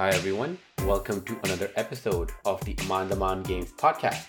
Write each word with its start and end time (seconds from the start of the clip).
Hi 0.00 0.08
everyone, 0.12 0.56
welcome 0.86 1.20
to 1.24 1.38
another 1.44 1.70
episode 1.76 2.32
of 2.46 2.64
the 2.64 2.72
Amandaman 2.76 3.46
Games 3.46 3.70
podcast. 3.72 4.28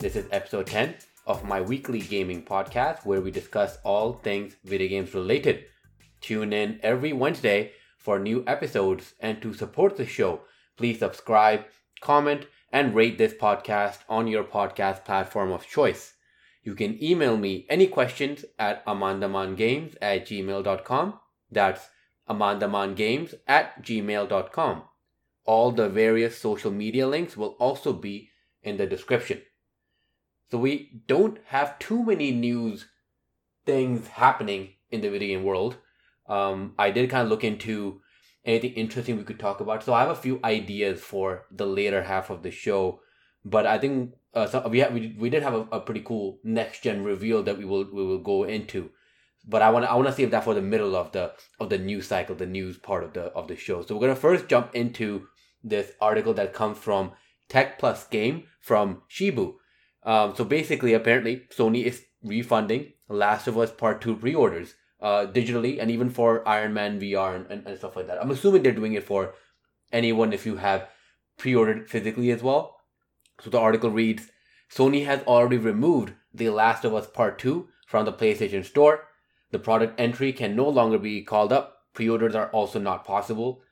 This 0.00 0.16
is 0.16 0.26
episode 0.32 0.66
10 0.66 0.96
of 1.28 1.44
my 1.44 1.60
weekly 1.60 2.00
gaming 2.00 2.44
podcast 2.44 3.06
where 3.06 3.20
we 3.20 3.30
discuss 3.30 3.78
all 3.84 4.14
things 4.14 4.56
video 4.64 4.88
games 4.88 5.14
related. 5.14 5.66
Tune 6.20 6.52
in 6.52 6.80
every 6.82 7.12
Wednesday 7.12 7.70
for 7.98 8.18
new 8.18 8.42
episodes 8.48 9.14
and 9.20 9.40
to 9.42 9.54
support 9.54 9.96
the 9.96 10.04
show, 10.04 10.40
please 10.76 10.98
subscribe, 10.98 11.66
comment, 12.00 12.46
and 12.72 12.92
rate 12.92 13.16
this 13.16 13.32
podcast 13.32 13.98
on 14.08 14.26
your 14.26 14.42
podcast 14.42 15.04
platform 15.04 15.52
of 15.52 15.68
choice. 15.68 16.14
You 16.64 16.74
can 16.74 17.00
email 17.00 17.36
me 17.36 17.64
any 17.70 17.86
questions 17.86 18.44
at 18.58 18.84
amandamangames 18.86 19.94
at 20.02 20.26
gmail.com. 20.26 21.20
That's 21.48 21.90
amandamangames 22.28 23.34
at 23.46 23.84
gmail.com. 23.84 24.82
All 25.44 25.72
the 25.72 25.88
various 25.88 26.38
social 26.38 26.70
media 26.70 27.06
links 27.06 27.36
will 27.36 27.56
also 27.58 27.92
be 27.92 28.30
in 28.62 28.76
the 28.76 28.86
description. 28.86 29.42
So 30.50 30.58
we 30.58 31.02
don't 31.06 31.38
have 31.46 31.78
too 31.78 32.04
many 32.04 32.30
news 32.30 32.86
things 33.64 34.06
happening 34.08 34.74
in 34.90 35.00
the 35.00 35.08
video 35.08 35.36
game 35.36 35.44
world. 35.44 35.78
Um, 36.28 36.74
I 36.78 36.90
did 36.90 37.10
kind 37.10 37.24
of 37.24 37.28
look 37.28 37.44
into 37.44 38.00
anything 38.44 38.72
interesting 38.72 39.16
we 39.16 39.24
could 39.24 39.40
talk 39.40 39.60
about. 39.60 39.82
So 39.82 39.94
I 39.94 40.00
have 40.00 40.10
a 40.10 40.14
few 40.14 40.40
ideas 40.44 41.00
for 41.00 41.46
the 41.50 41.66
later 41.66 42.02
half 42.02 42.30
of 42.30 42.42
the 42.42 42.50
show, 42.50 43.00
but 43.44 43.66
I 43.66 43.78
think 43.78 44.14
uh, 44.34 44.46
so 44.46 44.66
we 44.68 44.78
have, 44.80 44.92
we, 44.92 45.14
we 45.18 45.30
did 45.30 45.42
have 45.42 45.54
a, 45.54 45.66
a 45.72 45.80
pretty 45.80 46.00
cool 46.00 46.38
next 46.42 46.82
gen 46.82 47.04
reveal 47.04 47.42
that 47.42 47.58
we 47.58 47.64
will 47.64 47.84
we 47.92 48.04
will 48.04 48.18
go 48.18 48.44
into. 48.44 48.90
But 49.46 49.62
I 49.62 49.70
want 49.70 49.84
I 49.86 49.94
want 49.94 50.08
to 50.08 50.14
save 50.14 50.30
that 50.30 50.44
for 50.44 50.54
the 50.54 50.62
middle 50.62 50.94
of 50.94 51.12
the 51.12 51.32
of 51.60 51.68
the 51.68 51.78
news 51.78 52.06
cycle, 52.06 52.34
the 52.34 52.46
news 52.46 52.78
part 52.78 53.04
of 53.04 53.12
the 53.12 53.24
of 53.32 53.48
the 53.48 53.56
show. 53.56 53.82
So 53.82 53.94
we're 53.94 54.06
gonna 54.06 54.16
first 54.16 54.48
jump 54.48 54.74
into 54.74 55.28
this 55.62 55.92
article 56.00 56.34
that 56.34 56.52
comes 56.52 56.78
from 56.78 57.12
Tech 57.48 57.78
Plus 57.78 58.06
Game 58.06 58.44
from 58.60 59.02
Shibu. 59.10 59.54
Um, 60.04 60.34
so 60.34 60.44
basically, 60.44 60.94
apparently, 60.94 61.42
Sony 61.56 61.84
is 61.84 62.02
refunding 62.22 62.92
Last 63.08 63.46
of 63.46 63.58
Us 63.58 63.70
Part 63.70 64.00
Two 64.00 64.16
pre-orders 64.16 64.74
uh, 65.00 65.26
digitally 65.26 65.80
and 65.80 65.90
even 65.90 66.08
for 66.10 66.46
Iron 66.48 66.72
Man 66.72 67.00
VR 67.00 67.36
and, 67.36 67.46
and, 67.50 67.66
and 67.66 67.78
stuff 67.78 67.96
like 67.96 68.06
that. 68.06 68.22
I'm 68.22 68.30
assuming 68.30 68.62
they're 68.62 68.72
doing 68.72 68.94
it 68.94 69.04
for 69.04 69.34
anyone 69.92 70.32
if 70.32 70.46
you 70.46 70.56
have 70.56 70.88
pre-ordered 71.36 71.90
physically 71.90 72.30
as 72.30 72.42
well. 72.42 72.76
So 73.40 73.50
the 73.50 73.58
article 73.58 73.90
reads 73.90 74.30
Sony 74.72 75.04
has 75.04 75.22
already 75.24 75.58
removed 75.58 76.14
The 76.32 76.50
Last 76.50 76.84
of 76.84 76.94
Us 76.94 77.06
Part 77.06 77.38
2 77.38 77.68
from 77.86 78.04
the 78.04 78.12
PlayStation 78.12 78.64
Store. 78.64 79.08
The 79.50 79.58
product 79.58 80.00
entry 80.00 80.32
can 80.32 80.56
no 80.56 80.68
longer 80.68 80.98
be 80.98 81.22
called 81.22 81.52
up. 81.52 81.78
Pre 81.92 82.08
orders 82.08 82.34
are 82.34 82.48
also 82.50 82.78
not 82.78 83.04
possible. 83.04 83.62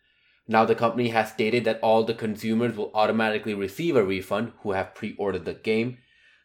Now, 0.49 0.65
the 0.65 0.75
company 0.75 1.09
has 1.09 1.31
stated 1.31 1.65
that 1.65 1.81
all 1.81 2.05
the 2.05 2.15
consumers 2.15 2.77
will 2.77 2.91
automatically 2.95 3.55
receive 3.55 3.97
a 3.97 4.05
refund 4.05 4.53
who 4.63 4.73
have 4.73 4.95
pre 4.95 5.15
ordered 5.17 5.45
the 5.45 5.55
game. 5.55 5.99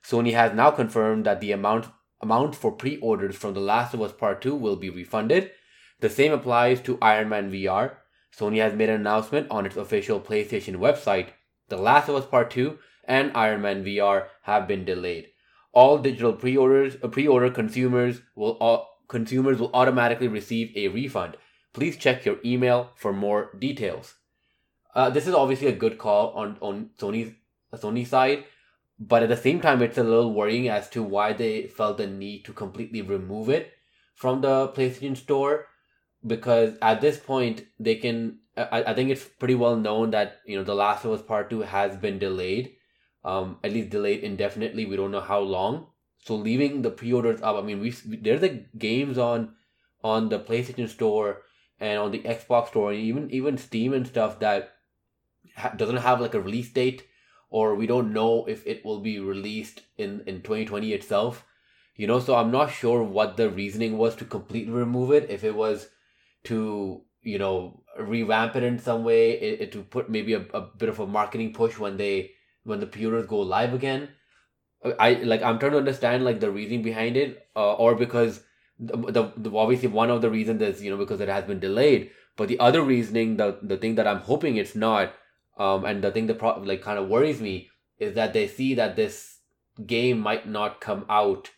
Sony 0.04 0.34
has 0.34 0.54
now 0.54 0.72
confirmed 0.72 1.26
that 1.26 1.42
the 1.42 1.52
amount, 1.52 1.88
amount 2.22 2.56
for 2.56 2.72
pre 2.72 2.98
orders 2.98 3.36
from 3.36 3.54
The 3.54 3.60
Last 3.60 3.94
of 3.94 4.02
Us 4.02 4.14
Part 4.14 4.42
2 4.42 4.56
will 4.56 4.76
be 4.76 4.90
refunded. 4.90 5.52
The 6.02 6.10
same 6.10 6.32
applies 6.32 6.82
to 6.82 7.00
Iron 7.02 7.30
Man 7.30 7.52
VR. 7.52 7.96
Sony 8.38 8.58
has 8.58 8.74
made 8.74 8.90
an 8.90 9.00
announcement 9.02 9.50
on 9.50 9.66
its 9.66 9.78
official 9.78 10.20
PlayStation 10.20 10.76
website. 10.76 11.30
The 11.70 11.78
Last 11.78 12.10
of 12.10 12.16
Us 12.16 12.26
Part 12.26 12.52
2 12.52 12.78
and 13.06 13.32
Iron 13.34 13.62
Man 13.62 13.84
VR 13.84 14.28
have 14.44 14.68
been 14.68 14.86
delayed. 14.86 15.28
All 15.72 15.98
digital 15.98 16.34
pre-orders, 16.34 16.98
uh, 17.02 17.08
pre-order 17.08 17.50
consumers 17.50 18.22
will 18.36 18.58
all, 18.60 18.90
consumers 19.08 19.60
will 19.60 19.72
automatically 19.74 20.28
receive 20.28 20.76
a 20.76 20.90
refund. 20.90 21.38
Please 21.76 21.98
check 21.98 22.24
your 22.24 22.38
email 22.46 22.92
for 22.96 23.12
more 23.12 23.52
details. 23.60 24.16
Uh, 24.96 25.10
this 25.10 25.28
is 25.28 25.34
obviously 25.34 25.68
a 25.68 25.76
good 25.76 25.98
call 25.98 26.32
on 26.32 26.58
on 26.62 26.90
Sony's 26.98 27.34
Sony 27.74 28.08
side, 28.08 28.46
but 28.98 29.24
at 29.24 29.28
the 29.28 29.36
same 29.36 29.60
time, 29.60 29.82
it's 29.82 29.98
a 29.98 30.04
little 30.04 30.34
worrying 30.34 30.70
as 30.70 30.90
to 30.92 31.04
why 31.04 31.34
they 31.34 31.68
felt 31.68 31.98
the 31.98 32.08
need 32.08 32.46
to 32.46 32.54
completely 32.54 33.02
remove 33.02 33.50
it 33.50 33.74
from 34.14 34.40
the 34.40 34.70
PlayStation 34.70 35.18
Store. 35.18 35.68
Because 36.26 36.78
at 36.82 37.02
this 37.02 37.20
point, 37.20 37.66
they 37.78 37.96
can. 37.96 38.40
I, 38.56 38.84
I 38.92 38.94
think 38.94 39.10
it's 39.10 39.26
pretty 39.26 39.56
well 39.56 39.76
known 39.76 40.12
that 40.12 40.38
you 40.46 40.58
know 40.58 40.64
the 40.64 40.76
Last 40.76 41.04
of 41.04 41.12
Us 41.12 41.22
Part 41.22 41.50
Two 41.50 41.64
has 41.64 41.98
been 41.98 42.20
delayed, 42.20 42.72
um, 43.26 43.58
at 43.66 43.74
least 43.74 43.90
delayed 43.90 44.24
indefinitely. 44.24 44.86
We 44.86 44.96
don't 44.96 45.12
know 45.12 45.28
how 45.34 45.40
long. 45.40 45.88
So 46.20 46.36
leaving 46.36 46.84
the 46.84 46.90
pre-orders 46.90 47.42
up, 47.42 47.58
I 47.58 47.62
mean, 47.62 47.82
we 47.82 47.92
there's 47.92 48.40
the 48.40 48.64
games 48.78 49.18
on 49.18 49.56
on 50.06 50.30
the 50.30 50.40
PlayStation 50.40 50.88
Store 50.88 51.42
and 51.80 52.00
on 52.00 52.12
the 52.12 52.20
Xbox 52.20 52.70
Store 52.70 52.94
even 52.94 53.30
even 53.32 53.58
Steam 53.58 53.94
and 53.94 54.08
stuff 54.08 54.40
that 54.40 54.76
ha- 55.56 55.74
doesn't 55.76 55.98
have 55.98 56.22
like 56.22 56.34
a 56.34 56.42
release 56.42 56.72
date 56.72 57.08
or 57.50 57.76
we 57.76 57.88
don't 57.88 58.14
know 58.14 58.46
if 58.46 58.66
it 58.66 58.84
will 58.84 59.00
be 59.00 59.20
released 59.20 59.82
in 59.98 60.22
in 60.26 60.42
2020 60.42 60.94
itself. 60.94 61.46
You 61.96 62.08
know, 62.08 62.20
so 62.20 62.36
I'm 62.36 62.52
not 62.52 62.72
sure 62.72 63.02
what 63.04 63.38
the 63.38 63.50
reasoning 63.50 63.98
was 63.98 64.16
to 64.16 64.26
completely 64.26 64.74
remove 64.74 65.12
it. 65.12 65.30
If 65.30 65.44
it 65.44 65.56
was 65.56 65.88
to 66.46 67.02
you 67.22 67.40
know 67.40 67.84
revamp 67.98 68.56
it 68.56 68.64
in 68.64 68.80
some 68.80 69.04
way, 69.04 69.32
it, 69.32 69.62
it 69.62 69.72
to 69.74 69.84
put 69.84 70.10
maybe 70.10 70.34
a, 70.34 70.46
a 70.54 70.62
bit 70.62 70.90
of 70.90 71.00
a 71.00 71.08
marketing 71.08 71.54
push 71.54 71.78
when 71.80 71.98
they 71.98 72.32
when 72.64 72.80
the 72.80 72.88
pre-orders 72.88 73.28
go 73.28 73.40
live 73.40 73.74
again. 73.74 74.10
I 75.00 75.14
like 75.14 75.42
I'm 75.42 75.58
trying 75.58 75.72
to 75.72 75.80
understand 75.80 76.26
like 76.26 76.40
the 76.40 76.52
reasoning 76.52 76.84
behind 76.84 77.18
it, 77.18 77.48
uh, 77.56 77.74
or 77.74 77.96
because 77.96 78.42
the, 78.80 79.32
the, 79.38 79.56
obviously 79.56 79.88
one 79.88 80.10
of 80.10 80.22
the 80.22 80.30
reasons 80.30 80.62
is 80.62 80.84
you 80.84 80.92
know 80.92 80.98
because 80.98 81.22
it 81.22 81.30
has 81.30 81.46
been 81.46 81.60
delayed, 81.60 82.12
but 82.36 82.48
the 82.48 82.60
other 82.60 82.82
reasoning, 82.82 83.38
the 83.38 83.58
the 83.62 83.78
thing 83.78 83.96
that 83.96 84.08
I'm 84.08 84.20
hoping 84.20 84.58
it's 84.58 84.76
not, 84.76 85.14
um, 85.58 85.86
and 85.86 86.04
the 86.04 86.12
thing 86.12 86.28
that 86.28 86.40
pro- 86.40 86.60
like 86.60 86.82
kind 86.82 87.00
of 87.00 87.08
worries 87.08 87.42
me 87.42 87.70
is 87.98 88.16
that 88.16 88.34
they 88.34 88.48
see 88.48 88.74
that 88.74 88.96
this 88.96 89.40
game 89.86 90.20
might 90.20 90.48
not 90.48 90.82
come 90.82 91.06
out 91.10 91.52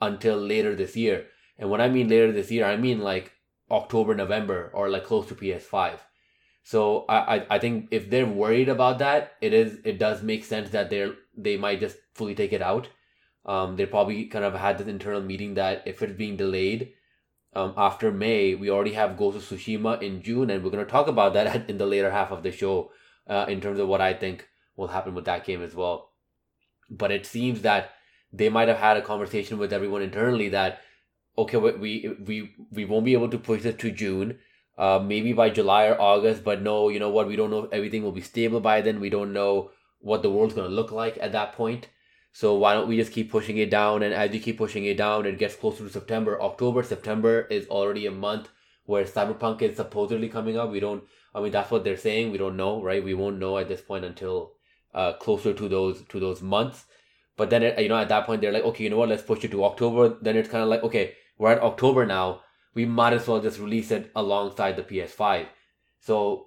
until 0.00 0.36
later 0.36 0.74
this 0.74 0.96
year, 0.96 1.26
and 1.58 1.70
when 1.70 1.80
I 1.80 1.88
mean 1.88 2.08
later 2.08 2.32
this 2.32 2.50
year, 2.50 2.64
I 2.64 2.76
mean 2.76 3.00
like 3.00 3.32
October, 3.70 4.14
November, 4.14 4.70
or 4.72 4.88
like 4.88 5.04
close 5.04 5.26
to 5.28 5.34
PS5. 5.34 5.98
So 6.62 7.04
I, 7.08 7.36
I, 7.36 7.46
I 7.50 7.58
think 7.58 7.88
if 7.90 8.10
they're 8.10 8.26
worried 8.26 8.68
about 8.68 8.98
that, 8.98 9.32
it 9.40 9.52
is 9.52 9.78
it 9.84 9.98
does 9.98 10.22
make 10.22 10.44
sense 10.44 10.70
that 10.70 10.90
they're 10.90 11.14
they 11.36 11.56
might 11.56 11.80
just 11.80 11.96
fully 12.14 12.34
take 12.34 12.52
it 12.52 12.62
out. 12.62 12.88
Um, 13.46 13.76
they 13.76 13.86
probably 13.86 14.26
kind 14.26 14.44
of 14.44 14.54
had 14.54 14.78
this 14.78 14.86
internal 14.86 15.22
meeting 15.22 15.54
that 15.54 15.82
if 15.86 16.02
it's 16.02 16.12
being 16.12 16.36
delayed 16.36 16.92
um, 17.54 17.74
after 17.76 18.12
May, 18.12 18.54
we 18.54 18.70
already 18.70 18.92
have 18.92 19.16
Ghost 19.16 19.36
of 19.36 19.42
Tsushima 19.42 20.00
in 20.02 20.22
June, 20.22 20.50
and 20.50 20.62
we're 20.62 20.70
going 20.70 20.84
to 20.84 20.90
talk 20.90 21.08
about 21.08 21.34
that 21.34 21.68
in 21.70 21.78
the 21.78 21.86
later 21.86 22.10
half 22.10 22.30
of 22.30 22.42
the 22.42 22.52
show 22.52 22.92
uh, 23.28 23.46
in 23.48 23.60
terms 23.60 23.78
of 23.78 23.88
what 23.88 24.00
I 24.00 24.12
think 24.12 24.48
will 24.76 24.88
happen 24.88 25.14
with 25.14 25.24
that 25.24 25.44
game 25.44 25.62
as 25.62 25.74
well. 25.74 26.10
But 26.90 27.10
it 27.10 27.26
seems 27.26 27.62
that 27.62 27.90
they 28.32 28.48
might 28.48 28.68
have 28.68 28.78
had 28.78 28.96
a 28.96 29.02
conversation 29.02 29.58
with 29.58 29.72
everyone 29.72 30.02
internally 30.02 30.48
that 30.50 30.80
okay, 31.36 31.56
we 31.56 32.14
we 32.26 32.52
we 32.70 32.84
won't 32.84 33.04
be 33.04 33.14
able 33.14 33.30
to 33.30 33.38
push 33.38 33.62
this 33.62 33.76
to 33.76 33.90
June. 33.90 34.38
Uh, 34.78 34.98
maybe 34.98 35.34
by 35.34 35.50
July 35.50 35.86
or 35.86 36.00
August, 36.00 36.42
but 36.42 36.62
no, 36.62 36.88
you 36.88 36.98
know 36.98 37.10
what? 37.10 37.28
We 37.28 37.36
don't 37.36 37.50
know 37.50 37.64
if 37.64 37.72
everything 37.72 38.02
will 38.02 38.12
be 38.12 38.22
stable 38.22 38.60
by 38.60 38.80
then. 38.80 38.98
We 38.98 39.10
don't 39.10 39.32
know 39.32 39.72
what 39.98 40.22
the 40.22 40.30
world's 40.30 40.54
going 40.54 40.68
to 40.68 40.74
look 40.74 40.90
like 40.90 41.18
at 41.20 41.32
that 41.32 41.52
point. 41.52 41.88
So 42.32 42.54
why 42.54 42.74
don't 42.74 42.88
we 42.88 42.96
just 42.96 43.12
keep 43.12 43.30
pushing 43.30 43.58
it 43.58 43.70
down? 43.70 44.02
And 44.02 44.14
as 44.14 44.32
you 44.32 44.40
keep 44.40 44.58
pushing 44.58 44.84
it 44.84 44.96
down, 44.96 45.26
it 45.26 45.38
gets 45.38 45.56
closer 45.56 45.84
to 45.84 45.90
September. 45.90 46.40
October, 46.40 46.82
September 46.82 47.42
is 47.50 47.66
already 47.68 48.06
a 48.06 48.10
month 48.10 48.48
where 48.84 49.04
Cyberpunk 49.04 49.62
is 49.62 49.76
supposedly 49.76 50.28
coming 50.28 50.56
up. 50.56 50.70
We 50.70 50.80
don't. 50.80 51.04
I 51.34 51.40
mean, 51.40 51.52
that's 51.52 51.70
what 51.70 51.84
they're 51.84 51.96
saying. 51.96 52.30
We 52.30 52.38
don't 52.38 52.56
know, 52.56 52.82
right? 52.82 53.04
We 53.04 53.14
won't 53.14 53.38
know 53.38 53.58
at 53.58 53.68
this 53.68 53.80
point 53.80 54.04
until 54.04 54.52
uh, 54.94 55.14
closer 55.14 55.52
to 55.54 55.68
those 55.68 56.02
to 56.08 56.20
those 56.20 56.42
months. 56.42 56.86
But 57.36 57.50
then, 57.50 57.62
it, 57.62 57.78
you 57.78 57.88
know, 57.88 57.96
at 57.96 58.08
that 58.08 58.26
point, 58.26 58.40
they're 58.40 58.52
like, 58.52 58.64
okay, 58.64 58.84
you 58.84 58.90
know 58.90 58.98
what? 58.98 59.08
Let's 59.08 59.22
push 59.22 59.44
it 59.44 59.50
to 59.52 59.64
October. 59.64 60.16
Then 60.20 60.36
it's 60.36 60.48
kind 60.48 60.62
of 60.62 60.68
like, 60.68 60.82
okay, 60.82 61.14
we're 61.38 61.52
at 61.52 61.62
October 61.62 62.04
now. 62.06 62.42
We 62.74 62.84
might 62.84 63.12
as 63.12 63.26
well 63.26 63.40
just 63.40 63.58
release 63.58 63.90
it 63.90 64.10
alongside 64.14 64.76
the 64.76 64.82
PS5. 64.82 65.46
So 66.00 66.46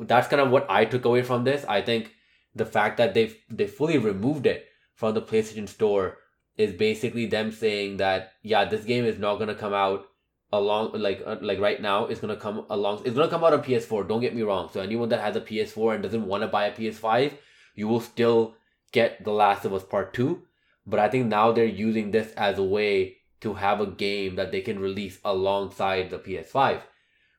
that's 0.00 0.28
kind 0.28 0.40
of 0.42 0.50
what 0.50 0.66
I 0.68 0.84
took 0.84 1.04
away 1.04 1.22
from 1.22 1.44
this. 1.44 1.64
I 1.64 1.82
think 1.82 2.12
the 2.54 2.64
fact 2.64 2.96
that 2.96 3.14
they've 3.14 3.36
they 3.50 3.66
fully 3.66 3.98
removed 3.98 4.46
it 4.46 4.66
from 4.96 5.14
the 5.14 5.22
PlayStation 5.22 5.68
Store 5.68 6.18
is 6.56 6.72
basically 6.72 7.26
them 7.26 7.52
saying 7.52 7.98
that 7.98 8.32
yeah, 8.42 8.64
this 8.64 8.84
game 8.84 9.04
is 9.04 9.18
not 9.18 9.38
gonna 9.38 9.54
come 9.54 9.74
out 9.74 10.06
along 10.52 10.92
like 10.94 11.22
uh, 11.24 11.36
like 11.40 11.60
right 11.60 11.80
now. 11.80 12.06
It's 12.06 12.20
gonna 12.20 12.36
come 12.36 12.66
along. 12.70 13.02
It's 13.04 13.14
gonna 13.14 13.28
come 13.28 13.44
out 13.44 13.52
on 13.52 13.62
PS4. 13.62 14.08
Don't 14.08 14.22
get 14.22 14.34
me 14.34 14.42
wrong. 14.42 14.70
So 14.72 14.80
anyone 14.80 15.10
that 15.10 15.20
has 15.20 15.36
a 15.36 15.40
PS4 15.40 15.94
and 15.94 16.02
doesn't 16.02 16.26
want 16.26 16.42
to 16.42 16.48
buy 16.48 16.66
a 16.66 16.74
PS5, 16.74 17.32
you 17.76 17.86
will 17.86 18.00
still 18.00 18.54
get 18.90 19.22
The 19.22 19.32
Last 19.32 19.64
of 19.64 19.74
Us 19.74 19.84
Part 19.84 20.12
Two. 20.14 20.42
But 20.86 20.98
I 20.98 21.08
think 21.08 21.26
now 21.26 21.52
they're 21.52 21.64
using 21.64 22.10
this 22.10 22.32
as 22.32 22.58
a 22.58 22.64
way 22.64 23.18
to 23.40 23.54
have 23.54 23.80
a 23.80 23.86
game 23.86 24.36
that 24.36 24.50
they 24.50 24.62
can 24.62 24.78
release 24.78 25.18
alongside 25.24 26.10
the 26.10 26.18
PS5 26.18 26.80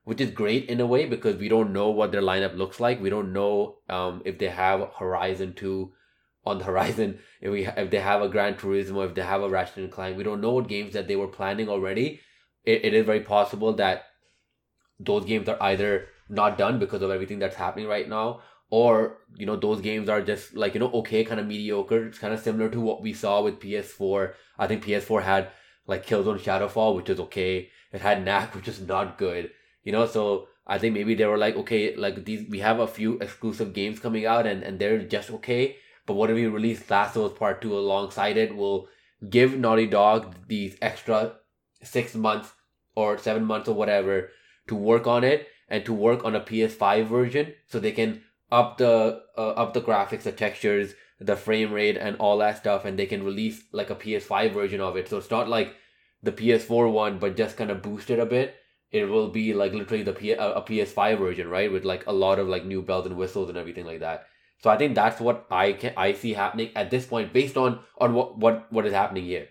which 0.07 0.21
is 0.21 0.31
great 0.31 0.69
in 0.69 0.79
a 0.79 0.87
way 0.87 1.05
because 1.05 1.35
we 1.35 1.49
don't 1.49 1.73
know 1.73 1.89
what 1.89 2.13
their 2.13 2.21
lineup 2.21 2.55
looks 2.55 2.79
like. 2.79 3.01
We 3.01 3.09
don't 3.09 3.33
know 3.33 3.79
um, 3.89 4.21
if 4.23 4.37
they 4.37 4.47
have 4.47 4.89
Horizon 4.97 5.53
2 5.53 5.91
on 6.47 6.57
the 6.59 6.65
horizon, 6.71 7.19
if 7.41 7.51
we 7.51 7.65
if 7.65 7.89
they 7.91 7.99
have 7.99 8.21
a 8.21 8.29
Gran 8.29 8.55
Turismo, 8.55 9.05
if 9.05 9.15
they 9.15 9.21
have 9.21 9.41
a 9.41 9.49
Ratchet 9.49 9.77
and 9.77 9.91
Clank. 9.91 10.17
We 10.17 10.23
don't 10.23 10.41
know 10.41 10.53
what 10.53 10.67
games 10.67 10.93
that 10.93 11.07
they 11.07 11.15
were 11.15 11.27
planning 11.27 11.69
already. 11.69 12.19
It, 12.63 12.85
it 12.85 12.93
is 12.93 13.05
very 13.05 13.21
possible 13.21 13.73
that 13.73 14.05
those 14.99 15.25
games 15.25 15.47
are 15.47 15.61
either 15.61 16.07
not 16.29 16.57
done 16.57 16.79
because 16.79 17.01
of 17.01 17.11
everything 17.11 17.39
that's 17.39 17.55
happening 17.55 17.87
right 17.87 18.09
now 18.09 18.41
or 18.69 19.19
you 19.35 19.45
know 19.45 19.55
those 19.55 19.79
games 19.81 20.09
are 20.09 20.21
just 20.21 20.55
like 20.55 20.73
you 20.73 20.79
know 20.79 20.91
okay 20.91 21.23
kind 21.23 21.39
of 21.39 21.47
mediocre. 21.47 22.07
It's 22.07 22.19
kind 22.19 22.33
of 22.33 22.39
similar 22.39 22.69
to 22.69 22.81
what 22.81 23.01
we 23.01 23.13
saw 23.13 23.41
with 23.41 23.59
ps4 23.59 24.33
i 24.59 24.67
think 24.67 24.83
ps4 24.83 25.23
had 25.23 25.49
like 25.85 26.05
killzone 26.05 26.39
shadowfall 26.39 26.95
which 26.95 27.09
is 27.09 27.19
okay. 27.19 27.69
It 27.93 28.01
had 28.01 28.25
knack 28.25 28.55
which 28.55 28.67
is 28.67 28.81
not 28.81 29.17
good 29.17 29.51
you 29.83 29.91
know? 29.91 30.05
So 30.05 30.47
i 30.65 30.77
think 30.77 30.93
maybe 30.93 31.15
they 31.15 31.25
were 31.25 31.37
like 31.37 31.55
okay 31.55 31.95
like 31.95 32.25
these 32.25 32.49
we 32.49 32.59
have 32.59 32.79
a 32.79 32.87
few 32.87 33.17
exclusive 33.19 33.73
games 33.73 33.99
coming 33.99 34.25
out 34.25 34.45
and 34.45 34.63
and 34.63 34.79
they're 34.79 35.03
just 35.03 35.31
okay 35.31 35.77
but 36.07 36.15
what 36.15 36.31
if 36.31 36.35
we 36.35 36.47
release 36.47 36.89
last 36.89 37.15
of 37.15 37.31
us 37.31 37.37
part 37.37 37.61
2 37.61 37.77
alongside 37.77 38.37
it 38.37 38.55
we'll 38.55 38.87
give 39.29 39.57
naughty 39.57 39.85
dog 39.85 40.33
these 40.47 40.75
extra 40.81 41.33
six 41.83 42.15
months 42.15 42.53
or 42.95 43.17
seven 43.17 43.43
months 43.45 43.69
or 43.69 43.75
whatever 43.75 44.29
to 44.67 44.75
work 44.75 45.05
on 45.05 45.23
it 45.23 45.47
and 45.69 45.85
to 45.85 45.93
work 45.93 46.25
on 46.25 46.35
a 46.35 46.41
ps5 46.41 47.05
version 47.05 47.53
so 47.67 47.79
they 47.79 47.91
can 47.91 48.21
up 48.51 48.77
the 48.77 49.21
uh, 49.37 49.51
up 49.51 49.73
the 49.73 49.81
graphics, 49.81 50.23
the 50.23 50.31
textures, 50.31 50.93
the 51.19 51.35
frame 51.35 51.71
rate, 51.71 51.97
and 51.97 52.15
all 52.17 52.37
that 52.37 52.57
stuff, 52.57 52.85
and 52.85 52.97
they 52.97 53.05
can 53.05 53.23
release 53.23 53.63
like 53.71 53.89
a 53.89 53.95
PS5 53.95 54.53
version 54.53 54.81
of 54.81 54.95
it. 54.95 55.09
So 55.09 55.17
it's 55.17 55.31
not 55.31 55.49
like 55.49 55.75
the 56.23 56.31
PS4 56.31 56.91
one, 56.91 57.19
but 57.19 57.37
just 57.37 57.57
kind 57.57 57.71
of 57.71 57.81
boosted 57.81 58.19
a 58.19 58.25
bit. 58.25 58.55
It 58.91 59.05
will 59.05 59.29
be 59.29 59.53
like 59.53 59.73
literally 59.73 60.03
the 60.03 60.13
P- 60.13 60.31
a 60.31 60.61
PS5 60.61 61.19
version, 61.19 61.49
right, 61.49 61.71
with 61.71 61.83
like 61.83 62.07
a 62.07 62.13
lot 62.13 62.39
of 62.39 62.47
like 62.47 62.65
new 62.65 62.81
bells 62.81 63.05
and 63.05 63.17
whistles 63.17 63.49
and 63.49 63.57
everything 63.57 63.85
like 63.85 63.99
that. 63.99 64.27
So 64.59 64.69
I 64.69 64.77
think 64.77 64.95
that's 64.95 65.19
what 65.19 65.45
I 65.51 65.73
can 65.73 65.93
I 65.97 66.13
see 66.13 66.33
happening 66.33 66.71
at 66.75 66.89
this 66.89 67.05
point, 67.05 67.33
based 67.33 67.57
on 67.57 67.79
on 67.99 68.13
what 68.13 68.37
what 68.37 68.71
what 68.71 68.85
is 68.85 68.93
happening 68.93 69.25
here. 69.25 69.47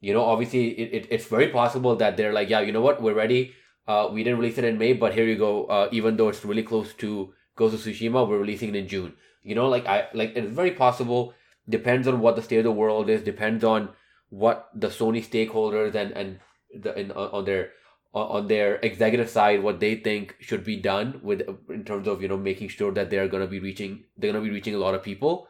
You 0.00 0.14
know, 0.14 0.24
obviously 0.24 0.68
it, 0.68 0.94
it 0.94 1.06
it's 1.10 1.26
very 1.26 1.48
possible 1.48 1.96
that 1.96 2.16
they're 2.16 2.32
like, 2.32 2.48
yeah, 2.48 2.60
you 2.60 2.72
know 2.72 2.80
what, 2.80 3.02
we're 3.02 3.14
ready. 3.14 3.54
Uh, 3.86 4.08
we 4.12 4.24
didn't 4.24 4.38
release 4.38 4.58
it 4.58 4.64
in 4.64 4.78
May, 4.78 4.92
but 4.94 5.14
here 5.14 5.24
you 5.24 5.36
go. 5.36 5.66
Uh, 5.66 5.88
even 5.92 6.16
though 6.16 6.28
it's 6.28 6.44
really 6.44 6.62
close 6.62 6.92
to 6.94 7.32
Ghost 7.54 7.74
of 7.74 7.80
Tsushima, 7.80 8.28
we're 8.28 8.38
releasing 8.38 8.70
it 8.70 8.76
in 8.76 8.88
June. 8.88 9.14
You 9.42 9.54
know, 9.54 9.68
like 9.68 9.86
I 9.86 10.08
like 10.12 10.32
it's 10.34 10.52
very 10.52 10.72
possible. 10.72 11.34
Depends 11.68 12.08
on 12.08 12.20
what 12.20 12.36
the 12.36 12.42
state 12.42 12.58
of 12.58 12.64
the 12.64 12.72
world 12.72 13.08
is. 13.10 13.22
Depends 13.22 13.62
on 13.64 13.90
what 14.30 14.68
the 14.74 14.88
Sony 14.88 15.24
stakeholders 15.24 15.94
and 15.94 16.12
and 16.12 16.40
the 16.74 16.98
in, 16.98 17.12
on 17.12 17.44
their 17.44 17.70
on 18.14 18.46
their 18.48 18.76
executive 18.76 19.28
side 19.28 19.62
what 19.62 19.78
they 19.78 19.94
think 19.94 20.34
should 20.40 20.64
be 20.64 20.76
done 20.76 21.20
with 21.22 21.42
in 21.68 21.84
terms 21.84 22.08
of 22.08 22.22
you 22.22 22.28
know 22.28 22.36
making 22.36 22.68
sure 22.68 22.90
that 22.92 23.10
they're 23.10 23.28
going 23.28 23.42
to 23.42 23.50
be 23.50 23.60
reaching 23.60 24.04
they're 24.16 24.32
going 24.32 24.42
to 24.42 24.48
be 24.48 24.54
reaching 24.54 24.74
a 24.74 24.78
lot 24.78 24.94
of 24.94 25.02
people 25.02 25.48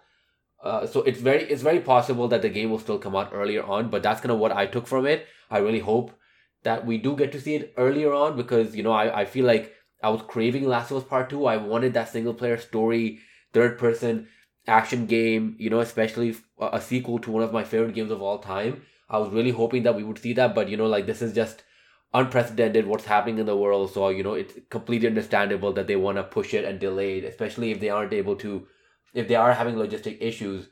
uh, 0.65 0.85
so 0.85 1.03
it's 1.03 1.21
very 1.21 1.45
it's 1.45 1.63
very 1.63 1.79
possible 1.81 2.27
that 2.27 2.43
the 2.43 2.49
game 2.49 2.71
will 2.71 2.79
still 2.81 2.99
come 2.99 3.15
out 3.15 3.31
earlier 3.33 3.63
on 3.63 3.89
but 3.89 4.03
that's 4.03 4.21
kind 4.21 4.33
of 4.33 4.39
what 4.39 4.51
i 4.51 4.67
took 4.67 4.87
from 4.87 5.07
it 5.07 5.27
i 5.49 5.59
really 5.59 5.79
hope 5.79 6.13
that 6.65 6.85
we 6.85 6.99
do 6.99 7.15
get 7.15 7.31
to 7.31 7.41
see 7.41 7.55
it 7.55 7.73
earlier 7.77 8.13
on 8.13 8.37
because 8.37 8.75
you 8.75 8.83
know 8.83 8.93
i, 8.93 9.21
I 9.21 9.25
feel 9.25 9.47
like 9.47 9.73
I 10.03 10.11
was 10.11 10.23
craving 10.23 10.69
Last 10.69 10.91
of 10.91 10.99
Us 10.99 11.05
Part 11.05 11.31
2. 11.31 11.47
I 11.47 11.57
wanted 11.57 11.95
that 11.95 12.09
single 12.11 12.35
player 12.35 12.59
story, 12.59 13.21
third 13.53 13.79
person 13.79 14.29
action 14.67 15.07
game, 15.07 15.57
you 15.59 15.71
know, 15.71 15.81
especially 15.81 16.37
a 16.61 16.81
sequel 16.81 17.19
to 17.21 17.31
one 17.31 17.43
of 17.43 17.53
my 17.53 17.65
favorite 17.65 17.95
games 17.95 18.11
of 18.11 18.21
all 18.21 18.39
time. 18.39 18.83
I 19.09 19.19
was 19.19 19.33
really 19.33 19.53
hoping 19.53 19.85
that 19.85 19.95
we 19.95 20.03
would 20.03 20.19
see 20.19 20.33
that, 20.35 20.55
but 20.55 20.69
you 20.69 20.77
know, 20.77 20.87
like 20.87 21.07
this 21.07 21.23
is 21.23 21.33
just 21.33 21.63
unprecedented 22.17 22.87
what's 22.87 23.05
happening 23.05 23.39
in 23.39 23.47
the 23.47 23.57
world. 23.57 23.93
So, 23.93 24.09
you 24.09 24.25
know, 24.25 24.35
it's 24.35 24.55
completely 24.71 25.07
understandable 25.07 25.73
that 25.75 25.87
they 25.87 25.97
want 25.97 26.17
to 26.17 26.25
push 26.25 26.55
it 26.55 26.65
and 26.65 26.79
delay 26.79 27.19
it, 27.19 27.25
especially 27.25 27.71
if 27.71 27.81
they 27.81 27.91
aren't 27.91 28.13
able 28.13 28.37
to, 28.37 28.67
if 29.13 29.29
they 29.29 29.35
are 29.35 29.53
having 29.53 29.77
logistic 29.77 30.17
issues. 30.21 30.69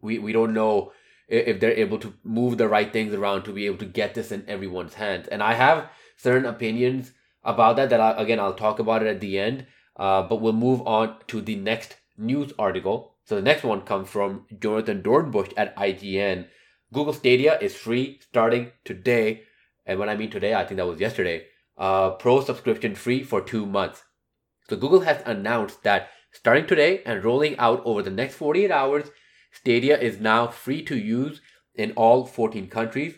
We, 0.00 0.18
we 0.18 0.32
don't 0.32 0.54
know 0.54 0.92
if 1.28 1.60
they're 1.60 1.72
able 1.72 1.98
to 1.98 2.14
move 2.24 2.58
the 2.58 2.68
right 2.68 2.92
things 2.92 3.14
around 3.14 3.44
to 3.44 3.52
be 3.52 3.66
able 3.66 3.78
to 3.78 3.84
get 3.84 4.14
this 4.14 4.32
in 4.32 4.48
everyone's 4.48 4.94
hands. 4.94 5.28
And 5.28 5.42
I 5.42 5.54
have 5.54 5.90
certain 6.16 6.46
opinions 6.46 7.12
about 7.44 7.76
that 7.76 7.90
that 7.90 8.00
I, 8.00 8.10
again 8.20 8.40
I'll 8.40 8.54
talk 8.54 8.78
about 8.78 9.02
it 9.02 9.08
at 9.08 9.20
the 9.20 9.38
end. 9.38 9.66
Uh, 9.96 10.22
but 10.22 10.40
we'll 10.40 10.52
move 10.52 10.80
on 10.86 11.16
to 11.26 11.40
the 11.40 11.56
next 11.56 11.96
news 12.16 12.52
article. 12.58 13.14
So 13.24 13.36
the 13.36 13.42
next 13.42 13.64
one 13.64 13.82
comes 13.82 14.08
from 14.08 14.46
Jonathan 14.58 15.02
Dornbush 15.02 15.52
at 15.56 15.76
IGN. 15.76 16.46
Google 16.92 17.12
Stadia 17.12 17.58
is 17.58 17.76
free 17.76 18.20
starting 18.22 18.72
today, 18.84 19.42
and 19.88 19.98
when 19.98 20.08
I 20.08 20.16
mean 20.16 20.30
today, 20.30 20.54
I 20.54 20.64
think 20.64 20.76
that 20.76 20.86
was 20.86 21.00
yesterday. 21.00 21.46
Uh, 21.76 22.10
pro 22.10 22.40
subscription 22.42 22.94
free 22.94 23.22
for 23.24 23.40
two 23.40 23.64
months. 23.66 24.02
So 24.68 24.76
Google 24.76 25.00
has 25.00 25.22
announced 25.24 25.82
that 25.82 26.08
starting 26.30 26.66
today 26.66 27.02
and 27.06 27.24
rolling 27.24 27.56
out 27.58 27.82
over 27.84 28.02
the 28.02 28.10
next 28.10 28.34
48 28.34 28.70
hours, 28.70 29.10
Stadia 29.50 29.98
is 29.98 30.20
now 30.20 30.48
free 30.48 30.82
to 30.84 30.96
use 30.96 31.40
in 31.74 31.92
all 31.92 32.26
14 32.26 32.68
countries 32.68 33.14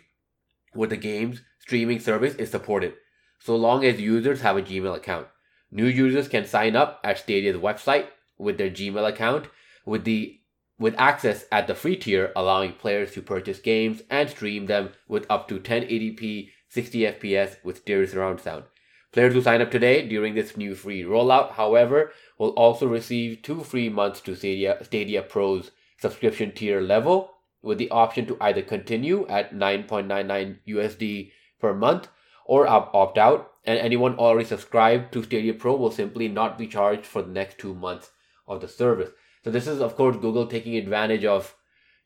where 0.72 0.88
the 0.88 0.96
game's 0.96 1.42
streaming 1.58 1.98
service 1.98 2.34
is 2.36 2.50
supported 2.50 2.94
so 3.40 3.56
long 3.56 3.84
as 3.84 4.00
users 4.00 4.42
have 4.42 4.56
a 4.56 4.62
Gmail 4.62 4.94
account. 4.94 5.26
New 5.70 5.86
users 5.86 6.28
can 6.28 6.46
sign 6.46 6.76
up 6.76 7.00
at 7.02 7.18
Stadia's 7.18 7.56
website 7.56 8.06
with 8.38 8.58
their 8.58 8.70
Gmail 8.70 9.08
account 9.08 9.46
with 9.84 10.04
the 10.04 10.36
with 10.78 10.94
access 10.98 11.44
at 11.52 11.66
the 11.66 11.74
free 11.74 11.96
tier 11.96 12.32
allowing 12.34 12.72
players 12.72 13.12
to 13.12 13.20
purchase 13.20 13.58
games 13.58 14.02
and 14.08 14.30
stream 14.30 14.64
them 14.64 14.90
with 15.08 15.26
up 15.28 15.46
to 15.46 15.58
1080p 15.58 16.48
60 16.70 17.00
fps 17.02 17.56
with 17.62 17.78
stereo 17.78 18.06
surround 18.06 18.40
sound. 18.40 18.64
Players 19.12 19.34
who 19.34 19.42
sign 19.42 19.60
up 19.60 19.70
today 19.72 20.06
during 20.06 20.34
this 20.34 20.56
new 20.56 20.74
free 20.74 21.02
rollout, 21.02 21.52
however, 21.52 22.12
will 22.38 22.50
also 22.50 22.86
receive 22.86 23.42
two 23.42 23.62
free 23.64 23.88
months 23.88 24.20
to 24.22 24.36
Stadia, 24.36 24.78
Stadia 24.82 25.22
Pro's 25.22 25.72
subscription 25.98 26.52
tier 26.52 26.80
level 26.80 27.32
with 27.60 27.78
the 27.78 27.90
option 27.90 28.24
to 28.26 28.36
either 28.40 28.62
continue 28.62 29.26
at 29.26 29.52
9.99 29.52 30.58
USD 30.66 31.32
per 31.60 31.74
month 31.74 32.08
or 32.46 32.66
opt 32.66 33.18
out, 33.18 33.50
and 33.64 33.78
anyone 33.78 34.14
already 34.16 34.46
subscribed 34.46 35.12
to 35.12 35.22
Stadia 35.22 35.54
Pro 35.54 35.76
will 35.76 35.90
simply 35.90 36.28
not 36.28 36.56
be 36.56 36.66
charged 36.66 37.04
for 37.04 37.20
the 37.20 37.32
next 37.32 37.58
two 37.58 37.74
months 37.74 38.12
of 38.46 38.60
the 38.60 38.68
service. 38.68 39.10
So 39.44 39.50
this 39.50 39.66
is 39.66 39.80
of 39.80 39.96
course 39.96 40.16
Google 40.16 40.46
taking 40.46 40.76
advantage 40.76 41.24
of, 41.24 41.54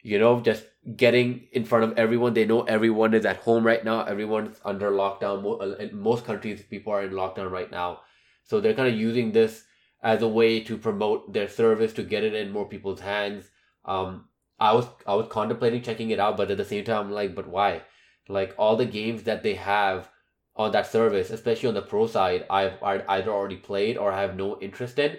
you 0.04 0.18
know, 0.18 0.38
just 0.40 0.64
getting 0.96 1.48
in 1.52 1.64
front 1.64 1.84
of 1.84 1.98
everyone. 1.98 2.34
They 2.34 2.44
know 2.44 2.62
everyone 2.62 3.14
is 3.14 3.24
at 3.24 3.38
home 3.38 3.64
right 3.66 3.82
now. 3.82 4.04
Everyone's 4.04 4.60
under 4.64 4.90
lockdown. 4.90 5.42
Uh, 5.60 5.76
in 5.76 5.98
most 5.98 6.26
countries, 6.26 6.62
people 6.62 6.92
are 6.92 7.02
in 7.02 7.12
lockdown 7.12 7.50
right 7.50 7.70
now. 7.70 8.00
So 8.44 8.60
they're 8.60 8.74
kind 8.74 8.88
of 8.88 9.00
using 9.00 9.32
this 9.32 9.64
as 10.02 10.20
a 10.20 10.28
way 10.28 10.60
to 10.60 10.76
promote 10.76 11.32
their 11.32 11.48
service 11.48 11.94
to 11.94 12.02
get 12.02 12.22
it 12.22 12.34
in 12.34 12.52
more 12.52 12.68
people's 12.68 13.00
hands. 13.00 13.50
Um, 13.86 14.26
I 14.60 14.74
was 14.74 14.86
I 15.06 15.14
was 15.14 15.28
contemplating 15.28 15.82
checking 15.82 16.10
it 16.10 16.20
out, 16.20 16.36
but 16.36 16.50
at 16.50 16.58
the 16.58 16.64
same 16.66 16.84
time, 16.84 17.06
I'm 17.06 17.12
like, 17.12 17.34
but 17.34 17.48
why? 17.48 17.82
Like 18.28 18.54
all 18.58 18.76
the 18.76 18.87
games 18.87 19.23
that 19.23 19.42
they 19.42 19.54
have 19.54 20.11
on 20.54 20.73
that 20.73 20.87
service, 20.87 21.30
especially 21.30 21.68
on 21.70 21.75
the 21.75 21.82
pro 21.82 22.06
side, 22.06 22.44
I've 22.50 22.80
either 22.82 23.32
already 23.32 23.56
played 23.56 23.96
or 23.96 24.12
I 24.12 24.20
have 24.20 24.37
no 24.37 24.61
interest 24.61 24.99
in. 24.99 25.16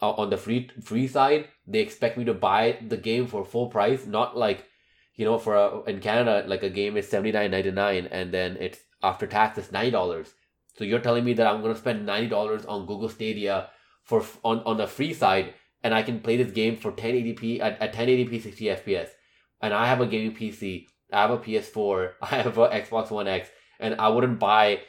Uh, 0.00 0.12
on 0.12 0.30
the 0.30 0.36
free 0.36 0.70
free 0.82 1.06
side, 1.06 1.48
they 1.66 1.80
expect 1.80 2.16
me 2.16 2.24
to 2.24 2.32
buy 2.32 2.78
the 2.86 2.96
game 2.96 3.26
for 3.26 3.44
full 3.44 3.68
price, 3.68 4.06
not 4.06 4.36
like 4.36 4.64
you 5.16 5.24
know 5.24 5.38
for 5.38 5.54
a, 5.54 5.82
in 5.84 6.00
Canada 6.00 6.44
like 6.46 6.62
a 6.62 6.70
game 6.70 6.96
is 6.96 7.08
seventy 7.08 7.32
nine 7.32 7.50
ninety 7.50 7.70
nine 7.70 8.06
and 8.06 8.32
then 8.32 8.56
it's 8.58 8.78
after 9.02 9.26
tax 9.26 9.58
it's 9.58 9.72
ninety 9.72 9.90
dollars. 9.90 10.32
So 10.78 10.84
you're 10.84 11.00
telling 11.00 11.24
me 11.24 11.34
that 11.34 11.46
I'm 11.46 11.60
gonna 11.60 11.76
spend 11.76 12.06
ninety 12.06 12.28
dollars 12.28 12.64
on 12.64 12.86
Google 12.86 13.10
Stadia 13.10 13.68
for 14.02 14.24
on 14.42 14.60
on 14.60 14.78
the 14.78 14.86
free 14.86 15.12
side, 15.12 15.54
and 15.82 15.92
I 15.92 16.02
can 16.02 16.20
play 16.20 16.36
this 16.36 16.52
game 16.52 16.76
for 16.76 16.92
1080p 16.92 17.60
at, 17.60 17.80
at 17.80 17.92
1080p 17.92 18.42
60 18.42 18.64
FPS, 18.64 19.08
and 19.60 19.74
I 19.74 19.86
have 19.86 20.00
a 20.00 20.06
gaming 20.06 20.34
PC, 20.34 20.86
I 21.12 21.22
have 21.22 21.30
a 21.30 21.38
PS4, 21.38 22.12
I 22.22 22.26
have 22.26 22.58
a 22.58 22.68
Xbox 22.68 23.10
One 23.10 23.28
X 23.28 23.50
and 23.78 23.94
I 24.00 24.08
wouldn't 24.08 24.38
buy 24.38 24.80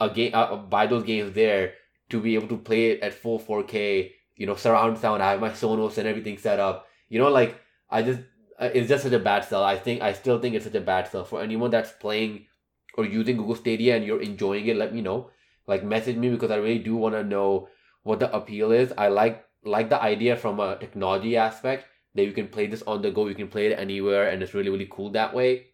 a 0.00 0.10
game, 0.10 0.32
uh, 0.34 0.56
buy 0.56 0.86
those 0.86 1.04
games 1.04 1.32
there 1.32 1.74
to 2.10 2.20
be 2.20 2.34
able 2.34 2.48
to 2.48 2.56
play 2.56 2.92
it 2.92 3.00
at 3.00 3.14
full 3.14 3.38
4K, 3.38 4.12
you 4.42 4.46
know, 4.48 4.56
surround 4.56 4.98
sound. 4.98 5.22
I 5.22 5.30
have 5.30 5.40
my 5.40 5.50
Sonos 5.50 5.98
and 5.98 6.08
everything 6.08 6.36
set 6.36 6.58
up. 6.58 6.88
You 7.08 7.20
know, 7.20 7.30
like 7.30 7.60
I 7.88 8.02
just, 8.02 8.18
uh, 8.58 8.70
it's 8.74 8.88
just 8.88 9.04
such 9.04 9.12
a 9.12 9.20
bad 9.20 9.44
sell. 9.44 9.62
I 9.62 9.78
think, 9.78 10.02
I 10.02 10.14
still 10.14 10.40
think 10.40 10.56
it's 10.56 10.64
such 10.64 10.74
a 10.74 10.80
bad 10.80 11.06
sell 11.06 11.24
for 11.24 11.40
anyone 11.40 11.70
that's 11.70 11.92
playing 11.92 12.46
or 12.98 13.04
using 13.04 13.36
Google 13.36 13.54
Stadia 13.54 13.94
and 13.94 14.04
you're 14.04 14.20
enjoying 14.20 14.66
it. 14.66 14.76
Let 14.76 14.92
me 14.92 15.00
know. 15.00 15.30
Like 15.68 15.84
message 15.84 16.16
me 16.16 16.28
because 16.28 16.50
I 16.50 16.56
really 16.56 16.80
do 16.80 16.96
want 16.96 17.14
to 17.14 17.22
know 17.22 17.68
what 18.02 18.18
the 18.18 18.34
appeal 18.34 18.72
is. 18.72 18.92
I 18.98 19.08
like 19.08 19.44
like 19.64 19.90
the 19.90 20.02
idea 20.02 20.36
from 20.36 20.58
a 20.58 20.76
technology 20.76 21.36
aspect 21.36 21.86
that 22.16 22.24
you 22.24 22.32
can 22.32 22.48
play 22.48 22.66
this 22.66 22.82
on 22.82 23.00
the 23.00 23.12
go. 23.12 23.28
You 23.28 23.36
can 23.36 23.46
play 23.46 23.66
it 23.68 23.78
anywhere, 23.78 24.28
and 24.28 24.42
it's 24.42 24.54
really 24.54 24.70
really 24.70 24.88
cool 24.90 25.10
that 25.10 25.32
way. 25.32 25.68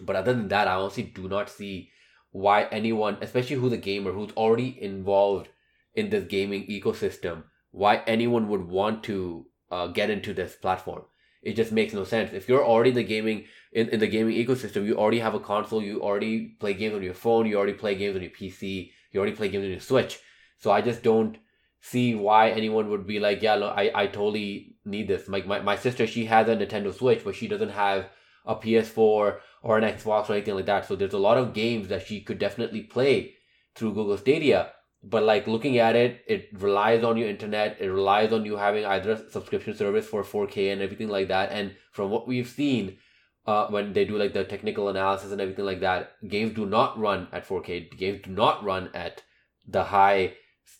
But 0.00 0.14
other 0.14 0.32
than 0.32 0.46
that, 0.54 0.68
I 0.68 0.74
honestly 0.74 1.02
do 1.02 1.28
not 1.28 1.50
see 1.50 1.90
why 2.30 2.68
anyone, 2.70 3.18
especially 3.20 3.56
who's 3.56 3.72
a 3.72 3.76
gamer, 3.88 4.12
who's 4.12 4.30
already 4.36 4.78
involved 4.80 5.48
in 5.94 6.10
this 6.10 6.24
gaming 6.24 6.68
ecosystem, 6.68 7.42
why 7.70 8.02
anyone 8.06 8.48
would 8.48 8.66
want 8.66 9.04
to 9.04 9.46
uh, 9.70 9.86
get 9.88 10.10
into 10.10 10.34
this 10.34 10.56
platform. 10.56 11.02
It 11.42 11.56
just 11.56 11.72
makes 11.72 11.94
no 11.94 12.04
sense. 12.04 12.32
If 12.32 12.48
you're 12.48 12.64
already 12.64 12.90
in 12.90 12.96
the 12.96 13.04
gaming 13.04 13.44
in, 13.72 13.88
in 13.88 14.00
the 14.00 14.06
gaming 14.06 14.36
ecosystem, 14.36 14.84
you 14.84 14.96
already 14.96 15.20
have 15.20 15.34
a 15.34 15.40
console, 15.40 15.82
you 15.82 16.02
already 16.02 16.48
play 16.60 16.74
games 16.74 16.94
on 16.94 17.02
your 17.02 17.14
phone, 17.14 17.46
you 17.46 17.56
already 17.56 17.72
play 17.72 17.94
games 17.94 18.16
on 18.16 18.22
your 18.22 18.30
PC, 18.30 18.90
you 19.12 19.20
already 19.20 19.36
play 19.36 19.48
games 19.48 19.64
on 19.64 19.70
your 19.70 19.80
Switch. 19.80 20.18
So 20.58 20.70
I 20.70 20.82
just 20.82 21.02
don't 21.02 21.38
see 21.80 22.14
why 22.14 22.50
anyone 22.50 22.90
would 22.90 23.06
be 23.06 23.18
like, 23.20 23.40
yeah, 23.40 23.54
I, 23.54 23.90
I 23.94 24.06
totally 24.06 24.76
need 24.84 25.08
this. 25.08 25.28
Like 25.28 25.46
my, 25.46 25.60
my 25.60 25.76
sister, 25.76 26.06
she 26.06 26.26
has 26.26 26.48
a 26.48 26.56
Nintendo 26.56 26.92
Switch, 26.92 27.24
but 27.24 27.34
she 27.34 27.48
doesn't 27.48 27.70
have 27.70 28.10
a 28.44 28.54
PS4 28.54 29.38
or 29.62 29.78
an 29.78 29.84
Xbox 29.84 30.28
or 30.28 30.34
anything 30.34 30.54
like 30.54 30.66
that. 30.66 30.86
So 30.86 30.96
there's 30.96 31.14
a 31.14 31.18
lot 31.18 31.38
of 31.38 31.54
games 31.54 31.88
that 31.88 32.06
she 32.06 32.20
could 32.20 32.38
definitely 32.38 32.82
play 32.82 33.34
through 33.74 33.94
Google 33.94 34.18
Stadia. 34.18 34.72
But 35.02 35.22
like 35.22 35.46
looking 35.46 35.78
at 35.78 35.96
it, 35.96 36.22
it 36.26 36.48
relies 36.52 37.02
on 37.04 37.16
your 37.16 37.28
internet. 37.28 37.76
It 37.80 37.88
relies 37.88 38.32
on 38.32 38.44
you 38.44 38.56
having 38.56 38.84
either 38.84 39.12
a 39.12 39.30
subscription 39.30 39.74
service 39.74 40.06
for 40.06 40.22
4K 40.22 40.72
and 40.72 40.82
everything 40.82 41.08
like 41.08 41.28
that. 41.28 41.52
And 41.52 41.74
from 41.92 42.10
what 42.10 42.28
we've 42.28 42.48
seen, 42.48 42.98
uh, 43.46 43.66
when 43.68 43.94
they 43.94 44.04
do 44.04 44.18
like 44.18 44.34
the 44.34 44.44
technical 44.44 44.88
analysis 44.88 45.32
and 45.32 45.40
everything 45.40 45.64
like 45.64 45.80
that, 45.80 46.12
games 46.28 46.54
do 46.54 46.66
not 46.66 46.98
run 46.98 47.28
at 47.32 47.48
4K. 47.48 47.96
Games 47.96 48.20
do 48.22 48.30
not 48.30 48.62
run 48.62 48.90
at 48.92 49.22
the 49.66 49.84
high 49.84 50.34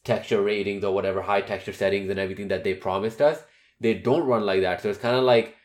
texture 0.05 0.43
ratings 0.43 0.85
or 0.85 0.95
whatever 0.95 1.23
high 1.23 1.41
texture 1.41 1.73
settings 1.73 2.11
and 2.11 2.19
everything 2.19 2.49
that 2.49 2.63
they 2.63 2.75
promised 2.75 3.23
us. 3.23 3.43
They 3.81 3.95
don't 3.95 4.27
run 4.27 4.45
like 4.45 4.61
that. 4.61 4.83
So 4.83 4.91
it's 4.91 4.99
kind 4.99 5.17
of 5.17 5.25
like, 5.25 5.57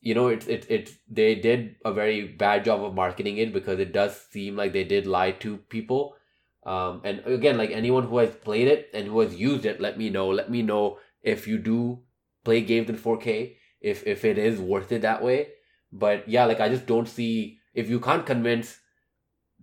you 0.00 0.14
know, 0.14 0.28
it's 0.28 0.46
it's 0.46 0.66
it's 0.68 0.92
they 1.08 1.34
did 1.34 1.76
a 1.84 1.92
very 1.92 2.28
bad 2.28 2.64
job 2.64 2.84
of 2.84 2.94
marketing 2.94 3.38
it 3.38 3.52
because 3.52 3.80
it 3.80 3.92
does 3.92 4.16
seem 4.30 4.54
like 4.54 4.72
they 4.72 4.84
did 4.84 5.08
lie 5.08 5.32
to 5.32 5.56
people 5.56 6.15
um, 6.66 7.00
and 7.04 7.22
again, 7.24 7.56
like 7.56 7.70
anyone 7.70 8.08
who 8.08 8.18
has 8.18 8.34
played 8.34 8.66
it 8.66 8.90
and 8.92 9.06
who 9.06 9.20
has 9.20 9.34
used 9.36 9.64
it, 9.64 9.80
let 9.80 9.96
me 9.96 10.10
know. 10.10 10.28
Let 10.28 10.50
me 10.50 10.62
know 10.62 10.98
if 11.22 11.46
you 11.46 11.58
do 11.58 12.00
play 12.44 12.60
games 12.60 12.90
in 12.90 12.96
4K, 12.96 13.54
if 13.80 14.04
if 14.04 14.24
it 14.24 14.36
is 14.36 14.58
worth 14.60 14.90
it 14.90 15.02
that 15.02 15.22
way. 15.22 15.48
But 15.92 16.28
yeah, 16.28 16.44
like 16.44 16.60
I 16.60 16.68
just 16.68 16.86
don't 16.86 17.08
see 17.08 17.60
if 17.72 17.88
you 17.88 18.00
can't 18.00 18.26
convince 18.26 18.78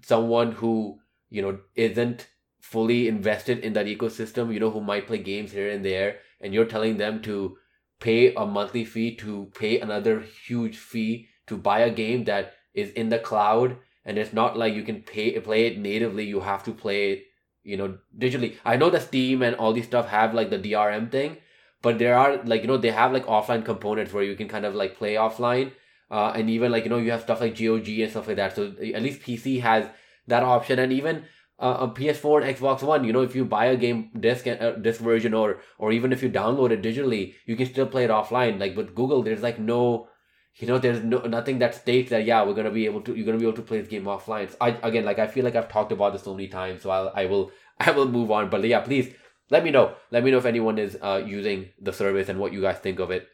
someone 0.01 0.53
who 0.53 0.99
you 1.29 1.41
know 1.41 1.59
isn't 1.75 2.27
fully 2.61 3.09
invested 3.09 3.59
in 3.59 3.73
that 3.73 3.85
ecosystem, 3.85 4.53
you 4.53 4.59
know, 4.61 4.71
who 4.71 4.79
might 4.79 5.05
play 5.05 5.17
games 5.17 5.51
here 5.51 5.69
and 5.69 5.83
there, 5.83 6.19
and 6.39 6.53
you're 6.53 6.73
telling 6.73 6.95
them 6.95 7.21
to 7.23 7.57
pay 7.99 8.33
a 8.33 8.45
monthly 8.45 8.85
fee 8.85 9.15
to 9.17 9.51
pay 9.55 9.79
another 9.81 10.21
huge 10.21 10.77
fee 10.77 11.27
to 11.47 11.57
buy 11.57 11.79
a 11.79 11.91
game 11.91 12.23
that 12.23 12.53
is 12.73 12.91
in 12.91 13.09
the 13.09 13.19
cloud 13.19 13.77
and 14.05 14.17
it's 14.17 14.33
not 14.33 14.57
like 14.57 14.73
you 14.73 14.83
can 14.83 15.01
pay 15.01 15.39
play 15.39 15.67
it 15.67 15.77
natively. 15.77 16.25
You 16.25 16.41
have 16.41 16.63
to 16.65 16.71
play 16.71 17.11
it 17.11 17.23
you 17.63 17.77
know 17.77 17.97
digitally. 18.17 18.55
I 18.65 18.77
know 18.77 18.89
that 18.89 19.03
steam 19.03 19.41
and 19.41 19.55
all 19.55 19.73
these 19.73 19.85
stuff 19.85 20.09
have 20.09 20.33
like 20.33 20.49
the 20.49 20.59
drm 20.59 21.11
thing 21.11 21.37
but 21.83 21.99
there 21.99 22.17
are 22.17 22.37
like 22.45 22.61
you 22.61 22.67
know 22.67 22.77
they 22.77 22.91
have 22.91 23.11
like 23.11 23.25
offline 23.27 23.63
components 23.63 24.13
where 24.13 24.23
you 24.23 24.35
can 24.35 24.47
kind 24.47 24.65
of 24.65 24.73
like 24.73 24.97
play 24.97 25.13
offline. 25.15 25.73
Uh, 26.09 26.31
and 26.35 26.49
even 26.49 26.71
like 26.71 26.83
you 26.85 26.89
know 26.89 26.97
you 26.97 27.11
have 27.11 27.21
stuff 27.21 27.41
like 27.41 27.57
gog 27.59 27.87
and 27.87 28.09
stuff 28.09 28.27
like 28.27 28.37
that. 28.37 28.55
So 28.55 28.67
at 28.67 29.03
least 29.03 29.21
pc 29.21 29.61
has 29.61 29.87
that 30.27 30.43
option. 30.43 30.79
And 30.79 30.93
even 30.93 31.25
uh, 31.59 31.77
a 31.81 31.87
ps4 31.89 32.41
and 32.41 32.57
xbox 32.57 32.81
one 32.83 33.03
you 33.03 33.13
know 33.13 33.21
if 33.21 33.35
you 33.35 33.45
buy 33.45 33.65
a 33.65 33.75
game 33.75 34.09
disc 34.19 34.47
uh, 34.47 34.71
disc 34.87 35.01
version 35.01 35.33
or 35.33 35.59
or 35.77 35.91
even 35.91 36.13
if 36.13 36.23
you 36.23 36.29
download 36.29 36.71
it 36.71 36.81
digitally 36.81 37.35
you 37.45 37.55
can 37.55 37.65
still 37.65 37.85
play 37.85 38.05
it 38.05 38.09
offline. 38.09 38.59
Like 38.59 38.77
with 38.77 38.95
google 38.95 39.21
there's 39.21 39.43
like 39.43 39.59
no 39.59 40.07
you 40.57 40.67
know 40.67 40.77
there's 40.77 41.03
no 41.03 41.19
nothing 41.19 41.59
that 41.59 41.73
states 41.75 42.09
that 42.11 42.25
yeah 42.25 42.43
we're 42.43 42.53
gonna 42.53 42.71
be 42.71 42.85
able 42.85 43.01
to 43.01 43.15
you're 43.15 43.25
gonna 43.25 43.37
be 43.37 43.45
able 43.45 43.55
to 43.55 43.61
play 43.61 43.79
this 43.79 43.89
game 43.89 44.05
offline. 44.05 44.49
So 44.49 44.57
i 44.61 44.69
again 44.83 45.05
like 45.05 45.19
i 45.19 45.27
feel 45.27 45.43
like 45.43 45.55
i've 45.55 45.69
talked 45.69 45.91
about 45.91 46.13
this 46.13 46.23
so 46.23 46.33
many 46.33 46.47
times 46.47 46.83
so 46.83 46.89
I'll, 46.89 47.11
i 47.15 47.25
will 47.25 47.51
i 47.79 47.91
will 47.91 48.07
move 48.07 48.31
on. 48.31 48.49
But 48.49 48.63
yeah 48.63 48.81
please 48.81 49.13
let 49.49 49.63
me 49.63 49.71
know. 49.71 49.95
Let 50.09 50.23
me 50.23 50.31
know 50.31 50.37
if 50.37 50.45
anyone 50.45 50.79
is 50.79 50.97
uh, 51.01 51.21
using 51.23 51.69
the 51.79 51.93
service 51.93 52.29
and 52.29 52.39
what 52.39 52.53
you 52.53 52.61
guys 52.61 52.79
think 52.79 52.99
of 52.99 53.11
it. 53.11 53.27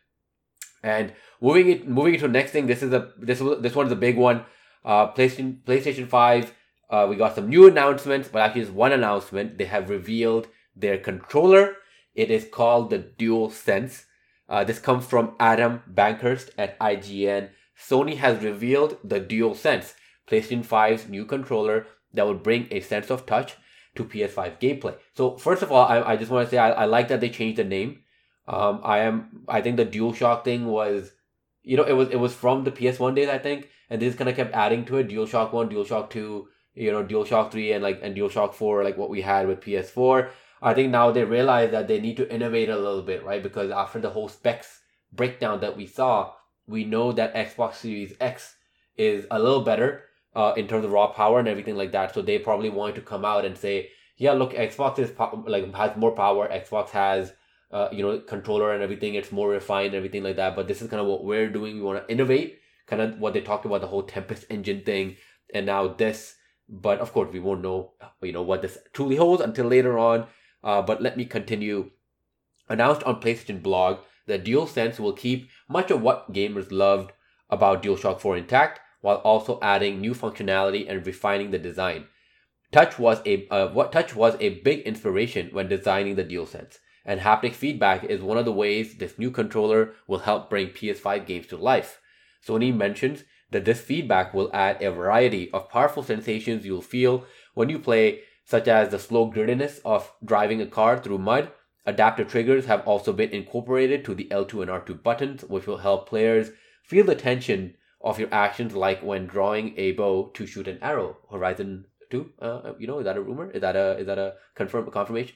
And 0.83 1.13
moving 1.39 1.69
it 1.69 1.87
moving 1.87 2.13
into 2.13 2.27
next 2.27 2.51
thing 2.51 2.67
this 2.67 2.81
is 2.81 2.93
a 2.93 3.11
this 3.17 3.39
this 3.59 3.75
one 3.75 3.85
is 3.87 3.91
a 3.91 3.97
big 4.07 4.17
one. 4.17 4.45
Uh 4.83 5.11
playstation 5.11 5.61
playstation 5.63 6.07
5 6.07 6.53
uh 6.89 7.05
we 7.09 7.15
got 7.15 7.35
some 7.35 7.49
new 7.49 7.67
announcements 7.67 8.29
but 8.29 8.41
actually 8.41 8.61
just 8.61 8.73
one 8.73 8.93
announcement. 8.93 9.57
They 9.57 9.65
have 9.65 9.89
revealed 9.89 10.47
their 10.75 10.97
controller. 10.97 11.75
It 12.15 12.31
is 12.31 12.47
called 12.51 12.89
the 12.89 12.99
DualSense 12.99 14.05
uh, 14.49 14.63
this 14.63 14.79
comes 14.79 15.05
from 15.05 15.35
Adam 15.39 15.83
Bankhurst 15.91 16.49
at 16.57 16.77
IGN. 16.79 17.49
Sony 17.79 18.17
has 18.17 18.43
revealed 18.43 18.97
the 19.03 19.21
DualSense, 19.21 19.93
PlayStation 20.27 20.65
5's 20.65 21.07
new 21.07 21.23
controller 21.23 21.85
that 22.13 22.25
will 22.25 22.33
bring 22.33 22.67
a 22.71 22.81
sense 22.81 23.09
of 23.09 23.25
touch 23.25 23.55
to 23.95 24.03
PS5 24.03 24.59
gameplay. 24.59 24.95
So 25.15 25.37
first 25.37 25.61
of 25.61 25.71
all, 25.71 25.87
I, 25.87 26.01
I 26.01 26.17
just 26.17 26.31
want 26.31 26.47
to 26.47 26.51
say 26.51 26.57
I, 26.57 26.71
I 26.71 26.85
like 26.85 27.07
that 27.09 27.21
they 27.21 27.29
changed 27.29 27.57
the 27.57 27.63
name. 27.63 27.99
Um, 28.47 28.81
I 28.83 28.99
am 28.99 29.43
I 29.47 29.61
think 29.61 29.77
the 29.77 29.85
DualShock 29.85 30.43
thing 30.43 30.65
was, 30.65 31.11
you 31.61 31.77
know, 31.77 31.83
it 31.83 31.93
was 31.93 32.09
it 32.09 32.19
was 32.19 32.33
from 32.33 32.63
the 32.63 32.71
PS1 32.71 33.15
days 33.15 33.29
I 33.29 33.37
think, 33.37 33.69
and 33.89 34.01
just 34.01 34.17
kind 34.17 34.29
of 34.29 34.35
kept 34.35 34.55
adding 34.55 34.85
to 34.85 34.97
it. 34.97 35.07
DualShock 35.07 35.53
One, 35.53 35.69
DualShock 35.69 36.09
Two, 36.09 36.47
you 36.73 36.91
know, 36.91 37.03
DualShock 37.03 37.51
Three, 37.51 37.71
and 37.73 37.83
like 37.83 37.99
and 38.01 38.15
DualShock 38.15 38.55
Four, 38.55 38.83
like 38.83 38.97
what 38.97 39.11
we 39.11 39.21
had 39.21 39.47
with 39.47 39.61
PS4. 39.61 40.29
I 40.61 40.73
think 40.73 40.91
now 40.91 41.11
they 41.11 41.23
realize 41.23 41.71
that 41.71 41.87
they 41.87 41.99
need 41.99 42.17
to 42.17 42.33
innovate 42.33 42.69
a 42.69 42.77
little 42.77 43.01
bit, 43.01 43.23
right? 43.23 43.41
Because 43.41 43.71
after 43.71 43.99
the 43.99 44.09
whole 44.09 44.27
specs 44.27 44.81
breakdown 45.11 45.61
that 45.61 45.77
we 45.77 45.85
saw, 45.87 46.33
we 46.67 46.83
know 46.83 47.11
that 47.13 47.33
Xbox 47.33 47.75
Series 47.75 48.13
X 48.19 48.55
is 48.97 49.25
a 49.31 49.39
little 49.39 49.61
better 49.61 50.03
uh, 50.35 50.53
in 50.57 50.67
terms 50.67 50.85
of 50.85 50.91
raw 50.91 51.07
power 51.07 51.39
and 51.39 51.47
everything 51.47 51.75
like 51.75 51.91
that. 51.93 52.13
So 52.13 52.21
they 52.21 52.39
probably 52.39 52.69
wanted 52.69 52.95
to 52.95 53.01
come 53.01 53.25
out 53.25 53.45
and 53.45 53.57
say, 53.57 53.89
yeah, 54.17 54.33
look, 54.33 54.53
Xbox 54.53 54.99
is 54.99 55.11
po- 55.11 55.43
like 55.47 55.73
has 55.73 55.95
more 55.95 56.11
power. 56.11 56.47
Xbox 56.47 56.89
has 56.89 57.33
uh, 57.71 57.87
you 57.91 58.03
know 58.03 58.19
controller 58.19 58.73
and 58.73 58.83
everything. 58.83 59.15
It's 59.15 59.31
more 59.31 59.49
refined 59.49 59.95
everything 59.95 60.23
like 60.23 60.35
that. 60.35 60.55
But 60.55 60.67
this 60.67 60.81
is 60.81 60.89
kind 60.89 61.01
of 61.01 61.07
what 61.07 61.23
we're 61.23 61.49
doing. 61.49 61.75
We 61.75 61.81
want 61.81 62.05
to 62.05 62.11
innovate, 62.11 62.59
kind 62.85 63.01
of 63.01 63.17
what 63.19 63.33
they 63.33 63.41
talked 63.41 63.65
about 63.65 63.81
the 63.81 63.87
whole 63.87 64.03
Tempest 64.03 64.45
engine 64.49 64.83
thing, 64.83 65.15
and 65.53 65.65
now 65.65 65.87
this. 65.87 66.35
But 66.67 66.99
of 66.99 67.13
course, 67.13 67.31
we 67.31 67.39
won't 67.39 67.61
know 67.61 67.93
you 68.21 68.33
know 68.33 68.43
what 68.43 68.61
this 68.61 68.77
truly 68.93 69.15
holds 69.15 69.41
until 69.41 69.65
later 69.65 69.97
on. 69.97 70.27
Uh, 70.63 70.81
but 70.81 71.01
let 71.01 71.17
me 71.17 71.25
continue. 71.25 71.91
Announced 72.67 73.03
on 73.03 73.21
PlayStation 73.21 73.61
blog 73.61 73.99
that 74.27 74.45
DualSense 74.45 74.99
will 74.99 75.13
keep 75.13 75.49
much 75.67 75.91
of 75.91 76.01
what 76.01 76.31
gamers 76.31 76.71
loved 76.71 77.11
about 77.49 77.81
DualShock 77.81 78.19
4 78.19 78.37
intact, 78.37 78.79
while 79.01 79.17
also 79.17 79.59
adding 79.61 79.99
new 79.99 80.13
functionality 80.13 80.85
and 80.87 81.05
refining 81.05 81.51
the 81.51 81.57
design. 81.59 82.05
Touch 82.71 82.99
was 82.99 83.21
a 83.25 83.47
uh, 83.49 83.69
what 83.69 83.91
Touch 83.91 84.15
was 84.15 84.35
a 84.39 84.59
big 84.59 84.81
inspiration 84.81 85.49
when 85.51 85.67
designing 85.67 86.15
the 86.15 86.23
DualSense, 86.23 86.77
and 87.03 87.21
haptic 87.21 87.53
feedback 87.53 88.03
is 88.03 88.21
one 88.21 88.37
of 88.37 88.45
the 88.45 88.51
ways 88.51 88.95
this 88.95 89.17
new 89.17 89.31
controller 89.31 89.93
will 90.07 90.19
help 90.19 90.49
bring 90.49 90.67
PS5 90.67 91.25
games 91.25 91.47
to 91.47 91.57
life. 91.57 91.99
Sony 92.45 92.75
mentions 92.75 93.23
that 93.49 93.65
this 93.65 93.81
feedback 93.81 94.33
will 94.33 94.51
add 94.53 94.81
a 94.81 94.91
variety 94.91 95.49
of 95.51 95.69
powerful 95.69 96.03
sensations 96.03 96.65
you'll 96.65 96.81
feel 96.81 97.25
when 97.55 97.69
you 97.69 97.79
play 97.79 98.21
such 98.49 98.67
as 98.67 98.89
the 98.89 98.97
slow 98.97 99.31
grittiness 99.31 99.79
of 99.85 100.11
driving 100.25 100.59
a 100.59 100.65
car 100.65 100.97
through 100.97 101.19
mud. 101.19 101.51
Adaptive 101.85 102.27
triggers 102.27 102.65
have 102.65 102.81
also 102.87 103.13
been 103.13 103.29
incorporated 103.29 104.03
to 104.03 104.15
the 104.15 104.25
L2 104.31 104.63
and 104.63 104.71
R2 104.71 105.03
buttons, 105.03 105.43
which 105.43 105.67
will 105.67 105.77
help 105.77 106.09
players 106.09 106.49
feel 106.83 107.05
the 107.05 107.13
tension 107.13 107.75
of 108.01 108.17
your 108.17 108.33
actions, 108.33 108.73
like 108.73 109.03
when 109.03 109.27
drawing 109.27 109.77
a 109.77 109.91
bow 109.91 110.31
to 110.33 110.47
shoot 110.47 110.67
an 110.67 110.79
arrow. 110.81 111.17
Horizon 111.29 111.85
2, 112.09 112.31
uh, 112.41 112.73
you 112.79 112.87
know, 112.87 112.97
is 112.97 113.05
that 113.05 113.17
a 113.17 113.21
rumor? 113.21 113.51
Is 113.51 113.61
that 113.61 113.75
a 113.75 113.99
is 113.99 114.07
that 114.07 114.17
a 114.17 114.33
confirm 114.55 114.89
confirmation? 114.89 115.35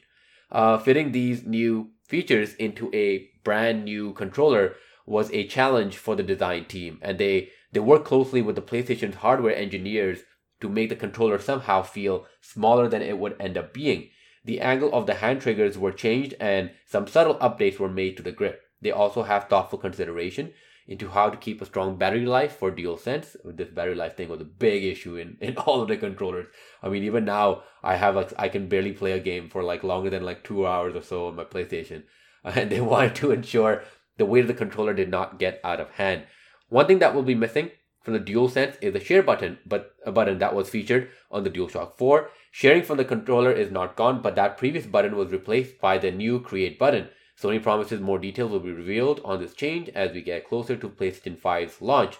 Uh, 0.51 0.79
fitting 0.79 1.11
these 1.11 1.45
new 1.45 1.91
features 2.07 2.55
into 2.55 2.89
a 2.95 3.29
brand 3.43 3.85
new 3.85 4.13
controller 4.13 4.75
was 5.05 5.29
a 5.31 5.45
challenge 5.45 5.97
for 5.97 6.15
the 6.15 6.23
design 6.23 6.65
team, 6.65 6.97
and 7.03 7.19
they 7.19 7.49
they 7.73 7.79
worked 7.79 8.05
closely 8.05 8.41
with 8.41 8.55
the 8.55 8.61
PlayStation's 8.61 9.17
hardware 9.17 9.55
engineers 9.55 10.21
to 10.63 10.69
make 10.69 10.89
the 10.89 10.95
controller 10.95 11.37
somehow 11.37 11.83
feel 11.83 12.25
smaller 12.41 12.87
than 12.87 13.03
it 13.03 13.19
would 13.19 13.35
end 13.39 13.57
up 13.57 13.73
being. 13.73 14.09
The 14.45 14.59
angle 14.59 14.91
of 14.93 15.05
the 15.05 15.15
hand 15.15 15.41
triggers 15.41 15.77
were 15.77 15.91
changed 15.91 16.33
and 16.39 16.71
some 16.85 17.05
subtle 17.07 17.35
updates 17.35 17.79
were 17.79 17.89
made 17.89 18.17
to 18.17 18.23
the 18.23 18.31
grip. 18.31 18.61
They 18.81 18.91
also 18.91 19.23
have 19.23 19.47
thoughtful 19.47 19.79
consideration 19.79 20.53
into 20.87 21.09
how 21.09 21.29
to 21.29 21.37
keep 21.37 21.61
a 21.61 21.65
strong 21.65 21.97
battery 21.97 22.25
life 22.25 22.57
for 22.57 22.71
DualSense. 22.71 23.35
This 23.45 23.69
battery 23.69 23.95
life 23.95 24.17
thing 24.17 24.29
was 24.29 24.41
a 24.41 24.45
big 24.45 24.83
issue 24.83 25.15
in, 25.15 25.37
in 25.39 25.57
all 25.65 25.81
of 25.81 25.87
the 25.87 25.97
controllers. 25.97 26.47
I 26.81 26.89
mean, 26.89 27.03
even 27.03 27.25
now 27.25 27.63
I 27.81 27.95
have 27.95 28.15
like 28.15 28.33
I 28.37 28.49
can 28.49 28.67
barely 28.67 28.91
play 28.91 29.13
a 29.13 29.19
game 29.19 29.49
for 29.49 29.63
like 29.63 29.83
longer 29.83 30.09
than 30.09 30.23
like 30.23 30.43
two 30.43 30.67
hours 30.67 30.95
or 30.95 31.01
so 31.01 31.27
on 31.27 31.35
my 31.35 31.45
PlayStation, 31.45 32.03
and 32.43 32.69
they 32.69 32.81
wanted 32.91 33.15
to 33.15 33.31
ensure 33.31 33.83
the 34.17 34.25
weight 34.25 34.41
of 34.41 34.47
the 34.47 34.53
controller 34.53 34.93
did 34.93 35.09
not 35.09 35.39
get 35.39 35.61
out 35.63 35.79
of 35.79 35.91
hand. 35.91 36.23
One 36.69 36.87
thing 36.87 36.99
that 36.99 37.15
will 37.15 37.23
be 37.23 37.35
missing 37.35 37.71
from 38.03 38.13
the 38.13 38.19
DualSense 38.19 38.77
is 38.81 38.93
the 38.93 38.99
share 38.99 39.23
button, 39.23 39.57
but 39.65 39.95
a 40.05 40.11
button 40.11 40.37
that 40.39 40.53
was 40.53 40.69
featured 40.69 41.09
on 41.31 41.43
the 41.43 41.49
DualShock 41.49 41.97
4. 41.97 42.29
Sharing 42.51 42.83
from 42.83 42.97
the 42.97 43.05
controller 43.05 43.51
is 43.51 43.71
not 43.71 43.95
gone, 43.95 44.21
but 44.21 44.35
that 44.35 44.57
previous 44.57 44.85
button 44.85 45.15
was 45.15 45.31
replaced 45.31 45.79
by 45.79 45.97
the 45.97 46.11
new 46.11 46.39
create 46.39 46.77
button. 46.77 47.09
Sony 47.41 47.63
promises 47.63 48.01
more 48.01 48.19
details 48.19 48.51
will 48.51 48.59
be 48.59 48.71
revealed 48.71 49.21
on 49.23 49.39
this 49.39 49.53
change 49.53 49.89
as 49.89 50.11
we 50.11 50.21
get 50.21 50.47
closer 50.47 50.75
to 50.75 50.89
PlayStation 50.89 51.37
5's 51.37 51.81
launch. 51.81 52.17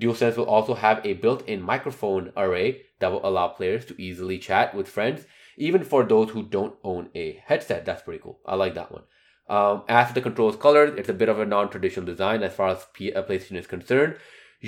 DualSense 0.00 0.36
will 0.36 0.46
also 0.46 0.74
have 0.74 1.04
a 1.04 1.12
built-in 1.12 1.62
microphone 1.62 2.32
array 2.36 2.82
that 2.98 3.12
will 3.12 3.24
allow 3.26 3.48
players 3.48 3.84
to 3.86 4.02
easily 4.02 4.38
chat 4.38 4.74
with 4.74 4.88
friends, 4.88 5.26
even 5.56 5.84
for 5.84 6.02
those 6.02 6.30
who 6.30 6.42
don't 6.42 6.76
own 6.82 7.10
a 7.14 7.42
headset. 7.44 7.84
That's 7.84 8.02
pretty 8.02 8.22
cool. 8.22 8.40
I 8.44 8.56
like 8.56 8.74
that 8.74 8.90
one. 8.90 9.02
Um, 9.48 9.84
as 9.88 10.08
for 10.08 10.14
the 10.14 10.20
controls 10.20 10.56
colors, 10.56 10.94
it's 10.98 11.08
a 11.08 11.14
bit 11.14 11.28
of 11.28 11.38
a 11.38 11.46
non-traditional 11.46 12.04
design 12.04 12.42
as 12.42 12.52
far 12.52 12.68
as 12.68 12.86
P- 12.92 13.12
uh, 13.12 13.22
PlayStation 13.22 13.56
is 13.56 13.66
concerned. 13.66 14.16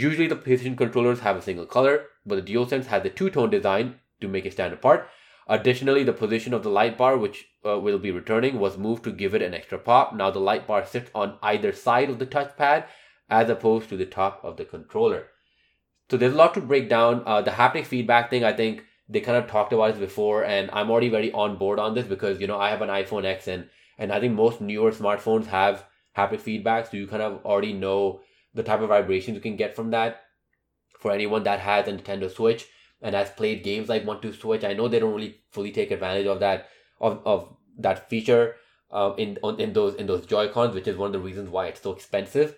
Usually 0.01 0.29
the 0.29 0.37
PlayStation 0.37 0.77
controllers 0.77 1.21
have 1.21 1.37
a 1.37 1.43
single 1.43 1.67
color, 1.67 2.07
but 2.25 2.37
the 2.37 2.55
DualSense 2.55 2.87
has 2.87 3.05
a 3.05 3.11
two-tone 3.11 3.51
design 3.51 3.97
to 4.21 4.29
make 4.29 4.47
it 4.47 4.53
stand 4.53 4.73
apart. 4.73 5.09
Additionally, 5.49 6.05
the 6.05 6.13
position 6.13 6.55
of 6.55 6.63
the 6.63 6.71
light 6.71 6.97
bar, 6.97 7.17
which 7.19 7.47
uh, 7.67 7.81
will 7.81 7.99
be 7.99 8.13
returning, 8.13 8.61
was 8.61 8.79
moved 8.79 9.03
to 9.05 9.11
give 9.11 9.35
it 9.35 9.43
an 9.43 9.55
extra 9.55 9.77
pop. 9.77 10.15
Now 10.15 10.31
the 10.31 10.39
light 10.39 10.69
bar 10.69 10.87
sits 10.87 11.11
on 11.17 11.37
either 11.43 11.73
side 11.73 12.11
of 12.11 12.21
the 12.21 12.27
touchpad 12.27 12.85
as 13.29 13.51
opposed 13.51 13.89
to 13.89 13.97
the 13.97 14.07
top 14.07 14.41
of 14.45 14.57
the 14.57 14.65
controller. 14.65 15.27
So 16.09 16.17
there's 16.17 16.35
a 16.35 16.37
lot 16.37 16.55
to 16.55 16.61
break 16.61 16.89
down. 16.89 17.25
Uh, 17.27 17.43
the 17.43 17.51
haptic 17.51 17.85
feedback 17.85 18.31
thing, 18.31 18.45
I 18.45 18.53
think 18.53 18.85
they 19.09 19.21
kind 19.21 19.37
of 19.37 19.51
talked 19.51 19.73
about 19.73 19.95
this 19.95 20.01
before, 20.01 20.45
and 20.45 20.71
I'm 20.73 20.93
already 20.93 21.09
very 21.09 21.33
on 21.33 21.59
board 21.59 21.81
on 21.81 21.95
this 21.95 22.07
because 22.07 22.41
you 22.41 22.47
know 22.47 22.61
I 22.61 22.71
have 22.71 22.83
an 22.83 22.89
iPhone 23.03 23.25
X 23.25 23.49
and 23.49 23.69
and 23.99 24.13
I 24.13 24.21
think 24.21 24.35
most 24.35 24.61
newer 24.61 24.93
smartphones 24.93 25.47
have 25.47 25.85
haptic 26.17 26.41
feedback, 26.41 26.87
so 26.87 26.97
you 26.97 27.09
kind 27.09 27.23
of 27.23 27.45
already 27.45 27.73
know 27.73 28.21
the 28.59 28.65
type 28.65 28.81
of 28.81 28.91
vibrations 28.91 29.37
you 29.37 29.41
can 29.41 29.57
get 29.57 29.75
from 29.75 29.91
that. 29.93 30.23
For 30.99 31.13
anyone 31.13 31.45
that 31.45 31.61
has 31.61 31.87
a 31.87 31.93
Nintendo 31.93 32.29
Switch 32.29 32.67
and 33.01 33.15
has 33.15 33.31
played 33.31 33.63
games 33.63 33.89
like 33.89 34.05
One 34.05 34.21
Two 34.21 34.33
Switch, 34.33 34.65
I 34.65 34.75
know 34.75 34.89
they 34.89 34.99
don't 34.99 35.15
really 35.15 35.37
fully 35.53 35.71
take 35.71 35.93
advantage 35.93 36.27
of 36.27 36.41
that 36.41 36.69
of, 37.01 37.23
of 37.25 37.57
that 37.79 38.11
feature 38.11 38.57
uh, 38.91 39.13
in 39.17 39.39
on, 39.43 39.61
in 39.61 39.73
those 39.73 39.95
in 39.95 40.07
those 40.07 40.27
Joy 40.27 40.49
Cons, 40.49 40.75
which 40.75 40.89
is 40.89 40.97
one 40.97 41.07
of 41.07 41.13
the 41.13 41.21
reasons 41.21 41.49
why 41.49 41.67
it's 41.69 41.81
so 41.81 41.93
expensive. 41.93 42.57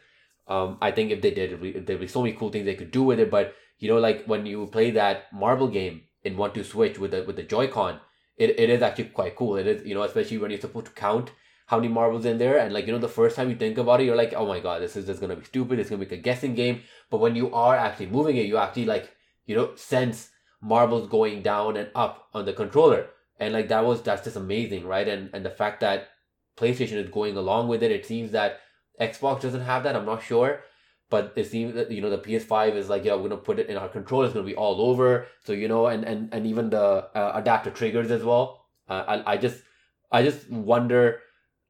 Um, 0.49 0.79
I 0.81 0.91
think 0.91 1.11
if 1.11 1.21
they 1.21 1.33
did, 1.33 1.87
there'd 1.87 2.01
be 2.01 2.09
so 2.09 2.23
many 2.23 2.35
cool 2.35 2.51
things 2.51 2.65
they 2.65 2.75
could 2.75 2.91
do 2.91 3.03
with 3.03 3.21
it. 3.21 3.31
But 3.31 3.55
you 3.79 3.89
know, 3.89 3.99
like 3.99 4.25
when 4.25 4.47
you 4.47 4.67
play 4.67 4.91
that 4.93 5.33
marble 5.33 5.69
game 5.69 6.03
in 6.25 6.39
One 6.39 6.53
Two 6.55 6.65
Switch 6.65 6.99
with 6.99 7.11
the 7.11 7.25
with 7.25 7.37
the 7.37 7.43
Joy-Con, 7.43 8.01
it, 8.39 8.59
it 8.59 8.71
is 8.71 8.81
actually 8.81 9.11
quite 9.21 9.37
cool. 9.37 9.57
It 9.57 9.67
is 9.67 9.87
you 9.87 9.95
know, 9.95 10.03
especially 10.05 10.39
when 10.39 10.51
you're 10.51 10.61
supposed 10.61 10.87
to 10.87 10.93
count 10.93 11.31
how 11.71 11.77
many 11.77 11.87
marbles 11.87 12.25
in 12.25 12.37
there, 12.37 12.59
and 12.59 12.75
like 12.75 12.89
you 12.89 12.93
know, 12.93 12.99
the 12.99 13.09
first 13.09 13.37
time 13.37 13.49
you 13.49 13.55
think 13.55 13.79
about 13.79 14.01
it, 14.01 14.05
you're 14.05 14.17
like, 14.17 14.35
oh 14.35 14.45
my 14.45 14.59
god, 14.59 14.83
this 14.83 14.97
is 14.97 15.07
just 15.07 15.21
gonna 15.21 15.37
be 15.37 15.45
stupid. 15.45 15.79
It's 15.79 15.89
gonna 15.89 16.05
be 16.05 16.13
a 16.13 16.19
guessing 16.19 16.57
game. 16.57 16.83
But 17.11 17.21
when 17.21 17.37
you 17.37 17.55
are 17.55 17.77
actually 17.77 18.09
moving 18.09 18.37
it, 18.39 18.47
you 18.47 18.57
actually 18.57 18.87
like 18.87 19.09
you 19.47 19.55
know 19.55 19.77
sense 19.77 20.31
marbles 20.61 21.09
going 21.09 21.43
down 21.43 21.77
and 21.77 21.89
up 21.95 22.27
on 22.35 22.45
the 22.45 22.53
controller, 22.53 23.07
and 23.39 23.55
like 23.55 23.69
that 23.69 23.85
was 23.85 24.03
that's 24.03 24.25
just 24.25 24.37
amazing, 24.37 24.85
right? 24.85 25.07
And 25.07 25.31
and 25.33 25.47
the 25.47 25.51
fact 25.51 25.79
that 25.83 26.09
PlayStation 26.57 27.05
is 27.05 27.09
going 27.09 27.37
along 27.37 27.69
with 27.69 27.85
it, 27.85 27.93
it 27.93 28.05
seems 28.05 28.33
that 28.33 28.59
Xbox 29.01 29.43
doesn't 29.43 29.63
have 29.63 29.85
that. 29.85 29.95
I'm 29.95 30.05
not 30.05 30.25
sure, 30.25 30.65
but 31.09 31.33
it 31.37 31.47
seems 31.47 31.77
that 31.77 31.93
you 31.93 32.03
know 32.03 32.11
the 32.11 32.19
PS5 32.19 32.75
is 32.75 32.89
like 32.89 33.05
yeah 33.05 33.15
we're 33.15 33.29
gonna 33.29 33.37
put 33.37 33.61
it 33.61 33.71
in 33.71 33.77
our 33.77 33.89
controller. 33.89 34.25
It's 34.25 34.35
gonna 34.35 34.45
be 34.45 34.57
all 34.57 34.81
over. 34.91 35.29
So 35.45 35.53
you 35.53 35.69
know, 35.69 35.87
and 35.87 36.03
and 36.03 36.35
and 36.35 36.49
even 36.49 36.71
the 36.71 36.85
uh, 37.15 37.33
adapter 37.37 37.71
triggers 37.71 38.11
as 38.11 38.25
well. 38.25 38.67
Uh, 38.89 39.05
I 39.07 39.35
I 39.35 39.37
just 39.37 39.63
I 40.11 40.25
just 40.25 40.51
wonder. 40.51 41.21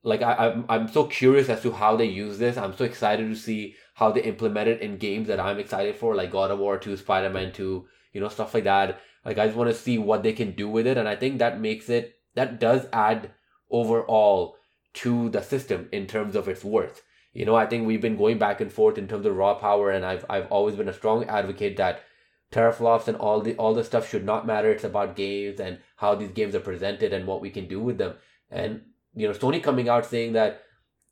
Like 0.03 0.23
I, 0.23 0.35
I'm, 0.35 0.65
I'm 0.69 0.89
so 0.89 1.05
curious 1.05 1.49
as 1.49 1.63
to 1.63 1.73
how 1.73 1.97
they 1.97 2.07
use 2.07 2.39
this. 2.39 2.57
I'm 2.57 2.77
so 2.77 2.85
excited 2.85 3.29
to 3.29 3.37
see 3.37 3.77
how 3.95 4.11
they 4.11 4.23
implement 4.23 4.69
it 4.69 4.81
in 4.81 4.97
games 4.97 5.29
that 5.29 5.41
I'm 5.41 5.59
excited 5.59 5.97
for, 5.97 6.15
like 6.15 6.31
God 6.31 6.51
of 6.51 6.59
War 6.59 6.79
2, 6.79 6.97
Spider 6.97 7.29
Man 7.31 7.53
2, 7.53 7.87
you 8.13 8.21
know, 8.21 8.29
stuff 8.29 8.55
like 8.55 8.65
that. 8.65 9.01
Like 9.25 9.39
I 9.39 9.47
just 9.47 9.57
want 9.57 9.71
to 9.71 9.77
see 9.77 9.99
what 9.99 10.23
they 10.23 10.33
can 10.33 10.53
do 10.53 10.69
with 10.69 10.87
it, 10.87 10.97
and 10.97 11.07
I 11.07 11.17
think 11.17 11.39
that 11.39 11.61
makes 11.61 11.91
it 11.91 12.15
that 12.35 12.59
does 12.59 12.87
add 12.93 13.33
overall 13.71 14.57
to 14.95 15.29
the 15.29 15.43
system 15.43 15.89
in 15.93 16.07
terms 16.07 16.35
of 16.35 16.49
its 16.49 16.65
worth. 16.65 17.03
You 17.33 17.45
know, 17.45 17.55
I 17.55 17.67
think 17.67 17.87
we've 17.87 18.01
been 18.01 18.17
going 18.17 18.39
back 18.39 18.61
and 18.61 18.73
forth 18.73 18.99
in 18.99 19.07
terms 19.07 19.27
of 19.27 19.37
raw 19.37 19.55
power, 19.55 19.91
and 19.91 20.05
I've 20.05 20.25
I've 20.31 20.47
always 20.51 20.77
been 20.77 20.89
a 20.89 20.95
strong 20.95 21.25
advocate 21.25 21.77
that 21.77 22.03
teraflops 22.51 23.07
and 23.07 23.17
all 23.17 23.41
the 23.41 23.55
all 23.57 23.75
the 23.75 23.85
stuff 23.85 24.09
should 24.09 24.25
not 24.25 24.47
matter. 24.47 24.71
It's 24.71 24.85
about 24.85 25.17
games 25.17 25.61
and 25.61 25.79
how 25.97 26.15
these 26.15 26.33
games 26.33 26.55
are 26.55 26.61
presented 26.61 27.13
and 27.13 27.27
what 27.27 27.41
we 27.41 27.51
can 27.51 27.69
do 27.69 27.81
with 27.81 27.99
them. 27.99 28.15
And 28.51 28.83
you 29.15 29.27
know, 29.27 29.35
Sony 29.35 29.63
coming 29.63 29.89
out 29.89 30.07
saying 30.07 30.33
that, 30.35 30.63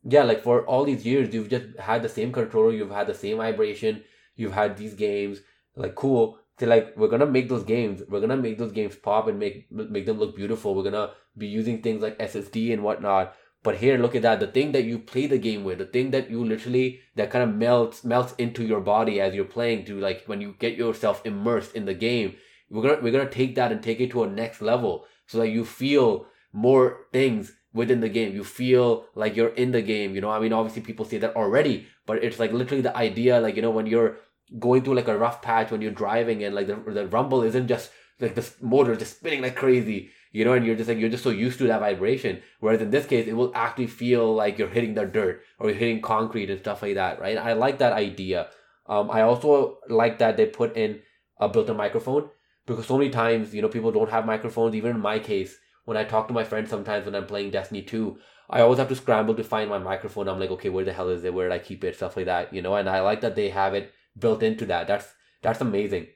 yeah, 0.04 0.22
like 0.22 0.42
for 0.42 0.64
all 0.66 0.84
these 0.84 1.04
years 1.04 1.34
you've 1.34 1.50
just 1.50 1.78
had 1.78 2.02
the 2.02 2.08
same 2.08 2.32
controller, 2.32 2.72
you've 2.72 2.90
had 2.90 3.06
the 3.06 3.14
same 3.14 3.38
vibration, 3.38 4.02
you've 4.36 4.52
had 4.52 4.76
these 4.76 4.94
games, 4.94 5.40
like 5.76 5.94
cool. 5.94 6.38
They're 6.58 6.68
like, 6.68 6.96
we're 6.96 7.08
gonna 7.08 7.26
make 7.26 7.48
those 7.48 7.64
games, 7.64 8.02
we're 8.08 8.20
gonna 8.20 8.36
make 8.36 8.58
those 8.58 8.72
games 8.72 8.96
pop 8.96 9.28
and 9.28 9.38
make 9.38 9.70
make 9.70 10.06
them 10.06 10.18
look 10.18 10.36
beautiful. 10.36 10.74
We're 10.74 10.90
gonna 10.90 11.12
be 11.36 11.46
using 11.46 11.82
things 11.82 12.02
like 12.02 12.18
SSD 12.18 12.72
and 12.72 12.82
whatnot 12.82 13.34
but 13.62 13.76
here, 13.76 13.98
look 13.98 14.14
at 14.14 14.22
that. 14.22 14.40
The 14.40 14.46
thing 14.46 14.72
that 14.72 14.84
you 14.84 14.98
play 14.98 15.26
the 15.26 15.38
game 15.38 15.64
with, 15.64 15.78
the 15.78 15.86
thing 15.86 16.10
that 16.12 16.30
you 16.30 16.44
literally 16.44 17.00
that 17.16 17.30
kind 17.30 17.48
of 17.48 17.56
melts 17.56 18.04
melts 18.04 18.34
into 18.38 18.64
your 18.64 18.80
body 18.80 19.20
as 19.20 19.34
you're 19.34 19.44
playing 19.44 19.84
to 19.86 19.98
like 19.98 20.24
when 20.26 20.40
you 20.40 20.54
get 20.58 20.76
yourself 20.76 21.20
immersed 21.26 21.74
in 21.74 21.84
the 21.84 21.94
game. 21.94 22.36
We're 22.70 22.82
gonna 22.82 23.02
we're 23.02 23.12
gonna 23.12 23.30
take 23.30 23.56
that 23.56 23.72
and 23.72 23.82
take 23.82 24.00
it 24.00 24.10
to 24.12 24.22
a 24.22 24.28
next 24.28 24.62
level 24.62 25.06
so 25.26 25.38
that 25.38 25.48
you 25.48 25.64
feel 25.64 26.26
more 26.52 27.06
things 27.12 27.52
within 27.78 28.00
the 28.00 28.08
game. 28.10 28.34
You 28.34 28.44
feel 28.44 29.06
like 29.14 29.36
you're 29.36 29.54
in 29.62 29.72
the 29.72 29.82
game. 29.82 30.14
You 30.14 30.20
know, 30.20 30.30
I 30.30 30.38
mean, 30.40 30.52
obviously 30.52 30.82
people 30.82 31.06
say 31.06 31.18
that 31.18 31.36
already, 31.36 31.86
but 32.06 32.22
it's 32.22 32.38
like 32.38 32.52
literally 32.52 32.82
the 32.82 32.96
idea, 32.96 33.40
like 33.40 33.56
you 33.56 33.62
know, 33.62 33.70
when 33.70 33.86
you're 33.86 34.16
going 34.58 34.82
through 34.82 34.94
like 34.94 35.08
a 35.08 35.18
rough 35.18 35.40
patch 35.42 35.70
when 35.70 35.82
you're 35.82 36.00
driving 36.04 36.44
and 36.44 36.54
like 36.54 36.66
the 36.66 36.76
the 36.98 37.06
rumble 37.06 37.42
isn't 37.42 37.68
just 37.68 37.90
like 38.18 38.34
the 38.34 38.50
motor 38.62 38.96
just 38.96 39.18
spinning 39.18 39.42
like 39.42 39.54
crazy 39.54 40.10
you 40.32 40.44
know, 40.44 40.52
and 40.52 40.66
you're 40.66 40.76
just 40.76 40.88
like 40.88 40.98
you're 40.98 41.08
just 41.08 41.24
so 41.24 41.30
used 41.30 41.58
to 41.58 41.66
that 41.68 41.80
vibration. 41.80 42.42
Whereas 42.60 42.82
in 42.82 42.90
this 42.90 43.06
case, 43.06 43.26
it 43.26 43.34
will 43.34 43.52
actually 43.54 43.86
feel 43.86 44.34
like 44.34 44.58
you're 44.58 44.68
hitting 44.68 44.94
the 44.94 45.06
dirt 45.06 45.42
or 45.58 45.70
you're 45.70 45.78
hitting 45.78 46.02
concrete 46.02 46.50
and 46.50 46.60
stuff 46.60 46.82
like 46.82 46.94
that, 46.94 47.20
right? 47.20 47.38
I 47.38 47.54
like 47.54 47.78
that 47.78 47.92
idea. 47.92 48.48
Um, 48.86 49.10
I 49.10 49.22
also 49.22 49.78
like 49.88 50.18
that 50.18 50.36
they 50.36 50.46
put 50.46 50.76
in 50.76 51.00
a 51.38 51.48
built-in 51.48 51.76
microphone 51.76 52.30
because 52.66 52.86
so 52.86 52.98
many 52.98 53.10
times, 53.10 53.54
you 53.54 53.62
know, 53.62 53.68
people 53.68 53.92
don't 53.92 54.10
have 54.10 54.26
microphones. 54.26 54.74
Even 54.74 54.96
in 54.96 55.00
my 55.00 55.18
case, 55.18 55.56
when 55.88 55.96
I 55.96 56.04
talk 56.04 56.28
to 56.28 56.34
my 56.34 56.44
friends 56.44 56.68
sometimes 56.68 57.06
when 57.06 57.14
I'm 57.14 57.24
playing 57.24 57.50
Destiny 57.50 57.80
2, 57.80 58.18
I 58.50 58.60
always 58.60 58.78
have 58.78 58.90
to 58.90 58.94
scramble 58.94 59.34
to 59.34 59.42
find 59.42 59.70
my 59.70 59.78
microphone. 59.78 60.28
I'm 60.28 60.38
like, 60.38 60.50
okay, 60.50 60.68
where 60.68 60.84
the 60.84 60.92
hell 60.92 61.08
is 61.08 61.24
it? 61.24 61.32
Where 61.32 61.48
did 61.48 61.54
I 61.54 61.60
keep 61.60 61.82
it? 61.82 61.96
Stuff 61.96 62.14
like 62.14 62.26
that, 62.26 62.52
you 62.52 62.60
know. 62.60 62.74
And 62.74 62.90
I 62.90 63.00
like 63.00 63.22
that 63.22 63.36
they 63.36 63.48
have 63.48 63.72
it 63.72 63.90
built 64.18 64.42
into 64.42 64.66
that. 64.66 64.86
That's 64.86 65.06
that's 65.40 65.62
amazing. 65.62 66.08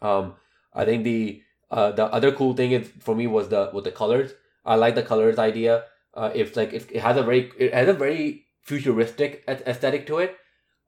Um, 0.00 0.36
I 0.72 0.86
think 0.86 1.04
the 1.04 1.42
uh, 1.70 1.92
the 1.92 2.06
other 2.06 2.32
cool 2.32 2.54
thing 2.54 2.72
is 2.72 2.90
for 2.98 3.14
me 3.14 3.26
was 3.26 3.50
the 3.50 3.70
with 3.74 3.84
the 3.84 3.92
colors. 3.92 4.32
I 4.64 4.76
like 4.76 4.94
the 4.94 5.02
colors 5.02 5.38
idea. 5.38 5.84
Uh, 6.14 6.30
it's 6.34 6.56
like 6.56 6.72
it, 6.72 6.90
it 6.90 7.02
has 7.02 7.18
a 7.18 7.22
very 7.22 7.52
it 7.58 7.74
has 7.74 7.88
a 7.88 7.92
very 7.92 8.46
futuristic 8.62 9.44
aesthetic 9.46 10.06
to 10.06 10.16
it, 10.16 10.34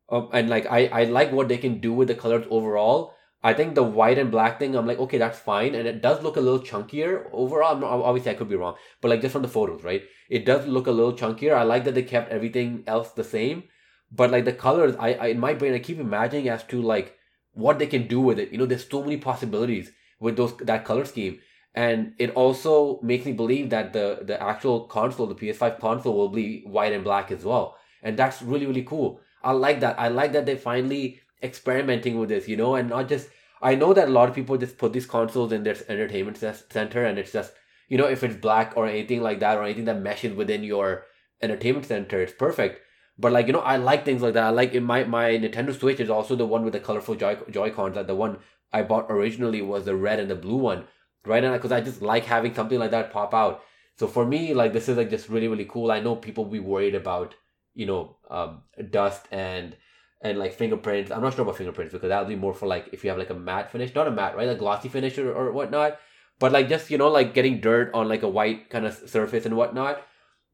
um, 0.08 0.30
and 0.32 0.48
like 0.48 0.64
I 0.70 0.86
I 0.86 1.04
like 1.04 1.32
what 1.32 1.48
they 1.48 1.58
can 1.58 1.80
do 1.80 1.92
with 1.92 2.08
the 2.08 2.14
colors 2.14 2.46
overall. 2.48 3.12
I 3.42 3.54
think 3.54 3.74
the 3.74 3.82
white 3.82 4.18
and 4.18 4.30
black 4.30 4.58
thing, 4.58 4.74
I'm 4.74 4.86
like, 4.86 4.98
okay, 4.98 5.16
that's 5.16 5.38
fine, 5.38 5.74
and 5.74 5.88
it 5.88 6.02
does 6.02 6.22
look 6.22 6.36
a 6.36 6.40
little 6.40 6.60
chunkier 6.60 7.26
overall. 7.32 7.76
Not, 7.76 7.90
obviously, 7.90 8.32
I 8.32 8.34
could 8.34 8.50
be 8.50 8.56
wrong, 8.56 8.76
but 9.00 9.08
like 9.08 9.22
just 9.22 9.32
from 9.32 9.42
the 9.42 9.48
photos, 9.48 9.82
right? 9.82 10.02
It 10.28 10.44
does 10.44 10.66
look 10.66 10.86
a 10.86 10.90
little 10.90 11.14
chunkier. 11.14 11.54
I 11.54 11.62
like 11.62 11.84
that 11.84 11.94
they 11.94 12.02
kept 12.02 12.30
everything 12.30 12.84
else 12.86 13.12
the 13.12 13.24
same, 13.24 13.64
but 14.12 14.30
like 14.30 14.44
the 14.44 14.52
colors, 14.52 14.94
I, 14.98 15.14
I 15.14 15.26
in 15.28 15.40
my 15.40 15.54
brain, 15.54 15.72
I 15.72 15.78
keep 15.78 15.98
imagining 15.98 16.48
as 16.48 16.64
to 16.64 16.82
like 16.82 17.16
what 17.52 17.78
they 17.78 17.86
can 17.86 18.06
do 18.06 18.20
with 18.20 18.38
it. 18.38 18.52
You 18.52 18.58
know, 18.58 18.66
there's 18.66 18.88
so 18.88 19.02
many 19.02 19.16
possibilities 19.16 19.90
with 20.18 20.36
those 20.36 20.56
that 20.58 20.84
color 20.84 21.04
scheme. 21.04 21.40
And 21.74 22.14
it 22.18 22.30
also 22.30 23.00
makes 23.00 23.24
me 23.24 23.32
believe 23.32 23.70
that 23.70 23.92
the 23.92 24.20
the 24.22 24.42
actual 24.42 24.86
console, 24.86 25.26
the 25.26 25.34
PS5 25.34 25.80
console, 25.80 26.16
will 26.16 26.28
be 26.28 26.62
white 26.66 26.92
and 26.92 27.04
black 27.04 27.30
as 27.30 27.44
well. 27.44 27.76
And 28.02 28.18
that's 28.18 28.42
really 28.42 28.66
really 28.66 28.82
cool. 28.82 29.20
I 29.42 29.52
like 29.52 29.80
that. 29.80 29.98
I 29.98 30.08
like 30.08 30.32
that 30.32 30.46
they're 30.46 30.56
finally 30.56 31.20
experimenting 31.42 32.18
with 32.18 32.28
this, 32.28 32.48
you 32.48 32.56
know, 32.56 32.74
and 32.74 32.88
not 32.88 33.08
just. 33.08 33.28
I 33.62 33.74
know 33.74 33.92
that 33.92 34.08
a 34.08 34.10
lot 34.10 34.28
of 34.28 34.34
people 34.34 34.56
just 34.56 34.78
put 34.78 34.94
these 34.94 35.04
consoles 35.04 35.52
in 35.52 35.64
their 35.64 35.76
entertainment 35.88 36.38
center, 36.38 37.04
and 37.04 37.18
it's 37.18 37.32
just 37.32 37.52
you 37.88 37.98
know 37.98 38.06
if 38.06 38.22
it's 38.22 38.36
black 38.36 38.72
or 38.76 38.86
anything 38.86 39.22
like 39.22 39.40
that 39.40 39.58
or 39.58 39.64
anything 39.64 39.84
that 39.84 40.00
meshes 40.00 40.34
within 40.34 40.64
your 40.64 41.04
entertainment 41.42 41.86
center, 41.86 42.20
it's 42.20 42.32
perfect. 42.32 42.80
But 43.18 43.32
like 43.32 43.46
you 43.46 43.52
know, 43.52 43.60
I 43.60 43.76
like 43.76 44.04
things 44.04 44.22
like 44.22 44.34
that. 44.34 44.44
I 44.44 44.50
like 44.50 44.72
in 44.72 44.84
my 44.84 45.04
my 45.04 45.30
Nintendo 45.32 45.78
Switch 45.78 46.00
is 46.00 46.10
also 46.10 46.36
the 46.36 46.46
one 46.46 46.64
with 46.64 46.72
the 46.72 46.80
colorful 46.80 47.14
Joy 47.14 47.36
Joy 47.50 47.70
Cons, 47.70 47.94
that 47.94 48.06
the 48.06 48.14
one 48.14 48.38
I 48.72 48.82
bought 48.82 49.10
originally 49.10 49.62
was 49.62 49.84
the 49.84 49.96
red 49.96 50.20
and 50.20 50.30
the 50.30 50.36
blue 50.36 50.56
one, 50.56 50.84
right? 51.26 51.44
And 51.44 51.52
because 51.52 51.72
I 51.72 51.80
just 51.80 52.00
like 52.00 52.24
having 52.24 52.54
something 52.54 52.78
like 52.78 52.92
that 52.92 53.12
pop 53.12 53.34
out. 53.34 53.62
So 53.98 54.06
for 54.06 54.24
me, 54.24 54.54
like 54.54 54.72
this 54.72 54.88
is 54.88 54.96
like 54.96 55.10
just 55.10 55.28
really 55.28 55.48
really 55.48 55.66
cool. 55.66 55.90
I 55.90 56.00
know 56.00 56.16
people 56.16 56.46
be 56.46 56.60
worried 56.60 56.94
about 56.94 57.34
you 57.74 57.86
know 57.86 58.16
um, 58.30 58.62
dust 58.90 59.26
and 59.30 59.76
and 60.22 60.38
like 60.38 60.52
fingerprints. 60.52 61.10
I'm 61.10 61.22
not 61.22 61.34
sure 61.34 61.42
about 61.42 61.56
fingerprints 61.56 61.92
because 61.92 62.08
that 62.08 62.20
would 62.20 62.28
be 62.28 62.36
more 62.36 62.54
for 62.54 62.66
like 62.66 62.90
if 62.92 63.04
you 63.04 63.10
have 63.10 63.18
like 63.18 63.30
a 63.30 63.34
matte 63.34 63.70
finish, 63.70 63.94
not 63.94 64.08
a 64.08 64.10
matte, 64.10 64.36
right? 64.36 64.48
A 64.48 64.54
glossy 64.54 64.88
finish 64.88 65.18
or, 65.18 65.32
or 65.32 65.52
whatnot. 65.52 65.98
But 66.38 66.52
like 66.52 66.68
just 66.68 66.90
you 66.90 66.98
know 66.98 67.08
like 67.08 67.34
getting 67.34 67.60
dirt 67.60 67.90
on 67.94 68.08
like 68.08 68.22
a 68.22 68.28
white 68.28 68.70
kind 68.70 68.86
of 68.86 68.94
surface 68.94 69.46
and 69.46 69.56
whatnot. 69.56 70.02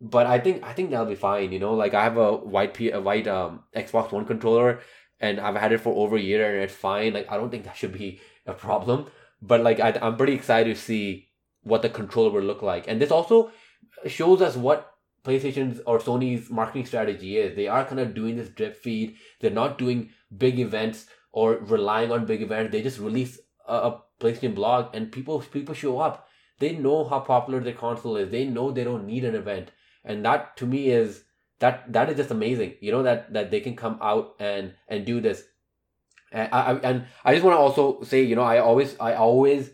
But 0.00 0.26
I 0.26 0.38
think 0.38 0.62
I 0.62 0.72
think 0.72 0.90
that'll 0.90 1.07
be 1.07 1.14
fine. 1.14 1.52
You 1.52 1.59
know, 1.59 1.74
like 1.74 1.94
I 1.94 2.05
have 2.05 2.16
a 2.16 2.33
white 2.33 2.74
P, 2.74 2.90
a 2.90 3.00
white 3.00 3.26
um 3.26 3.64
Xbox 3.74 4.12
One 4.12 4.26
controller 4.26 4.81
and 5.20 5.40
I've 5.40 5.57
had 5.57 5.72
it 5.72 5.81
for 5.81 5.94
over 5.94 6.16
a 6.16 6.20
year 6.20 6.55
and 6.55 6.62
it's 6.62 6.74
fine. 6.74 7.12
Like 7.12 7.31
I 7.31 7.37
don't 7.37 7.50
think 7.50 7.64
that 7.64 7.76
should 7.76 7.92
be 7.92 8.20
a 8.46 8.52
problem. 8.52 9.07
But 9.42 9.62
like 9.62 9.81
I, 9.81 9.98
I'm 10.00 10.16
pretty 10.16 10.35
excited 10.35 10.74
to 10.74 10.81
see 10.81 11.29
what 11.62 11.83
the 11.83 11.88
controller 11.88 12.31
will 12.31 12.42
look 12.42 12.62
like, 12.62 12.87
and 12.87 13.00
this 13.00 13.11
also 13.11 13.50
shows 14.07 14.40
us 14.40 14.57
what 14.57 14.95
PlayStation's 15.26 15.80
or 15.86 15.98
Sony's 15.98 16.50
marketing 16.50 16.86
strategy 16.86 17.36
is. 17.36 17.56
They 17.56 17.68
are 17.68 17.84
kind 17.84 18.00
of 18.00 18.14
doing 18.14 18.36
this 18.36 18.48
drip 18.48 18.76
feed. 18.76 19.16
They're 19.40 19.50
not 19.50 19.78
doing 19.78 20.10
big 20.36 20.58
events 20.58 21.06
or 21.32 21.54
relying 21.56 22.12
on 22.12 22.26
big 22.26 22.42
events. 22.42 22.72
They 22.72 22.82
just 22.82 22.98
release 22.98 23.38
a, 23.66 23.74
a 23.74 24.02
PlayStation 24.20 24.54
blog 24.54 24.94
and 24.94 25.12
people 25.12 25.40
people 25.40 25.74
show 25.74 25.98
up. 25.98 26.28
They 26.58 26.72
know 26.74 27.04
how 27.04 27.20
popular 27.20 27.60
their 27.60 27.74
console 27.74 28.16
is. 28.16 28.30
They 28.30 28.46
know 28.46 28.70
they 28.70 28.84
don't 28.84 29.06
need 29.06 29.24
an 29.24 29.34
event, 29.34 29.72
and 30.04 30.24
that 30.24 30.56
to 30.58 30.66
me 30.66 30.88
is 30.88 31.24
that 31.58 31.90
that 31.92 32.10
is 32.10 32.16
just 32.16 32.30
amazing 32.30 32.74
you 32.80 32.92
know 32.92 33.02
that 33.02 33.32
that 33.32 33.50
they 33.50 33.60
can 33.60 33.76
come 33.76 33.98
out 34.02 34.34
and 34.38 34.74
and 34.88 35.04
do 35.06 35.20
this 35.20 35.44
and 36.32 36.48
i, 36.52 36.72
I 36.72 36.78
and 36.80 37.06
i 37.24 37.32
just 37.32 37.44
want 37.44 37.54
to 37.54 37.58
also 37.58 38.02
say 38.02 38.22
you 38.22 38.36
know 38.36 38.42
i 38.42 38.58
always 38.58 38.96
i 39.00 39.14
always 39.14 39.70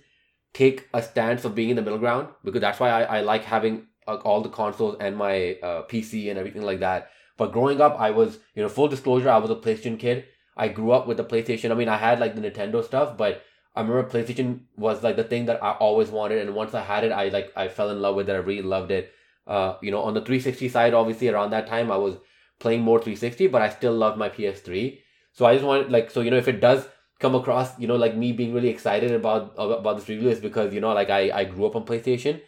take 0.52 0.88
a 0.92 1.02
stance 1.02 1.44
of 1.44 1.54
being 1.54 1.70
in 1.70 1.76
the 1.76 1.82
middle 1.82 1.98
ground 1.98 2.28
because 2.44 2.60
that's 2.60 2.78
why 2.78 2.90
i, 2.90 3.18
I 3.18 3.20
like 3.22 3.44
having 3.44 3.86
uh, 4.08 4.16
all 4.16 4.40
the 4.42 4.48
consoles 4.48 4.96
and 5.00 5.16
my 5.16 5.56
uh, 5.62 5.82
pc 5.82 6.28
and 6.30 6.38
everything 6.38 6.62
like 6.62 6.80
that 6.80 7.10
but 7.36 7.52
growing 7.52 7.80
up 7.80 7.98
i 7.98 8.10
was 8.10 8.38
you 8.54 8.62
know 8.62 8.68
full 8.68 8.88
disclosure 8.88 9.30
i 9.30 9.38
was 9.38 9.50
a 9.50 9.54
playstation 9.54 9.98
kid 9.98 10.24
i 10.56 10.68
grew 10.68 10.92
up 10.92 11.06
with 11.06 11.16
the 11.16 11.24
playstation 11.24 11.70
i 11.70 11.74
mean 11.74 11.88
i 11.88 11.96
had 11.96 12.20
like 12.20 12.34
the 12.34 12.40
nintendo 12.40 12.84
stuff 12.84 13.16
but 13.16 13.42
I 13.74 13.80
remember 13.80 14.08
PlayStation 14.08 14.60
was 14.76 15.02
like 15.02 15.16
the 15.16 15.24
thing 15.24 15.46
that 15.46 15.62
I 15.62 15.72
always 15.72 16.10
wanted, 16.10 16.38
and 16.38 16.54
once 16.54 16.74
I 16.74 16.82
had 16.82 17.04
it, 17.04 17.12
I 17.12 17.28
like 17.28 17.52
I 17.56 17.68
fell 17.68 17.90
in 17.90 18.02
love 18.02 18.16
with 18.16 18.28
it. 18.28 18.34
I 18.34 18.36
really 18.36 18.62
loved 18.62 18.90
it. 18.90 19.12
Uh, 19.46 19.76
you 19.80 19.90
know, 19.90 20.02
on 20.02 20.14
the 20.14 20.20
360 20.20 20.68
side, 20.68 20.94
obviously 20.94 21.28
around 21.28 21.50
that 21.50 21.66
time 21.66 21.90
I 21.90 21.96
was 21.96 22.16
playing 22.58 22.82
more 22.82 22.98
360, 22.98 23.46
but 23.46 23.62
I 23.62 23.70
still 23.70 23.94
loved 23.94 24.18
my 24.18 24.28
PS3. 24.28 24.98
So 25.32 25.46
I 25.46 25.54
just 25.54 25.64
wanted 25.64 25.90
like 25.90 26.10
so 26.10 26.20
you 26.20 26.30
know 26.30 26.36
if 26.36 26.48
it 26.48 26.60
does 26.60 26.86
come 27.18 27.34
across 27.34 27.78
you 27.78 27.86
know 27.86 27.96
like 27.96 28.16
me 28.16 28.32
being 28.32 28.52
really 28.52 28.68
excited 28.68 29.12
about 29.12 29.54
about 29.56 29.96
this 29.96 30.08
review 30.08 30.28
is 30.28 30.40
because 30.40 30.74
you 30.74 30.80
know 30.80 30.92
like 30.92 31.08
I 31.08 31.30
I 31.30 31.44
grew 31.44 31.66
up 31.66 31.76
on 31.76 31.86
PlayStation. 31.86 32.42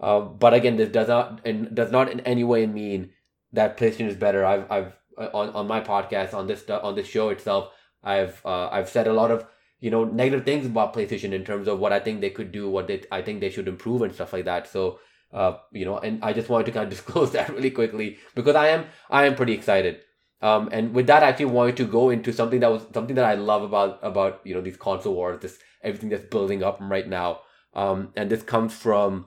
Uh, 0.00 0.20
but 0.20 0.54
again, 0.54 0.76
this 0.76 0.88
does 0.88 1.08
not 1.08 1.40
and 1.44 1.74
does 1.74 1.90
not 1.90 2.10
in 2.10 2.20
any 2.20 2.44
way 2.44 2.66
mean 2.66 3.10
that 3.52 3.76
PlayStation 3.76 4.08
is 4.08 4.16
better. 4.16 4.44
I've 4.44 4.70
I've 4.70 4.92
uh, 5.18 5.28
on 5.34 5.50
on 5.50 5.66
my 5.66 5.80
podcast 5.80 6.32
on 6.34 6.46
this 6.46 6.68
on 6.68 6.94
this 6.94 7.06
show 7.06 7.28
itself, 7.28 7.72
I've 8.02 8.40
uh, 8.44 8.68
I've 8.68 8.88
said 8.88 9.06
a 9.06 9.12
lot 9.12 9.30
of 9.30 9.46
you 9.80 9.90
know 9.90 10.04
negative 10.04 10.44
things 10.44 10.66
about 10.66 10.94
PlayStation 10.94 11.32
in 11.32 11.44
terms 11.44 11.68
of 11.68 11.78
what 11.78 11.92
I 11.92 12.00
think 12.00 12.20
they 12.20 12.30
could 12.30 12.52
do, 12.52 12.70
what 12.70 12.86
they 12.86 13.02
I 13.12 13.22
think 13.22 13.40
they 13.40 13.50
should 13.50 13.68
improve 13.68 14.02
and 14.02 14.14
stuff 14.14 14.32
like 14.32 14.46
that. 14.46 14.68
So 14.68 15.00
uh, 15.32 15.58
you 15.72 15.84
know, 15.84 15.98
and 15.98 16.24
I 16.24 16.32
just 16.32 16.48
wanted 16.48 16.66
to 16.66 16.72
kind 16.72 16.84
of 16.84 16.90
disclose 16.96 17.32
that 17.32 17.50
really 17.50 17.70
quickly 17.70 18.18
because 18.34 18.56
I 18.56 18.68
am 18.68 18.86
I 19.10 19.26
am 19.26 19.34
pretty 19.34 19.52
excited. 19.52 20.00
Um, 20.42 20.70
and 20.72 20.94
with 20.94 21.06
that, 21.08 21.22
I 21.22 21.28
actually 21.28 21.46
wanted 21.46 21.76
to 21.78 21.84
go 21.84 22.08
into 22.08 22.32
something 22.32 22.60
that 22.60 22.72
was 22.72 22.86
something 22.94 23.16
that 23.16 23.26
I 23.26 23.34
love 23.34 23.62
about 23.62 23.98
about 24.02 24.40
you 24.44 24.54
know 24.54 24.62
these 24.62 24.76
console 24.76 25.14
wars, 25.14 25.40
this 25.40 25.58
everything 25.82 26.08
that's 26.08 26.24
building 26.24 26.62
up 26.62 26.78
right 26.80 27.06
now. 27.06 27.40
Um, 27.74 28.12
and 28.16 28.30
this 28.30 28.42
comes 28.42 28.72
from 28.72 29.26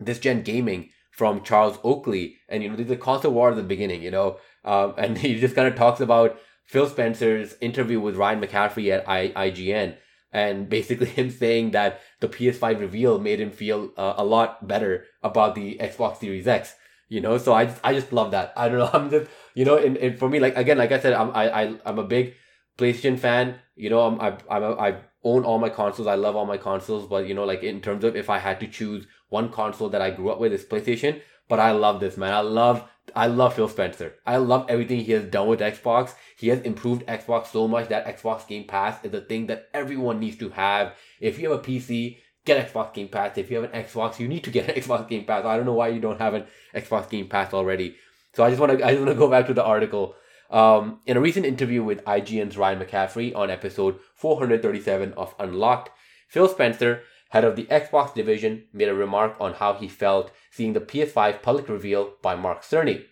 this 0.00 0.18
gen 0.18 0.42
gaming 0.42 0.90
from 1.10 1.42
Charles 1.42 1.78
Oakley, 1.84 2.36
and 2.48 2.62
you 2.62 2.70
know, 2.70 2.76
there's 2.76 2.90
a 2.90 2.96
console 2.96 3.32
war 3.32 3.50
at 3.50 3.56
the 3.56 3.62
beginning, 3.62 4.02
you 4.02 4.10
know, 4.10 4.38
um, 4.64 4.94
and 4.98 5.18
he 5.18 5.38
just 5.38 5.54
kind 5.54 5.68
of 5.68 5.74
talks 5.74 6.00
about 6.00 6.38
Phil 6.64 6.88
Spencer's 6.88 7.54
interview 7.60 8.00
with 8.00 8.16
Ryan 8.16 8.40
McCaffrey 8.40 8.90
at 8.90 9.08
I- 9.08 9.50
IGN, 9.50 9.96
and 10.32 10.68
basically 10.68 11.06
him 11.18 11.30
saying 11.30 11.72
that 11.72 12.00
the 12.20 12.28
PS5 12.28 12.80
reveal 12.80 13.18
made 13.18 13.40
him 13.40 13.50
feel 13.50 13.90
uh, 13.96 14.14
a 14.16 14.24
lot 14.24 14.66
better 14.66 15.04
about 15.22 15.54
the 15.54 15.76
Xbox 15.78 16.18
Series 16.18 16.46
X. 16.46 16.74
You 17.08 17.20
know, 17.20 17.36
so 17.36 17.52
I 17.52 17.66
just 17.66 17.80
I 17.84 17.92
just 17.92 18.10
love 18.12 18.30
that. 18.30 18.54
I 18.56 18.68
don't 18.68 18.78
know. 18.78 18.90
I'm 18.94 19.10
just 19.10 19.30
you 19.54 19.66
know, 19.66 19.76
and, 19.76 19.98
and 19.98 20.18
for 20.18 20.28
me, 20.30 20.40
like 20.40 20.56
again, 20.56 20.78
like 20.78 20.92
I 20.92 20.98
said, 20.98 21.12
I'm 21.12 21.30
I, 21.34 21.50
I 21.50 21.74
I'm 21.84 21.98
a 21.98 22.04
big 22.04 22.34
PlayStation 22.78 23.18
fan. 23.18 23.56
You 23.76 23.90
know, 23.90 24.00
I'm 24.00 24.18
I 24.18 24.38
I'm 24.48 24.62
a, 24.62 24.72
I 24.76 24.96
own 25.24 25.44
all 25.44 25.58
my 25.58 25.68
consoles. 25.68 26.08
I 26.08 26.14
love 26.14 26.36
all 26.36 26.46
my 26.46 26.56
consoles, 26.56 27.06
but 27.06 27.26
you 27.26 27.34
know, 27.34 27.44
like 27.44 27.62
in 27.62 27.80
terms 27.80 28.04
of 28.04 28.16
if 28.16 28.28
I 28.30 28.38
had 28.38 28.60
to 28.60 28.66
choose 28.66 29.06
one 29.28 29.50
console 29.50 29.88
that 29.90 30.02
I 30.02 30.10
grew 30.10 30.30
up 30.30 30.40
with 30.40 30.52
is 30.52 30.64
PlayStation. 30.64 31.20
But 31.48 31.60
I 31.60 31.72
love 31.72 32.00
this 32.00 32.16
man. 32.16 32.32
I 32.32 32.40
love 32.40 32.88
I 33.14 33.26
love 33.26 33.54
Phil 33.54 33.68
Spencer. 33.68 34.14
I 34.26 34.36
love 34.36 34.66
everything 34.68 35.00
he 35.00 35.12
has 35.12 35.24
done 35.24 35.48
with 35.48 35.60
Xbox. 35.60 36.14
He 36.36 36.48
has 36.48 36.60
improved 36.60 37.06
Xbox 37.06 37.48
so 37.48 37.68
much 37.68 37.88
that 37.88 38.06
Xbox 38.06 38.46
Game 38.46 38.64
Pass 38.64 39.04
is 39.04 39.12
a 39.12 39.20
thing 39.20 39.48
that 39.48 39.68
everyone 39.74 40.20
needs 40.20 40.36
to 40.38 40.50
have. 40.50 40.94
If 41.20 41.38
you 41.38 41.50
have 41.50 41.58
a 41.58 41.62
PC, 41.62 42.18
get 42.44 42.72
Xbox 42.72 42.94
Game 42.94 43.08
Pass. 43.08 43.36
If 43.36 43.50
you 43.50 43.60
have 43.60 43.72
an 43.72 43.82
Xbox, 43.84 44.18
you 44.18 44.28
need 44.28 44.44
to 44.44 44.50
get 44.50 44.68
an 44.68 44.74
Xbox 44.82 45.08
Game 45.08 45.24
Pass. 45.24 45.44
I 45.44 45.56
don't 45.56 45.66
know 45.66 45.74
why 45.74 45.88
you 45.88 46.00
don't 46.00 46.20
have 46.20 46.34
an 46.34 46.46
Xbox 46.74 47.10
Game 47.10 47.28
Pass 47.28 47.52
already. 47.52 47.96
So 48.34 48.44
I 48.44 48.50
just 48.50 48.60
want 48.60 48.78
to 48.78 48.86
I 48.86 48.90
just 48.90 49.00
want 49.00 49.12
to 49.12 49.18
go 49.18 49.28
back 49.28 49.46
to 49.48 49.54
the 49.54 49.64
article. 49.64 50.14
Um, 50.52 51.00
in 51.06 51.16
a 51.16 51.20
recent 51.20 51.46
interview 51.46 51.82
with 51.82 52.04
IGN's 52.04 52.58
Ryan 52.58 52.78
McCaffrey 52.78 53.34
on 53.34 53.50
episode 53.50 53.98
437 54.14 55.14
of 55.14 55.34
Unlocked, 55.38 55.90
Phil 56.28 56.46
Spencer 56.46 57.02
head 57.30 57.44
of 57.44 57.56
the 57.56 57.64
Xbox 57.64 58.14
division, 58.14 58.64
made 58.74 58.88
a 58.88 58.94
remark 58.94 59.34
on 59.40 59.54
how 59.54 59.72
he 59.72 59.88
felt 59.88 60.30
seeing 60.50 60.74
the 60.74 60.80
PS5 60.80 61.40
public 61.40 61.66
reveal 61.66 62.12
by 62.20 62.34
Mark 62.34 62.60
Cerny. 62.60 63.04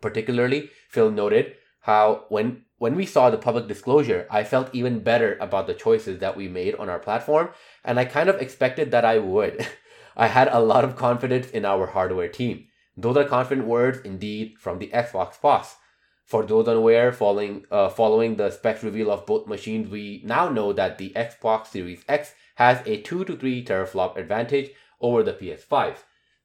Particularly, 0.00 0.70
Phil 0.88 1.10
noted 1.10 1.52
how 1.80 2.24
when 2.30 2.62
when 2.78 2.96
we 2.96 3.04
saw 3.04 3.28
the 3.28 3.36
public 3.36 3.68
disclosure, 3.68 4.26
I 4.30 4.44
felt 4.44 4.74
even 4.74 5.00
better 5.00 5.36
about 5.40 5.66
the 5.66 5.74
choices 5.74 6.20
that 6.20 6.36
we 6.36 6.48
made 6.48 6.74
on 6.76 6.88
our 6.88 6.98
platform, 6.98 7.50
and 7.84 8.00
I 8.00 8.06
kind 8.06 8.30
of 8.30 8.40
expected 8.40 8.90
that 8.90 9.04
I 9.04 9.18
would. 9.18 9.66
I 10.16 10.28
had 10.28 10.48
a 10.48 10.60
lot 10.60 10.84
of 10.84 10.96
confidence 10.96 11.50
in 11.50 11.66
our 11.66 11.88
hardware 11.88 12.28
team. 12.28 12.68
Those 12.96 13.18
are 13.18 13.24
confident 13.24 13.66
words 13.66 13.98
indeed 14.04 14.54
from 14.58 14.78
the 14.78 14.88
Xbox 14.88 15.38
boss. 15.38 15.76
For 16.24 16.44
those 16.44 16.68
unaware, 16.68 17.12
following 17.12 17.66
uh, 17.70 17.90
following 17.90 18.36
the 18.36 18.50
specs 18.50 18.82
reveal 18.82 19.10
of 19.10 19.26
both 19.26 19.46
machines, 19.46 19.90
we 19.90 20.22
now 20.24 20.48
know 20.48 20.72
that 20.72 20.96
the 20.96 21.10
Xbox 21.14 21.66
Series 21.66 22.02
X 22.08 22.32
has 22.54 22.80
a 22.86 23.02
2 23.02 23.24
to 23.26 23.36
3 23.36 23.64
teraflop 23.64 24.16
advantage 24.16 24.70
over 25.00 25.22
the 25.22 25.34
PS5. 25.34 25.96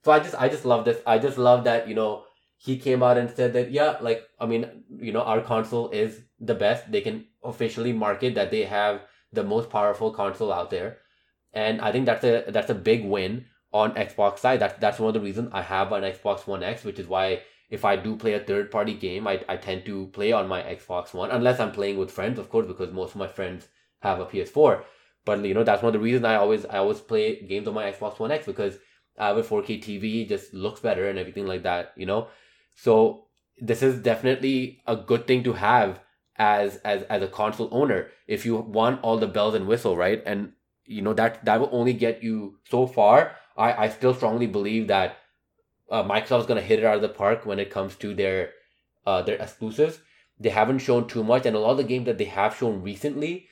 So 0.03 0.11
I 0.11 0.19
just 0.19 0.35
I 0.35 0.49
just 0.49 0.65
love 0.65 0.85
this. 0.85 1.01
I 1.05 1.17
just 1.17 1.37
love 1.37 1.63
that, 1.63 1.87
you 1.87 1.95
know, 1.95 2.25
he 2.57 2.77
came 2.77 3.01
out 3.01 3.17
and 3.17 3.29
said 3.29 3.53
that 3.53 3.71
yeah, 3.71 3.97
like 4.01 4.23
I 4.39 4.45
mean, 4.45 4.83
you 4.89 5.13
know, 5.13 5.21
our 5.21 5.41
console 5.41 5.89
is 5.91 6.21
the 6.39 6.55
best. 6.55 6.91
They 6.91 7.01
can 7.01 7.25
officially 7.43 7.93
market 7.93 8.35
that 8.35 8.51
they 8.51 8.63
have 8.63 9.01
the 9.31 9.43
most 9.43 9.69
powerful 9.69 10.11
console 10.11 10.51
out 10.51 10.69
there. 10.69 10.97
And 11.53 11.79
I 11.81 11.91
think 11.91 12.05
that's 12.05 12.23
a 12.23 12.45
that's 12.49 12.69
a 12.69 12.75
big 12.75 13.05
win 13.05 13.45
on 13.71 13.93
Xbox 13.93 14.39
side. 14.39 14.59
That's 14.59 14.77
that's 14.79 14.99
one 14.99 15.09
of 15.09 15.13
the 15.13 15.25
reasons 15.25 15.51
I 15.53 15.61
have 15.61 15.91
an 15.91 16.03
Xbox 16.03 16.47
One 16.47 16.63
X, 16.63 16.83
which 16.83 16.99
is 16.99 17.07
why 17.07 17.41
if 17.69 17.85
I 17.85 17.95
do 17.95 18.15
play 18.15 18.33
a 18.33 18.39
third 18.39 18.71
party 18.71 18.93
game, 18.93 19.27
I, 19.27 19.43
I 19.47 19.57
tend 19.57 19.85
to 19.85 20.07
play 20.07 20.31
on 20.31 20.47
my 20.47 20.61
Xbox 20.61 21.13
One, 21.13 21.31
unless 21.31 21.59
I'm 21.59 21.71
playing 21.71 21.97
with 21.97 22.11
friends, 22.11 22.39
of 22.39 22.49
course, 22.49 22.65
because 22.65 22.91
most 22.91 23.11
of 23.11 23.17
my 23.17 23.27
friends 23.27 23.67
have 23.99 24.19
a 24.19 24.25
PS4. 24.25 24.83
But 25.25 25.45
you 25.45 25.53
know, 25.53 25.63
that's 25.63 25.83
one 25.83 25.89
of 25.89 25.93
the 25.93 26.03
reasons 26.03 26.25
I 26.25 26.35
always 26.35 26.65
I 26.65 26.77
always 26.77 26.99
play 26.99 27.41
games 27.41 27.67
on 27.67 27.73
my 27.73 27.91
Xbox 27.91 28.19
One 28.19 28.31
X 28.31 28.45
because 28.45 28.77
I 29.17 29.27
have 29.27 29.37
a 29.37 29.43
4K 29.43 29.81
TV, 29.81 30.27
just 30.27 30.53
looks 30.53 30.79
better 30.79 31.09
and 31.09 31.19
everything 31.19 31.45
like 31.45 31.63
that, 31.63 31.93
you 31.95 32.05
know. 32.05 32.27
So 32.75 33.25
this 33.57 33.83
is 33.83 34.01
definitely 34.01 34.81
a 34.87 34.95
good 34.95 35.27
thing 35.27 35.43
to 35.43 35.53
have 35.53 35.99
as 36.37 36.77
as 36.77 37.03
as 37.03 37.21
a 37.21 37.27
console 37.27 37.67
owner 37.71 38.07
if 38.27 38.45
you 38.45 38.55
want 38.55 39.03
all 39.03 39.17
the 39.17 39.27
bells 39.27 39.53
and 39.53 39.67
whistle, 39.67 39.95
right? 39.97 40.23
And 40.25 40.53
you 40.85 41.01
know 41.01 41.13
that 41.13 41.45
that 41.45 41.59
will 41.59 41.69
only 41.71 41.93
get 41.93 42.23
you 42.23 42.57
so 42.69 42.87
far. 42.87 43.35
I 43.57 43.85
I 43.85 43.89
still 43.89 44.13
strongly 44.13 44.47
believe 44.47 44.87
that 44.87 45.17
uh, 45.91 46.03
Microsoft's 46.03 46.45
gonna 46.45 46.61
hit 46.61 46.79
it 46.79 46.85
out 46.85 46.95
of 46.95 47.01
the 47.01 47.09
park 47.09 47.45
when 47.45 47.59
it 47.59 47.71
comes 47.71 47.95
to 47.97 48.13
their 48.13 48.51
uh 49.05 49.21
their 49.21 49.37
exclusives. 49.37 49.99
They 50.39 50.49
haven't 50.49 50.79
shown 50.79 51.07
too 51.07 51.23
much, 51.23 51.45
and 51.45 51.55
a 51.55 51.59
lot 51.59 51.71
of 51.71 51.77
the 51.77 51.83
games 51.83 52.05
that 52.05 52.17
they 52.17 52.25
have 52.25 52.55
shown 52.55 52.81
recently 52.81 53.49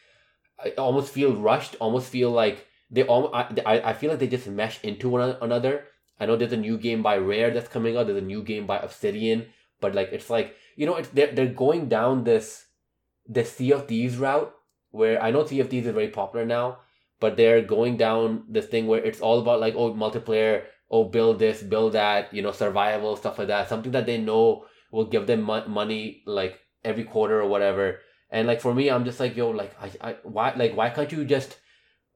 I 0.64 0.70
almost 0.72 1.14
feel 1.14 1.36
rushed, 1.36 1.76
almost 1.80 2.10
feel 2.10 2.32
like 2.32 2.66
they 2.90 3.04
all 3.04 3.34
I, 3.34 3.48
I 3.66 3.94
feel 3.94 4.10
like 4.10 4.20
they 4.20 4.28
just 4.28 4.48
mesh 4.48 4.84
into 4.84 5.10
one 5.10 5.38
another. 5.42 5.86
I 6.20 6.26
know 6.26 6.36
there's 6.36 6.54
a 6.54 6.58
new 6.58 6.78
game 6.78 7.04
by 7.04 7.18
Rare 7.18 7.52
that's 7.52 7.68
coming 7.68 7.96
out. 7.96 8.08
There's 8.08 8.18
a 8.18 8.26
new 8.26 8.42
game 8.42 8.66
by 8.66 8.78
Obsidian, 8.80 9.48
but 9.80 9.94
like 9.94 10.10
it's 10.12 10.30
like 10.30 10.56
you 10.76 10.86
know 10.86 10.96
it's 10.96 11.10
they're 11.10 11.32
they're 11.32 11.48
going 11.48 11.90
down 11.90 12.24
this 12.24 12.66
the 13.28 13.44
Sea 13.46 13.74
of 13.74 13.88
Thieves 13.88 14.18
route 14.18 14.54
where 14.92 15.22
I 15.22 15.32
know 15.32 15.46
Sea 15.46 15.60
of 15.60 15.70
Thieves 15.70 15.86
is 15.86 15.94
very 15.94 16.08
popular 16.08 16.46
now, 16.46 16.80
but 17.20 17.38
they're 17.38 17.62
going 17.62 17.98
down 17.98 18.46
this 18.50 18.66
thing 18.66 18.88
where 18.88 19.04
it's 19.04 19.22
all 19.22 19.40
about 19.40 19.60
like 19.60 19.76
oh 19.76 19.94
multiplayer, 19.94 20.64
oh 20.90 21.04
build 21.06 21.40
this, 21.40 21.62
build 21.62 21.94
that, 21.94 22.34
you 22.34 22.42
know 22.42 22.52
survival 22.52 23.16
stuff 23.16 23.40
like 23.40 23.48
that. 23.48 23.70
Something 23.70 23.92
that 23.92 24.06
they 24.06 24.18
know 24.18 24.66
will 24.92 25.06
give 25.06 25.28
them 25.28 25.42
mo- 25.42 25.68
money 25.68 26.24
like 26.26 26.60
every 26.84 27.04
quarter 27.04 27.42
or 27.42 27.48
whatever 27.48 28.00
and 28.30 28.48
like 28.48 28.62
for 28.62 28.74
me, 28.74 28.90
I'm 28.90 29.06
just 29.06 29.20
like, 29.20 29.38
yo, 29.38 29.50
like 29.52 29.76
I, 29.82 30.10
I 30.10 30.16
why 30.24 30.54
like 30.56 30.76
why 30.76 30.90
can't 30.90 31.12
you 31.12 31.24
just 31.24 31.58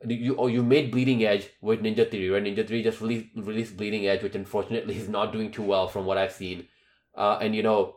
you 0.06 0.36
oh, 0.38 0.48
you 0.48 0.64
made 0.64 0.92
Bleeding 0.92 1.24
Edge 1.24 1.50
with 1.62 1.82
Ninja 1.82 2.10
Theory 2.10 2.30
right? 2.30 2.44
Ninja 2.44 2.68
Theory 2.68 2.84
just 2.84 3.02
released 3.02 3.28
released 3.36 3.78
Bleeding 3.78 4.08
Edge, 4.08 4.24
which 4.24 4.36
unfortunately 4.36 4.98
is 5.04 5.08
not 5.08 5.32
doing 5.32 5.52
too 5.52 5.64
well 5.64 5.88
from 5.88 6.06
what 6.06 6.18
I've 6.18 6.34
seen. 6.34 6.68
Uh, 7.16 7.38
and 7.42 7.56
you 7.56 7.64
know, 7.64 7.96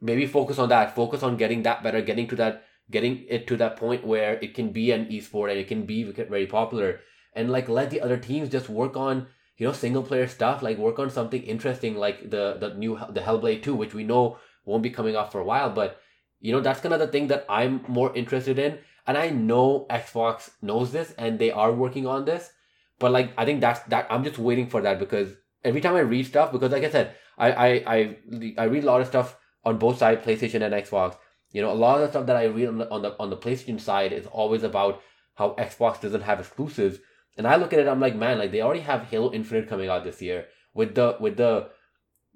maybe 0.00 0.26
focus 0.26 0.58
on 0.58 0.70
that. 0.70 0.94
Focus 0.94 1.22
on 1.22 1.36
getting 1.36 1.62
that 1.64 1.82
better, 1.82 2.00
getting 2.00 2.26
to 2.28 2.36
that, 2.36 2.64
getting 2.90 3.24
it 3.28 3.46
to 3.48 3.56
that 3.58 3.76
point 3.76 4.06
where 4.06 4.34
it 4.40 4.54
can 4.54 4.72
be 4.72 4.92
an 4.92 5.06
esport 5.06 5.50
and 5.50 5.58
it 5.58 5.68
can 5.68 5.84
be 5.84 6.04
very 6.04 6.46
popular. 6.46 7.00
And 7.34 7.50
like 7.50 7.68
let 7.68 7.90
the 7.90 8.00
other 8.00 8.16
teams 8.16 8.48
just 8.48 8.68
work 8.68 8.96
on 8.96 9.26
you 9.60 9.66
know 9.66 9.72
single 9.72 10.02
player 10.02 10.26
stuff, 10.26 10.62
like 10.62 10.78
work 10.78 10.98
on 10.98 11.10
something 11.10 11.42
interesting, 11.42 11.96
like 11.96 12.30
the 12.30 12.56
the 12.58 12.74
new 12.74 12.98
the 13.10 13.20
Hellblade 13.20 13.62
two, 13.62 13.74
which 13.74 13.94
we 13.94 14.02
know 14.02 14.38
won't 14.64 14.82
be 14.82 14.90
coming 14.90 15.14
out 15.14 15.30
for 15.30 15.40
a 15.40 15.44
while, 15.44 15.70
but 15.70 16.00
you 16.40 16.52
know, 16.52 16.60
that's 16.60 16.80
kind 16.80 16.94
of 16.94 17.00
the 17.00 17.06
thing 17.06 17.28
that 17.28 17.44
I'm 17.48 17.84
more 17.86 18.14
interested 18.16 18.58
in. 18.58 18.78
And 19.06 19.18
I 19.18 19.28
know 19.28 19.86
Xbox 19.90 20.50
knows 20.62 20.92
this 20.92 21.12
and 21.18 21.38
they 21.38 21.50
are 21.50 21.72
working 21.72 22.06
on 22.06 22.24
this. 22.24 22.50
But 22.98 23.12
like 23.12 23.32
I 23.36 23.44
think 23.44 23.60
that's 23.60 23.80
that 23.88 24.06
I'm 24.10 24.24
just 24.24 24.38
waiting 24.38 24.66
for 24.66 24.80
that 24.82 24.98
because 24.98 25.34
every 25.64 25.80
time 25.80 25.94
I 25.94 26.00
read 26.00 26.26
stuff, 26.26 26.52
because 26.52 26.72
like 26.72 26.84
I 26.84 26.90
said, 26.90 27.14
I 27.38 27.52
I 27.52 27.68
I, 27.96 28.16
I 28.58 28.64
read 28.64 28.84
a 28.84 28.86
lot 28.86 29.00
of 29.00 29.06
stuff 29.06 29.36
on 29.64 29.78
both 29.78 29.98
sides, 29.98 30.24
PlayStation 30.24 30.62
and 30.62 30.74
Xbox. 30.74 31.16
You 31.52 31.62
know, 31.62 31.72
a 31.72 31.74
lot 31.74 31.96
of 31.96 32.02
the 32.02 32.08
stuff 32.08 32.26
that 32.26 32.36
I 32.36 32.44
read 32.44 32.68
on 32.68 32.78
the 32.78 32.90
on 32.90 33.02
the 33.02 33.16
on 33.18 33.30
the 33.30 33.36
PlayStation 33.36 33.80
side 33.80 34.12
is 34.12 34.26
always 34.26 34.62
about 34.62 35.02
how 35.34 35.54
Xbox 35.56 36.00
doesn't 36.00 36.22
have 36.22 36.40
exclusives. 36.40 36.98
And 37.36 37.46
I 37.46 37.56
look 37.56 37.72
at 37.72 37.78
it, 37.78 37.88
I'm 37.88 38.00
like, 38.00 38.16
man, 38.16 38.38
like 38.38 38.52
they 38.52 38.60
already 38.60 38.80
have 38.80 39.04
Halo 39.04 39.32
Infinite 39.32 39.68
coming 39.68 39.88
out 39.88 40.04
this 40.04 40.20
year 40.20 40.46
with 40.74 40.94
the 40.94 41.16
with 41.20 41.36
the 41.36 41.70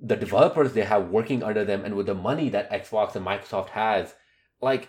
the 0.01 0.17
developers 0.17 0.73
they 0.73 0.83
have 0.83 1.11
working 1.11 1.43
under 1.43 1.65
them 1.65 1.85
and 1.85 1.95
with 1.95 2.07
the 2.07 2.15
money 2.15 2.49
that 2.51 2.71
Xbox 2.71 3.15
and 3.15 3.27
Microsoft 3.27 3.71
has, 3.71 4.15
like 4.61 4.89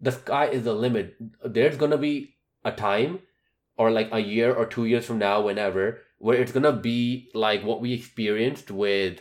the 0.00 0.12
sky 0.12 0.46
is 0.46 0.64
the 0.64 0.74
limit. 0.74 1.16
There's 1.44 1.76
gonna 1.76 1.98
be 1.98 2.36
a 2.64 2.72
time 2.72 3.20
or 3.76 3.90
like 3.90 4.08
a 4.12 4.20
year 4.20 4.54
or 4.54 4.66
two 4.66 4.84
years 4.84 5.06
from 5.06 5.18
now, 5.18 5.40
whenever, 5.40 6.02
where 6.18 6.40
it's 6.40 6.52
gonna 6.52 6.72
be 6.72 7.30
like 7.34 7.64
what 7.64 7.80
we 7.80 7.92
experienced 7.92 8.70
with 8.70 9.20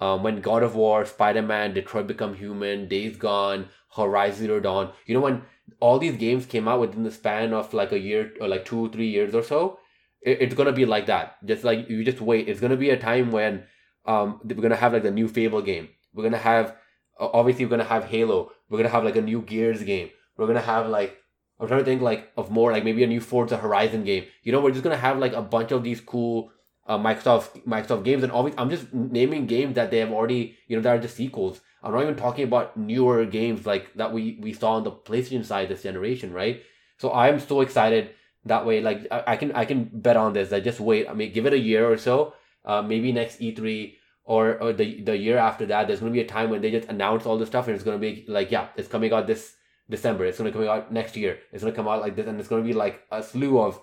um, 0.00 0.22
when 0.22 0.40
God 0.40 0.62
of 0.62 0.74
War, 0.74 1.04
Spider 1.04 1.42
Man, 1.42 1.74
Detroit 1.74 2.06
Become 2.06 2.34
Human, 2.34 2.88
Days 2.88 3.16
Gone, 3.16 3.68
Horizon 3.94 4.46
Zero 4.46 4.60
Dawn. 4.60 4.92
You 5.06 5.14
know 5.14 5.20
when 5.20 5.42
all 5.80 5.98
these 5.98 6.16
games 6.16 6.46
came 6.46 6.68
out 6.68 6.80
within 6.80 7.02
the 7.02 7.10
span 7.10 7.52
of 7.52 7.72
like 7.74 7.92
a 7.92 7.98
year 7.98 8.32
or 8.40 8.48
like 8.48 8.64
two, 8.64 8.90
three 8.90 9.08
years 9.08 9.34
or 9.34 9.42
so, 9.42 9.78
it, 10.22 10.40
it's 10.42 10.54
gonna 10.54 10.72
be 10.72 10.86
like 10.86 11.06
that. 11.06 11.44
Just 11.44 11.64
like 11.64 11.88
you 11.88 12.04
just 12.04 12.20
wait. 12.20 12.48
It's 12.48 12.60
gonna 12.60 12.76
be 12.76 12.90
a 12.90 12.98
time 12.98 13.30
when 13.30 13.64
um 14.04 14.40
we're 14.44 14.62
gonna 14.62 14.76
have 14.76 14.92
like 14.92 15.02
the 15.02 15.10
new 15.10 15.28
Fable 15.28 15.62
game. 15.62 15.88
We're 16.14 16.24
gonna 16.24 16.38
have 16.38 16.76
obviously 17.18 17.64
we're 17.64 17.70
gonna 17.70 17.84
have 17.84 18.04
Halo. 18.04 18.52
We're 18.68 18.78
gonna 18.78 18.90
have 18.90 19.04
like 19.04 19.16
a 19.16 19.22
new 19.22 19.42
Gears 19.42 19.82
game. 19.82 20.10
We're 20.36 20.46
gonna 20.46 20.60
have 20.60 20.88
like 20.88 21.18
I'm 21.60 21.68
trying 21.68 21.80
to 21.80 21.84
think 21.84 22.02
like 22.02 22.32
of 22.36 22.50
more 22.50 22.72
like 22.72 22.84
maybe 22.84 23.04
a 23.04 23.06
new 23.06 23.20
Forza 23.20 23.56
Horizon 23.56 24.04
game. 24.04 24.24
You 24.42 24.52
know, 24.52 24.60
we're 24.60 24.72
just 24.72 24.82
gonna 24.82 24.96
have 24.96 25.18
like 25.18 25.32
a 25.32 25.42
bunch 25.42 25.70
of 25.70 25.84
these 25.84 26.00
cool 26.00 26.50
uh, 26.86 26.98
Microsoft 26.98 27.64
Microsoft 27.64 28.04
games, 28.04 28.22
and 28.22 28.32
always 28.32 28.54
I'm 28.58 28.70
just 28.70 28.92
naming 28.92 29.46
games 29.46 29.76
that 29.76 29.90
they 29.90 29.98
have 29.98 30.10
already 30.10 30.56
you 30.66 30.76
know 30.76 30.82
that 30.82 30.96
are 30.96 31.00
just 31.00 31.16
sequels. 31.16 31.60
I'm 31.82 31.92
not 31.92 32.02
even 32.02 32.16
talking 32.16 32.44
about 32.44 32.76
newer 32.76 33.24
games 33.24 33.66
like 33.66 33.92
that 33.94 34.12
we 34.12 34.38
we 34.40 34.52
saw 34.52 34.72
on 34.72 34.84
the 34.84 34.92
PlayStation 34.92 35.44
side 35.44 35.68
this 35.68 35.82
generation, 35.82 36.32
right? 36.32 36.62
So 36.98 37.12
I'm 37.12 37.40
so 37.40 37.60
excited 37.60 38.10
that 38.44 38.64
way. 38.66 38.80
Like 38.80 39.06
I, 39.10 39.24
I 39.28 39.36
can 39.36 39.52
I 39.52 39.64
can 39.64 39.90
bet 39.92 40.16
on 40.16 40.32
this. 40.32 40.52
I 40.52 40.60
just 40.60 40.80
wait. 40.80 41.08
I 41.08 41.14
mean, 41.14 41.32
give 41.32 41.46
it 41.46 41.52
a 41.52 41.58
year 41.58 41.90
or 41.90 41.96
so. 41.96 42.34
Uh, 42.64 42.80
maybe 42.82 43.10
next 43.10 43.40
E3 43.40 43.94
or, 44.24 44.62
or 44.62 44.72
the 44.72 45.02
the 45.02 45.16
year 45.16 45.38
after 45.38 45.66
that. 45.66 45.86
There's 45.86 46.00
gonna 46.00 46.12
be 46.12 46.20
a 46.20 46.26
time 46.26 46.50
when 46.50 46.60
they 46.60 46.70
just 46.70 46.88
announce 46.88 47.26
all 47.26 47.38
this 47.38 47.48
stuff, 47.48 47.66
and 47.66 47.74
it's 47.74 47.84
gonna 47.84 47.98
be 47.98 48.24
like, 48.28 48.50
yeah, 48.50 48.68
it's 48.76 48.88
coming 48.88 49.12
out 49.12 49.26
this 49.26 49.56
December. 49.90 50.24
It's 50.24 50.38
gonna 50.38 50.52
come 50.52 50.68
out 50.68 50.92
next 50.92 51.16
year. 51.16 51.38
It's 51.52 51.62
gonna 51.62 51.74
come 51.74 51.88
out 51.88 52.00
like 52.00 52.16
this, 52.16 52.26
and 52.26 52.38
it's 52.38 52.48
gonna 52.48 52.62
be 52.62 52.72
like 52.72 53.02
a 53.10 53.22
slew 53.22 53.60
of 53.60 53.80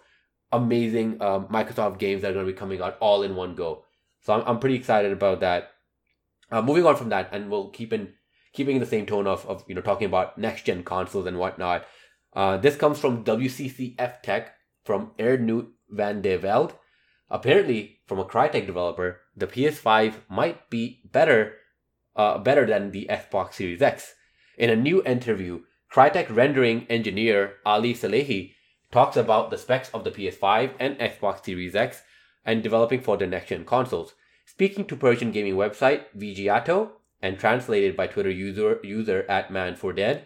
amazing 0.52 1.22
um, 1.22 1.48
Microsoft 1.48 2.00
games 2.00 2.22
that 2.22 2.32
are 2.32 2.34
gonna 2.34 2.46
be 2.46 2.54
coming 2.54 2.82
out 2.82 2.98
all 3.00 3.24
in 3.24 3.36
one 3.36 3.56
go. 3.56 3.84
So 4.22 4.34
I'm 4.34 4.44
I'm 4.48 4.60
pretty 4.60 4.76
excited 4.76 5.12
about 5.12 5.42
that. 5.42 5.72
Uh, 6.52 6.62
moving 6.62 6.86
on 6.86 6.96
from 6.96 7.10
that, 7.10 7.30
and 7.32 7.50
we'll 7.50 7.70
keep 7.70 7.94
in 7.94 8.14
keeping 8.54 8.80
the 8.80 8.86
same 8.86 9.06
tone 9.06 9.28
of, 9.28 9.46
of 9.46 9.64
you 9.68 9.76
know 9.76 9.82
talking 9.82 10.08
about 10.08 10.38
next 10.38 10.66
gen 10.66 10.84
consoles 10.84 11.26
and 11.26 11.38
whatnot. 11.38 11.86
Uh, 12.34 12.58
this 12.58 12.76
comes 12.76 13.00
from 13.00 13.24
WCCF 13.24 14.22
Tech 14.22 14.54
from 14.84 15.12
Aernout 15.20 15.68
van 15.90 16.22
de 16.22 16.38
Velde. 16.38 16.74
Apparently, 17.30 18.00
from 18.08 18.20
a 18.20 18.26
Crytek 18.26 18.66
developer, 18.66 19.22
the 19.36 19.48
PS5 19.48 20.16
might 20.30 20.70
be 20.70 21.02
better 21.12 21.54
uh, 22.16 22.38
better 22.38 22.66
than 22.66 22.92
the 22.92 23.08
Xbox 23.10 23.54
Series 23.54 23.82
X. 23.82 24.14
In 24.58 24.70
a 24.70 24.76
new 24.76 25.04
interview, 25.04 25.62
Crytek 25.94 26.36
rendering 26.36 26.86
engineer 26.90 27.56
Ali 27.66 27.94
Salehi 27.94 28.54
talks 28.92 29.16
about 29.16 29.52
the 29.52 29.58
specs 29.58 29.90
of 29.92 30.04
the 30.04 30.12
PS5 30.12 30.74
and 30.80 30.98
Xbox 30.98 31.46
Series 31.46 31.76
X 31.76 32.02
and 32.44 32.64
developing 32.64 33.02
for 33.02 33.18
the 33.18 33.28
next 33.28 33.50
gen 33.50 33.66
consoles. 33.66 34.14
Speaking 34.52 34.86
to 34.86 34.96
Persian 34.96 35.32
gaming 35.32 35.54
website 35.54 36.06
Vigiato 36.18 36.94
and 37.22 37.38
translated 37.38 37.96
by 37.96 38.08
Twitter 38.08 38.32
user, 38.32 38.80
user 38.84 39.24
at 39.30 39.50
Man4Dead, 39.50 40.26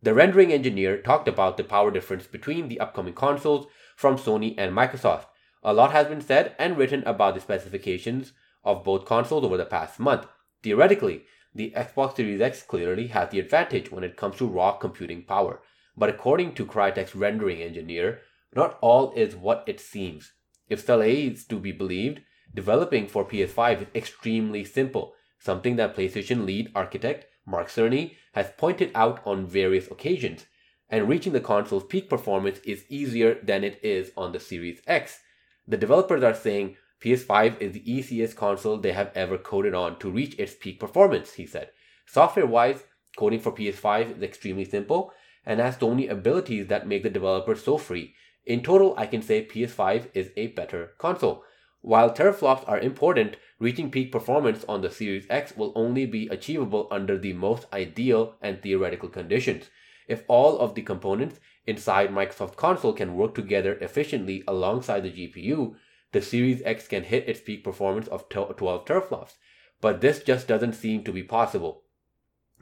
the 0.00 0.14
rendering 0.14 0.52
engineer 0.52 0.96
talked 1.02 1.26
about 1.26 1.56
the 1.56 1.64
power 1.64 1.90
difference 1.90 2.28
between 2.28 2.68
the 2.68 2.78
upcoming 2.78 3.14
consoles 3.14 3.66
from 3.96 4.16
Sony 4.16 4.54
and 4.56 4.72
Microsoft. 4.72 5.26
A 5.64 5.74
lot 5.74 5.90
has 5.90 6.06
been 6.06 6.20
said 6.20 6.54
and 6.56 6.78
written 6.78 7.02
about 7.04 7.34
the 7.34 7.40
specifications 7.40 8.32
of 8.62 8.84
both 8.84 9.06
consoles 9.06 9.44
over 9.44 9.56
the 9.56 9.66
past 9.66 9.98
month. 9.98 10.28
Theoretically, 10.62 11.24
the 11.52 11.72
Xbox 11.76 12.14
Series 12.14 12.40
X 12.40 12.62
clearly 12.62 13.08
has 13.08 13.30
the 13.30 13.40
advantage 13.40 13.90
when 13.90 14.04
it 14.04 14.16
comes 14.16 14.36
to 14.36 14.46
raw 14.46 14.76
computing 14.76 15.24
power. 15.24 15.60
But 15.96 16.10
according 16.10 16.54
to 16.54 16.64
Crytek's 16.64 17.16
rendering 17.16 17.60
engineer, 17.60 18.20
not 18.54 18.78
all 18.80 19.12
is 19.16 19.34
what 19.34 19.64
it 19.66 19.80
seems. 19.80 20.32
If 20.68 20.86
Salehi 20.86 21.32
is 21.32 21.44
to 21.46 21.58
be 21.58 21.72
believed, 21.72 22.20
developing 22.54 23.08
for 23.08 23.26
PS5 23.26 23.82
is 23.82 23.88
extremely 23.94 24.64
simple, 24.64 25.14
something 25.38 25.76
that 25.76 25.96
PlayStation 25.96 26.46
lead 26.46 26.70
architect 26.74 27.26
Mark 27.46 27.68
Cerny 27.68 28.16
has 28.32 28.52
pointed 28.56 28.90
out 28.94 29.20
on 29.26 29.46
various 29.46 29.90
occasions, 29.90 30.46
and 30.88 31.08
reaching 31.08 31.32
the 31.32 31.40
console's 31.40 31.84
peak 31.84 32.08
performance 32.08 32.58
is 32.64 32.84
easier 32.88 33.38
than 33.42 33.64
it 33.64 33.78
is 33.82 34.12
on 34.16 34.32
the 34.32 34.40
Series 34.40 34.80
X. 34.86 35.18
The 35.66 35.76
developers 35.76 36.22
are 36.22 36.34
saying 36.34 36.76
PS5 37.02 37.60
is 37.60 37.72
the 37.72 37.92
easiest 37.92 38.36
console 38.36 38.78
they 38.78 38.92
have 38.92 39.10
ever 39.14 39.36
coded 39.36 39.74
on 39.74 39.98
to 39.98 40.10
reach 40.10 40.38
its 40.38 40.54
peak 40.54 40.80
performance, 40.80 41.34
he 41.34 41.46
said. 41.46 41.70
Software 42.06 42.46
wise, 42.46 42.84
coding 43.16 43.40
for 43.40 43.52
PS5 43.52 44.16
is 44.16 44.22
extremely 44.22 44.64
simple 44.64 45.12
and 45.44 45.60
has 45.60 45.76
so 45.76 45.90
many 45.90 46.08
abilities 46.08 46.68
that 46.68 46.86
make 46.86 47.02
the 47.02 47.10
developer 47.10 47.54
so 47.54 47.76
free. 47.76 48.14
In 48.46 48.62
total, 48.62 48.94
I 48.96 49.06
can 49.06 49.22
say 49.22 49.46
PS5 49.46 50.08
is 50.14 50.30
a 50.36 50.48
better 50.48 50.92
console. 50.98 51.44
While 51.84 52.14
teraflops 52.14 52.66
are 52.66 52.78
important, 52.78 53.36
reaching 53.58 53.90
peak 53.90 54.10
performance 54.10 54.64
on 54.66 54.80
the 54.80 54.90
Series 54.90 55.26
X 55.28 55.54
will 55.54 55.70
only 55.76 56.06
be 56.06 56.28
achievable 56.28 56.88
under 56.90 57.18
the 57.18 57.34
most 57.34 57.66
ideal 57.74 58.36
and 58.40 58.62
theoretical 58.62 59.10
conditions. 59.10 59.68
If 60.08 60.24
all 60.26 60.58
of 60.60 60.74
the 60.74 60.80
components 60.80 61.40
inside 61.66 62.08
Microsoft 62.08 62.56
Console 62.56 62.94
can 62.94 63.16
work 63.16 63.34
together 63.34 63.74
efficiently 63.82 64.42
alongside 64.48 65.02
the 65.02 65.10
GPU, 65.10 65.74
the 66.12 66.22
Series 66.22 66.62
X 66.64 66.88
can 66.88 67.02
hit 67.02 67.28
its 67.28 67.42
peak 67.42 67.62
performance 67.62 68.08
of 68.08 68.30
12 68.30 68.56
teraflops. 68.86 69.34
But 69.82 70.00
this 70.00 70.22
just 70.22 70.48
doesn't 70.48 70.72
seem 70.72 71.04
to 71.04 71.12
be 71.12 71.22
possible. 71.22 71.82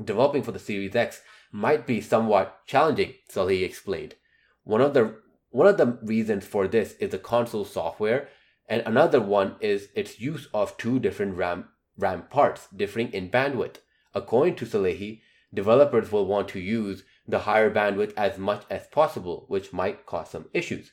Developing 0.04 0.42
for 0.42 0.50
the 0.50 0.58
Series 0.58 0.96
X 0.96 1.20
might 1.52 1.87
be 1.87 2.00
somewhat 2.00 2.66
challenging, 2.66 3.14
Salehi 3.32 3.64
explained. 3.64 4.16
One 4.64 4.80
of 4.80 4.94
the 4.94 5.20
one 5.50 5.68
of 5.68 5.76
the 5.76 6.00
reasons 6.02 6.44
for 6.44 6.66
this 6.66 6.94
is 6.94 7.11
the 7.11 7.18
console 7.18 7.64
software, 7.64 8.28
and 8.68 8.83
another 8.87 9.20
one 9.20 9.57
is 9.61 9.88
its 9.94 10.20
use 10.20 10.48
of 10.55 10.77
two 10.77 10.98
different 10.98 11.37
RAM 11.37 11.68
RAM 11.96 12.22
parts 12.31 12.68
differing 12.75 13.12
in 13.12 13.29
bandwidth. 13.29 13.77
According 14.14 14.57
to 14.57 14.66
Salehi, 14.66 15.20
developers 15.53 16.11
will 16.11 16.27
want 16.27 16.48
to 16.48 16.61
use 16.61 17.05
the 17.27 17.40
higher 17.40 17.72
bandwidth 17.72 18.12
as 18.16 18.38
much 18.38 18.64
as 18.70 18.87
possible, 18.87 19.44
which 19.48 19.72
might 19.72 20.07
cause 20.07 20.31
some 20.31 20.48
issues. 20.53 20.92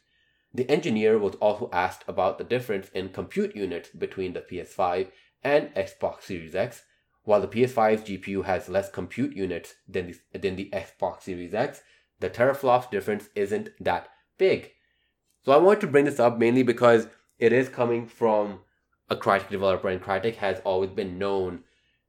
The 0.54 0.70
engineer 0.70 1.18
was 1.18 1.36
also 1.36 1.70
asked 1.72 2.04
about 2.08 2.38
the 2.38 2.44
difference 2.44 2.90
in 2.90 3.10
compute 3.10 3.56
units 3.56 3.90
between 3.90 4.34
the 4.34 4.42
PS5 4.42 5.12
and 5.44 5.74
Xbox 5.76 6.24
Series 6.24 6.56
X. 6.56 6.84
While 7.24 7.42
the 7.42 7.48
PS5's 7.48 8.02
GPU 8.04 8.46
has 8.46 8.70
less 8.70 8.90
compute 8.90 9.36
units 9.36 9.76
than 9.88 10.08
the, 10.08 10.40
than 10.40 10.56
the 10.56 10.70
Xbox 10.74 11.22
Series 11.22 11.54
X, 11.54 11.82
the 12.20 12.30
teraflops 12.30 12.90
difference 12.90 13.30
isn't 13.36 13.70
that 13.80 14.10
big. 14.38 14.72
So 15.44 15.52
I 15.52 15.58
wanted 15.58 15.82
to 15.82 15.88
bring 15.88 16.06
this 16.06 16.20
up 16.20 16.38
mainly 16.40 16.64
because 16.64 17.08
it 17.40 17.54
is 17.54 17.70
coming 17.70 18.08
from 18.08 18.60
a 19.10 19.16
Crytek 19.16 19.50
developer, 19.50 19.90
and 19.90 20.02
Crytek 20.02 20.36
has 20.36 20.60
always 20.64 20.92
been 20.92 21.18
known 21.18 21.64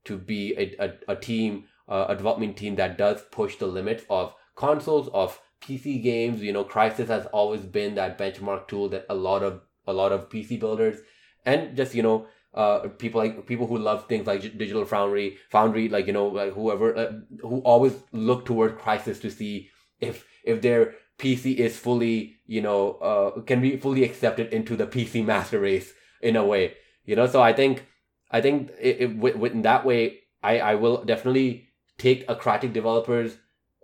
to 0.05 0.19
be 0.19 0.55
a, 0.57 0.85
a, 0.85 1.13
a 1.13 1.17
team, 1.17 1.65
uh, 1.89 2.07
a 2.09 2.17
development 2.17 2.57
team 2.57 2.77
that 2.77 2.99
does 2.99 3.23
push 3.31 3.57
the 3.57 3.67
limits 3.67 4.05
of 4.11 4.35
consoles, 4.57 5.09
of 5.09 5.41
PC 5.63 6.03
games, 6.03 6.43
you 6.43 6.53
know, 6.53 6.65
Crysis 6.65 7.09
has 7.09 7.27
always 7.27 7.61
been 7.63 7.95
that 7.95 8.19
benchmark 8.19 8.67
tool 8.67 8.89
that 8.89 9.07
a 9.09 9.15
lot 9.15 9.43
of 9.43 9.61
a 9.87 9.93
lot 9.93 10.13
of 10.13 10.29
PC 10.29 10.59
builders 10.59 11.01
and 11.45 11.77
just 11.77 11.95
you 11.95 12.03
know 12.03 12.27
uh, 12.55 12.89
people 12.99 13.21
like 13.21 13.47
people 13.47 13.67
who 13.67 13.79
love 13.79 14.09
things 14.09 14.27
like 14.27 14.41
Digital 14.43 14.85
Foundry, 14.85 15.39
Foundry, 15.51 15.89
like 15.89 16.07
you 16.07 16.13
know, 16.13 16.27
like 16.27 16.53
whoever 16.53 16.97
uh, 16.97 17.13
who 17.43 17.61
always 17.61 17.95
look 18.13 18.45
toward 18.45 18.79
Crysis 18.79 19.21
to 19.21 19.31
see 19.31 19.71
if 20.01 20.27
if 20.45 20.61
their 20.61 20.95
PC 21.21 21.57
is 21.57 21.79
fully 21.79 22.37
you 22.47 22.63
know 22.63 22.93
uh, 22.95 23.41
can 23.43 23.61
be 23.61 23.77
fully 23.77 24.05
accepted 24.05 24.53
into 24.53 24.77
the 24.77 24.87
PC 24.87 25.25
master 25.25 25.61
race 25.61 25.93
in 26.21 26.37
a 26.37 26.45
way, 26.45 26.75
you 27.05 27.15
know. 27.15 27.27
So 27.27 27.41
I 27.41 27.53
think 27.53 27.87
I 28.31 28.41
think 28.41 28.71
it, 28.81 29.03
it, 29.03 29.53
in 29.53 29.63
that 29.63 29.85
way, 29.85 30.21
I 30.43 30.59
I 30.59 30.75
will 30.75 31.05
definitely 31.05 31.69
take 31.99 32.25
a 32.29 32.35
Crytek 32.35 32.73
developers 32.73 33.37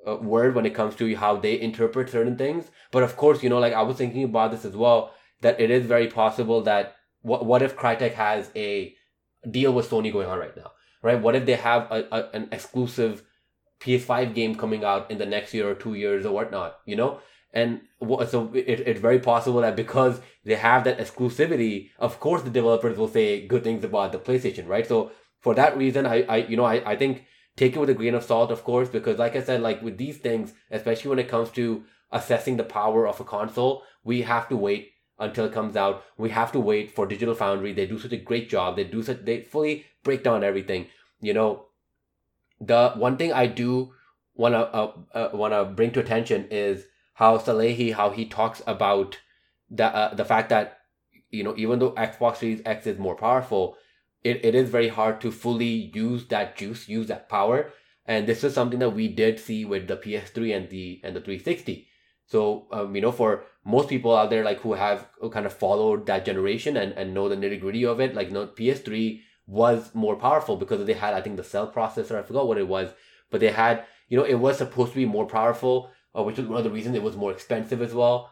uh, 0.07 0.17
word 0.17 0.55
when 0.55 0.67
it 0.67 0.75
comes 0.75 0.97
to 0.97 1.15
how 1.17 1.37
they 1.37 1.61
interpret 1.61 2.11
certain 2.11 2.37
things. 2.37 2.71
But 2.91 3.03
of 3.03 3.17
course, 3.17 3.43
you 3.43 3.51
know, 3.51 3.59
like 3.59 3.75
I 3.75 3.83
was 3.83 3.97
thinking 3.97 4.25
about 4.25 4.51
this 4.51 4.65
as 4.65 4.77
well, 4.77 5.13
that 5.43 5.61
it 5.61 5.71
is 5.71 5.87
very 5.87 6.09
possible 6.09 6.63
that 6.63 6.97
what 7.23 7.45
what 7.45 7.63
if 7.63 7.77
Crytek 7.77 8.15
has 8.15 8.51
a 8.57 8.95
deal 9.51 9.73
with 9.73 9.91
Sony 9.91 10.13
going 10.13 10.29
on 10.29 10.39
right 10.39 10.57
now, 10.57 10.73
right? 11.03 11.21
What 11.21 11.37
if 11.37 11.47
they 11.47 11.57
have 11.57 11.91
a, 11.91 12.07
a 12.11 12.31
an 12.33 12.49
exclusive 12.53 13.23
PS5 13.81 14.35
game 14.35 14.55
coming 14.55 14.85
out 14.85 15.11
in 15.11 15.19
the 15.19 15.27
next 15.27 15.53
year 15.55 15.69
or 15.69 15.75
two 15.75 15.95
years 15.95 16.25
or 16.25 16.33
whatnot, 16.33 16.79
you 16.87 16.97
know? 16.97 17.21
And 17.53 17.81
so 18.29 18.51
it, 18.55 18.81
it's 18.81 19.01
very 19.01 19.19
possible 19.19 19.61
that 19.61 19.77
because 19.77 20.21
they 20.45 20.57
have 20.57 20.85
that 20.85 20.99
exclusivity, 20.99 21.91
of 21.99 22.21
course 22.21 22.43
the 22.43 22.51
developers 22.51 22.99
will 22.99 23.09
say 23.09 23.47
good 23.47 23.65
things 23.65 23.85
about 23.85 24.13
the 24.13 24.19
PlayStation, 24.19 24.69
right? 24.69 24.87
So 24.87 25.13
for 25.41 25.55
that 25.55 25.77
reason, 25.77 26.07
I, 26.07 26.23
I 26.23 26.37
you 26.39 26.57
know, 26.57 26.65
I, 26.65 26.93
I 26.93 26.97
think 26.97 27.25
take 27.57 27.75
it 27.75 27.79
with 27.79 27.91
a 27.91 27.95
grain 27.95 28.15
of 28.15 28.25
salt, 28.25 28.51
of 28.51 28.65
course, 28.65 28.89
because 28.89 29.19
like 29.19 29.37
I 29.37 29.43
said, 29.43 29.63
like 29.63 29.83
with 29.83 29.97
these 29.97 30.19
things, 30.19 30.53
especially 30.71 31.09
when 31.11 31.19
it 31.19 31.29
comes 31.29 31.51
to 31.53 31.85
assessing 32.13 32.57
the 32.57 32.65
power 32.65 33.07
of 33.07 33.21
a 33.21 33.25
console, 33.25 33.83
we 34.05 34.23
have 34.23 34.49
to 34.49 34.57
wait 34.57 34.93
until 35.19 35.47
it 35.47 35.53
comes 35.53 35.77
out. 35.77 36.05
We 36.19 36.31
have 36.31 36.53
to 36.53 36.61
wait 36.61 36.91
for 36.91 37.07
Digital 37.07 37.35
Foundry. 37.35 37.73
They 37.73 37.87
do 37.87 37.99
such 37.99 38.13
a 38.13 38.19
great 38.19 38.49
job. 38.49 38.77
They 38.77 38.85
do 38.85 39.03
such 39.03 39.25
they 39.25 39.41
fully 39.41 39.87
break 40.05 40.23
down 40.23 40.45
everything. 40.45 40.89
You 41.21 41.33
know, 41.33 41.66
the 42.61 42.91
one 42.97 43.17
thing 43.17 43.33
I 43.33 43.47
do 43.47 43.93
wanna 44.35 44.59
uh, 44.59 44.93
uh, 45.15 45.31
wanna 45.33 45.65
bring 45.65 45.93
to 45.93 46.01
attention 46.01 46.49
is 46.51 46.85
how 47.15 47.39
Salehi 47.39 47.93
how 47.95 48.11
he 48.11 48.27
talks 48.27 48.63
about 48.67 49.19
the 49.71 49.85
uh, 49.87 50.15
the 50.15 50.25
fact 50.25 50.49
that 50.51 50.81
you 51.31 51.43
know 51.43 51.55
even 51.57 51.79
though 51.79 51.93
Xbox 51.93 52.37
Series 52.37 52.63
X 52.65 52.87
is 52.87 52.99
more 52.99 53.17
powerful, 53.17 53.77
it, 54.23 54.45
it 54.45 54.55
is 54.55 54.71
very 54.71 54.89
hard 54.89 55.21
to 55.21 55.31
fully 55.31 55.91
use 55.95 56.27
that 56.29 56.57
juice, 56.57 56.89
use 56.89 57.07
that 57.09 57.29
power. 57.29 57.73
and 58.09 58.27
this 58.29 58.45
is 58.45 58.55
something 58.55 58.79
that 58.79 58.91
we 58.91 59.09
did 59.09 59.39
see 59.45 59.65
with 59.65 59.89
the 59.89 59.97
PS3 59.97 60.57
and 60.57 60.69
the 60.71 61.01
and 61.03 61.17
the 61.17 61.21
360. 61.21 61.89
So 62.27 62.67
um, 62.73 62.95
you 62.95 63.03
know, 63.03 63.13
for 63.13 63.45
most 63.65 63.89
people 63.89 64.17
out 64.17 64.31
there 64.31 64.45
like 64.45 64.61
who 64.61 64.75
have 64.75 65.09
kind 65.33 65.47
of 65.47 65.53
followed 65.53 66.07
that 66.07 66.25
generation 66.25 66.77
and, 66.77 66.93
and 66.93 67.15
know 67.15 67.29
the 67.29 67.37
nitty 67.37 67.61
gritty 67.61 67.85
of 67.85 68.01
it, 68.01 68.15
like 68.15 68.29
you 68.29 68.35
know, 68.35 68.47
PS3 68.47 69.21
was 69.47 69.95
more 69.95 70.17
powerful 70.17 70.57
because 70.57 70.85
they 70.85 70.93
had 70.93 71.15
I 71.15 71.21
think 71.21 71.37
the 71.37 71.45
cell 71.45 71.71
processor. 71.71 72.19
I 72.19 72.23
forgot 72.23 72.49
what 72.49 72.59
it 72.59 72.69
was, 72.69 72.91
but 73.31 73.41
they 73.41 73.51
had 73.51 73.85
you 74.09 74.19
know 74.19 74.25
it 74.25 74.35
was 74.35 74.59
supposed 74.59 74.93
to 74.93 74.99
be 74.99 75.05
more 75.05 75.27
powerful, 75.27 75.91
uh, 76.17 76.23
which 76.23 76.39
was 76.39 76.47
one 76.47 76.59
of 76.59 76.65
the 76.65 76.71
reasons 76.71 76.97
it 76.97 77.03
was 77.03 77.17
more 77.17 77.33
expensive 77.33 77.83
as 77.83 77.95
well. 77.95 78.31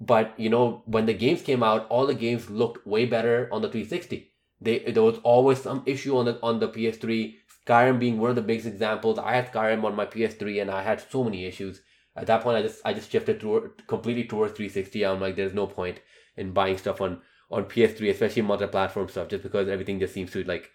But 0.00 0.38
you 0.38 0.50
know, 0.50 0.82
when 0.86 1.06
the 1.06 1.14
games 1.14 1.42
came 1.42 1.62
out, 1.62 1.86
all 1.88 2.06
the 2.06 2.14
games 2.14 2.50
looked 2.50 2.86
way 2.86 3.06
better 3.06 3.48
on 3.52 3.62
the 3.62 3.68
360. 3.68 4.32
They 4.60 4.78
there 4.80 5.02
was 5.02 5.18
always 5.22 5.60
some 5.60 5.82
issue 5.86 6.16
on 6.16 6.26
the 6.26 6.38
on 6.42 6.60
the 6.60 6.68
PS3. 6.68 7.36
Skyrim 7.66 8.00
being 8.00 8.18
one 8.18 8.30
of 8.30 8.36
the 8.36 8.42
biggest 8.42 8.66
examples. 8.66 9.18
I 9.18 9.34
had 9.34 9.52
Skyrim 9.52 9.84
on 9.84 9.94
my 9.94 10.04
PS3 10.04 10.62
and 10.62 10.70
I 10.70 10.82
had 10.82 11.00
so 11.10 11.22
many 11.22 11.44
issues. 11.44 11.80
At 12.16 12.26
that 12.26 12.42
point, 12.42 12.56
I 12.56 12.62
just 12.62 12.80
I 12.84 12.92
just 12.92 13.10
shifted 13.10 13.40
toward 13.40 13.86
completely 13.86 14.24
towards 14.24 14.54
360. 14.54 15.06
I'm 15.06 15.20
like, 15.20 15.36
there's 15.36 15.54
no 15.54 15.66
point 15.66 16.00
in 16.36 16.52
buying 16.52 16.78
stuff 16.78 17.00
on 17.00 17.20
on 17.52 17.64
PS3, 17.64 18.10
especially 18.10 18.42
multi-platform 18.42 19.08
stuff, 19.08 19.28
just 19.28 19.42
because 19.42 19.68
everything 19.68 20.00
just 20.00 20.14
seems 20.14 20.32
to 20.32 20.42
like 20.44 20.70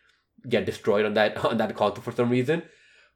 get 0.48 0.66
destroyed 0.66 1.06
on 1.06 1.16
that 1.16 1.38
on 1.46 1.58
that 1.58 1.76
console 1.76 2.04
for 2.04 2.12
some 2.12 2.30
reason. 2.30 2.64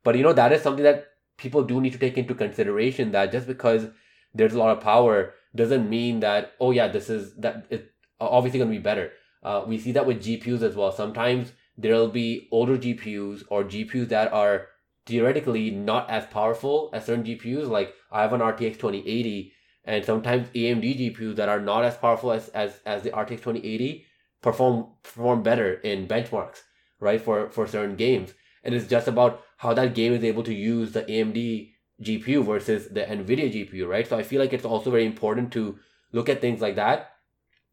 But 0.04 0.18
you 0.18 0.24
know 0.24 0.34
that 0.34 0.52
is 0.52 0.62
something 0.62 0.84
that 0.84 1.06
people 1.38 1.64
do 1.64 1.80
need 1.80 1.94
to 1.94 2.00
take 2.00 2.18
into 2.18 2.34
consideration. 2.34 3.12
That 3.12 3.32
just 3.32 3.48
because 3.48 3.88
there's 4.34 4.54
a 4.54 4.60
lot 4.60 4.76
of 4.76 4.84
power 4.84 5.34
doesn't 5.56 5.90
mean 5.90 6.22
that 6.22 6.54
oh 6.60 6.72
yeah 6.72 6.88
this 6.88 7.10
is 7.10 7.36
that 7.36 7.66
it's 7.70 7.88
obviously 8.20 8.60
going 8.60 8.72
to 8.72 8.78
be 8.78 8.84
better. 8.84 9.12
Uh, 9.44 9.64
we 9.68 9.80
see 9.80 9.92
that 9.92 10.06
with 10.06 10.24
GPUs 10.24 10.62
as 10.62 10.76
well. 10.76 10.92
Sometimes 10.92 11.52
there'll 11.78 12.08
be 12.08 12.48
older 12.52 12.78
GPUs 12.78 13.44
or 13.50 13.64
GPUs 13.64 14.10
that 14.10 14.32
are 14.32 14.68
theoretically 15.06 15.72
not 15.72 16.10
as 16.10 16.26
powerful 16.28 16.90
as 16.94 17.06
certain 17.06 17.24
GPUs. 17.24 17.68
Like 17.68 17.94
I 18.12 18.22
have 18.22 18.34
an 18.34 18.42
RTX 18.42 18.74
2080 18.74 19.54
and 19.86 20.06
sometimes 20.06 20.48
AMD 20.50 21.00
GPUs 21.00 21.36
that 21.36 21.50
are 21.50 21.60
not 21.60 21.84
as 21.84 21.98
powerful 21.98 22.32
as, 22.32 22.50
as, 22.50 22.80
as 22.86 23.04
the 23.04 23.10
RTX 23.10 23.30
2080 23.30 24.06
perform 24.42 24.88
perform 25.04 25.44
better 25.44 25.74
in 25.74 26.08
benchmarks, 26.08 26.62
right? 27.00 27.22
For 27.22 27.50
for 27.50 27.68
certain 27.68 27.96
games. 27.96 28.34
And 28.64 28.76
it's 28.76 28.88
just 28.88 29.08
about 29.08 29.42
how 29.58 29.74
that 29.74 29.96
game 29.96 30.14
is 30.14 30.24
able 30.24 30.44
to 30.44 30.54
use 30.54 30.92
the 30.92 31.04
AMD 31.04 31.72
GPU 32.02 32.46
versus 32.46 32.88
the 32.90 33.02
NVIDIA 33.02 33.52
GPU, 33.52 33.88
right? 33.88 34.08
So 34.08 34.18
I 34.18 34.24
feel 34.24 34.40
like 34.40 34.54
it's 34.54 34.66
also 34.66 34.92
very 34.92 35.06
important 35.06 35.52
to 35.54 35.80
look 36.12 36.30
at 36.30 36.42
things 36.42 36.62
like 36.62 36.76
that. 36.76 37.12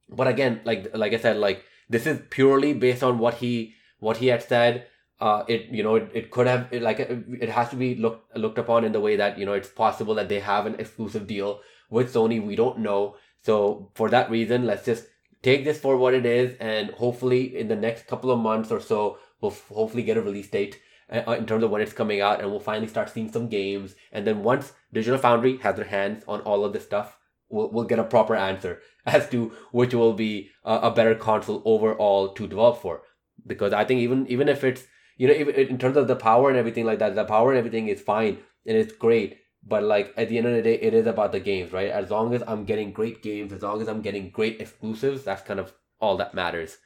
But 0.08 0.28
again, 0.28 0.60
like 0.64 0.94
like 0.94 1.12
I 1.12 1.18
said, 1.18 1.36
like 1.36 1.64
this 1.90 2.06
is 2.06 2.20
purely 2.30 2.72
based 2.72 3.02
on 3.02 3.18
what 3.18 3.34
he 3.34 3.74
what 3.98 4.18
he 4.18 4.28
had 4.28 4.42
said 4.42 4.86
uh, 5.20 5.44
it 5.48 5.66
you 5.66 5.82
know 5.82 5.96
it, 5.96 6.10
it 6.14 6.30
could 6.30 6.46
have 6.46 6.68
it, 6.70 6.82
like 6.82 7.00
it, 7.00 7.24
it 7.40 7.48
has 7.48 7.68
to 7.70 7.76
be 7.76 7.94
looked 7.96 8.36
looked 8.36 8.58
upon 8.58 8.84
in 8.84 8.92
the 8.92 9.00
way 9.00 9.16
that 9.16 9.38
you 9.38 9.44
know 9.44 9.52
it's 9.52 9.68
possible 9.68 10.14
that 10.14 10.28
they 10.28 10.40
have 10.40 10.66
an 10.66 10.76
exclusive 10.78 11.26
deal 11.26 11.60
with 11.90 12.12
Sony. 12.12 12.44
We 12.44 12.56
don't 12.56 12.80
know, 12.80 13.16
so 13.42 13.90
for 13.94 14.08
that 14.10 14.30
reason, 14.30 14.66
let's 14.66 14.84
just 14.84 15.06
take 15.42 15.64
this 15.64 15.78
for 15.78 15.96
what 15.96 16.14
it 16.14 16.26
is, 16.26 16.56
and 16.60 16.90
hopefully 16.90 17.56
in 17.56 17.68
the 17.68 17.76
next 17.76 18.06
couple 18.06 18.30
of 18.30 18.38
months 18.38 18.70
or 18.70 18.80
so, 18.80 19.18
we'll 19.40 19.52
f- 19.52 19.68
hopefully 19.68 20.02
get 20.02 20.16
a 20.16 20.22
release 20.22 20.48
date 20.48 20.80
uh, 21.10 21.32
in 21.32 21.46
terms 21.46 21.62
of 21.62 21.70
when 21.70 21.80
it's 21.80 21.92
coming 21.92 22.20
out, 22.20 22.40
and 22.40 22.50
we'll 22.50 22.60
finally 22.60 22.88
start 22.88 23.10
seeing 23.10 23.30
some 23.30 23.48
games. 23.48 23.94
And 24.12 24.26
then 24.26 24.42
once 24.42 24.72
Digital 24.92 25.18
Foundry 25.18 25.58
has 25.58 25.76
their 25.76 25.84
hands 25.84 26.24
on 26.26 26.40
all 26.42 26.64
of 26.64 26.72
this 26.72 26.84
stuff, 26.84 27.18
we'll 27.48 27.70
we'll 27.70 27.84
get 27.84 27.98
a 27.98 28.04
proper 28.04 28.34
answer 28.34 28.80
as 29.06 29.28
to 29.30 29.52
which 29.72 29.94
will 29.94 30.12
be 30.12 30.50
a, 30.64 30.90
better 30.90 31.14
console 31.14 31.62
overall 31.64 32.34
to 32.34 32.46
develop 32.46 32.82
for. 32.82 33.02
Because 33.46 33.72
I 33.72 33.84
think 33.84 34.00
even 34.00 34.26
even 34.26 34.48
if 34.48 34.64
it's 34.64 34.84
you 35.18 35.26
know, 35.26 35.34
in 35.34 35.78
terms 35.78 35.96
of 35.96 36.06
the 36.06 36.16
power 36.16 36.48
and 36.48 36.56
everything 36.56 36.86
like 36.86 37.00
that, 37.00 37.14
the 37.14 37.24
power 37.24 37.50
and 37.50 37.58
everything 37.58 37.88
is 37.88 38.00
fine 38.00 38.38
and 38.64 38.76
it's 38.76 38.92
great. 38.92 39.38
But 39.66 39.82
like 39.82 40.14
at 40.16 40.28
the 40.28 40.38
end 40.38 40.46
of 40.46 40.54
the 40.54 40.62
day, 40.62 40.74
it 40.74 40.94
is 40.94 41.06
about 41.06 41.32
the 41.32 41.40
games, 41.40 41.72
right? 41.72 41.90
As 41.90 42.10
long 42.10 42.34
as 42.34 42.42
I'm 42.46 42.64
getting 42.64 42.92
great 42.92 43.22
games, 43.22 43.52
as 43.52 43.62
long 43.62 43.82
as 43.82 43.88
I'm 43.88 44.02
getting 44.02 44.30
great 44.30 44.60
exclusives, 44.60 45.24
that's 45.24 45.42
kind 45.42 45.60
of 45.60 45.72
all 46.00 46.16
that 46.16 46.34
matters. 46.34 46.78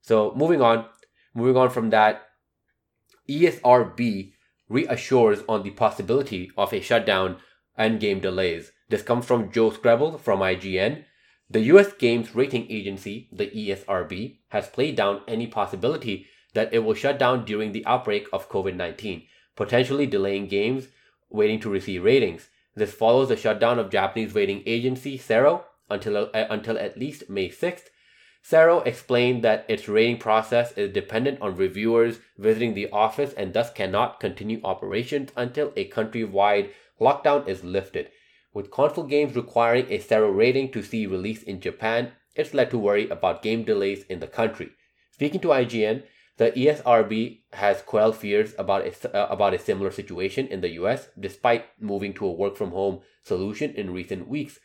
So 0.00 0.32
moving 0.34 0.62
on, 0.62 0.86
moving 1.34 1.56
on 1.56 1.70
from 1.70 1.90
that, 1.90 2.22
ESRB 3.28 4.32
reassures 4.68 5.40
on 5.48 5.62
the 5.62 5.70
possibility 5.70 6.50
of 6.56 6.72
a 6.72 6.80
shutdown 6.80 7.36
and 7.76 8.00
game 8.00 8.20
delays. 8.20 8.72
This 8.88 9.02
comes 9.02 9.26
from 9.26 9.50
Joe 9.52 9.70
Skrebels 9.70 10.20
from 10.20 10.40
IGN. 10.40 11.04
The 11.50 11.60
US 11.72 11.92
Games 11.92 12.34
Rating 12.34 12.70
Agency, 12.70 13.28
the 13.32 13.46
ESRB, 13.46 14.38
has 14.48 14.68
played 14.68 14.96
down 14.96 15.22
any 15.28 15.46
possibility 15.46 16.26
that 16.54 16.72
it 16.72 16.80
will 16.80 16.94
shut 16.94 17.18
down 17.18 17.44
during 17.44 17.72
the 17.72 17.84
outbreak 17.86 18.26
of 18.32 18.48
COVID 18.48 18.76
19, 18.76 19.22
potentially 19.56 20.06
delaying 20.06 20.46
games 20.48 20.88
waiting 21.32 21.60
to 21.60 21.70
receive 21.70 22.04
ratings. 22.04 22.48
This 22.74 22.92
follows 22.92 23.28
the 23.28 23.36
shutdown 23.36 23.78
of 23.78 23.90
Japanese 23.90 24.34
rating 24.34 24.62
agency 24.66 25.18
CERO 25.18 25.64
until, 25.90 26.16
uh, 26.16 26.46
until 26.48 26.78
at 26.78 26.98
least 26.98 27.28
May 27.28 27.48
6th. 27.48 27.88
CERO 28.44 28.84
explained 28.86 29.44
that 29.44 29.64
its 29.68 29.88
rating 29.88 30.18
process 30.18 30.72
is 30.72 30.92
dependent 30.92 31.40
on 31.40 31.54
reviewers 31.54 32.18
visiting 32.38 32.74
the 32.74 32.90
office 32.90 33.32
and 33.34 33.52
thus 33.52 33.70
cannot 33.70 34.18
continue 34.20 34.60
operations 34.64 35.30
until 35.36 35.72
a 35.76 35.88
countrywide 35.88 36.70
lockdown 37.00 37.46
is 37.46 37.62
lifted. 37.62 38.10
With 38.52 38.70
console 38.70 39.04
games 39.04 39.36
requiring 39.36 39.86
a 39.90 39.98
CERO 39.98 40.34
rating 40.34 40.72
to 40.72 40.82
see 40.82 41.06
release 41.06 41.42
in 41.42 41.60
Japan, 41.60 42.12
it's 42.34 42.54
led 42.54 42.70
to 42.70 42.78
worry 42.78 43.08
about 43.08 43.42
game 43.42 43.64
delays 43.64 44.04
in 44.08 44.20
the 44.20 44.26
country. 44.26 44.70
Speaking 45.10 45.40
to 45.40 45.48
IGN, 45.48 46.02
the 46.42 46.50
ESRB 46.50 47.38
has 47.52 47.82
quelled 47.82 48.16
fears 48.16 48.52
about 48.58 48.84
a, 48.84 49.16
uh, 49.16 49.28
about 49.30 49.54
a 49.54 49.60
similar 49.60 49.92
situation 49.92 50.48
in 50.48 50.60
the 50.60 50.70
US 50.70 51.08
despite 51.18 51.66
moving 51.80 52.12
to 52.14 52.26
a 52.26 52.32
work 52.32 52.56
from 52.56 52.72
home 52.72 53.00
solution 53.22 53.72
in 53.76 53.92
recent 53.92 54.26
weeks. 54.26 54.58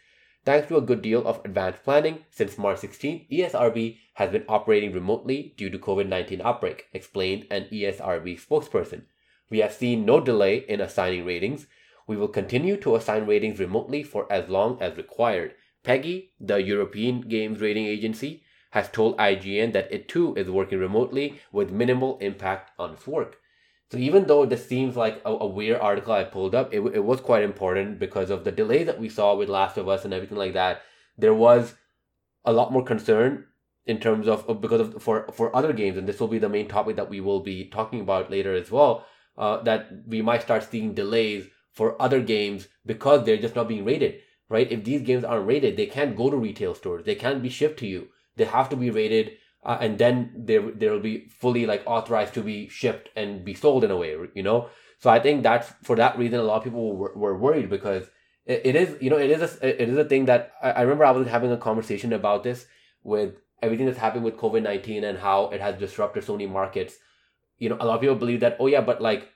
Thanks 0.44 0.68
to 0.70 0.78
a 0.78 0.82
good 0.82 1.04
deal 1.04 1.28
of 1.28 1.40
advanced 1.46 1.84
planning, 1.84 2.26
since 2.32 2.58
March 2.58 2.80
16, 2.80 3.28
ESRB 3.32 3.98
has 4.16 4.32
been 4.32 4.46
operating 4.50 4.92
remotely 4.92 5.54
due 5.56 5.70
to 5.70 5.78
COVID-19 5.78 6.42
outbreak, 6.42 6.88
explained 6.94 7.46
an 7.52 7.68
ESRB 7.72 8.44
spokesperson. 8.44 9.04
We 9.52 9.60
have 9.60 9.74
seen 9.74 10.04
no 10.04 10.20
delay 10.20 10.66
in 10.68 10.82
assigning 10.82 11.26
ratings. 11.26 11.68
We 12.08 12.18
will 12.18 12.28
continue 12.30 12.78
to 12.78 12.96
assign 12.96 13.28
ratings 13.28 13.60
remotely 13.60 14.02
for 14.02 14.26
as 14.32 14.50
long 14.50 14.82
as 14.82 14.98
required. 14.98 15.54
PEGI, 15.84 16.30
the 16.40 16.58
European 16.58 17.22
Games 17.22 17.60
Rating 17.60 17.86
Agency, 17.86 18.42
has 18.78 18.90
told 18.90 19.18
IGN 19.18 19.74
that 19.74 19.92
it 19.92 20.08
too 20.08 20.36
is 20.36 20.52
working 20.52 20.78
remotely 20.78 21.42
with 21.52 21.72
minimal 21.72 22.20
impact 22.20 22.70
on 22.78 22.94
its 22.94 23.08
work. 23.08 23.38
So 23.92 23.98
even 23.98 24.28
though 24.28 24.46
this 24.46 24.68
seems 24.68 24.96
like 24.96 25.20
a, 25.26 25.32
a, 25.32 25.48
weird 25.48 25.80
article 25.80 26.14
I 26.14 26.26
pulled 26.26 26.54
up, 26.54 26.72
it, 26.72 26.82
it 26.94 27.04
was 27.04 27.20
quite 27.22 27.42
important 27.42 27.98
because 27.98 28.30
of 28.30 28.44
the 28.44 28.52
delay 28.52 28.84
that 28.84 29.00
we 29.00 29.10
saw 29.10 29.34
with 29.36 29.50
Last 29.50 29.78
of 29.78 29.88
Us 29.88 30.06
and 30.06 30.14
everything 30.14 30.38
like 30.38 30.54
that. 30.54 30.82
There 31.18 31.34
was 31.34 31.74
a 32.46 32.54
lot 32.54 32.72
more 32.72 32.84
concern 32.84 33.46
in 33.88 34.00
terms 34.00 34.28
of 34.28 34.62
because 34.62 34.82
of 34.82 35.02
for 35.02 35.26
for 35.32 35.56
other 35.56 35.74
games, 35.74 35.98
and 35.98 36.08
this 36.08 36.20
will 36.20 36.28
be 36.28 36.44
the 36.44 36.56
main 36.58 36.68
topic 36.68 36.98
that 36.98 37.10
we 37.10 37.22
will 37.22 37.40
be 37.40 37.58
talking 37.78 38.02
about 38.02 38.30
later 38.30 38.54
as 38.54 38.70
well. 38.70 39.06
Uh, 39.38 39.62
that 39.64 39.90
we 40.06 40.22
might 40.22 40.42
start 40.42 40.64
seeing 40.64 40.94
delays 40.94 41.48
for 41.72 42.00
other 42.02 42.22
games 42.22 42.68
because 42.86 43.24
they're 43.24 43.46
just 43.46 43.56
not 43.56 43.68
being 43.68 43.86
rated. 43.86 44.22
Right? 44.50 44.72
If 44.72 44.84
these 44.84 45.02
games 45.02 45.24
aren't 45.24 45.48
rated, 45.48 45.78
they 45.78 45.88
can't 45.88 46.16
go 46.22 46.30
to 46.30 46.38
retail 46.38 46.76
stores. 46.76 47.06
They 47.06 47.16
can't 47.16 47.42
be 47.42 47.50
shipped 47.50 47.80
to 47.80 47.88
you 47.88 48.10
they 48.38 48.46
have 48.46 48.70
to 48.70 48.76
be 48.76 48.90
rated 48.90 49.32
uh, 49.66 49.78
and 49.82 49.98
then 49.98 50.32
they 50.38 50.58
they'll 50.58 51.00
be 51.00 51.28
fully 51.28 51.66
like 51.66 51.84
authorized 51.86 52.34
to 52.34 52.42
be 52.42 52.70
shipped 52.70 53.10
and 53.16 53.44
be 53.44 53.54
sold 53.54 53.84
in 53.84 53.92
a 53.92 53.98
way 53.98 54.16
you 54.34 54.44
know? 54.44 54.70
So 55.00 55.10
i 55.10 55.20
think 55.20 55.44
that's 55.44 55.74
for 55.84 55.96
that 55.98 56.18
reason 56.18 56.40
a 56.40 56.44
lot 56.44 56.58
of 56.58 56.64
people 56.64 56.96
were, 56.96 57.14
were 57.16 57.38
worried 57.38 57.70
because 57.70 58.08
it, 58.46 58.62
it 58.66 58.76
is 58.76 59.02
you 59.02 59.10
know 59.10 59.18
it 59.18 59.30
is 59.30 59.42
a, 59.62 59.82
it 59.84 59.90
is 59.90 59.98
a 59.98 60.06
thing 60.06 60.26
that 60.26 60.54
I, 60.62 60.72
I 60.72 60.82
remember 60.82 61.06
i 61.06 61.12
was 61.12 61.28
having 61.28 61.52
a 61.52 61.58
conversation 61.58 62.14
about 62.14 62.44
this 62.44 62.66
with 63.04 63.36
everything 63.62 63.86
that's 63.86 63.98
happened 63.98 64.24
with 64.24 64.38
covid-19 64.38 65.04
and 65.04 65.18
how 65.18 65.50
it 65.50 65.62
has 65.62 65.78
disrupted 65.80 66.24
so 66.24 66.34
many 66.34 66.48
markets. 66.48 66.96
You 67.58 67.70
know 67.70 67.78
a 67.80 67.86
lot 67.86 67.96
of 67.96 68.02
people 68.02 68.16
believe 68.16 68.42
that 68.42 68.58
oh 68.60 68.68
yeah 68.68 68.82
but 68.82 69.02
like 69.02 69.30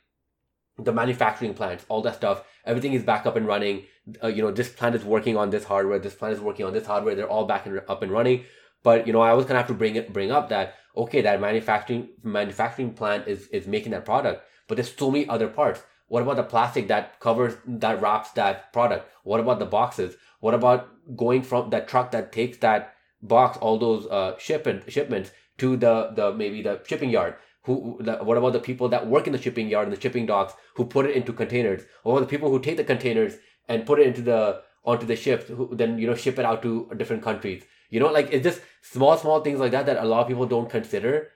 the 0.78 0.94
manufacturing 0.94 1.54
plants 1.54 1.86
all 1.90 2.02
that 2.04 2.16
stuff 2.16 2.44
everything 2.66 2.94
is 2.94 3.04
back 3.04 3.26
up 3.26 3.36
and 3.36 3.48
running. 3.48 3.84
Uh, 4.24 4.28
you 4.28 4.42
know 4.42 4.52
this 4.52 4.70
plant 4.70 4.96
is 4.96 5.04
working 5.04 5.38
on 5.38 5.50
this 5.50 5.64
hardware 5.64 6.00
this 6.00 6.16
plant 6.16 6.34
is 6.34 6.40
working 6.40 6.66
on 6.66 6.74
this 6.74 6.86
hardware 6.86 7.16
they're 7.16 7.30
all 7.30 7.46
back 7.46 7.66
and 7.66 7.82
up 7.88 8.02
and 8.04 8.12
running 8.12 8.44
but 8.84 9.08
you 9.08 9.14
know, 9.14 9.22
I 9.22 9.34
was 9.34 9.46
gonna 9.46 9.60
have 9.60 9.68
to 9.68 9.74
bring 9.74 9.96
it 9.96 10.12
bring 10.14 10.32
up 10.32 10.50
that 10.50 10.76
okay, 10.96 11.22
that 11.22 11.42
manufacturing 11.42 12.10
manufacturing 12.24 12.94
plant 12.94 13.28
is 13.28 13.48
is 13.48 13.68
making 13.68 13.92
that 13.92 14.06
product, 14.06 14.44
but 14.68 14.76
there's 14.76 14.96
so 14.96 15.12
many 15.12 15.28
other 15.28 15.48
parts. 15.48 15.82
What 16.08 16.24
about 16.24 16.36
the 16.36 16.44
plastic 16.44 16.88
that 16.90 17.20
covers 17.20 17.56
that 17.66 18.02
wraps 18.02 18.32
that 18.32 18.74
product? 18.74 19.10
What 19.24 19.40
about 19.40 19.60
the 19.60 19.66
boxes? 19.66 20.16
What 20.42 20.54
about 20.54 20.90
going 21.16 21.42
from 21.44 21.70
that 21.70 21.88
truck 21.88 22.12
that 22.12 22.32
takes 22.32 22.58
that 22.58 22.96
box, 23.22 23.58
all 23.60 23.78
those 23.78 24.08
uh, 24.08 24.38
shipment 24.38 24.92
shipments 24.92 25.32
to 25.60 25.78
the 25.78 26.12
the 26.16 26.34
maybe 26.34 26.62
the 26.62 26.82
shipping 26.86 27.10
yard? 27.10 27.36
Who? 27.64 28.00
The, 28.02 28.18
what 28.18 28.38
about 28.38 28.54
the 28.54 28.60
people 28.60 28.90
that 28.90 29.08
work 29.08 29.28
in 29.28 29.34
the 29.34 29.42
shipping 29.42 29.70
yard 29.70 29.88
and 29.88 29.96
the 29.96 30.02
shipping 30.02 30.26
docks 30.26 30.54
who 30.76 30.86
put 30.86 31.06
it 31.06 31.16
into 31.16 31.32
containers? 31.32 31.84
Or 32.04 32.20
the 32.20 32.26
people 32.26 32.50
who 32.50 32.60
take 32.60 32.78
the 32.78 32.84
containers 32.84 33.36
and 33.70 33.86
put 33.86 34.00
it 34.00 34.08
into 34.08 34.22
the 34.22 34.62
onto 34.84 35.06
the 35.06 35.16
ships, 35.16 35.48
who 35.48 35.70
then 35.74 35.98
you 36.00 36.08
know 36.08 36.16
ship 36.16 36.40
it 36.40 36.46
out 36.46 36.62
to 36.64 36.90
different 36.98 37.24
countries? 37.24 37.64
You 37.92 38.00
know, 38.00 38.12
like 38.12 38.30
it's 38.32 38.44
just 38.44 38.62
small, 38.82 39.16
small 39.18 39.42
things 39.42 39.60
like 39.60 39.72
that 39.74 39.86
that 39.86 39.98
a 39.98 40.06
lot 40.06 40.22
of 40.22 40.28
people 40.28 40.48
don't 40.48 40.70
consider. 40.70 41.30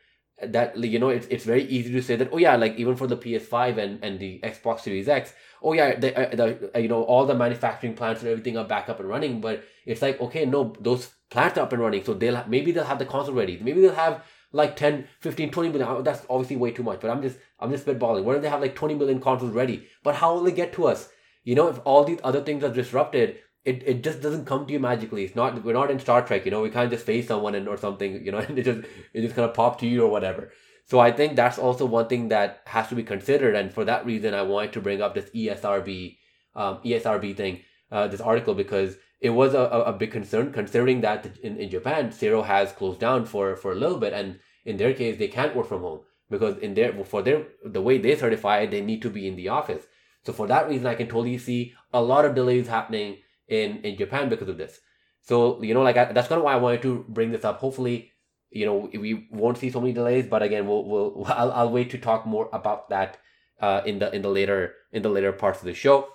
that 0.56 0.78
you 0.94 1.00
know 1.00 1.10
it's, 1.10 1.28
it's 1.28 1.46
very 1.46 1.64
easy 1.76 1.92
to 1.94 2.02
say 2.08 2.16
that 2.18 2.30
oh 2.34 2.38
yeah 2.38 2.56
like 2.58 2.76
even 2.76 2.96
for 3.02 3.08
the 3.08 3.16
ps5 3.16 3.78
and, 3.84 4.04
and 4.04 4.20
the 4.20 4.32
xbox 4.44 4.82
series 4.82 5.08
x 5.08 5.34
oh 5.62 5.72
yeah 5.72 5.96
the, 6.04 6.10
uh, 6.22 6.36
the 6.36 6.72
uh, 6.76 6.80
you 6.84 6.90
know 6.90 7.04
all 7.04 7.26
the 7.26 7.34
manufacturing 7.44 7.94
plants 8.00 8.22
and 8.22 8.30
everything 8.30 8.58
are 8.58 8.66
back 8.66 8.90
up 8.90 9.00
and 9.00 9.08
running 9.08 9.40
but 9.40 9.64
it's 9.86 10.02
like 10.02 10.20
okay 10.20 10.44
no 10.46 10.74
those 10.82 11.04
plants 11.30 11.58
are 11.58 11.62
up 11.62 11.72
and 11.72 11.82
running 11.82 12.04
so 12.04 12.14
they'll 12.14 12.44
maybe 12.48 12.74
they'll 12.74 12.84
have 12.84 13.00
the 13.00 13.06
console 13.06 13.34
ready. 13.34 13.56
Maybe 13.62 13.80
they'll 13.82 13.96
have 13.96 14.26
like 14.52 14.76
10 14.76 15.08
15 15.22 15.52
20 15.52 15.70
million 15.70 16.04
that's 16.04 16.26
obviously 16.30 16.58
way 16.58 16.72
too 16.72 16.84
much 16.84 17.00
but 17.02 17.10
i'm 17.10 17.22
just 17.22 17.38
i'm 17.60 17.72
just 17.72 17.86
spitballing. 17.86 18.24
What 18.26 18.36
if 18.36 18.42
they 18.42 18.50
have 18.50 18.62
like 18.62 18.76
20 18.76 18.96
million 18.96 19.20
consoles 19.22 19.54
ready? 19.54 19.88
But 20.04 20.16
how 20.16 20.34
will 20.34 20.44
they 20.44 20.52
get 20.52 20.74
to 20.74 20.88
us? 20.88 21.10
You 21.46 21.56
know 21.56 21.68
if 21.70 21.80
all 21.86 22.04
these 22.04 22.20
other 22.26 22.42
things 22.44 22.64
are 22.64 22.74
disrupted 22.74 23.38
it, 23.66 23.82
it 23.86 24.04
just 24.04 24.22
doesn't 24.22 24.46
come 24.46 24.66
to 24.66 24.74
you 24.74 24.80
magically. 24.80 25.24
It's 25.26 25.36
not 25.36 25.64
we're 25.64 25.74
not 25.74 25.92
in 25.92 26.00
Star 26.00 26.22
Trek, 26.22 26.46
you 26.46 26.52
know, 26.52 26.62
we 26.62 26.70
can't 26.70 26.92
just 26.92 27.06
face 27.06 27.28
someone 27.28 27.56
and 27.56 27.68
or 27.68 27.78
something, 27.78 28.24
you 28.24 28.32
know, 28.32 28.38
and 28.48 28.58
it 28.58 28.64
just 28.64 28.88
it 29.14 29.22
just 29.22 29.36
kind 29.36 29.50
of 29.50 29.56
pop 29.56 29.80
to 29.80 29.88
you 29.88 30.04
or 30.04 30.10
whatever. 30.10 30.52
So 30.86 31.00
I 31.00 31.12
think 31.12 31.36
that's 31.36 31.58
also 31.58 31.86
one 31.86 32.08
thing 32.08 32.28
that 32.30 32.62
has 32.68 32.88
to 32.90 32.96
be 32.96 33.02
considered, 33.02 33.56
and 33.56 33.74
for 33.74 33.84
that 33.86 34.06
reason, 34.06 34.36
I 34.36 34.44
wanted 34.44 34.74
to 34.74 34.82
bring 34.82 35.02
up 35.02 35.16
this 35.16 35.30
ESRB 35.32 36.18
um, 36.56 36.78
ESRB 36.86 37.36
thing, 37.36 37.62
uh, 37.92 38.08
this 38.08 38.22
article 38.22 38.54
because 38.54 38.96
it 39.20 39.32
was 39.32 39.56
a, 39.56 39.62
a 39.62 39.94
big 39.94 40.12
concern 40.12 40.54
considering 40.54 41.02
that 41.02 41.38
in, 41.42 41.58
in 41.58 41.70
Japan, 41.70 42.12
Zero 42.12 42.44
has 42.44 42.72
closed 42.72 43.00
down 43.00 43.26
for 43.26 43.56
for 43.56 43.72
a 43.72 43.76
little 43.76 43.98
bit, 43.98 44.14
and 44.14 44.40
in 44.64 44.78
their 44.78 44.94
case, 44.94 45.18
they 45.18 45.28
can't 45.28 45.56
work 45.56 45.68
from 45.68 45.82
home 45.82 46.02
because 46.30 46.58
in 46.60 46.76
their 46.76 47.04
for 47.04 47.24
their 47.24 47.48
the 47.64 47.82
way 47.82 47.98
they 47.98 48.16
certify, 48.16 48.68
they 48.68 48.82
need 48.82 49.02
to 49.02 49.10
be 49.10 49.28
in 49.28 49.36
the 49.36 49.50
office. 49.50 49.86
So 50.24 50.34
for 50.34 50.48
that 50.48 50.70
reason, 50.70 50.88
I 50.88 50.96
can 50.96 51.08
totally 51.08 51.38
see 51.40 51.74
a 51.94 52.02
lot 52.02 52.26
of 52.26 52.36
delays 52.36 52.68
happening 52.68 53.18
in 53.48 53.82
in 53.82 53.98
Japan 53.98 54.30
because 54.30 54.50
of 54.50 54.58
this. 54.58 54.80
So 55.22 55.62
you 55.62 55.74
know, 55.74 55.82
like 55.82 55.98
I, 55.98 56.12
that's 56.14 56.28
kind 56.28 56.40
of 56.40 56.46
why 56.46 56.54
I 56.54 56.58
wanted 56.58 56.82
to 56.84 57.06
bring 57.08 57.32
this 57.32 57.46
up. 57.46 57.60
Hopefully, 57.60 58.12
you 58.52 58.66
know, 58.66 58.90
we 58.94 59.28
won't 59.32 59.58
see 59.58 59.72
so 59.72 59.82
many 59.82 59.94
delays. 59.94 60.28
But 60.28 60.44
again, 60.44 60.68
we'll 60.68 60.86
we'll 60.86 61.26
I'll, 61.28 61.52
I'll 61.52 61.72
wait 61.72 61.90
to 61.92 61.98
talk 61.98 62.26
more 62.26 62.50
about 62.54 62.90
that 62.90 63.18
uh, 63.60 63.82
in 63.86 64.00
the 64.00 64.14
in 64.14 64.22
the 64.22 64.30
later 64.30 64.74
in 64.92 65.02
the 65.02 65.10
later 65.10 65.32
parts 65.32 65.60
of 65.60 65.66
the 65.66 65.74
show. 65.74 66.08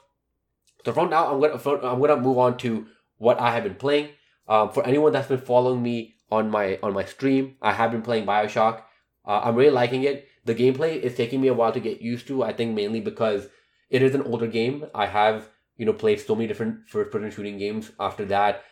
So 0.85 0.93
from 0.93 1.11
now, 1.11 1.33
I'm 1.33 1.41
gonna 1.41 1.87
I'm 1.87 2.01
gonna 2.01 2.17
move 2.17 2.39
on 2.39 2.57
to 2.59 2.87
what 3.19 3.41
I 3.41 3.53
have 3.53 3.65
been 3.65 3.75
playing. 3.75 4.11
Um, 4.49 4.71
for 4.71 4.85
anyone 4.85 5.13
that's 5.13 5.29
been 5.29 5.39
following 5.39 5.83
me 5.83 6.15
on 6.31 6.51
my 6.51 6.79
on 6.83 6.93
my 6.93 7.05
stream, 7.05 7.57
I 7.61 7.73
have 7.73 7.91
been 7.91 8.03
playing 8.03 8.27
Bioshock. 8.27 8.83
Uh, 9.27 9.41
I'm 9.45 9.55
really 9.55 9.71
liking 9.71 10.05
it. 10.05 10.29
The 10.45 10.55
gameplay 10.55 10.99
is 11.01 11.15
taking 11.15 11.41
me 11.41 11.49
a 11.49 11.55
while 11.55 11.73
to 11.73 11.81
get 11.81 12.01
used 12.01 12.27
to. 12.29 12.43
I 12.43 12.53
think 12.53 12.75
mainly 12.75 13.01
because 13.01 13.49
it 13.91 14.03
is 14.03 14.15
an 14.15 14.23
older 14.23 14.47
game. 14.47 14.87
I 14.95 15.07
have 15.07 15.49
you 15.81 15.87
know 15.87 15.95
played 15.95 16.21
so 16.21 16.35
many 16.37 16.47
different 16.47 16.87
first 16.87 17.11
person 17.11 17.31
shooting 17.31 17.57
games 17.59 17.91
after 17.99 18.27
that. 18.27 18.65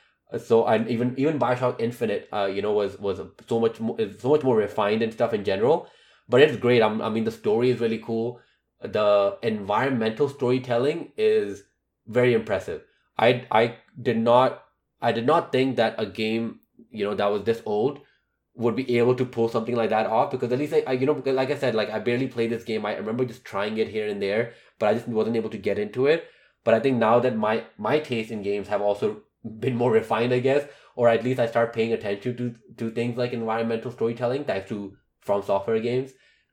So 0.46 0.66
and 0.66 0.88
even 0.88 1.14
even 1.16 1.38
bioshock 1.38 1.80
infinite 1.80 2.28
uh 2.38 2.50
you 2.56 2.61
know 2.61 2.72
was 2.72 2.98
was 2.98 3.22
so 3.48 3.59
much 3.59 3.80
more 3.80 3.96
so 4.18 4.28
much 4.34 4.42
more 4.48 4.56
refined 4.59 5.02
and 5.02 5.12
stuff 5.12 5.32
in 5.32 5.42
general. 5.42 5.88
But 6.28 6.42
it's 6.42 6.59
great. 6.64 6.82
I'm, 6.82 7.00
i 7.00 7.09
mean 7.09 7.24
the 7.24 7.36
story 7.38 7.70
is 7.70 7.80
really 7.80 8.02
cool. 8.11 8.40
The 8.82 9.38
environmental 9.42 10.28
storytelling 10.28 11.12
is 11.16 11.64
very 12.06 12.34
impressive. 12.34 12.82
I 13.16 13.46
i 13.50 13.76
did 14.09 14.18
not 14.18 14.62
i 15.00 15.12
did 15.12 15.26
not 15.26 15.50
think 15.50 15.76
that 15.76 15.94
a 15.98 16.06
game 16.22 16.61
you 16.90 17.04
know 17.06 17.14
that 17.14 17.32
was 17.32 17.44
this 17.44 17.62
old 17.64 18.00
would 18.64 18.76
be 18.76 18.98
able 18.98 19.14
to 19.14 19.24
pull 19.24 19.48
something 19.48 19.76
like 19.80 19.90
that 19.90 20.06
off 20.06 20.30
because 20.30 20.52
at 20.52 20.59
least 20.59 20.74
I, 20.74 20.82
I 20.86 20.92
you 20.92 21.06
know 21.06 21.22
like 21.24 21.50
i 21.50 21.56
said 21.56 21.74
like 21.74 21.90
i 21.90 21.98
barely 21.98 22.28
played 22.28 22.50
this 22.50 22.64
game. 22.64 22.86
I 22.86 22.96
remember 22.96 23.24
just 23.24 23.44
trying 23.44 23.78
it 23.78 23.88
here 23.88 24.09
and 24.09 24.22
there 24.22 24.52
but 24.78 24.88
i 24.88 24.94
just 24.94 25.09
wasn't 25.09 25.36
able 25.36 25.50
to 25.50 25.59
get 25.59 25.78
into 25.78 26.06
it 26.06 26.28
but 26.64 26.74
I 26.74 26.80
think 26.80 26.98
now 26.98 27.18
that 27.20 27.36
my 27.36 27.64
my 27.76 27.98
taste 27.98 28.30
in 28.30 28.42
games 28.42 28.68
have 28.68 28.82
also 28.82 29.22
been 29.59 29.76
more 29.76 29.90
refined, 29.92 30.32
I 30.32 30.40
guess, 30.40 30.68
or 30.94 31.09
at 31.09 31.24
least 31.24 31.40
I 31.40 31.46
start 31.46 31.72
paying 31.72 31.92
attention 31.92 32.36
to 32.36 32.54
to 32.76 32.90
things 32.90 33.16
like 33.16 33.32
environmental 33.32 33.90
storytelling 33.90 34.44
thanks 34.44 34.68
to 34.68 34.96
From 35.20 35.42
Software 35.42 35.80
games. 35.80 36.12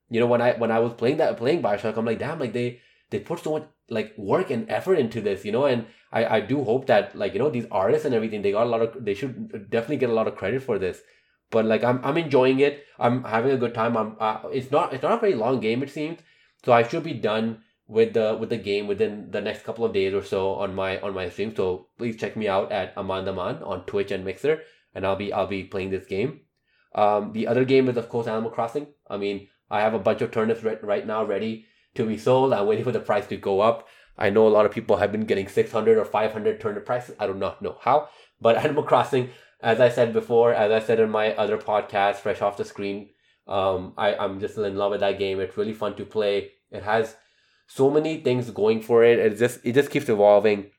You 0.10 0.20
know, 0.20 0.28
when 0.28 0.42
I 0.42 0.54
when 0.54 0.72
I 0.72 0.80
was 0.80 0.94
playing 0.94 1.18
that 1.18 1.38
playing 1.38 1.62
Bioshock, 1.62 1.98
I'm 1.98 2.06
like, 2.06 2.20
damn, 2.20 2.40
like 2.40 2.54
they 2.54 2.80
they 3.10 3.20
put 3.20 3.40
so 3.40 3.54
much 3.54 3.68
like 3.90 4.14
work 4.18 4.50
and 4.50 4.70
effort 4.70 4.96
into 4.96 5.22
this, 5.22 5.46
you 5.46 5.52
know, 5.52 5.66
and 5.66 5.86
I 6.12 6.26
I 6.38 6.40
do 6.40 6.64
hope 6.64 6.88
that 6.88 7.16
like 7.16 7.34
you 7.34 7.40
know 7.40 7.50
these 7.50 7.68
artists 7.72 8.06
and 8.06 8.16
everything 8.16 8.42
they 8.42 8.52
got 8.52 8.68
a 8.68 8.70
lot 8.70 8.82
of 8.82 9.04
they 9.04 9.14
should 9.14 9.70
definitely 9.70 9.98
get 9.98 10.10
a 10.10 10.14
lot 10.14 10.28
of 10.28 10.36
credit 10.36 10.64
for 10.64 10.80
this. 10.80 11.02
But 11.52 11.66
like 11.66 11.84
I'm 11.84 12.00
I'm 12.04 12.18
enjoying 12.18 12.60
it. 12.60 12.86
I'm 13.00 13.24
having 13.24 13.52
a 13.52 13.58
good 13.58 13.74
time. 13.74 13.98
I'm 13.98 14.16
uh, 14.20 14.40
it's 14.52 14.72
not 14.72 14.94
it's 14.94 15.04
not 15.04 15.14
a 15.14 15.20
very 15.20 15.36
long 15.36 15.60
game 15.60 15.84
it 15.84 15.90
seems, 15.90 16.20
so 16.64 16.74
I 16.74 16.84
should 16.84 17.04
be 17.04 17.14
done 17.14 17.62
with 17.88 18.14
the 18.14 18.36
with 18.40 18.50
the 18.50 18.58
game 18.58 18.88
within 18.88 19.30
the 19.32 19.42
next 19.42 19.64
couple 19.64 19.86
of 19.86 19.94
days 19.94 20.14
or 20.14 20.24
so 20.24 20.54
on 20.56 20.74
my 20.74 21.00
on 21.02 21.14
my 21.14 21.30
stream. 21.30 21.56
So 21.56 21.88
please 21.98 22.18
check 22.18 22.36
me 22.36 22.48
out 22.48 22.72
at 22.72 22.96
Amandaman 22.96 23.66
on 23.66 23.86
Twitch 23.86 24.12
and 24.12 24.26
Mixer, 24.26 24.62
and 24.94 25.06
I'll 25.06 25.16
be 25.16 25.32
I'll 25.32 25.48
be 25.48 25.64
playing 25.64 25.92
this 25.92 26.06
game. 26.06 26.42
Um, 26.94 27.34
the 27.34 27.48
other 27.48 27.66
game 27.66 27.90
is 27.90 27.98
of 27.98 28.10
course 28.10 28.28
Animal 28.28 28.52
Crossing. 28.52 28.88
I 29.10 29.18
mean, 29.18 29.48
I 29.70 29.82
have 29.82 29.94
a 29.94 30.00
bunch 30.00 30.22
of 30.22 30.32
turnips 30.32 30.64
right, 30.64 30.84
right 30.84 31.06
now 31.06 31.24
ready 31.24 31.66
to 31.96 32.06
be 32.06 32.18
sold. 32.18 32.54
I'm 32.54 32.68
waiting 32.68 32.86
for 32.86 32.92
the 32.92 33.00
price 33.00 33.28
to 33.28 33.38
go 33.38 33.62
up. 33.62 33.88
I 34.18 34.30
know 34.30 34.48
a 34.48 34.50
lot 34.50 34.66
of 34.66 34.72
people 34.72 34.98
have 34.98 35.12
been 35.12 35.26
getting 35.26 35.48
600 35.48 35.98
or 35.98 36.06
500 36.06 36.62
turnip 36.62 36.86
prices. 36.86 37.16
I 37.20 37.28
do 37.28 37.34
not 37.34 37.62
know 37.62 37.78
how, 37.82 38.10
but 38.40 38.58
Animal 38.64 38.84
Crossing, 38.84 39.30
as 39.62 39.82
I 39.82 39.90
said 39.90 40.14
before, 40.14 40.54
as 40.54 40.72
I 40.72 40.86
said 40.86 41.00
in 41.00 41.10
my 41.10 41.36
other 41.36 41.58
podcast, 41.58 42.16
Fresh 42.16 42.42
Off 42.42 42.58
the 42.58 42.66
Screen, 42.66 43.10
um, 43.48 43.94
I, 43.98 44.16
I'm 44.16 44.40
just 44.40 44.58
in 44.58 44.76
love 44.78 44.92
with 44.92 45.02
that 45.02 45.20
game. 45.20 45.40
It's 45.40 45.58
really 45.58 45.74
fun 45.74 45.96
to 45.98 46.06
play. 46.06 46.52
It 46.72 46.84
has 46.84 47.16
so 47.68 47.90
many 47.90 48.22
things 48.22 48.50
going 48.52 48.82
for 48.82 49.04
it. 49.04 49.20
It 49.20 49.38
just 49.38 49.60
it 49.64 49.74
just 49.74 49.90
keeps 49.90 50.10
evolving. 50.10 50.72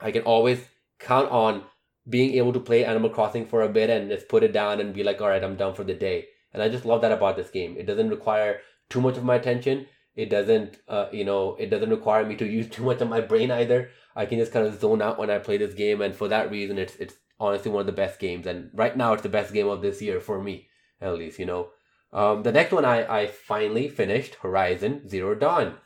I 0.00 0.10
can 0.10 0.22
always 0.22 0.60
count 0.98 1.30
on 1.30 1.64
being 2.08 2.34
able 2.34 2.52
to 2.52 2.60
play 2.60 2.84
Animal 2.84 3.10
Crossing 3.10 3.46
for 3.46 3.62
a 3.62 3.68
bit 3.68 3.90
and 3.90 4.10
just 4.10 4.28
put 4.28 4.42
it 4.42 4.52
down 4.52 4.80
and 4.80 4.94
be 4.94 5.02
like, 5.02 5.20
all 5.20 5.28
right, 5.28 5.42
I'm 5.42 5.56
done 5.56 5.74
for 5.74 5.84
the 5.84 5.94
day. 5.94 6.26
And 6.52 6.62
I 6.62 6.68
just 6.68 6.84
love 6.84 7.00
that 7.02 7.12
about 7.12 7.36
this 7.36 7.50
game. 7.50 7.76
It 7.76 7.86
doesn't 7.86 8.10
require 8.10 8.60
too 8.88 9.00
much 9.00 9.16
of 9.16 9.24
my 9.24 9.34
attention. 9.34 9.86
It 10.14 10.30
doesn't, 10.30 10.78
uh, 10.88 11.08
you 11.12 11.24
know, 11.24 11.56
it 11.56 11.68
doesn't 11.68 11.90
require 11.90 12.24
me 12.24 12.36
to 12.36 12.46
use 12.58 12.68
too 12.68 12.84
much 12.84 13.00
of 13.00 13.08
my 13.08 13.20
brain 13.20 13.50
either. 13.50 13.90
I 14.14 14.24
can 14.24 14.38
just 14.38 14.52
kind 14.52 14.66
of 14.66 14.80
zone 14.80 15.02
out 15.02 15.18
when 15.18 15.30
I 15.30 15.38
play 15.38 15.58
this 15.58 15.74
game, 15.74 16.00
and 16.00 16.16
for 16.16 16.28
that 16.28 16.50
reason, 16.50 16.78
it's 16.78 16.96
it's 16.96 17.14
honestly 17.38 17.70
one 17.70 17.80
of 17.80 17.86
the 17.86 17.92
best 17.92 18.18
games. 18.18 18.46
And 18.46 18.70
right 18.72 18.96
now, 18.96 19.12
it's 19.12 19.22
the 19.22 19.28
best 19.28 19.52
game 19.52 19.68
of 19.68 19.82
this 19.82 20.00
year 20.00 20.20
for 20.20 20.42
me, 20.42 20.68
at 21.02 21.18
least. 21.18 21.38
You 21.38 21.44
know, 21.44 21.68
um, 22.14 22.42
the 22.42 22.52
next 22.52 22.72
one 22.72 22.86
I 22.86 23.24
I 23.24 23.26
finally 23.26 23.88
finished 23.88 24.36
Horizon 24.36 25.06
Zero 25.06 25.34
Dawn. 25.34 25.76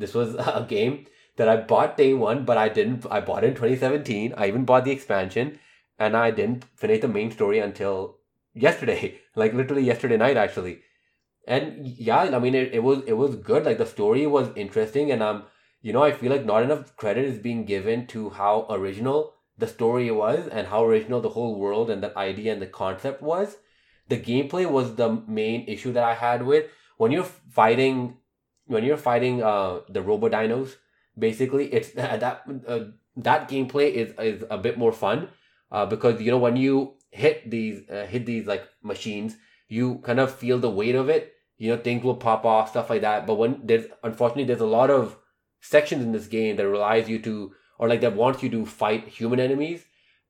This 0.00 0.14
was 0.14 0.34
a 0.38 0.66
game 0.68 1.06
that 1.36 1.48
I 1.48 1.56
bought 1.56 1.96
day 1.96 2.12
one, 2.14 2.44
but 2.44 2.58
I 2.58 2.68
didn't. 2.68 3.06
I 3.10 3.20
bought 3.20 3.44
it 3.44 3.48
in 3.48 3.54
2017. 3.54 4.34
I 4.36 4.48
even 4.48 4.64
bought 4.64 4.84
the 4.84 4.90
expansion, 4.90 5.58
and 5.98 6.16
I 6.16 6.30
didn't 6.30 6.64
finish 6.74 7.00
the 7.00 7.08
main 7.08 7.30
story 7.30 7.60
until 7.60 8.18
yesterday, 8.54 9.20
like 9.36 9.54
literally 9.54 9.84
yesterday 9.84 10.16
night, 10.16 10.36
actually. 10.36 10.80
And 11.46 11.86
yeah, 11.86 12.22
I 12.36 12.38
mean, 12.38 12.54
it, 12.54 12.74
it 12.74 12.82
was 12.82 13.02
it 13.06 13.14
was 13.14 13.36
good. 13.36 13.64
Like 13.64 13.78
the 13.78 13.86
story 13.86 14.26
was 14.26 14.50
interesting, 14.56 15.10
and 15.10 15.22
um, 15.22 15.44
you 15.82 15.92
know, 15.92 16.02
I 16.02 16.12
feel 16.12 16.30
like 16.30 16.44
not 16.44 16.62
enough 16.62 16.96
credit 16.96 17.24
is 17.24 17.38
being 17.38 17.64
given 17.64 18.06
to 18.08 18.30
how 18.30 18.66
original 18.70 19.34
the 19.58 19.66
story 19.66 20.10
was 20.10 20.46
and 20.48 20.66
how 20.66 20.84
original 20.84 21.20
the 21.20 21.28
whole 21.30 21.58
world 21.58 21.90
and 21.90 22.02
the 22.02 22.16
idea 22.18 22.52
and 22.52 22.62
the 22.62 22.66
concept 22.66 23.22
was. 23.22 23.56
The 24.08 24.18
gameplay 24.18 24.68
was 24.68 24.96
the 24.96 25.22
main 25.28 25.68
issue 25.68 25.92
that 25.92 26.02
I 26.02 26.14
had 26.14 26.44
with 26.44 26.66
when 26.96 27.12
you're 27.12 27.24
fighting 27.24 28.16
when 28.70 28.84
you're 28.84 28.96
fighting 28.96 29.42
uh 29.42 29.80
the 29.88 30.02
robo 30.02 30.28
dinos 30.28 30.76
basically 31.18 31.66
it's 31.72 31.90
that 32.00 32.42
uh, 32.66 32.80
that 33.16 33.48
gameplay 33.48 33.92
is 33.92 34.14
is 34.18 34.44
a 34.50 34.58
bit 34.58 34.78
more 34.78 34.92
fun 34.92 35.28
uh 35.70 35.84
because 35.86 36.20
you 36.22 36.30
know 36.30 36.38
when 36.38 36.56
you 36.56 36.94
hit 37.10 37.50
these 37.50 37.88
uh, 37.90 38.06
hit 38.06 38.26
these 38.26 38.46
like 38.46 38.64
machines 38.82 39.36
you 39.70 39.98
kind 39.98 40.20
of 40.20 40.34
feel 40.34 40.58
the 40.58 40.68
weight 40.68 40.94
of 40.94 41.08
it. 41.08 41.32
You 41.56 41.70
know 41.70 41.80
things 41.80 42.02
will 42.02 42.16
pop 42.16 42.44
off 42.44 42.70
stuff 42.70 42.90
like 42.90 43.02
that. 43.02 43.26
But 43.26 43.36
when 43.36 43.60
there's 43.64 43.86
unfortunately 44.02 44.44
there's 44.44 44.60
a 44.60 44.66
lot 44.66 44.90
of 44.90 45.16
sections 45.60 46.02
in 46.02 46.12
this 46.12 46.26
game 46.26 46.56
that 46.56 46.68
relies 46.68 47.08
you 47.08 47.18
to 47.20 47.52
or 47.78 47.88
like 47.88 48.00
that 48.02 48.16
wants 48.16 48.42
you 48.42 48.50
to 48.50 48.66
fight 48.66 49.08
human 49.08 49.40
enemies. 49.40 49.84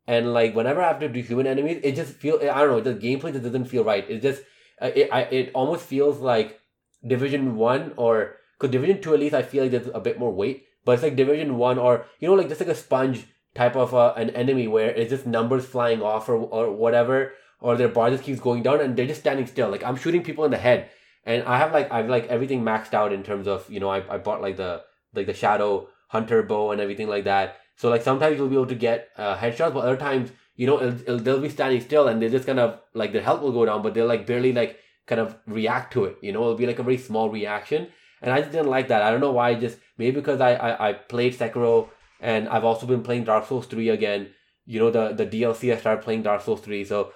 And 0.07 0.33
like 0.33 0.55
whenever 0.55 0.83
I 0.83 0.89
have 0.89 1.01
to 1.01 1.09
do 1.09 1.21
human 1.21 1.47
enemies 1.47 1.81
it 1.83 1.97
just 1.97 2.15
feel 2.15 2.37
I 2.37 2.61
don't 2.61 2.71
know 2.71 2.81
the 2.81 2.95
gameplay 2.95 3.33
just 3.33 3.45
doesn't 3.45 3.67
feel 3.67 3.85
right. 3.85 4.09
It 4.09 4.21
just 4.21 4.43
uh, 4.81 4.91
it 4.95 5.09
I, 5.13 5.23
it 5.23 5.51
almost 5.55 5.85
feels 5.85 6.19
like 6.19 6.60
Division 7.07 7.57
One 7.57 7.93
or 7.97 8.37
because 8.59 8.73
Division 8.73 9.01
Two 9.01 9.15
at 9.15 9.21
least 9.21 9.35
I 9.35 9.43
feel 9.43 9.65
like 9.65 9.73
there's 9.73 9.89
a 9.93 10.01
bit 10.01 10.19
more 10.19 10.33
weight, 10.33 10.67
but 10.85 10.93
it's 10.93 11.03
like 11.03 11.17
Division 11.17 11.57
One 11.57 11.79
or 11.79 12.07
you 12.19 12.29
know 12.29 12.35
like 12.35 12.49
just 12.49 12.61
like 12.61 12.69
a 12.69 12.75
sponge 12.75 13.27
type 13.55 13.77
of 13.77 13.95
uh, 13.95 14.15
an 14.17 14.31
enemy 14.31 14.69
where 14.69 14.91
it's 14.91 15.11
just 15.11 15.27
numbers 15.27 15.67
flying 15.67 16.03
off 16.03 16.29
or 16.29 16.37
or 16.37 16.71
whatever, 16.71 17.33
or 17.61 17.77
their 17.77 17.89
bar 17.89 18.11
just 18.11 18.25
keeps 18.25 18.41
going 18.41 18.63
down 18.63 18.81
and 18.81 18.97
they're 18.97 19.07
just 19.07 19.21
standing 19.21 19.47
still. 19.47 19.71
Like 19.71 19.85
I'm 19.85 19.97
shooting 19.97 20.23
people 20.23 20.45
in 20.45 20.51
the 20.51 20.59
head, 20.59 20.91
and 21.25 21.43
I 21.45 21.59
have 21.59 21.73
like 21.73 21.91
I've 21.91 22.09
like 22.09 22.27
everything 22.27 22.63
maxed 22.63 22.95
out 22.95 23.13
in 23.13 23.23
terms 23.23 23.47
of 23.47 23.69
you 23.71 23.81
know 23.81 23.89
I 23.89 24.03
I 24.15 24.19
bought 24.19 24.43
like 24.43 24.57
the 24.57 24.83
like 25.15 25.27
the 25.27 25.35
Shadow 25.35 25.89
Hunter 26.09 26.43
bow 26.43 26.73
and 26.73 26.81
everything 26.81 27.09
like 27.09 27.25
that. 27.25 27.57
So 27.77 27.89
like 27.89 28.03
sometimes 28.03 28.37
you'll 28.37 28.49
be 28.49 28.57
able 28.57 28.67
to 28.67 28.75
get 28.75 29.09
uh, 29.17 29.37
headshots, 29.37 29.73
but 29.73 29.85
other 29.85 29.97
times 29.97 30.31
you 30.57 30.67
know 30.67 30.81
it'll, 30.83 31.01
it'll, 31.01 31.19
they'll 31.19 31.41
be 31.41 31.49
standing 31.49 31.81
still 31.81 32.09
and 32.09 32.21
they're 32.21 32.29
just 32.29 32.47
kind 32.47 32.61
of 32.61 32.79
like 32.93 33.13
their 33.13 33.23
health 33.23 33.41
will 33.41 33.53
go 33.53 33.65
down, 33.65 33.83
but 33.83 33.95
they're 33.95 34.05
like 34.05 34.27
barely 34.27 34.53
like 34.53 34.79
kind 35.11 35.21
of 35.21 35.37
react 35.47 35.93
to 35.95 36.07
it. 36.07 36.17
You 36.23 36.33
know, 36.33 36.41
it'll 36.43 36.63
be 36.63 36.67
like 36.67 36.79
a 36.79 36.89
very 36.91 36.99
small 36.99 37.29
reaction. 37.29 37.89
And 38.23 38.33
I 38.33 38.41
just 38.41 38.53
didn't 38.53 38.75
like 38.77 38.89
that. 38.89 39.03
I 39.03 39.11
don't 39.11 39.21
know 39.21 39.33
why. 39.33 39.55
Just 39.55 39.79
maybe 39.99 40.15
because 40.21 40.41
I, 40.41 40.53
I, 40.55 40.89
I 40.89 40.93
played 40.95 41.37
Sekiro 41.37 41.91
and 42.21 42.49
I've 42.49 42.65
also 42.65 42.87
been 42.87 43.03
playing 43.03 43.25
Dark 43.25 43.47
Souls 43.47 43.67
3 43.67 43.89
again. 43.91 44.31
You 44.67 44.79
know, 44.81 44.91
the, 44.91 45.13
the 45.13 45.27
DLC, 45.27 45.73
I 45.73 45.79
started 45.79 46.05
playing 46.05 46.23
Dark 46.23 46.43
Souls 46.43 46.61
3. 46.61 46.85
So 46.85 47.13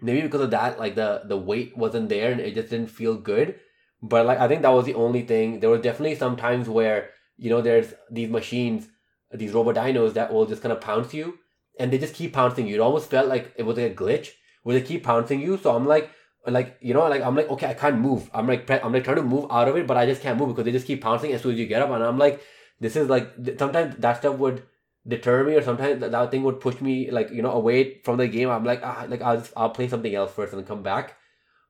maybe 0.00 0.22
because 0.22 0.42
of 0.42 0.50
that, 0.50 0.78
like 0.78 0.94
the 0.94 1.22
the 1.24 1.36
weight 1.36 1.76
wasn't 1.76 2.08
there 2.08 2.32
and 2.32 2.40
it 2.40 2.54
just 2.54 2.70
didn't 2.70 2.90
feel 2.90 3.16
good. 3.16 3.56
But 4.02 4.26
like 4.26 4.38
I 4.38 4.48
think 4.48 4.62
that 4.62 4.78
was 4.78 4.86
the 4.86 4.94
only 4.94 5.22
thing. 5.22 5.60
There 5.60 5.70
was 5.70 5.80
definitely 5.80 6.16
some 6.16 6.36
times 6.36 6.68
where 6.68 7.10
you 7.36 7.50
know 7.50 7.62
there's 7.62 7.94
these 8.10 8.30
machines, 8.30 8.88
these 9.32 9.52
robot 9.52 9.76
dinos 9.76 10.14
that 10.14 10.32
will 10.32 10.46
just 10.46 10.62
kind 10.62 10.72
of 10.72 10.80
pounce 10.80 11.14
you, 11.14 11.38
and 11.78 11.92
they 11.92 11.98
just 11.98 12.14
keep 12.14 12.32
pouncing 12.32 12.66
you. 12.66 12.74
It 12.74 12.80
almost 12.80 13.10
felt 13.10 13.28
like 13.28 13.52
it 13.56 13.62
was 13.62 13.76
like 13.78 13.92
a 13.92 13.94
glitch 13.94 14.30
where 14.62 14.78
they 14.78 14.86
keep 14.86 15.04
pouncing 15.04 15.40
you. 15.40 15.56
So 15.56 15.74
I'm 15.74 15.86
like, 15.86 16.10
like 16.46 16.76
you 16.80 16.94
know, 16.94 17.08
like 17.08 17.22
I'm 17.22 17.34
like 17.34 17.48
okay, 17.50 17.66
I 17.66 17.74
can't 17.74 17.98
move. 17.98 18.30
I'm 18.34 18.46
like 18.46 18.70
I'm 18.70 18.92
like 18.92 19.04
trying 19.04 19.16
to 19.16 19.22
move 19.22 19.46
out 19.50 19.68
of 19.68 19.76
it, 19.76 19.86
but 19.86 19.96
I 19.96 20.06
just 20.06 20.22
can't 20.22 20.38
move 20.38 20.48
because 20.48 20.64
they 20.64 20.72
just 20.72 20.86
keep 20.86 21.02
pouncing 21.02 21.32
as 21.32 21.42
soon 21.42 21.52
as 21.52 21.58
you 21.58 21.66
get 21.66 21.82
up, 21.82 21.90
and 21.90 22.02
I'm 22.02 22.18
like, 22.18 22.42
this 22.80 22.96
is 22.96 23.08
like 23.08 23.32
sometimes 23.58 23.96
that 23.96 24.18
stuff 24.18 24.38
would 24.38 24.62
deter 25.06 25.44
me 25.44 25.54
or 25.54 25.62
sometimes 25.62 26.00
that, 26.00 26.12
that 26.12 26.30
thing 26.30 26.42
would 26.42 26.60
push 26.60 26.80
me 26.80 27.10
like 27.10 27.30
you 27.30 27.42
know 27.42 27.52
away 27.52 28.00
from 28.02 28.16
the 28.16 28.28
game. 28.28 28.50
I'm 28.50 28.64
like 28.64 28.80
ah, 28.82 29.06
like 29.08 29.22
i'll 29.22 29.44
i'll 29.56 29.70
play 29.70 29.88
something 29.88 30.14
else 30.14 30.32
first 30.32 30.52
and 30.52 30.66
come 30.66 30.82
back. 30.82 31.16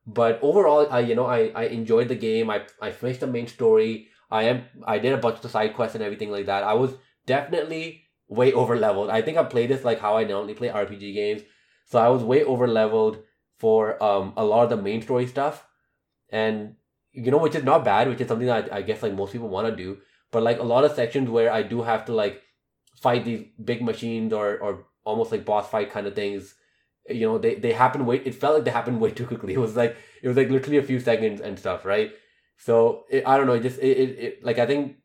But 0.07 0.39
overall 0.41 0.87
i 0.91 0.99
you 0.99 1.15
know 1.15 1.25
i 1.25 1.51
i 1.55 1.63
enjoyed 1.65 2.07
the 2.07 2.15
game. 2.15 2.49
I 2.49 2.61
i 2.81 2.91
finished 2.91 3.21
the 3.21 3.27
main 3.27 3.47
story. 3.47 4.07
I 4.31 4.43
am 4.43 4.63
i 4.85 4.99
did 4.99 5.13
a 5.13 5.17
bunch 5.17 5.37
of 5.37 5.41
the 5.41 5.49
side 5.49 5.73
quests 5.75 5.95
and 5.95 6.03
everything 6.03 6.31
like 6.31 6.45
that. 6.45 6.63
I 6.63 6.73
was 6.73 6.93
definitely 7.25 8.03
way 8.27 8.51
over 8.53 8.75
leveled 8.75 9.09
i 9.11 9.21
think 9.21 9.37
i 9.37 9.43
played 9.43 9.69
this 9.69 9.83
like 9.83 9.99
how 9.99 10.17
i 10.17 10.23
normally 10.23 10.55
play 10.55 10.69
rpg 10.69 11.13
games. 11.13 11.41
So 11.85 11.99
i 11.99 12.09
was 12.09 12.23
way 12.23 12.43
over 12.43 12.67
leveled 12.67 13.19
for 13.57 14.01
um 14.03 14.33
a 14.37 14.43
lot 14.43 14.63
of 14.63 14.69
the 14.69 14.77
main 14.77 15.01
story 15.01 15.27
stuff 15.27 15.65
and 16.29 16.75
you 17.11 17.31
know 17.31 17.37
which 17.37 17.55
is 17.55 17.63
not 17.63 17.85
bad 17.85 18.07
which 18.07 18.21
is 18.21 18.27
something 18.27 18.47
that 18.47 18.71
i, 18.71 18.77
I 18.77 18.81
guess 18.81 19.01
like 19.01 19.13
most 19.13 19.31
people 19.31 19.49
want 19.49 19.67
to 19.67 19.75
do 19.75 19.97
but 20.31 20.43
like 20.43 20.59
a 20.59 20.63
lot 20.63 20.83
of 20.83 20.91
sections 20.93 21.29
where 21.29 21.51
i 21.51 21.63
do 21.63 21.81
have 21.81 22.05
to 22.05 22.13
like 22.13 22.41
fight 22.95 23.25
these 23.25 23.45
big 23.63 23.81
machines 23.81 24.33
or 24.33 24.57
or 24.57 24.85
almost 25.03 25.31
like 25.31 25.45
boss 25.45 25.69
fight 25.69 25.91
kind 25.91 26.07
of 26.07 26.15
things 26.15 26.55
you 27.09 27.25
know 27.25 27.37
they 27.37 27.55
they 27.55 27.71
happen 27.71 28.05
way 28.05 28.17
it 28.17 28.35
felt 28.35 28.55
like 28.55 28.63
they 28.65 28.71
happened 28.71 28.99
way 28.99 29.11
too 29.19 29.27
quickly 29.27 29.53
it 29.53 29.59
was 29.59 29.75
like 29.75 29.95
it 30.21 30.27
was 30.27 30.37
like 30.37 30.49
literally 30.49 30.77
a 30.77 30.83
few 30.83 30.99
seconds 30.99 31.39
and 31.41 31.57
stuff 31.57 31.85
right 31.85 32.11
so 32.57 33.05
it, 33.09 33.25
i 33.27 33.37
don't 33.37 33.47
know 33.47 33.53
it 33.53 33.61
just 33.61 33.79
it, 33.79 33.97
it, 33.97 34.19
it 34.19 34.43
like 34.43 34.59
i 34.59 34.65
think 34.65 34.97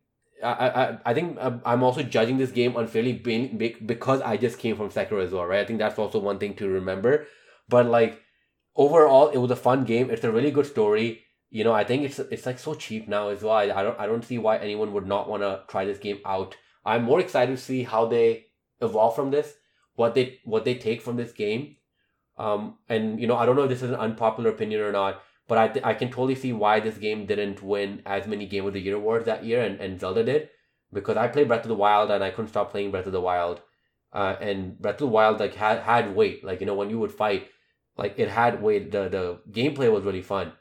I, 0.42 0.68
I 0.68 0.98
I 1.10 1.14
think 1.14 1.36
I'm 1.38 1.82
also 1.82 2.02
judging 2.02 2.38
this 2.38 2.50
game 2.50 2.74
unfairly 2.76 3.12
being 3.12 3.58
because 3.84 4.22
I 4.22 4.38
just 4.38 4.58
came 4.58 4.74
from 4.74 4.88
Sekiro 4.88 5.22
as 5.22 5.32
well, 5.32 5.44
right? 5.44 5.60
I 5.60 5.64
think 5.66 5.78
that's 5.78 5.98
also 5.98 6.18
one 6.18 6.38
thing 6.38 6.54
to 6.54 6.68
remember. 6.68 7.26
But 7.68 7.84
like 7.86 8.22
overall, 8.76 9.28
it 9.28 9.38
was 9.38 9.50
a 9.50 9.56
fun 9.56 9.84
game. 9.84 10.10
It's 10.10 10.24
a 10.24 10.32
really 10.32 10.50
good 10.50 10.66
story. 10.66 11.22
You 11.50 11.64
know, 11.64 11.72
I 11.72 11.84
think 11.84 12.04
it's 12.04 12.18
it's 12.18 12.46
like 12.46 12.58
so 12.58 12.74
cheap 12.74 13.08
now 13.08 13.28
as 13.28 13.42
well. 13.42 13.54
I, 13.54 13.64
I 13.64 13.82
don't 13.82 14.00
I 14.00 14.06
don't 14.06 14.24
see 14.24 14.38
why 14.38 14.58
anyone 14.58 14.92
would 14.92 15.06
not 15.06 15.28
want 15.28 15.42
to 15.42 15.62
try 15.68 15.84
this 15.84 15.98
game 15.98 16.18
out. 16.24 16.56
I'm 16.84 17.02
more 17.04 17.20
excited 17.20 17.56
to 17.56 17.62
see 17.62 17.82
how 17.82 18.06
they 18.06 18.46
evolve 18.80 19.16
from 19.16 19.30
this, 19.30 19.54
what 19.94 20.14
they 20.14 20.38
what 20.44 20.64
they 20.64 20.74
take 20.74 21.02
from 21.02 21.16
this 21.16 21.32
game. 21.32 21.76
Um, 22.38 22.78
and 22.88 23.20
you 23.20 23.26
know, 23.26 23.36
I 23.36 23.44
don't 23.46 23.56
know 23.56 23.64
if 23.64 23.68
this 23.68 23.82
is 23.82 23.90
an 23.90 23.96
unpopular 23.96 24.50
opinion 24.50 24.80
or 24.80 24.92
not, 24.92 25.22
but 25.46 25.58
I 25.58 25.68
th- 25.68 25.84
I 25.84 25.94
can 25.94 26.08
totally 26.08 26.36
see 26.36 26.52
why 26.52 26.80
this 26.80 26.96
game 26.96 27.26
didn't 27.26 27.62
win 27.62 28.02
as 28.06 28.26
many 28.26 28.46
Game 28.46 28.64
of 28.66 28.72
the 28.72 28.80
Year 28.80 28.94
awards 28.94 29.26
that 29.26 29.44
year, 29.44 29.60
and, 29.62 29.80
and 29.80 30.00
Zelda 30.00 30.24
did, 30.24 30.48
because 30.92 31.16
I 31.16 31.28
played 31.28 31.48
Breath 31.48 31.64
of 31.64 31.68
the 31.68 31.74
Wild 31.74 32.10
and 32.10 32.24
I 32.24 32.30
couldn't 32.30 32.48
stop 32.48 32.70
playing 32.70 32.92
Breath 32.92 33.06
of 33.06 33.12
the 33.12 33.20
Wild, 33.20 33.60
uh, 34.12 34.36
and 34.40 34.78
Breath 34.78 34.94
of 34.94 35.00
the 35.00 35.06
Wild 35.08 35.40
like 35.40 35.54
had 35.54 35.80
had 35.80 36.14
weight, 36.14 36.44
like 36.44 36.60
you 36.60 36.66
know 36.66 36.74
when 36.74 36.88
you 36.88 36.98
would 37.00 37.12
fight, 37.12 37.48
like 38.00 38.18
it 38.18 38.30
had 38.30 38.62
weight. 38.62 38.90
The 38.90 39.08
the 39.16 39.24
gameplay 39.52 39.92
was 39.92 40.04
really 40.04 40.22
fun, 40.22 40.52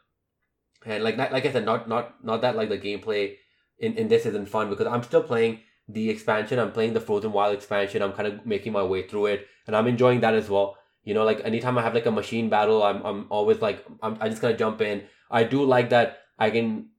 and 0.86 1.04
like 1.04 1.18
like 1.18 1.46
I 1.46 1.52
said, 1.52 1.66
not 1.66 1.88
not 1.88 2.24
not 2.24 2.42
that 2.42 2.58
like 2.58 2.70
the 2.70 2.78
gameplay 2.78 3.38
in 3.80 3.94
in 3.94 4.10
this 4.10 4.26
isn't 4.26 4.50
fun 4.50 4.70
because 4.70 4.88
I'm 4.88 5.04
still 5.04 5.24
playing 5.24 5.60
the 5.88 6.10
expansion. 6.10 6.60
I'm 6.60 6.74
playing 6.74 6.94
the 6.94 7.06
Frozen 7.08 7.32
Wild 7.32 7.56
expansion. 7.56 8.02
I'm 8.02 8.12
kind 8.12 8.28
of 8.28 8.46
making 8.46 8.74
my 8.74 8.84
way 8.84 9.08
through 9.08 9.28
it, 9.28 9.48
and 9.66 9.76
I'm 9.76 9.88
enjoying 9.88 10.20
that 10.26 10.36
as 10.42 10.50
well. 10.50 10.78
You 11.04 11.14
know, 11.14 11.24
like 11.24 11.42
anytime 11.46 11.78
I 11.78 11.82
have 11.82 11.96
like 11.96 12.06
a 12.06 12.12
machine 12.12 12.50
battle, 12.50 12.84
I'm 12.84 13.02
I'm 13.06 13.26
always 13.30 13.62
like 13.62 13.86
I'm 14.04 14.18
I 14.20 14.30
just 14.30 14.42
gonna 14.42 14.58
jump 14.58 14.82
in. 14.82 15.04
I 15.32 15.44
do 15.44 15.64
like 15.64 15.90
that 15.92 16.20
I 16.38 16.50
can 16.50 16.90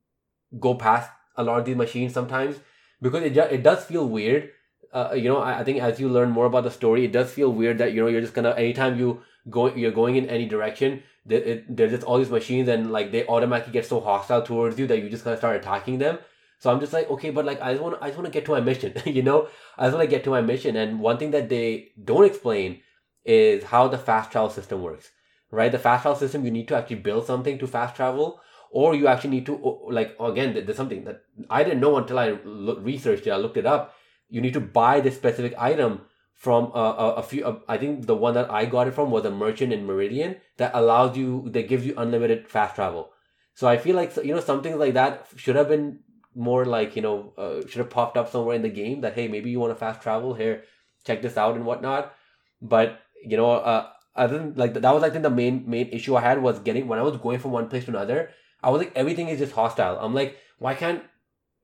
go 0.58 0.74
past 0.74 1.10
a 1.36 1.44
lot 1.44 1.58
of 1.58 1.66
these 1.66 1.76
machines 1.76 2.14
sometimes 2.14 2.56
because 3.02 3.22
it 3.22 3.36
it 3.36 3.62
does 3.62 3.84
feel 3.84 4.08
weird. 4.08 4.50
Uh, 4.92 5.12
you 5.14 5.28
know, 5.28 5.38
I, 5.38 5.60
I 5.60 5.64
think 5.64 5.80
as 5.80 6.00
you 6.00 6.08
learn 6.08 6.30
more 6.30 6.46
about 6.46 6.64
the 6.64 6.70
story, 6.70 7.04
it 7.04 7.12
does 7.12 7.30
feel 7.30 7.52
weird 7.52 7.78
that 7.78 7.92
you 7.92 8.00
know 8.02 8.08
you're 8.08 8.20
just 8.28 8.34
gonna 8.34 8.50
anytime 8.50 8.98
you 8.98 9.22
go 9.50 9.74
you're 9.74 9.92
going 9.92 10.16
in 10.16 10.28
any 10.28 10.46
direction, 10.46 11.02
there, 11.26 11.62
there's 11.68 11.92
just 11.92 12.04
all 12.04 12.18
these 12.18 12.30
machines 12.30 12.68
and 12.68 12.90
like 12.90 13.12
they 13.12 13.26
automatically 13.26 13.72
get 13.72 13.86
so 13.86 14.00
hostile 14.00 14.42
towards 14.42 14.78
you 14.78 14.86
that 14.86 14.98
you 14.98 15.08
just 15.08 15.24
kind 15.24 15.34
of 15.34 15.38
start 15.38 15.56
attacking 15.56 15.98
them 15.98 16.18
so 16.60 16.70
I'm 16.70 16.78
just 16.78 16.92
like, 16.92 17.10
okay, 17.10 17.30
but 17.30 17.46
like 17.46 17.60
I 17.62 17.72
just 17.72 17.82
want 17.82 17.96
I 18.02 18.08
just 18.08 18.18
want 18.18 18.26
to 18.26 18.38
get 18.38 18.44
to 18.44 18.50
my 18.52 18.60
mission, 18.60 18.92
you 19.06 19.22
know? 19.22 19.48
I 19.78 19.86
just 19.86 19.96
want 19.96 20.08
to 20.08 20.14
get 20.14 20.24
to 20.24 20.30
my 20.30 20.42
mission. 20.42 20.76
And 20.76 21.00
one 21.00 21.16
thing 21.16 21.30
that 21.30 21.48
they 21.48 21.92
don't 22.04 22.26
explain 22.26 22.80
is 23.24 23.64
how 23.64 23.88
the 23.88 23.98
fast 23.98 24.30
travel 24.30 24.50
system 24.50 24.82
works. 24.82 25.10
Right? 25.50 25.72
The 25.72 25.78
fast 25.78 26.02
travel 26.02 26.18
system, 26.18 26.44
you 26.44 26.50
need 26.50 26.68
to 26.68 26.76
actually 26.76 26.96
build 26.96 27.26
something 27.26 27.58
to 27.58 27.66
fast 27.66 27.96
travel, 27.96 28.40
or 28.70 28.94
you 28.94 29.06
actually 29.06 29.30
need 29.30 29.46
to 29.46 29.80
like 29.88 30.14
again, 30.20 30.52
there's 30.52 30.76
something 30.76 31.04
that 31.04 31.22
I 31.48 31.64
didn't 31.64 31.80
know 31.80 31.96
until 31.96 32.18
I 32.18 32.28
researched 32.28 33.26
it. 33.26 33.30
I 33.30 33.36
looked 33.36 33.56
it 33.56 33.66
up. 33.66 33.94
You 34.28 34.42
need 34.42 34.52
to 34.52 34.60
buy 34.60 35.00
this 35.00 35.16
specific 35.16 35.54
item 35.58 36.02
from 36.40 36.72
a, 36.74 36.84
a, 37.04 37.08
a 37.16 37.22
few. 37.22 37.46
A, 37.46 37.60
I 37.68 37.76
think 37.76 38.06
the 38.06 38.16
one 38.16 38.32
that 38.32 38.50
I 38.50 38.64
got 38.64 38.88
it 38.88 38.94
from 38.94 39.10
was 39.10 39.26
a 39.26 39.30
merchant 39.30 39.74
in 39.74 39.86
Meridian 39.86 40.36
that 40.56 40.70
allows 40.74 41.16
you 41.16 41.50
that 41.50 41.68
gives 41.68 41.84
you 41.84 41.92
unlimited 41.98 42.48
fast 42.48 42.76
travel. 42.76 43.10
So 43.54 43.68
I 43.68 43.76
feel 43.76 43.94
like 43.94 44.16
you 44.16 44.34
know 44.34 44.40
something 44.40 44.78
like 44.78 44.94
that 44.94 45.26
should 45.36 45.56
have 45.56 45.68
been 45.68 45.98
more 46.34 46.64
like 46.64 46.96
you 46.96 47.02
know 47.02 47.34
uh, 47.36 47.60
should 47.68 47.82
have 47.84 47.90
popped 47.90 48.16
up 48.16 48.30
somewhere 48.30 48.56
in 48.56 48.62
the 48.62 48.70
game 48.70 49.02
that 49.02 49.14
hey 49.14 49.28
maybe 49.28 49.50
you 49.50 49.60
want 49.60 49.72
to 49.72 49.78
fast 49.78 50.00
travel 50.00 50.32
here 50.32 50.62
check 51.04 51.20
this 51.20 51.36
out 51.36 51.56
and 51.56 51.66
whatnot 51.66 52.14
but 52.62 53.00
you 53.24 53.36
know 53.36 53.50
uh 53.50 53.88
other 54.14 54.38
than 54.38 54.54
like 54.54 54.74
that 54.74 54.94
was 54.94 55.02
I 55.02 55.10
think 55.10 55.24
the 55.24 55.30
main 55.30 55.68
main 55.68 55.88
issue 55.88 56.16
I 56.16 56.20
had 56.20 56.40
was 56.40 56.60
getting 56.60 56.86
when 56.86 57.00
I 57.00 57.02
was 57.02 57.16
going 57.16 57.40
from 57.40 57.50
one 57.50 57.68
place 57.68 57.84
to 57.84 57.90
another 57.90 58.30
I 58.62 58.70
was 58.70 58.78
like 58.78 58.92
everything 58.94 59.28
is 59.28 59.40
just 59.40 59.52
hostile 59.52 59.98
I'm 60.00 60.14
like 60.14 60.36
why 60.58 60.74
can't 60.74 61.02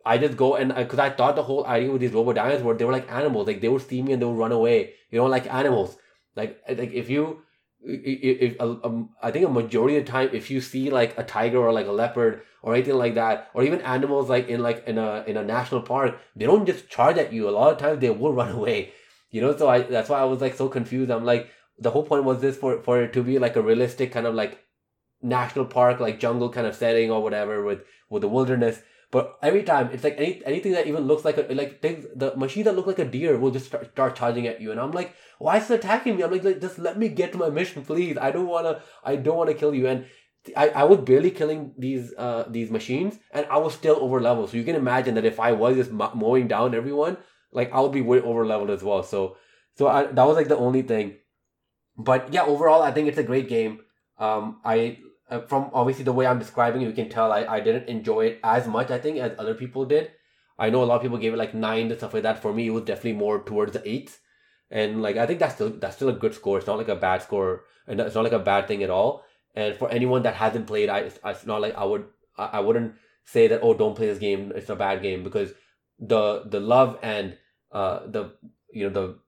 I 0.07 0.19
just 0.19 0.37
go 0.37 0.55
and 0.57 0.73
uh, 0.73 0.77
because 0.77 0.99
I, 0.99 1.07
I, 1.07 1.11
thought 1.11 1.37
the 1.37 1.43
whole 1.43 1.67
idea 1.67 1.91
with 1.91 2.01
these 2.01 2.13
robot 2.13 2.37
dinos 2.37 2.63
were 2.63 2.75
they 2.75 2.85
were 2.85 2.93
like 2.93 3.11
animals 3.11 3.47
like 3.47 3.61
they 3.61 3.69
would 3.69 3.83
see 3.83 4.03
me 4.03 4.13
and 4.13 4.23
they 4.23 4.27
would 4.27 4.39
run 4.39 4.53
away 4.53 4.95
you 5.11 5.19
know 5.19 5.27
like 5.27 5.53
animals. 5.53 5.97
Like 6.35 6.63
uh, 6.69 6.75
like 6.79 6.93
if 6.93 7.11
you 7.11 7.43
if, 7.83 8.57
if 8.61 9.01
I 9.23 9.31
think 9.31 9.47
a 9.47 9.51
majority 9.51 9.97
of 9.99 10.07
the 10.07 10.13
time 10.13 10.31
if 10.33 10.51
you 10.51 10.61
see 10.61 10.91
like 10.91 11.19
a 11.19 11.25
tiger 11.25 11.59
or 11.59 11.73
like 11.73 11.87
a 11.87 11.93
leopard 11.93 12.43
or 12.63 12.75
anything 12.75 12.95
like 12.95 13.15
that 13.15 13.51
or 13.55 13.63
even 13.65 13.81
animals 13.83 14.31
like 14.31 14.49
in 14.49 14.61
like 14.63 14.87
in 14.87 14.99
a 14.99 15.25
in 15.27 15.37
a 15.37 15.45
national 15.45 15.83
park 15.83 16.19
they 16.35 16.47
don't 16.47 16.67
just 16.67 16.89
charge 16.89 17.19
at 17.19 17.33
you. 17.33 17.49
A 17.49 17.51
lot 17.51 17.73
of 17.73 17.79
times 17.79 18.01
they 18.01 18.11
will 18.11 18.33
run 18.41 18.53
away 18.53 18.93
you 19.31 19.41
know? 19.41 19.57
So 19.57 19.69
I 19.69 19.83
that's 19.83 20.09
why 20.09 20.21
I 20.21 20.25
was 20.25 20.41
like 20.41 20.57
so 20.57 20.69
confused. 20.69 21.11
I'm 21.11 21.25
like 21.25 21.51
the 21.79 21.91
whole 21.91 22.05
point 22.05 22.25
was 22.25 22.41
this 22.41 22.57
for 22.57 22.83
for 22.83 23.03
it 23.03 23.13
to 23.13 23.23
be 23.23 23.39
like 23.39 23.57
a 23.57 23.63
realistic 23.63 24.13
kind 24.13 24.27
of 24.27 24.35
like 24.35 24.59
national 25.23 25.65
park 25.65 25.99
like 25.99 26.21
jungle 26.21 26.51
kind 26.51 26.67
of 26.67 26.75
setting 26.75 27.11
or 27.11 27.23
whatever 27.23 27.65
with 27.65 27.81
with 28.11 28.23
the 28.23 28.29
wilderness 28.29 28.81
but 29.11 29.39
every 29.43 29.63
time 29.63 29.91
it's 29.93 30.05
like 30.05 30.17
any, 30.19 30.43
anything 30.45 30.73
that 30.73 30.87
even 30.87 31.07
looks 31.07 31.25
like 31.25 31.39
a 31.39 31.43
like 31.55 31.81
things 31.81 32.07
the 32.15 32.37
machine 32.37 32.65
that 32.65 32.75
look 32.75 32.87
like 32.87 32.99
a 32.99 33.05
deer 33.05 33.39
will 33.39 33.51
just 33.51 33.67
start, 33.67 33.91
start 33.93 34.17
charging 34.17 34.47
at 34.47 34.61
you. 34.61 34.73
And 34.73 34.81
I'm 34.81 34.93
like 34.93 35.15
why 35.39 35.59
is 35.59 35.71
it 35.71 35.75
attacking 35.75 36.17
me? 36.17 36.25
I'm 36.25 36.31
like, 36.31 36.61
just 36.61 36.79
let 36.79 36.99
me 36.99 37.09
get 37.09 37.33
to 37.33 37.39
my 37.39 37.51
mission 37.51 37.85
please. 37.85 38.17
I 38.19 38.31
don't 38.31 38.47
wanna 38.47 38.83
I 39.05 39.17
don't 39.17 39.37
wanna 39.37 39.55
kill 39.55 39.75
you. 39.75 39.87
And 39.87 40.07
I, 40.57 40.69
I 40.71 40.85
was 40.85 40.99
barely 40.99 41.31
killing 41.31 41.73
these 41.79 42.13
uh 42.19 42.45
these 42.49 42.71
machines 42.71 43.19
and 43.33 43.47
I 43.47 43.59
was 43.59 43.75
still 43.75 43.97
over 44.01 44.21
level. 44.21 44.47
So 44.47 44.57
you 44.57 44.65
can 44.65 44.77
imagine 44.77 45.15
that 45.15 45.25
if 45.25 45.39
I 45.39 45.53
was 45.53 45.77
just 45.77 45.93
mowing 45.93 46.49
down 46.49 46.75
everyone 46.75 47.17
like 47.53 47.73
I 47.73 47.81
would 47.81 47.93
be 47.93 48.03
way 48.03 48.21
over 48.21 48.45
leveled 48.45 48.71
as 48.71 48.83
well. 48.83 49.03
So 49.03 49.37
so 49.77 49.89
I, 49.89 50.07
that 50.07 50.27
was 50.27 50.37
like 50.37 50.49
the 50.49 50.57
only 50.57 50.83
thing. 50.83 51.17
But 51.97 52.33
yeah 52.33 52.45
overall 52.45 52.83
I 52.83 52.91
think 52.91 53.09
it's 53.09 53.19
a 53.19 53.23
great 53.23 53.49
game. 53.49 53.81
Um 54.19 54.61
I 54.65 54.99
uh, 55.31 55.41
from 55.41 55.71
obviously 55.73 56.05
the 56.05 56.13
way 56.13 56.27
I'm 56.27 56.39
describing 56.39 56.83
it, 56.83 56.87
you 56.87 56.93
can 56.93 57.09
tell 57.09 57.33
I, 57.33 57.45
I 57.45 57.61
didn't 57.61 57.89
enjoy 57.89 58.27
it 58.27 58.41
as 58.45 58.67
much, 58.67 58.91
I 58.91 58.99
think, 58.99 59.19
as 59.19 59.33
other 59.39 59.55
people 59.55 59.85
did. 59.85 60.11
I 60.59 60.71
know 60.71 60.83
a 60.83 60.87
lot 60.87 60.97
of 60.97 61.03
people 61.03 61.19
gave 61.19 61.35
it 61.35 61.39
like 61.39 61.55
nine 61.55 61.91
and 61.91 61.99
stuff 61.99 62.15
like 62.15 62.23
that. 62.23 62.41
For 62.41 62.53
me, 62.53 62.69
it 62.69 62.71
was 62.71 62.85
definitely 62.85 63.15
more 63.15 63.43
towards 63.43 63.73
the 63.73 63.89
eight. 63.89 64.19
And 64.71 65.03
like 65.03 65.17
I 65.17 65.27
think 65.27 65.39
that's 65.39 65.55
still 65.55 65.71
that's 65.71 65.97
still 65.97 66.09
a 66.09 66.13
good 66.13 66.35
score. 66.35 66.59
It's 66.59 66.67
not 66.67 66.79
like 66.79 66.89
a 66.89 66.97
bad 66.97 67.23
score, 67.23 67.65
and 67.87 68.01
it's 68.01 68.15
not 68.15 68.25
like 68.25 68.33
a 68.33 68.39
bad 68.39 68.67
thing 68.67 68.83
at 68.83 68.91
all. 68.91 69.25
And 69.55 69.77
for 69.77 69.91
anyone 69.91 70.23
that 70.23 70.35
hasn't 70.35 70.67
played, 70.67 70.89
I 70.89 71.11
it's 71.25 71.47
not 71.47 71.61
like 71.61 71.77
I 71.77 71.85
would 71.85 72.07
I, 72.37 72.45
I 72.55 72.61
wouldn't 72.61 72.95
say 73.25 73.49
that 73.49 73.61
oh 73.63 73.75
don't 73.75 73.97
play 73.97 74.07
this 74.07 74.19
game. 74.19 74.53
It's 74.55 74.71
a 74.71 74.77
bad 74.77 75.03
game 75.03 75.23
because 75.23 75.53
the 75.99 76.43
the 76.47 76.61
love 76.61 76.99
and 77.03 77.37
uh 77.73 78.07
the 78.07 78.33
you 78.73 78.89
know 78.89 79.19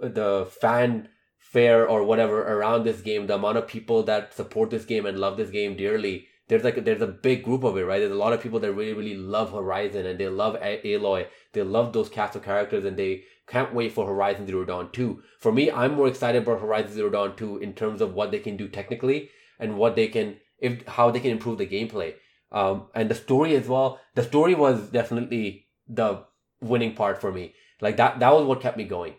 the 0.00 0.08
the 0.08 0.46
fan 0.60 1.08
fair 1.52 1.86
or 1.86 2.02
whatever 2.02 2.42
around 2.42 2.84
this 2.84 3.02
game, 3.02 3.26
the 3.26 3.34
amount 3.34 3.58
of 3.58 3.68
people 3.68 4.02
that 4.04 4.32
support 4.32 4.70
this 4.70 4.86
game 4.86 5.04
and 5.04 5.18
love 5.18 5.36
this 5.36 5.50
game 5.50 5.76
dearly, 5.76 6.26
there's 6.48 6.64
like 6.64 6.82
there's 6.84 7.02
a 7.02 7.06
big 7.06 7.44
group 7.44 7.62
of 7.62 7.76
it, 7.76 7.82
right? 7.82 7.98
There's 7.98 8.10
a 8.10 8.24
lot 8.24 8.32
of 8.32 8.40
people 8.40 8.58
that 8.60 8.72
really 8.72 8.94
really 8.94 9.16
love 9.16 9.52
Horizon 9.52 10.06
and 10.06 10.18
they 10.18 10.28
love 10.28 10.54
a- 10.56 10.80
Aloy, 10.82 11.26
they 11.52 11.62
love 11.62 11.92
those 11.92 12.08
cast 12.08 12.36
of 12.36 12.42
characters, 12.42 12.84
and 12.84 12.96
they 12.96 13.24
can't 13.46 13.74
wait 13.74 13.92
for 13.92 14.06
Horizon 14.06 14.46
Zero 14.46 14.64
Dawn 14.64 14.90
2. 14.92 15.22
For 15.38 15.52
me, 15.52 15.70
I'm 15.70 15.94
more 15.94 16.08
excited 16.08 16.42
about 16.42 16.60
Horizon 16.60 16.94
Zero 16.94 17.10
Dawn 17.10 17.36
2 17.36 17.58
in 17.58 17.74
terms 17.74 18.00
of 18.00 18.14
what 18.14 18.30
they 18.30 18.38
can 18.38 18.56
do 18.56 18.68
technically 18.68 19.28
and 19.58 19.76
what 19.76 19.94
they 19.94 20.08
can 20.08 20.36
if 20.58 20.86
how 20.86 21.10
they 21.10 21.20
can 21.20 21.32
improve 21.32 21.58
the 21.58 21.66
gameplay. 21.66 22.14
Um, 22.50 22.88
and 22.94 23.10
the 23.10 23.14
story 23.14 23.54
as 23.56 23.68
well. 23.68 24.00
The 24.14 24.22
story 24.22 24.54
was 24.54 24.88
definitely 24.88 25.66
the 25.88 26.24
winning 26.60 26.94
part 26.94 27.20
for 27.20 27.30
me. 27.32 27.54
Like 27.80 27.98
that 27.98 28.20
that 28.20 28.32
was 28.32 28.46
what 28.46 28.62
kept 28.62 28.78
me 28.78 28.84
going. 28.84 29.14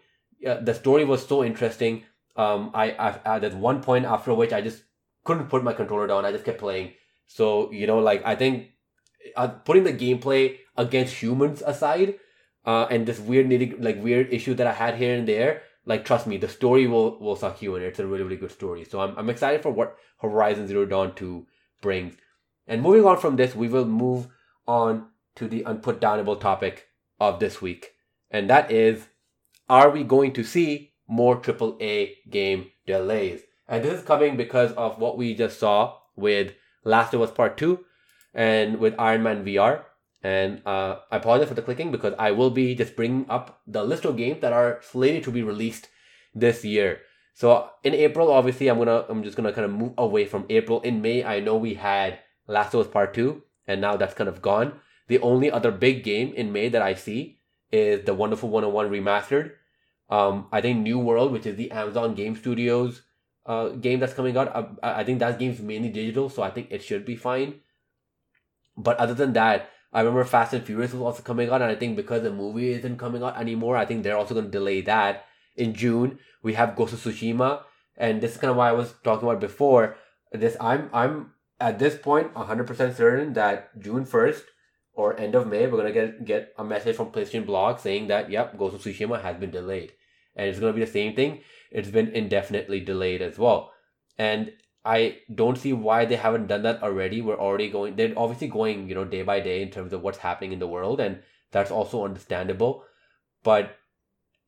Uh, 0.47 0.59
the 0.59 0.73
story 0.73 1.05
was 1.05 1.25
so 1.25 1.43
interesting 1.43 2.03
um, 2.35 2.71
I, 2.73 2.91
I 2.91 3.35
at 3.37 3.53
one 3.55 3.81
point 3.81 4.05
after 4.05 4.33
which 4.33 4.53
I 4.53 4.61
just 4.61 4.83
couldn't 5.23 5.49
put 5.49 5.63
my 5.63 5.73
controller 5.73 6.07
down. 6.07 6.25
I 6.25 6.31
just 6.31 6.45
kept 6.45 6.59
playing. 6.59 6.93
So 7.27 7.71
you 7.71 7.87
know, 7.87 7.99
like 7.99 8.25
I 8.25 8.35
think 8.35 8.69
uh, 9.35 9.47
putting 9.47 9.83
the 9.83 9.93
gameplay 9.93 10.57
against 10.77 11.15
humans 11.15 11.61
aside, 11.65 12.15
uh, 12.65 12.87
and 12.89 13.05
this 13.05 13.19
weird 13.19 13.47
nitty 13.47 13.81
like 13.81 14.01
weird 14.03 14.33
issue 14.33 14.53
that 14.55 14.67
I 14.67 14.73
had 14.73 14.95
here 14.95 15.15
and 15.15 15.27
there, 15.27 15.63
like 15.85 16.05
trust 16.05 16.27
me, 16.27 16.37
the 16.37 16.49
story 16.49 16.87
will 16.87 17.19
will 17.19 17.35
suck 17.35 17.61
you 17.61 17.75
in. 17.75 17.83
It's 17.83 17.99
a 17.99 18.07
really 18.07 18.23
really 18.23 18.37
good 18.37 18.51
story. 18.51 18.83
So 18.83 18.99
I'm 18.99 19.17
I'm 19.17 19.29
excited 19.29 19.61
for 19.61 19.71
what 19.71 19.97
Horizon 20.19 20.67
Zero 20.67 20.85
Dawn 20.85 21.13
two 21.15 21.47
brings. 21.81 22.15
And 22.65 22.81
moving 22.81 23.05
on 23.05 23.17
from 23.17 23.35
this, 23.35 23.55
we 23.55 23.67
will 23.67 23.85
move 23.85 24.29
on 24.65 25.07
to 25.35 25.47
the 25.47 25.63
unputdownable 25.63 26.39
topic 26.39 26.87
of 27.19 27.39
this 27.39 27.61
week, 27.61 27.91
and 28.31 28.49
that 28.49 28.71
is, 28.71 29.07
are 29.67 29.89
we 29.89 30.03
going 30.03 30.31
to 30.33 30.43
see 30.43 30.92
more 31.07 31.39
AAA 31.39 32.15
game 32.29 32.71
delays? 32.85 33.41
And 33.67 33.83
this 33.83 33.99
is 33.99 34.05
coming 34.05 34.37
because 34.37 34.71
of 34.73 34.99
what 34.99 35.17
we 35.17 35.33
just 35.35 35.59
saw 35.59 35.97
with 36.15 36.53
Last 36.83 37.13
of 37.13 37.21
Us 37.21 37.31
Part 37.31 37.57
2 37.57 37.79
and 38.33 38.79
with 38.79 38.95
Iron 38.99 39.23
Man 39.23 39.45
VR. 39.45 39.83
And 40.21 40.61
uh, 40.65 40.99
I 41.11 41.17
apologize 41.17 41.49
for 41.49 41.53
the 41.53 41.61
clicking 41.61 41.91
because 41.91 42.13
I 42.17 42.31
will 42.31 42.49
be 42.49 42.75
just 42.75 42.95
bringing 42.95 43.25
up 43.29 43.61
the 43.67 43.83
list 43.83 44.05
of 44.05 44.17
games 44.17 44.41
that 44.41 44.53
are 44.53 44.79
slated 44.81 45.23
to 45.23 45.31
be 45.31 45.43
released 45.43 45.89
this 46.33 46.63
year. 46.63 47.01
So 47.33 47.69
in 47.83 47.93
April, 47.93 48.31
obviously, 48.31 48.67
I'm 48.67 48.77
gonna 48.77 49.05
I'm 49.09 49.23
just 49.23 49.35
gonna 49.35 49.51
kind 49.51 49.65
of 49.65 49.71
move 49.71 49.93
away 49.97 50.25
from 50.25 50.45
April. 50.49 50.81
In 50.81 51.01
May, 51.01 51.23
I 51.23 51.39
know 51.39 51.57
we 51.57 51.73
had 51.73 52.19
Last 52.47 52.73
of 52.73 52.81
Us 52.81 52.87
Part 52.87 53.13
Two, 53.13 53.43
and 53.67 53.81
now 53.81 53.97
that's 53.97 54.13
kind 54.13 54.29
of 54.29 54.41
gone. 54.41 54.79
The 55.07 55.19
only 55.19 55.51
other 55.51 55.71
big 55.71 56.03
game 56.03 56.33
in 56.33 56.53
May 56.53 56.69
that 56.69 56.81
I 56.81 56.93
see 56.93 57.39
is 57.71 58.05
the 58.05 58.13
Wonderful 58.13 58.49
101 58.49 58.89
remastered. 58.89 59.51
Um, 60.13 60.47
I 60.51 60.61
think 60.61 60.79
New 60.79 60.99
World, 60.99 61.31
which 61.31 61.47
is 61.47 61.55
the 61.55 61.71
Amazon 61.71 62.13
Game 62.13 62.35
Studios 62.35 63.01
uh, 63.45 63.69
game 63.69 63.99
that's 63.99 64.13
coming 64.13 64.37
out. 64.37 64.55
Uh, 64.55 64.67
I, 64.81 64.99
I 65.01 65.03
think 65.03 65.19
that 65.19 65.39
game's 65.39 65.59
mainly 65.59 65.89
digital, 65.89 66.29
so 66.29 66.43
I 66.43 66.51
think 66.51 66.67
it 66.69 66.83
should 66.83 67.05
be 67.05 67.15
fine. 67.15 67.55
But 68.77 68.97
other 68.97 69.13
than 69.13 69.33
that, 69.33 69.69
I 69.91 70.01
remember 70.01 70.23
Fast 70.23 70.53
and 70.53 70.65
Furious 70.65 70.93
was 70.93 71.01
also 71.01 71.23
coming 71.23 71.49
out, 71.49 71.61
and 71.61 71.71
I 71.71 71.75
think 71.75 71.95
because 71.95 72.23
the 72.23 72.31
movie 72.31 72.71
isn't 72.71 72.97
coming 72.97 73.23
out 73.23 73.39
anymore, 73.39 73.77
I 73.77 73.85
think 73.85 74.03
they're 74.03 74.17
also 74.17 74.33
going 74.33 74.45
to 74.45 74.51
delay 74.51 74.81
that. 74.81 75.25
In 75.55 75.73
June, 75.75 76.17
we 76.41 76.53
have 76.55 76.75
Ghost 76.75 76.93
of 76.93 76.99
Tsushima, 76.99 77.61
and 77.95 78.21
this 78.21 78.31
is 78.31 78.37
kind 78.37 78.49
of 78.49 78.57
why 78.57 78.69
I 78.69 78.73
was 78.73 78.93
talking 79.03 79.27
about 79.27 79.39
before. 79.39 79.95
This 80.31 80.57
I'm 80.59 80.89
I'm 80.93 81.33
at 81.59 81.77
this 81.77 81.95
point 81.95 82.33
100% 82.33 82.95
certain 82.95 83.33
that 83.33 83.79
June 83.79 84.05
1st 84.05 84.41
or 84.93 85.19
end 85.19 85.35
of 85.35 85.47
May, 85.47 85.67
we're 85.67 85.77
gonna 85.77 85.91
get 85.91 86.25
get 86.25 86.53
a 86.57 86.63
message 86.63 86.95
from 86.95 87.11
PlayStation 87.11 87.45
Blog 87.45 87.79
saying 87.79 88.07
that 88.07 88.31
yep, 88.31 88.57
Ghost 88.57 88.75
of 88.75 88.81
Tsushima 88.81 89.21
has 89.21 89.37
been 89.37 89.51
delayed, 89.51 89.93
and 90.35 90.49
it's 90.49 90.59
gonna 90.59 90.73
be 90.73 90.85
the 90.85 90.87
same 90.87 91.15
thing 91.15 91.41
it's 91.73 91.89
been 91.89 92.09
indefinitely 92.09 92.79
delayed 92.79 93.21
as 93.21 93.37
well. 93.37 93.73
And 94.17 94.53
I 94.85 95.17
don't 95.33 95.57
see 95.57 95.73
why 95.73 96.05
they 96.05 96.15
haven't 96.15 96.47
done 96.47 96.63
that 96.63 96.83
already. 96.83 97.21
We're 97.21 97.39
already 97.39 97.69
going, 97.69 97.95
they're 97.95 98.13
obviously 98.15 98.47
going, 98.47 98.87
you 98.87 98.95
know, 98.95 99.05
day 99.05 99.23
by 99.23 99.39
day 99.39 99.61
in 99.61 99.71
terms 99.71 99.91
of 99.91 100.01
what's 100.01 100.19
happening 100.19 100.53
in 100.53 100.59
the 100.59 100.67
world, 100.67 100.99
and 100.99 101.19
that's 101.51 101.71
also 101.71 102.05
understandable. 102.05 102.83
But 103.43 103.75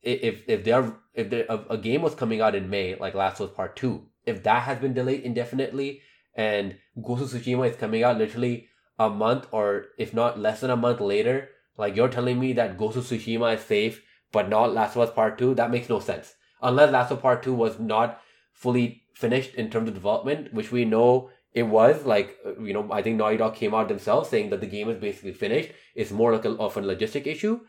if 0.02 0.42
if 0.46 0.62
they 0.62 0.72
are 0.72 0.96
if 1.14 1.30
there 1.30 1.46
a, 1.48 1.58
a 1.70 1.78
game 1.78 2.02
was 2.02 2.14
coming 2.14 2.40
out 2.40 2.54
in 2.54 2.70
May, 2.70 2.94
like 2.94 3.14
Last 3.14 3.40
of 3.40 3.50
Us 3.50 3.56
Part 3.56 3.76
Two, 3.76 4.06
if 4.24 4.42
that 4.44 4.62
has 4.62 4.78
been 4.78 4.94
delayed 4.94 5.22
indefinitely, 5.22 6.02
and 6.34 6.76
Ghost 7.02 7.34
of 7.34 7.42
Tsushima 7.42 7.68
is 7.70 7.76
coming 7.76 8.04
out 8.04 8.18
literally 8.18 8.68
a 8.98 9.10
month 9.10 9.46
or 9.50 9.86
if 9.98 10.14
not 10.14 10.38
less 10.38 10.60
than 10.60 10.70
a 10.70 10.76
month 10.76 11.00
later, 11.00 11.48
like 11.76 11.96
you're 11.96 12.08
telling 12.08 12.38
me 12.38 12.52
that 12.52 12.78
Ghost 12.78 12.96
of 12.96 13.04
Tsushima 13.04 13.54
is 13.56 13.62
safe, 13.62 14.02
but 14.38 14.48
not 14.56 14.74
Last 14.80 14.96
of 14.96 15.02
Us 15.06 15.14
Part 15.20 15.38
Two, 15.38 15.54
that 15.60 15.76
makes 15.76 15.94
no 15.94 16.00
sense 16.10 16.34
unless 16.62 16.92
Last 16.92 17.10
of 17.10 17.22
Part 17.22 17.42
2 17.42 17.54
was 17.54 17.78
not 17.78 18.20
fully 18.52 19.02
finished 19.14 19.54
in 19.54 19.70
terms 19.70 19.88
of 19.88 19.94
development, 19.94 20.52
which 20.52 20.72
we 20.72 20.84
know 20.84 21.30
it 21.52 21.64
was. 21.64 22.04
Like, 22.04 22.36
uh, 22.44 22.60
you 22.60 22.72
know, 22.72 22.88
I 22.90 23.02
think 23.02 23.16
Naughty 23.16 23.36
Dog 23.36 23.54
came 23.54 23.74
out 23.74 23.88
themselves 23.88 24.28
saying 24.28 24.50
that 24.50 24.60
the 24.60 24.66
game 24.66 24.88
is 24.88 24.98
basically 24.98 25.32
finished. 25.32 25.70
It's 25.94 26.10
more 26.10 26.32
like 26.32 26.44
a, 26.44 26.50
of 26.50 26.76
a 26.76 26.82
logistic 26.82 27.26
issue. 27.26 27.60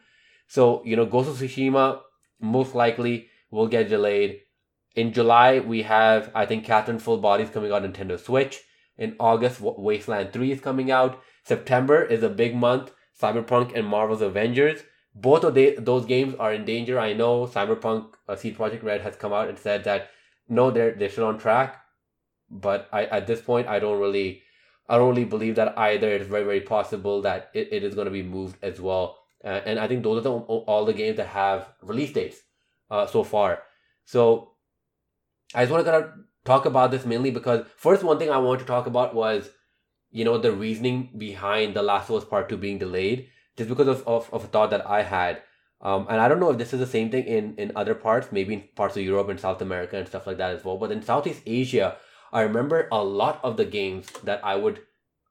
So, 0.47 0.81
you 0.85 0.95
know, 0.95 1.05
Ghost 1.05 1.29
of 1.29 1.37
Tsushima 1.37 2.01
most 2.39 2.75
likely 2.75 3.27
will 3.51 3.67
get 3.67 3.89
delayed. 3.89 4.39
In 4.95 5.13
July, 5.13 5.59
we 5.59 5.83
have, 5.83 6.31
I 6.33 6.45
think, 6.45 6.65
Catherine 6.65 6.99
Full 6.99 7.17
Bodies 7.17 7.49
coming 7.49 7.71
out 7.71 7.83
on 7.83 7.93
Nintendo 7.93 8.19
Switch. 8.19 8.61
In 8.97 9.15
August, 9.19 9.61
Wasteland 9.61 10.33
3 10.33 10.51
is 10.51 10.61
coming 10.61 10.89
out. 10.89 11.21
September 11.43 12.03
is 12.03 12.23
a 12.23 12.29
big 12.29 12.55
month. 12.55 12.91
Cyberpunk 13.21 13.75
and 13.75 13.85
Marvel's 13.85 14.21
Avengers 14.21 14.81
both 15.19 15.43
of 15.43 15.55
they, 15.55 15.75
those 15.75 16.05
games 16.05 16.35
are 16.39 16.53
in 16.53 16.63
danger. 16.63 16.99
I 16.99 17.13
know 17.13 17.47
Cyberpunk 17.47 18.13
uh, 18.27 18.35
CD 18.35 18.55
Projekt 18.55 18.83
Red 18.83 19.01
has 19.01 19.15
come 19.15 19.33
out 19.33 19.49
and 19.49 19.57
said 19.57 19.83
that 19.85 20.09
no, 20.47 20.71
they're 20.71 20.91
they're 20.91 21.09
still 21.09 21.25
on 21.25 21.39
track, 21.39 21.81
but 22.49 22.87
I 22.93 23.05
at 23.05 23.27
this 23.27 23.41
point 23.41 23.67
I 23.67 23.79
don't 23.79 23.99
really 23.99 24.43
I 24.87 24.97
don't 24.97 25.09
really 25.09 25.25
believe 25.25 25.55
that 25.55 25.77
either. 25.77 26.09
It's 26.09 26.27
very 26.27 26.43
very 26.43 26.61
possible 26.61 27.21
that 27.23 27.49
it, 27.53 27.69
it 27.71 27.83
is 27.83 27.95
going 27.95 28.05
to 28.05 28.11
be 28.11 28.23
moved 28.23 28.57
as 28.61 28.79
well. 28.79 29.17
Uh, 29.43 29.61
and 29.65 29.79
I 29.79 29.87
think 29.87 30.03
those 30.03 30.19
are 30.19 30.21
the, 30.21 30.31
all 30.31 30.85
the 30.85 30.93
games 30.93 31.17
that 31.17 31.27
have 31.27 31.67
release 31.81 32.11
dates 32.11 32.37
uh, 32.89 33.05
so 33.05 33.23
far. 33.23 33.63
So 34.05 34.51
I 35.53 35.63
just 35.63 35.71
want 35.71 35.85
to 35.85 35.91
kind 35.91 36.03
of 36.03 36.11
talk 36.45 36.65
about 36.65 36.91
this 36.91 37.05
mainly 37.05 37.31
because 37.31 37.65
first 37.75 38.03
one 38.03 38.19
thing 38.19 38.29
I 38.29 38.37
want 38.37 38.59
to 38.59 38.65
talk 38.65 38.87
about 38.87 39.15
was 39.15 39.49
you 40.11 40.25
know 40.25 40.37
the 40.37 40.51
reasoning 40.51 41.09
behind 41.17 41.73
the 41.73 41.81
Last 41.81 42.09
of 42.09 42.17
Us 42.17 42.25
Part 42.25 42.49
Two 42.49 42.57
being 42.57 42.77
delayed 42.77 43.29
just 43.57 43.69
because 43.69 43.87
of, 43.87 44.07
of, 44.07 44.31
of 44.33 44.43
a 44.43 44.47
thought 44.47 44.69
that 44.69 44.87
I 44.87 45.03
had. 45.03 45.41
Um, 45.81 46.07
and 46.09 46.19
I 46.19 46.27
don't 46.27 46.39
know 46.39 46.49
if 46.49 46.57
this 46.57 46.73
is 46.73 46.79
the 46.79 46.87
same 46.87 47.11
thing 47.11 47.25
in, 47.25 47.55
in 47.57 47.71
other 47.75 47.93
parts, 47.93 48.31
maybe 48.31 48.53
in 48.53 48.63
parts 48.75 48.97
of 48.97 49.03
Europe 49.03 49.29
and 49.29 49.39
South 49.39 49.61
America 49.61 49.97
and 49.97 50.07
stuff 50.07 50.25
like 50.25 50.37
that 50.37 50.55
as 50.55 50.63
well. 50.63 50.77
But 50.77 50.91
in 50.91 51.03
Southeast 51.03 51.41
Asia, 51.45 51.97
I 52.31 52.41
remember 52.41 52.87
a 52.91 53.03
lot 53.03 53.39
of 53.43 53.57
the 53.57 53.65
games 53.65 54.07
that 54.23 54.43
I 54.43 54.55
would 54.55 54.81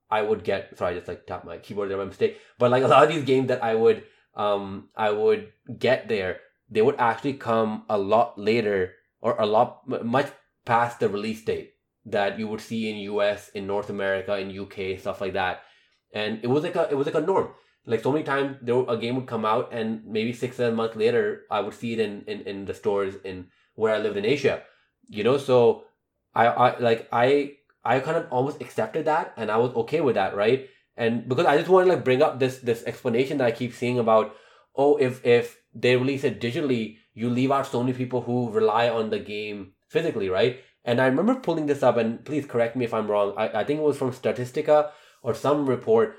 I 0.08 0.22
would 0.22 0.44
get. 0.44 0.76
Sorry, 0.78 0.92
I 0.92 0.96
just 0.98 1.08
like 1.08 1.26
tap 1.26 1.44
my 1.44 1.58
keyboard 1.58 1.90
there 1.90 1.98
by 1.98 2.04
mistake. 2.04 2.38
But 2.58 2.70
like 2.70 2.84
a 2.84 2.88
lot 2.88 3.02
of 3.02 3.14
these 3.14 3.24
games 3.24 3.48
that 3.48 3.62
I 3.62 3.74
would 3.74 4.04
um 4.34 4.88
I 4.96 5.10
would 5.10 5.52
get 5.78 6.08
there, 6.08 6.40
they 6.70 6.82
would 6.82 6.96
actually 6.98 7.34
come 7.34 7.84
a 7.88 7.98
lot 7.98 8.38
later 8.38 8.94
or 9.20 9.36
a 9.38 9.46
lot 9.46 9.82
much 9.88 10.30
past 10.64 11.00
the 11.00 11.08
release 11.08 11.44
date 11.44 11.72
that 12.06 12.38
you 12.38 12.46
would 12.46 12.60
see 12.60 12.88
in 12.88 12.96
US, 13.14 13.48
in 13.50 13.66
North 13.66 13.90
America, 13.90 14.38
in 14.38 14.56
UK, 14.56 14.98
stuff 15.00 15.20
like 15.20 15.32
that. 15.32 15.62
And 16.14 16.38
it 16.42 16.46
was 16.46 16.62
like 16.62 16.76
a 16.76 16.88
it 16.88 16.96
was 16.96 17.06
like 17.06 17.16
a 17.16 17.20
norm 17.20 17.48
like 17.86 18.02
so 18.02 18.12
many 18.12 18.24
times 18.24 18.56
there 18.62 18.84
a 18.88 18.96
game 18.96 19.16
would 19.16 19.26
come 19.26 19.44
out 19.44 19.72
and 19.72 20.04
maybe 20.04 20.32
six 20.32 20.56
seven 20.56 20.74
months 20.74 20.96
later 20.96 21.42
i 21.50 21.60
would 21.60 21.74
see 21.74 21.92
it 21.94 22.00
in, 22.00 22.22
in 22.26 22.40
in 22.42 22.64
the 22.64 22.74
stores 22.74 23.14
in 23.24 23.46
where 23.74 23.94
i 23.94 23.98
lived 23.98 24.16
in 24.16 24.24
asia 24.24 24.62
you 25.08 25.24
know? 25.24 25.38
So 25.38 25.84
i 26.34 26.46
i 26.46 26.78
like 26.78 27.08
i 27.12 27.52
i 27.84 28.00
kind 28.00 28.16
of 28.16 28.26
almost 28.30 28.60
accepted 28.60 29.06
that 29.06 29.32
and 29.36 29.50
i 29.50 29.56
was 29.56 29.72
okay 29.74 30.00
with 30.00 30.16
that 30.16 30.36
right? 30.36 30.68
And 30.96 31.28
because 31.28 31.46
i 31.46 31.56
just 31.56 31.68
want 31.68 31.86
to 31.86 31.94
like 31.94 32.04
bring 32.04 32.22
up 32.22 32.38
this 32.38 32.58
this 32.58 32.82
explanation 32.84 33.38
that 33.38 33.46
i 33.46 33.52
keep 33.52 33.74
seeing 33.74 33.98
about 33.98 34.34
oh 34.74 34.96
if 34.96 35.24
if 35.24 35.60
they 35.74 35.96
release 35.96 36.24
it 36.24 36.40
digitally 36.40 36.96
you 37.12 37.28
leave 37.30 37.52
out 37.52 37.66
so 37.66 37.82
many 37.82 37.92
people 37.92 38.22
who 38.22 38.50
rely 38.50 38.88
on 38.88 39.10
the 39.10 39.18
game 39.18 39.72
physically 39.88 40.28
right? 40.28 40.60
And 40.84 41.00
i 41.00 41.06
remember 41.06 41.34
pulling 41.34 41.66
this 41.66 41.82
up 41.82 41.96
and 41.96 42.24
please 42.24 42.46
correct 42.46 42.76
me 42.76 42.84
if 42.84 42.94
i'm 42.94 43.10
wrong. 43.10 43.34
I, 43.36 43.60
I 43.60 43.64
think 43.64 43.80
it 43.80 43.84
was 43.84 43.98
from 43.98 44.12
statistica 44.12 44.90
or 45.22 45.34
some 45.34 45.68
report 45.68 46.16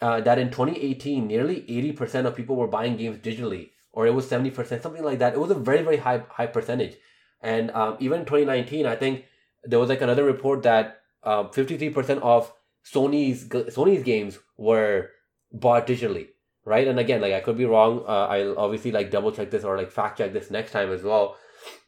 uh, 0.00 0.20
that 0.20 0.38
in 0.38 0.50
2018, 0.50 1.26
nearly 1.26 1.62
80% 1.62 2.26
of 2.26 2.34
people 2.34 2.56
were 2.56 2.66
buying 2.66 2.96
games 2.96 3.18
digitally, 3.18 3.70
or 3.92 4.06
it 4.06 4.14
was 4.14 4.26
70%, 4.26 4.82
something 4.82 5.04
like 5.04 5.18
that. 5.18 5.34
It 5.34 5.40
was 5.40 5.50
a 5.50 5.54
very, 5.54 5.82
very 5.82 5.98
high 5.98 6.22
high 6.30 6.46
percentage. 6.46 6.96
And 7.42 7.70
um, 7.72 7.96
even 8.00 8.20
in 8.20 8.26
2019, 8.26 8.86
I 8.86 8.96
think 8.96 9.24
there 9.64 9.78
was 9.78 9.88
like 9.88 10.00
another 10.00 10.24
report 10.24 10.62
that 10.62 11.00
uh, 11.22 11.44
53% 11.44 12.20
of 12.22 12.52
Sony's 12.84 13.44
Sony's 13.48 14.02
games 14.02 14.38
were 14.56 15.10
bought 15.52 15.86
digitally, 15.86 16.28
right? 16.64 16.86
And 16.86 16.98
again, 16.98 17.20
like 17.20 17.34
I 17.34 17.40
could 17.40 17.58
be 17.58 17.66
wrong. 17.66 18.04
Uh, 18.06 18.26
I'll 18.26 18.58
obviously 18.58 18.92
like 18.92 19.10
double 19.10 19.32
check 19.32 19.50
this 19.50 19.64
or 19.64 19.76
like 19.76 19.90
fact 19.90 20.18
check 20.18 20.32
this 20.32 20.50
next 20.50 20.72
time 20.72 20.90
as 20.92 21.02
well. 21.02 21.36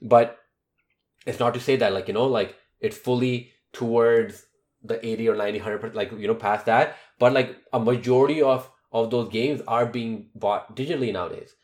But 0.01 0.39
it's 1.27 1.39
not 1.39 1.55
to 1.55 1.61
say 1.61 1.77
that 1.77 1.93
like 1.93 2.09
you 2.09 2.15
know 2.15 2.27
like 2.27 2.57
it's 2.81 2.97
fully 2.97 3.53
towards 3.73 4.45
the 4.83 5.05
80 5.07 5.29
or 5.29 5.37
90 5.37 5.61
100 5.61 5.95
like 5.95 6.13
you 6.13 6.27
know 6.27 6.35
past 6.35 6.67
that 6.67 6.97
but 7.23 7.33
like 7.39 7.51
a 7.73 7.79
majority 7.79 8.43
of 8.43 8.69
of 9.01 9.11
those 9.11 9.29
games 9.33 9.61
are 9.69 9.87
being 9.87 10.15
bought 10.35 10.75
digitally 10.77 11.13
nowadays. 11.13 11.55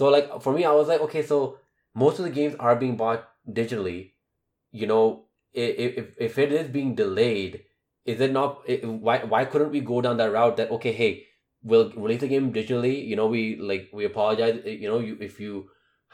So 0.00 0.10
like 0.14 0.42
for 0.46 0.52
me 0.56 0.66
i 0.70 0.72
was 0.78 0.90
like 0.92 1.00
okay 1.06 1.22
so 1.30 1.38
most 2.02 2.18
of 2.18 2.26
the 2.26 2.34
games 2.38 2.56
are 2.60 2.76
being 2.82 2.98
bought 3.02 3.24
digitally. 3.60 4.12
You 4.82 4.86
know 4.90 5.04
if 5.54 6.12
if, 6.26 6.38
it 6.38 6.52
is 6.52 6.68
being 6.76 6.94
delayed 6.94 7.64
is 8.04 8.20
it 8.26 8.32
not 8.32 8.68
why 9.06 9.16
why 9.32 9.44
couldn't 9.46 9.72
we 9.78 9.80
go 9.80 10.02
down 10.02 10.18
that 10.18 10.30
route 10.36 10.58
that 10.58 10.70
okay 10.78 10.92
hey 11.00 11.10
we'll 11.62 11.90
release 11.92 12.20
the 12.20 12.28
game 12.28 12.52
digitally. 12.52 12.94
You 13.08 13.16
know 13.16 13.26
we 13.38 13.56
like 13.72 13.88
we 14.02 14.04
apologize. 14.12 14.62
You 14.66 14.88
know 14.92 14.98
you 15.08 15.16
if 15.32 15.40
you 15.40 15.70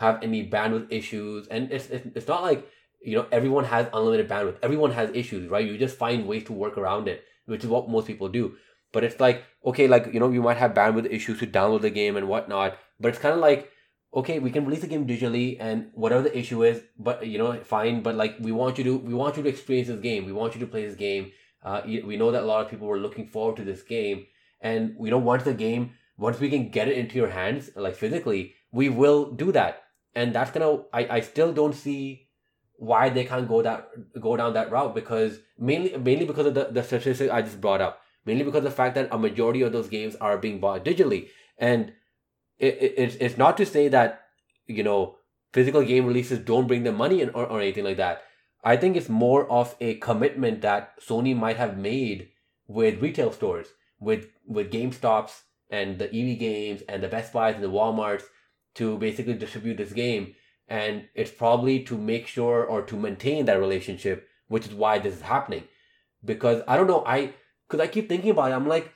have 0.06 0.22
any 0.22 0.48
bandwidth 0.56 0.98
issues. 1.02 1.48
And 1.48 1.72
it's 1.72 1.90
it's, 1.90 2.06
it's 2.14 2.28
not 2.28 2.42
like 2.42 2.66
you 3.02 3.16
know 3.16 3.26
everyone 3.32 3.64
has 3.76 3.88
unlimited 3.92 4.28
bandwidth. 4.28 4.58
Everyone 4.62 4.92
has 5.02 5.10
issues 5.24 5.50
right? 5.50 5.66
You 5.66 5.78
just 5.86 5.96
find 6.06 6.28
ways 6.34 6.44
to 6.44 6.52
work 6.66 6.78
around 6.78 7.08
it 7.08 7.24
which 7.46 7.62
is 7.62 7.68
what 7.68 7.90
most 7.90 8.06
people 8.06 8.28
do 8.28 8.54
but 8.94 9.04
it's 9.04 9.20
like 9.20 9.44
okay 9.66 9.86
like 9.88 10.08
you 10.14 10.20
know 10.20 10.30
you 10.30 10.42
might 10.42 10.56
have 10.56 10.72
bandwidth 10.72 11.12
issues 11.20 11.38
to 11.38 11.46
download 11.46 11.82
the 11.82 11.90
game 11.90 12.16
and 12.16 12.28
whatnot 12.28 12.78
but 12.98 13.08
it's 13.08 13.18
kind 13.18 13.34
of 13.34 13.40
like 13.40 13.70
okay, 14.14 14.38
we 14.38 14.50
can 14.50 14.64
release 14.64 14.80
the 14.80 14.86
game 14.86 15.06
digitally 15.06 15.56
and 15.58 15.90
whatever 15.94 16.22
the 16.22 16.38
issue 16.38 16.62
is, 16.62 16.82
but 16.98 17.26
you 17.26 17.38
know, 17.38 17.58
fine. 17.64 18.02
But 18.02 18.14
like, 18.14 18.36
we 18.40 18.52
want 18.52 18.78
you 18.78 18.84
to, 18.84 18.96
we 18.96 19.14
want 19.14 19.36
you 19.36 19.42
to 19.42 19.48
experience 19.48 19.88
this 19.88 20.00
game. 20.00 20.24
We 20.24 20.32
want 20.32 20.54
you 20.54 20.60
to 20.60 20.66
play 20.66 20.86
this 20.86 20.94
game. 20.94 21.32
Uh, 21.62 21.80
we 21.84 22.16
know 22.16 22.30
that 22.30 22.42
a 22.42 22.46
lot 22.46 22.64
of 22.64 22.70
people 22.70 22.86
were 22.86 22.98
looking 22.98 23.26
forward 23.26 23.56
to 23.56 23.64
this 23.64 23.82
game, 23.82 24.26
and 24.60 24.96
you 25.00 25.10
know, 25.10 25.18
once 25.18 25.44
the 25.44 25.54
game, 25.54 25.92
once 26.18 26.38
we 26.38 26.50
can 26.50 26.68
get 26.68 26.88
it 26.88 26.98
into 26.98 27.16
your 27.16 27.30
hands, 27.30 27.70
like 27.74 27.94
physically, 27.94 28.54
we 28.70 28.88
will 28.88 29.32
do 29.32 29.50
that. 29.52 29.82
And 30.14 30.34
that's 30.34 30.50
gonna, 30.50 30.82
I, 30.92 31.08
I 31.16 31.20
still 31.20 31.52
don't 31.52 31.72
see 31.72 32.28
why 32.76 33.08
they 33.08 33.24
can't 33.24 33.48
go 33.48 33.62
that, 33.62 33.88
go 34.20 34.36
down 34.36 34.52
that 34.54 34.70
route 34.70 34.94
because 34.94 35.38
mainly, 35.58 35.96
mainly 35.96 36.26
because 36.26 36.46
of 36.46 36.54
the, 36.54 36.68
the 36.70 36.82
statistic 36.82 37.30
I 37.30 37.40
just 37.42 37.60
brought 37.60 37.80
up, 37.80 38.00
mainly 38.24 38.44
because 38.44 38.58
of 38.58 38.64
the 38.64 38.70
fact 38.70 38.94
that 38.94 39.08
a 39.10 39.18
majority 39.18 39.62
of 39.62 39.72
those 39.72 39.88
games 39.88 40.16
are 40.16 40.38
being 40.38 40.60
bought 40.60 40.84
digitally. 40.84 41.28
And 41.58 41.92
it, 42.58 42.78
it, 42.80 42.94
it's, 42.96 43.16
it's 43.16 43.38
not 43.38 43.56
to 43.58 43.66
say 43.66 43.88
that, 43.88 44.22
you 44.66 44.82
know, 44.82 45.16
physical 45.52 45.82
game 45.82 46.06
releases 46.06 46.38
don't 46.38 46.66
bring 46.66 46.82
them 46.82 46.96
money 46.96 47.24
or, 47.24 47.44
or 47.46 47.60
anything 47.60 47.84
like 47.84 47.96
that. 47.98 48.22
I 48.64 48.76
think 48.76 48.96
it's 48.96 49.08
more 49.08 49.50
of 49.50 49.76
a 49.80 49.96
commitment 49.96 50.62
that 50.62 50.98
Sony 51.00 51.36
might 51.36 51.58
have 51.58 51.76
made 51.76 52.30
with 52.66 53.02
retail 53.02 53.30
stores, 53.30 53.68
with 54.00 54.26
with 54.46 54.72
GameStops 54.72 55.42
and 55.70 55.98
the 55.98 56.06
EB 56.06 56.38
Games 56.38 56.82
and 56.88 57.02
the 57.02 57.08
Best 57.08 57.32
Buys 57.32 57.54
and 57.54 57.64
the 57.64 57.70
WalMarts 57.70 58.24
to 58.76 58.96
basically 58.98 59.34
distribute 59.34 59.76
this 59.76 59.92
game. 59.92 60.34
And 60.66 61.08
it's 61.14 61.30
probably 61.30 61.82
to 61.84 61.98
make 61.98 62.26
sure 62.26 62.64
or 62.64 62.80
to 62.82 62.96
maintain 62.96 63.44
that 63.44 63.60
relationship, 63.60 64.26
which 64.48 64.66
is 64.66 64.74
why 64.74 64.98
this 64.98 65.14
is 65.14 65.22
happening. 65.22 65.64
Because 66.24 66.62
I 66.66 66.76
don't 66.78 66.86
know, 66.86 67.04
I 67.06 67.34
because 67.68 67.82
I 67.82 67.88
keep 67.88 68.08
thinking 68.08 68.30
about 68.30 68.50
it, 68.50 68.54
I'm 68.54 68.68
like, 68.68 68.92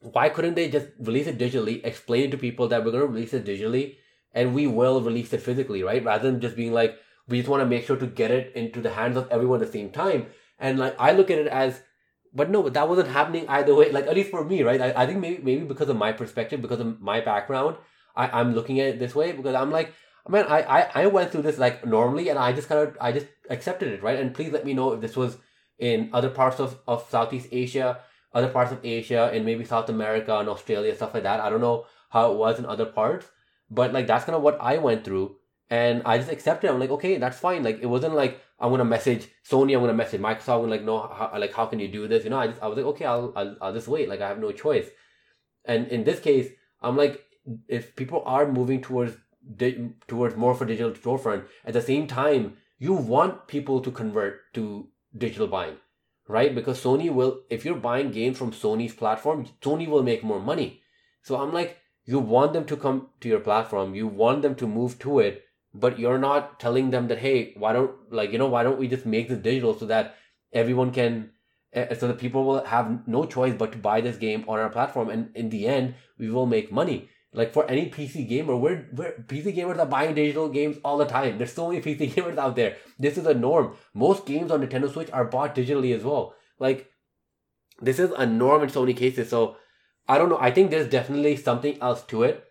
why 0.00 0.28
couldn't 0.28 0.54
they 0.54 0.68
just 0.68 0.88
release 0.98 1.26
it 1.26 1.38
digitally, 1.38 1.80
explain 1.84 2.24
it 2.24 2.30
to 2.32 2.38
people 2.38 2.68
that 2.68 2.84
we're 2.84 2.92
gonna 2.92 3.06
release 3.06 3.32
it 3.32 3.44
digitally 3.44 3.96
and 4.32 4.54
we 4.54 4.66
will 4.66 5.00
release 5.00 5.32
it 5.32 5.40
physically, 5.40 5.82
right? 5.82 6.04
Rather 6.04 6.30
than 6.30 6.40
just 6.40 6.56
being 6.56 6.72
like, 6.72 6.98
we 7.28 7.38
just 7.38 7.48
want 7.48 7.62
to 7.62 7.66
make 7.66 7.86
sure 7.86 7.96
to 7.96 8.06
get 8.06 8.30
it 8.30 8.52
into 8.54 8.80
the 8.80 8.90
hands 8.90 9.16
of 9.16 9.28
everyone 9.30 9.62
at 9.62 9.66
the 9.66 9.72
same 9.72 9.90
time. 9.90 10.26
And 10.58 10.78
like 10.78 10.94
I 10.98 11.12
look 11.12 11.30
at 11.30 11.38
it 11.38 11.46
as 11.46 11.80
but 12.34 12.50
no, 12.50 12.68
that 12.68 12.88
wasn't 12.88 13.08
happening 13.08 13.48
either 13.48 13.74
way. 13.74 13.92
Like 13.92 14.06
at 14.06 14.16
least 14.16 14.30
for 14.30 14.44
me, 14.44 14.62
right? 14.62 14.80
I, 14.80 15.02
I 15.02 15.06
think 15.06 15.20
maybe 15.20 15.42
maybe 15.42 15.64
because 15.64 15.88
of 15.88 15.96
my 15.96 16.12
perspective, 16.12 16.60
because 16.60 16.80
of 16.80 17.00
my 17.00 17.20
background, 17.20 17.76
I, 18.16 18.28
I'm 18.40 18.54
looking 18.54 18.80
at 18.80 18.88
it 18.88 18.98
this 18.98 19.14
way 19.14 19.32
because 19.32 19.54
I'm 19.54 19.70
like, 19.70 19.94
man, 20.28 20.46
I, 20.48 20.62
I, 20.62 21.02
I 21.02 21.06
went 21.06 21.30
through 21.30 21.42
this 21.42 21.58
like 21.58 21.86
normally 21.86 22.28
and 22.28 22.38
I 22.38 22.52
just 22.52 22.68
kind 22.68 22.80
of 22.80 22.96
I 23.00 23.12
just 23.12 23.26
accepted 23.50 23.92
it, 23.92 24.02
right? 24.02 24.18
And 24.18 24.34
please 24.34 24.52
let 24.52 24.66
me 24.66 24.74
know 24.74 24.92
if 24.92 25.00
this 25.00 25.16
was 25.16 25.36
in 25.78 26.10
other 26.12 26.30
parts 26.30 26.60
of, 26.60 26.78
of 26.86 27.08
Southeast 27.10 27.48
Asia, 27.52 28.00
other 28.32 28.48
parts 28.48 28.72
of 28.72 28.84
Asia, 28.84 29.30
and 29.32 29.44
maybe 29.44 29.64
South 29.64 29.88
America 29.88 30.38
and 30.38 30.48
Australia, 30.48 30.94
stuff 30.94 31.14
like 31.14 31.22
that. 31.22 31.40
I 31.40 31.48
don't 31.50 31.60
know 31.60 31.86
how 32.10 32.32
it 32.32 32.38
was 32.38 32.58
in 32.58 32.66
other 32.66 32.86
parts. 32.86 33.26
But 33.70 33.92
like 33.92 34.06
that's 34.06 34.24
kind 34.24 34.36
of 34.36 34.42
what 34.42 34.58
I 34.60 34.78
went 34.78 35.04
through. 35.04 35.36
And 35.70 36.02
I 36.04 36.18
just 36.18 36.30
accepted. 36.30 36.70
I'm 36.70 36.78
like, 36.78 36.90
okay, 36.90 37.16
that's 37.16 37.38
fine. 37.38 37.62
Like 37.64 37.80
it 37.80 37.86
wasn't 37.86 38.14
like 38.14 38.40
I'm 38.60 38.70
gonna 38.70 38.84
message 38.84 39.28
Sony, 39.48 39.74
I'm 39.74 39.80
gonna 39.80 39.94
message 39.94 40.20
Microsoft, 40.20 40.62
and 40.62 40.70
like, 40.70 40.84
no, 40.84 41.00
how, 41.00 41.32
like 41.38 41.52
how 41.52 41.66
can 41.66 41.80
you 41.80 41.88
do 41.88 42.06
this? 42.06 42.24
You 42.24 42.30
know, 42.30 42.38
I 42.38 42.48
just 42.48 42.62
I 42.62 42.66
was 42.68 42.76
like, 42.76 42.86
okay, 42.86 43.04
I'll, 43.06 43.32
I'll 43.34 43.56
I'll 43.60 43.72
just 43.72 43.88
wait. 43.88 44.08
Like 44.08 44.20
I 44.20 44.28
have 44.28 44.38
no 44.38 44.52
choice. 44.52 44.88
And 45.64 45.88
in 45.88 46.04
this 46.04 46.20
case, 46.20 46.50
I'm 46.82 46.96
like, 46.96 47.24
if 47.66 47.96
people 47.96 48.22
are 48.26 48.46
moving 48.50 48.82
towards 48.82 49.16
di- 49.56 49.90
towards 50.06 50.36
more 50.36 50.54
for 50.54 50.66
digital 50.66 50.92
storefront, 50.92 51.46
at 51.64 51.72
the 51.72 51.82
same 51.82 52.06
time, 52.06 52.56
you 52.78 52.92
want 52.92 53.48
people 53.48 53.80
to 53.80 53.90
convert 53.90 54.52
to 54.54 54.88
digital 55.16 55.46
buying, 55.46 55.76
right? 56.28 56.54
Because 56.54 56.82
Sony 56.82 57.12
will, 57.12 57.40
if 57.50 57.64
you're 57.64 57.76
buying 57.76 58.10
games 58.10 58.38
from 58.38 58.52
Sony's 58.52 58.94
platform, 58.94 59.46
Sony 59.62 59.88
will 59.88 60.02
make 60.02 60.24
more 60.24 60.40
money. 60.40 60.82
So 61.22 61.36
I'm 61.36 61.52
like, 61.52 61.78
you 62.04 62.18
want 62.18 62.52
them 62.52 62.64
to 62.66 62.76
come 62.76 63.08
to 63.20 63.28
your 63.28 63.40
platform, 63.40 63.94
you 63.94 64.06
want 64.06 64.42
them 64.42 64.54
to 64.56 64.66
move 64.66 64.98
to 65.00 65.20
it, 65.20 65.44
but 65.74 65.98
you're 65.98 66.18
not 66.18 66.60
telling 66.60 66.90
them 66.90 67.08
that 67.08 67.18
hey 67.18 67.52
why 67.56 67.72
don't 67.72 67.90
like 68.10 68.32
you 68.32 68.38
know 68.38 68.46
why 68.48 68.62
don't 68.62 68.78
we 68.78 68.88
just 68.88 69.04
make 69.04 69.28
this 69.28 69.38
digital 69.38 69.76
so 69.76 69.86
that 69.86 70.14
everyone 70.52 70.92
can 70.92 71.30
uh, 71.74 71.92
so 71.94 72.06
that 72.06 72.18
people 72.18 72.44
will 72.44 72.64
have 72.64 73.06
no 73.08 73.24
choice 73.24 73.54
but 73.58 73.72
to 73.72 73.78
buy 73.78 74.00
this 74.00 74.16
game 74.16 74.44
on 74.46 74.58
our 74.60 74.70
platform 74.70 75.10
and 75.10 75.30
in 75.34 75.50
the 75.50 75.66
end 75.66 75.94
we 76.18 76.30
will 76.30 76.46
make 76.46 76.70
money 76.70 77.08
like 77.34 77.52
for 77.52 77.68
any 77.70 77.90
pc 77.90 78.26
gamer 78.28 78.56
we're, 78.56 78.86
we're 78.92 79.12
pc 79.26 79.54
gamers 79.54 79.78
are 79.78 79.86
buying 79.86 80.14
digital 80.14 80.48
games 80.48 80.78
all 80.84 80.96
the 80.96 81.04
time. 81.04 81.36
There's 81.38 81.52
so 81.52 81.68
many 81.68 81.82
pc 81.82 82.12
gamers 82.14 82.38
out 82.38 82.56
there. 82.56 82.76
This 82.98 83.18
is 83.18 83.26
a 83.26 83.34
norm. 83.34 83.76
Most 83.92 84.24
games 84.24 84.50
on 84.50 84.66
nintendo 84.66 84.92
switch 84.92 85.10
are 85.12 85.24
bought 85.24 85.54
digitally 85.54 85.94
as 85.94 86.04
well. 86.04 86.34
Like 86.58 86.90
this 87.80 87.98
is 87.98 88.10
a 88.12 88.24
norm 88.24 88.62
in 88.62 88.70
so 88.70 88.80
many 88.80 88.94
cases. 88.94 89.28
So 89.28 89.56
i 90.08 90.18
don't 90.18 90.28
know. 90.28 90.38
I 90.40 90.50
think 90.50 90.70
there's 90.70 90.88
definitely 90.88 91.36
something 91.36 91.78
else 91.82 92.02
to 92.04 92.22
it. 92.22 92.44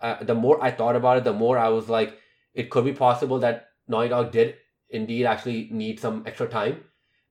Uh, 0.00 0.22
the 0.22 0.34
more 0.34 0.62
i 0.62 0.70
thought 0.70 0.94
about 0.94 1.16
it 1.16 1.24
the 1.24 1.32
more 1.32 1.58
i 1.58 1.68
was 1.68 1.88
like 1.88 2.18
it 2.54 2.70
could 2.70 2.84
be 2.84 2.92
possible 2.92 3.40
that 3.40 3.68
Naughty 3.88 4.08
Dog 4.08 4.30
did 4.32 4.56
indeed 4.90 5.24
actually 5.26 5.68
need 5.70 6.00
some 6.00 6.22
extra 6.26 6.48
time, 6.48 6.84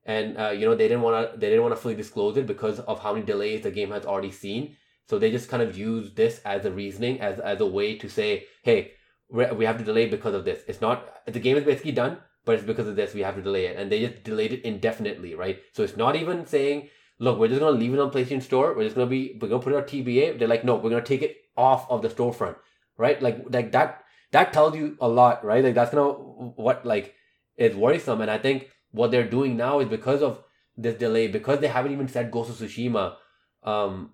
and 0.06 0.38
uh, 0.38 0.50
you 0.50 0.66
know 0.66 0.76
they 0.76 0.88
didn't 0.88 1.04
want 1.04 1.34
to 1.34 1.40
they 1.40 1.50
didn't 1.50 1.64
want 1.64 1.76
to 1.76 1.82
fully 1.82 1.96
disclose 1.96 2.38
it 2.38 2.48
because 2.48 2.80
of 2.80 3.00
how 3.00 3.14
many 3.14 3.26
delays 3.26 3.62
the 3.62 3.72
game 3.72 3.92
has 3.92 4.06
already 4.06 4.32
seen. 4.32 4.76
So 5.08 5.18
they 5.18 5.32
just 5.32 5.50
kind 5.50 5.64
of 5.64 5.78
use 5.78 6.14
this 6.14 6.42
as 6.44 6.66
a 6.66 6.72
reasoning 6.72 7.22
as 7.22 7.40
as 7.40 7.62
a 7.62 7.66
way 7.66 7.98
to 7.98 8.10
say, 8.10 8.46
hey, 8.64 8.92
we 9.30 9.66
have 9.66 9.78
to 9.78 9.84
delay 9.84 10.08
because 10.08 10.34
of 10.34 10.46
this. 10.46 10.64
It's 10.68 10.82
not 10.82 11.26
the 11.26 11.40
game 11.40 11.58
is 11.58 11.64
basically 11.64 11.94
done, 11.94 12.18
but 12.46 12.56
it's 12.56 12.64
because 12.64 12.88
of 12.88 12.96
this 12.96 13.14
we 13.14 13.22
have 13.22 13.36
to 13.36 13.42
delay 13.42 13.66
it, 13.66 13.78
and 13.78 13.92
they 13.92 14.06
just 14.06 14.24
delayed 14.24 14.54
it 14.54 14.64
indefinitely, 14.64 15.36
right? 15.36 15.60
So 15.74 15.84
it's 15.84 15.98
not 15.98 16.16
even 16.16 16.46
saying, 16.46 16.90
look, 17.20 17.40
we're 17.40 17.48
just 17.48 17.60
gonna 17.60 17.78
leave 17.78 17.94
it 17.94 18.00
on 18.00 18.12
PlayStation 18.12 18.42
Store. 18.42 18.74
We're 18.74 18.84
just 18.84 18.96
gonna 18.96 19.10
be 19.10 19.38
we're 19.42 19.48
gonna 19.50 19.64
put 19.64 19.74
it 19.74 19.78
on 19.78 19.84
TBA. 19.84 20.40
They're 20.40 20.48
like, 20.48 20.66
no, 20.66 20.76
we're 20.76 20.90
gonna 20.90 21.02
take 21.02 21.22
it 21.22 21.38
off 21.56 21.90
of 21.90 22.02
the 22.02 22.10
storefront, 22.10 22.56
right? 22.98 23.22
Like 23.22 23.46
like 23.50 23.72
that 23.72 24.04
that 24.32 24.54
tells 24.54 24.76
you 24.76 24.98
a 25.00 25.08
lot, 25.08 25.44
right? 25.46 25.64
Like 25.64 25.76
that's 25.76 25.92
kind 25.92 26.04
of 26.04 26.54
what 26.56 26.86
like 26.86 27.16
is 27.56 27.76
worrisome. 27.76 28.22
And 28.22 28.30
I 28.30 28.38
think 28.38 28.70
what 28.92 29.12
they're 29.12 29.30
doing 29.30 29.58
now 29.58 29.80
is 29.80 29.88
because 29.88 30.22
of 30.22 30.44
this 30.76 30.96
delay, 30.96 31.28
because 31.28 31.60
they 31.60 31.68
haven't 31.68 31.92
even 31.92 32.08
said 32.08 32.32
Ghost 32.32 32.50
of 32.50 32.58
Tsushima. 32.58 33.16
Um, 33.64 34.12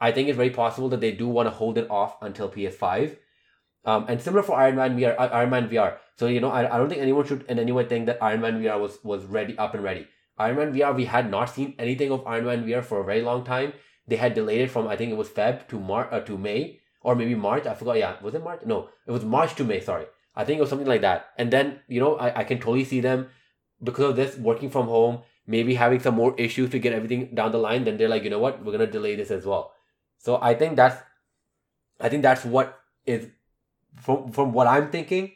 I 0.00 0.12
think 0.12 0.28
it's 0.28 0.36
very 0.36 0.50
possible 0.50 0.88
that 0.90 1.00
they 1.00 1.12
do 1.12 1.28
want 1.28 1.46
to 1.46 1.50
hold 1.50 1.78
it 1.78 1.90
off 1.90 2.16
until 2.22 2.50
PS5. 2.50 3.16
Um, 3.84 4.06
and 4.08 4.20
similar 4.20 4.42
for 4.42 4.56
Iron 4.56 4.76
Man 4.76 4.98
VR, 4.98 5.14
Iron 5.18 5.50
Man 5.50 5.68
VR. 5.68 5.98
So 6.16 6.26
you 6.26 6.40
know, 6.40 6.50
I, 6.50 6.74
I 6.74 6.78
don't 6.78 6.88
think 6.88 7.02
anyone 7.02 7.26
should 7.26 7.44
in 7.48 7.58
any 7.58 7.72
way 7.72 7.84
think 7.84 8.06
that 8.06 8.22
Iron 8.22 8.40
Man 8.40 8.62
VR 8.62 8.80
was 8.80 8.98
was 9.04 9.24
ready 9.24 9.56
up 9.58 9.74
and 9.74 9.84
ready. 9.84 10.08
Iron 10.38 10.56
Man 10.56 10.72
VR, 10.72 10.94
we 10.94 11.04
had 11.04 11.30
not 11.30 11.50
seen 11.50 11.74
anything 11.78 12.10
of 12.10 12.26
Iron 12.26 12.46
Man 12.46 12.66
VR 12.66 12.82
for 12.82 13.00
a 13.00 13.04
very 13.04 13.22
long 13.22 13.44
time. 13.44 13.72
They 14.06 14.16
had 14.16 14.34
delayed 14.34 14.62
it 14.62 14.70
from 14.70 14.88
I 14.88 14.96
think 14.96 15.12
it 15.12 15.16
was 15.18 15.28
Feb 15.28 15.68
to 15.68 15.78
Mar 15.78 16.08
uh, 16.10 16.20
to 16.20 16.38
May, 16.38 16.80
or 17.02 17.14
maybe 17.14 17.34
March. 17.34 17.66
I 17.66 17.74
forgot. 17.74 17.98
Yeah, 17.98 18.16
was 18.22 18.34
it 18.34 18.42
March? 18.42 18.60
No, 18.64 18.88
it 19.06 19.12
was 19.12 19.24
March 19.24 19.54
to 19.56 19.64
May. 19.64 19.80
Sorry, 19.80 20.06
I 20.34 20.44
think 20.44 20.58
it 20.58 20.62
was 20.62 20.70
something 20.70 20.88
like 20.88 21.02
that. 21.02 21.26
And 21.36 21.50
then 21.50 21.80
you 21.86 22.00
know, 22.00 22.16
I, 22.16 22.40
I 22.40 22.44
can 22.44 22.58
totally 22.58 22.84
see 22.84 23.00
them 23.00 23.28
because 23.82 24.10
of 24.10 24.16
this 24.16 24.38
working 24.38 24.70
from 24.70 24.86
home, 24.86 25.20
maybe 25.46 25.74
having 25.74 26.00
some 26.00 26.14
more 26.14 26.34
issues 26.38 26.70
to 26.70 26.78
get 26.78 26.94
everything 26.94 27.34
down 27.34 27.52
the 27.52 27.58
line. 27.58 27.84
Then 27.84 27.98
they're 27.98 28.08
like, 28.08 28.24
you 28.24 28.30
know 28.30 28.38
what, 28.38 28.64
we're 28.64 28.72
gonna 28.72 28.86
delay 28.86 29.14
this 29.14 29.30
as 29.30 29.44
well. 29.44 29.73
So 30.24 30.38
I 30.40 30.54
think 30.54 30.76
that's, 30.76 31.00
I 32.00 32.08
think 32.08 32.22
that's 32.22 32.44
what 32.46 32.80
is 33.04 33.28
from 34.00 34.32
from 34.32 34.52
what 34.52 34.66
I'm 34.66 34.90
thinking. 34.90 35.32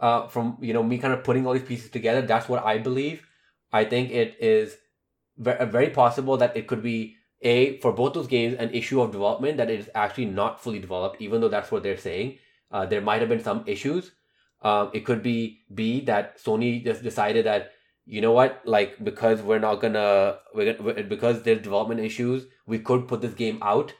Uh, 0.00 0.26
from 0.26 0.58
you 0.60 0.72
know 0.74 0.82
me 0.82 0.98
kind 0.98 1.14
of 1.14 1.22
putting 1.22 1.46
all 1.46 1.52
these 1.52 1.68
pieces 1.68 1.90
together, 1.90 2.20
that's 2.20 2.48
what 2.48 2.64
I 2.64 2.78
believe. 2.78 3.22
I 3.72 3.84
think 3.84 4.10
it 4.10 4.36
is 4.40 4.76
very, 5.38 5.66
very 5.66 5.90
possible 5.90 6.36
that 6.38 6.56
it 6.56 6.66
could 6.66 6.82
be 6.82 7.14
a 7.42 7.78
for 7.78 7.92
both 7.92 8.14
those 8.14 8.26
games 8.26 8.56
an 8.58 8.70
issue 8.70 9.00
of 9.00 9.12
development 9.12 9.56
that 9.58 9.70
it 9.70 9.78
is 9.78 9.90
actually 9.94 10.24
not 10.26 10.60
fully 10.60 10.80
developed 10.80 11.20
even 11.20 11.40
though 11.40 11.48
that's 11.48 11.70
what 11.70 11.82
they're 11.82 12.04
saying 12.04 12.38
uh, 12.72 12.86
there 12.86 13.00
might 13.00 13.20
have 13.20 13.28
been 13.28 13.42
some 13.42 13.62
issues 13.66 14.12
um, 14.62 14.90
it 14.94 15.04
could 15.04 15.22
be 15.22 15.60
b 15.74 16.00
that 16.00 16.38
sony 16.42 16.82
just 16.84 17.02
decided 17.02 17.44
that 17.44 17.72
you 18.06 18.20
know 18.20 18.32
what 18.32 18.62
like 18.64 18.96
because 19.04 19.42
we're 19.42 19.58
not 19.58 19.80
gonna 19.82 20.38
we're 20.54 20.72
gonna 20.72 21.02
because 21.02 21.42
there's 21.42 21.60
development 21.60 22.00
issues 22.00 22.46
we 22.66 22.78
could 22.78 23.06
put 23.06 23.20
this 23.20 23.34
game 23.34 23.58
out 23.60 23.92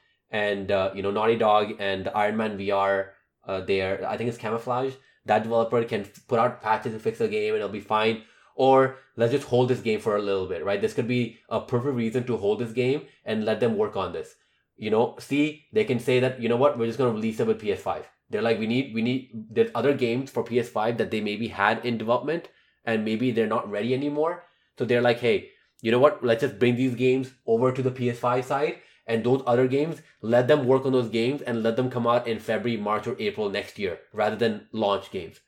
and 0.42 0.70
uh, 0.72 0.90
you 0.94 1.02
know 1.02 1.10
naughty 1.10 1.36
dog 1.36 1.74
and 1.78 2.10
iron 2.14 2.36
man 2.36 2.58
vr 2.58 3.08
uh, 3.46 3.60
there 3.60 4.06
i 4.12 4.16
think 4.16 4.28
it's 4.28 4.38
Camouflaj. 4.44 4.94
that 5.26 5.42
developer 5.44 5.82
can 5.84 6.04
put 6.28 6.38
out 6.38 6.62
patches 6.62 6.92
and 6.92 7.02
fix 7.02 7.18
the 7.18 7.28
game 7.28 7.54
and 7.54 7.62
it'll 7.62 7.80
be 7.80 7.90
fine 7.96 8.22
or 8.54 8.96
let's 9.16 9.32
just 9.32 9.46
hold 9.46 9.68
this 9.68 9.80
game 9.80 10.00
for 10.00 10.16
a 10.16 10.22
little 10.22 10.46
bit, 10.46 10.64
right? 10.64 10.80
This 10.80 10.94
could 10.94 11.08
be 11.08 11.38
a 11.48 11.60
perfect 11.60 11.94
reason 11.94 12.24
to 12.24 12.36
hold 12.36 12.60
this 12.60 12.72
game 12.72 13.02
and 13.24 13.44
let 13.44 13.60
them 13.60 13.76
work 13.76 13.96
on 13.96 14.12
this. 14.12 14.34
You 14.76 14.90
know, 14.90 15.16
see, 15.18 15.66
they 15.72 15.84
can 15.84 15.98
say 15.98 16.20
that, 16.20 16.40
you 16.40 16.48
know 16.48 16.56
what, 16.56 16.78
we're 16.78 16.86
just 16.86 16.98
to 16.98 17.06
release 17.06 17.40
it 17.40 17.46
with 17.46 17.60
PS5. 17.60 18.04
They're 18.30 18.42
like, 18.42 18.58
we 18.58 18.66
need, 18.66 18.94
we 18.94 19.02
need, 19.02 19.30
there's 19.50 19.70
other 19.74 19.94
games 19.94 20.30
for 20.30 20.44
PS5 20.44 20.96
that 20.98 21.10
they 21.10 21.20
maybe 21.20 21.48
had 21.48 21.84
in 21.84 21.98
development 21.98 22.48
and 22.84 23.04
maybe 23.04 23.30
they're 23.30 23.46
not 23.46 23.70
ready 23.70 23.94
anymore. 23.94 24.44
So 24.78 24.84
they're 24.84 25.02
like, 25.02 25.20
hey, 25.20 25.50
you 25.80 25.90
know 25.90 25.98
what, 25.98 26.24
let's 26.24 26.40
just 26.40 26.58
bring 26.58 26.76
these 26.76 26.94
games 26.94 27.32
over 27.46 27.70
to 27.70 27.82
the 27.82 27.90
PS5 27.90 28.44
side 28.44 28.78
and 29.06 29.22
those 29.22 29.42
other 29.46 29.68
games, 29.68 30.02
let 30.22 30.48
them 30.48 30.66
work 30.66 30.86
on 30.86 30.92
those 30.92 31.08
games 31.08 31.42
and 31.42 31.62
let 31.62 31.76
them 31.76 31.90
come 31.90 32.06
out 32.06 32.26
in 32.26 32.38
February, 32.38 32.80
March, 32.80 33.06
or 33.06 33.16
April 33.18 33.50
next 33.50 33.78
year 33.78 33.98
rather 34.12 34.36
than 34.36 34.66
launch 34.72 35.10
games, 35.10 35.40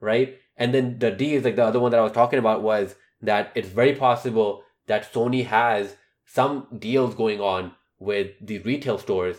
right? 0.00 0.38
And 0.56 0.72
then 0.72 0.98
the 0.98 1.10
D 1.10 1.34
is 1.34 1.44
like 1.44 1.56
the 1.56 1.64
other 1.64 1.80
one 1.80 1.90
that 1.90 2.00
I 2.00 2.04
was 2.04 2.12
talking 2.12 2.38
about 2.38 2.62
was 2.62 2.94
that 3.22 3.52
it's 3.54 3.68
very 3.68 3.94
possible 3.94 4.62
that 4.86 5.12
Sony 5.12 5.44
has 5.46 5.96
some 6.24 6.66
deals 6.78 7.14
going 7.14 7.40
on 7.40 7.72
with 7.98 8.30
the 8.40 8.58
retail 8.60 8.98
stores 8.98 9.38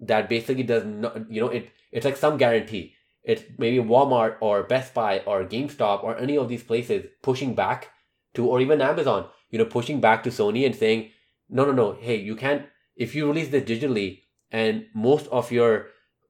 that 0.00 0.28
basically 0.28 0.62
does 0.62 0.84
not, 0.84 1.30
you 1.30 1.40
know, 1.40 1.48
it 1.48 1.70
it's 1.92 2.04
like 2.04 2.16
some 2.16 2.36
guarantee. 2.38 2.94
it's 3.24 3.42
maybe 3.58 3.78
Walmart 3.78 4.36
or 4.40 4.62
Best 4.62 4.94
Buy 4.94 5.20
or 5.20 5.44
GameStop 5.44 6.04
or 6.04 6.16
any 6.18 6.36
of 6.36 6.48
these 6.48 6.62
places 6.62 7.06
pushing 7.22 7.54
back 7.54 7.90
to, 8.34 8.46
or 8.46 8.60
even 8.60 8.80
Amazon, 8.82 9.26
you 9.50 9.58
know, 9.58 9.64
pushing 9.64 10.00
back 10.00 10.22
to 10.22 10.30
Sony 10.30 10.66
and 10.66 10.76
saying, 10.76 11.10
no, 11.48 11.64
no, 11.64 11.72
no, 11.72 11.92
hey, 11.92 12.16
you 12.16 12.36
can't, 12.36 12.66
if 12.96 13.14
you 13.14 13.26
release 13.26 13.48
this 13.48 13.64
digitally 13.64 14.20
and 14.50 14.86
most 14.94 15.26
of 15.28 15.50
your, 15.50 15.88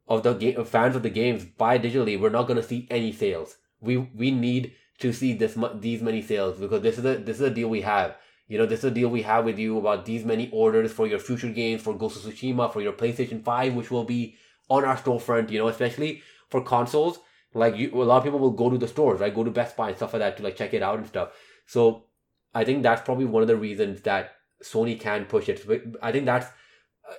of 0.08 0.22
the 0.22 0.34
game, 0.34 0.64
fans 0.64 0.96
of 0.96 1.02
the 1.02 1.10
games 1.10 1.44
buy 1.44 1.78
digitally, 1.78 2.18
we're 2.18 2.30
not 2.30 2.46
going 2.46 2.56
to 2.56 2.66
see 2.66 2.86
any 2.90 3.12
sales. 3.12 3.56
We, 3.80 3.96
we 3.98 4.30
need 4.30 4.72
to 4.98 5.12
see 5.12 5.34
this, 5.34 5.58
these 5.74 6.02
many 6.02 6.22
sales 6.22 6.58
because 6.58 6.82
this 6.82 6.98
is 6.98 7.04
a, 7.04 7.16
this 7.18 7.36
is 7.36 7.42
a 7.42 7.50
deal 7.50 7.68
we 7.68 7.82
have. 7.82 8.16
You 8.46 8.58
know, 8.58 8.66
this 8.66 8.80
is 8.80 8.84
a 8.84 8.90
deal 8.90 9.08
we 9.08 9.22
have 9.22 9.44
with 9.44 9.58
you 9.58 9.78
about 9.78 10.04
these 10.04 10.24
many 10.24 10.50
orders 10.52 10.92
for 10.92 11.06
your 11.06 11.18
future 11.18 11.48
games, 11.48 11.82
for 11.82 11.96
Ghost 11.96 12.24
of 12.24 12.32
Tsushima, 12.32 12.72
for 12.72 12.82
your 12.82 12.92
PlayStation 12.92 13.42
5, 13.42 13.74
which 13.74 13.90
will 13.90 14.04
be 14.04 14.36
on 14.68 14.84
our 14.84 14.96
storefront, 14.96 15.50
you 15.50 15.58
know, 15.58 15.68
especially 15.68 16.22
for 16.50 16.62
consoles. 16.62 17.18
Like 17.54 17.76
you, 17.76 17.90
a 17.94 18.04
lot 18.04 18.18
of 18.18 18.24
people 18.24 18.38
will 18.38 18.50
go 18.50 18.68
to 18.68 18.76
the 18.76 18.88
stores, 18.88 19.20
right? 19.20 19.34
Go 19.34 19.44
to 19.44 19.50
Best 19.50 19.76
Buy 19.76 19.88
and 19.88 19.96
stuff 19.96 20.12
like 20.12 20.20
that 20.20 20.36
to 20.36 20.42
like 20.42 20.56
check 20.56 20.74
it 20.74 20.82
out 20.82 20.98
and 20.98 21.06
stuff. 21.06 21.30
So 21.66 22.04
I 22.54 22.64
think 22.64 22.82
that's 22.82 23.02
probably 23.02 23.24
one 23.24 23.42
of 23.42 23.48
the 23.48 23.56
reasons 23.56 24.02
that 24.02 24.32
Sony 24.64 24.98
can 24.98 25.26
push 25.26 25.48
it. 25.48 25.64
I 26.02 26.10
think 26.12 26.24
that's 26.26 26.46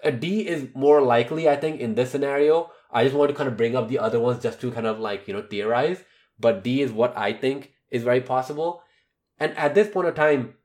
a 0.04 0.12
D 0.12 0.48
is 0.48 0.68
more 0.74 1.02
likely. 1.02 1.48
I 1.48 1.56
think 1.56 1.80
in 1.80 1.96
this 1.96 2.12
scenario, 2.12 2.72
I 2.92 3.04
just 3.04 3.16
want 3.16 3.30
to 3.30 3.36
kind 3.36 3.48
of 3.48 3.58
bring 3.58 3.76
up 3.76 3.88
the 3.88 4.00
other 4.00 4.20
ones 4.20 4.42
just 4.42 4.60
to 4.62 4.72
kind 4.72 4.88
of 4.88 5.00
like 5.00 5.28
you 5.28 5.34
know 5.34 5.44
theorize. 5.44 6.04
But 6.40 6.64
D 6.64 6.82
is 6.82 6.92
what 6.92 7.18
I 7.18 7.34
think 7.34 7.72
is 7.90 8.04
very 8.04 8.22
possible. 8.22 8.82
And 9.40 9.58
at 9.58 9.76
this 9.76 9.90
point 9.90 10.08
of 10.08 10.16
time, 10.16 10.56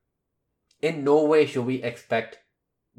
in 0.80 1.04
no 1.04 1.24
way 1.24 1.46
should 1.46 1.66
we 1.66 1.82
expect 1.82 2.38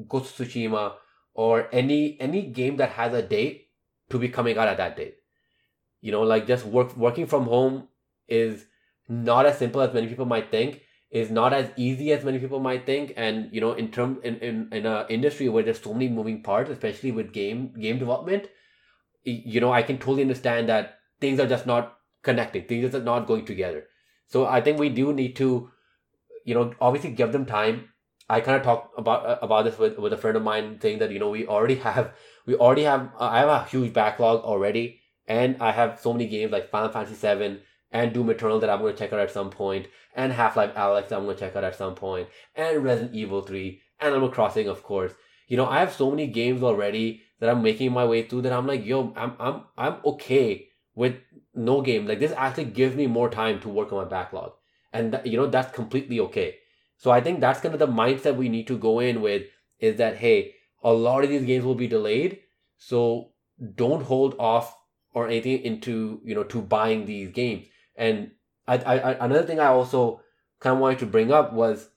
Ghost 0.08 0.38
Tsushima 0.38 0.94
or 1.34 1.68
any 1.72 2.20
any 2.20 2.44
game 2.44 2.78
that 2.78 2.92
has 2.92 3.14
a 3.14 3.22
date 3.22 3.70
to 4.10 4.20
be 4.20 4.30
coming 4.30 4.58
out 4.58 4.68
at 4.68 4.78
that 4.78 4.96
date. 4.96 5.16
You 6.02 6.12
know, 6.12 6.24
like 6.24 6.48
just 6.48 6.66
work 6.66 6.96
working 6.98 7.26
from 7.26 7.46
home 7.46 7.88
is 8.28 8.66
not 9.08 9.46
as 9.46 9.58
simple 9.58 9.82
as 9.82 9.94
many 9.94 10.08
people 10.08 10.26
might 10.26 10.52
think. 10.52 10.82
Is 11.12 11.30
not 11.30 11.51
as 11.51 11.70
easy 11.76 12.14
as 12.14 12.24
many 12.24 12.39
people 12.39 12.62
might 12.62 12.86
think, 12.86 13.12
and 13.18 13.49
you 13.51 13.59
know, 13.59 13.74
in 13.74 13.91
term 13.91 14.20
in 14.24 14.38
in 14.38 14.70
in 14.72 14.86
a 14.86 15.05
industry 15.09 15.49
where 15.49 15.62
there's 15.62 15.82
so 15.82 15.93
many 15.93 16.07
moving 16.07 16.41
parts, 16.41 16.70
especially 16.70 17.12
with 17.12 17.34
game 17.34 17.74
game 17.78 17.99
development, 17.99 18.47
you 19.26 19.59
know, 19.59 19.74
I 19.74 19.82
can 19.84 19.97
totally 19.97 20.22
understand 20.22 20.70
that 20.70 20.99
things 21.20 21.39
are 21.39 21.47
just 21.47 21.66
not 21.66 21.97
connecting. 22.24 22.66
Things 22.66 22.95
are 22.95 23.03
not 23.03 23.28
going 23.28 23.45
together. 23.45 23.88
So 24.28 24.45
I 24.45 24.62
think 24.62 24.80
we 24.80 24.88
do 24.88 25.12
need 25.14 25.36
to, 25.36 25.70
you 26.45 26.55
know, 26.55 26.74
obviously 26.80 27.12
give 27.12 27.34
them 27.34 27.45
time. 27.45 27.89
I 28.30 28.39
kind 28.39 28.55
of 28.55 28.64
talked 28.64 28.97
about 28.97 29.26
uh, 29.26 29.38
about 29.41 29.66
this 29.66 29.78
with, 29.78 29.97
with 29.97 30.14
a 30.14 30.18
friend 30.18 30.38
of 30.38 30.43
mine, 30.43 30.80
saying 30.82 30.99
that 30.99 31.12
you 31.12 31.20
know 31.20 31.30
we 31.30 31.45
already 31.45 31.76
have 31.76 32.14
we 32.45 32.55
already 32.55 32.84
have 32.84 33.09
I 33.20 33.39
have 33.39 33.49
a 33.49 33.66
huge 33.66 33.91
backlog 33.91 34.45
already, 34.45 35.01
and 35.28 35.57
I 35.59 35.72
have 35.74 35.99
so 35.99 36.14
many 36.14 36.28
games 36.28 36.53
like 36.53 36.70
Final 36.70 36.89
Fantasy 36.89 37.16
Seven 37.16 37.59
and 37.92 38.14
Doom 38.14 38.30
Eternal 38.30 38.60
that 38.60 38.70
I'm 38.70 38.80
going 38.80 38.94
to 38.94 39.00
check 39.00 39.14
out 39.14 39.20
at 39.20 39.32
some 39.32 39.50
point, 39.50 39.88
and 40.16 40.32
Half 40.32 40.56
Life 40.56 40.74
Alyx 40.76 41.10
that 41.10 41.18
I'm 41.18 41.26
going 41.26 41.36
to 41.36 41.39
check 41.39 41.56
out 41.56 41.64
at 41.64 41.76
some 41.76 41.96
point, 41.96 42.30
and 42.56 42.84
Resident 42.84 43.16
Evil 43.16 43.42
Three, 43.42 43.82
and 44.00 44.12
Animal 44.12 44.30
Crossing, 44.30 44.68
of 44.68 44.84
course. 44.84 45.14
You 45.48 45.58
know, 45.58 45.68
I 45.68 45.80
have 45.80 45.94
so 45.94 46.10
many 46.10 46.28
games 46.28 46.64
already 46.64 47.24
that 47.39 47.50
I'm 47.50 47.62
making 47.62 47.92
my 47.92 48.06
way 48.06 48.24
through 48.24 48.44
that 48.44 48.54
I'm 48.54 48.68
like, 48.68 48.86
yo, 48.86 49.14
I'm 49.18 49.34
I'm 49.39 49.64
I'm 49.78 49.96
okay 50.06 50.70
with 50.96 51.16
no 51.54 51.82
game. 51.82 52.08
Like 52.08 52.20
this 52.20 52.34
actually 52.38 52.66
gives 52.66 52.96
me 52.96 53.08
more 53.08 53.30
time 53.30 53.60
to 53.62 53.70
work 53.70 53.92
on 53.92 54.04
my 54.04 54.10
backlog, 54.10 54.54
and 54.94 55.20
you 55.26 55.38
know 55.38 55.48
that's 55.48 55.76
completely 55.76 56.20
okay. 56.22 56.56
So 56.98 57.12
I 57.12 57.20
think 57.20 57.39
that's 57.39 57.60
kind 57.60 57.74
of 57.74 57.80
the 57.80 57.88
mindset 57.88 58.36
we 58.36 58.48
need 58.48 58.68
to 58.68 58.78
go 58.78 59.00
in 59.00 59.22
with 59.22 59.44
is 59.80 59.98
that 59.98 60.18
hey, 60.18 60.54
a 60.84 60.94
lot 60.94 61.24
of 61.24 61.30
these 61.30 61.46
games 61.46 61.66
will 61.66 61.76
be 61.76 61.88
delayed, 61.88 62.39
so 62.78 63.32
don't 63.76 64.04
hold 64.04 64.36
off 64.39 64.78
or 65.14 65.28
anything 65.28 65.62
into 65.64 66.22
you 66.24 66.36
know 66.36 66.44
to 66.44 66.62
buying 66.62 67.06
these 67.06 67.32
games. 67.32 67.68
And 68.02 68.32
I, 68.68 68.78
I 68.78 69.26
another 69.26 69.43
thing 69.43 69.60
I 69.60 69.68
also 69.68 70.22
kind 70.60 70.76
of 70.76 70.82
wanted 70.82 70.99
to 70.99 71.06
bring 71.06 71.32
up 71.32 71.54
was, 71.54 71.89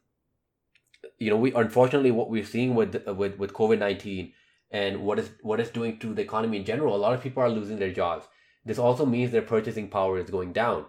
you 1.18 1.30
know, 1.30 1.36
we 1.36 1.52
unfortunately 1.54 2.10
what 2.10 2.30
we're 2.30 2.44
seeing 2.44 2.74
with 2.74 2.94
with 3.06 3.38
with 3.38 3.52
COVID 3.52 3.78
nineteen 3.78 4.32
and 4.70 5.02
what 5.02 5.18
is 5.18 5.30
what 5.42 5.60
it's 5.60 5.70
doing 5.70 5.98
to 6.00 6.14
the 6.14 6.22
economy 6.22 6.58
in 6.58 6.64
general. 6.64 6.94
A 6.94 7.02
lot 7.04 7.14
of 7.14 7.22
people 7.22 7.42
are 7.42 7.50
losing 7.50 7.78
their 7.78 7.92
jobs 7.92 8.28
this 8.64 8.78
also 8.78 9.04
means 9.04 9.30
their 9.30 9.42
purchasing 9.42 9.88
power 9.88 10.18
is 10.18 10.30
going 10.30 10.52
down. 10.52 10.86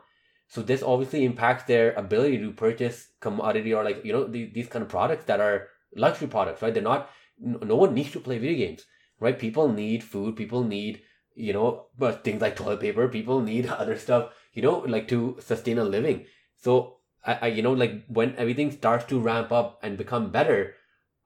So 0.47 0.61
this 0.61 0.83
obviously 0.83 1.25
impacts 1.25 1.63
their 1.63 1.93
ability 1.93 2.37
to 2.39 2.51
purchase 2.51 3.09
commodity 3.19 3.73
or 3.73 3.83
like, 3.83 4.05
you 4.05 4.13
know, 4.13 4.25
the, 4.25 4.45
these 4.53 4.67
kind 4.67 4.83
of 4.83 4.89
products 4.89 5.25
that 5.25 5.39
are 5.39 5.67
luxury 5.95 6.27
products, 6.27 6.61
right? 6.61 6.73
They're 6.73 6.83
not, 6.83 7.09
no 7.39 7.75
one 7.75 7.93
needs 7.93 8.11
to 8.11 8.19
play 8.19 8.37
video 8.37 8.57
games, 8.65 8.85
right? 9.19 9.37
People 9.37 9.71
need 9.71 10.03
food. 10.03 10.35
People 10.35 10.63
need, 10.63 11.01
you 11.33 11.51
know, 11.51 11.87
but 11.97 12.23
things 12.23 12.41
like 12.41 12.55
toilet 12.55 12.79
paper. 12.79 13.07
People 13.07 13.41
need 13.41 13.65
other 13.69 13.97
stuff, 13.97 14.33
you 14.55 14.63
know, 14.63 14.79
like 14.87 15.07
to 15.09 15.37
sustain 15.39 15.77
a 15.77 15.83
living. 15.83 16.25
So 16.57 16.97
I, 17.23 17.33
I 17.43 17.47
you 17.47 17.61
know, 17.61 17.73
like 17.73 18.05
when 18.07 18.35
everything 18.37 18.71
starts 18.71 19.05
to 19.05 19.19
ramp 19.19 19.51
up 19.51 19.79
and 19.83 19.97
become 19.97 20.31
better, 20.31 20.73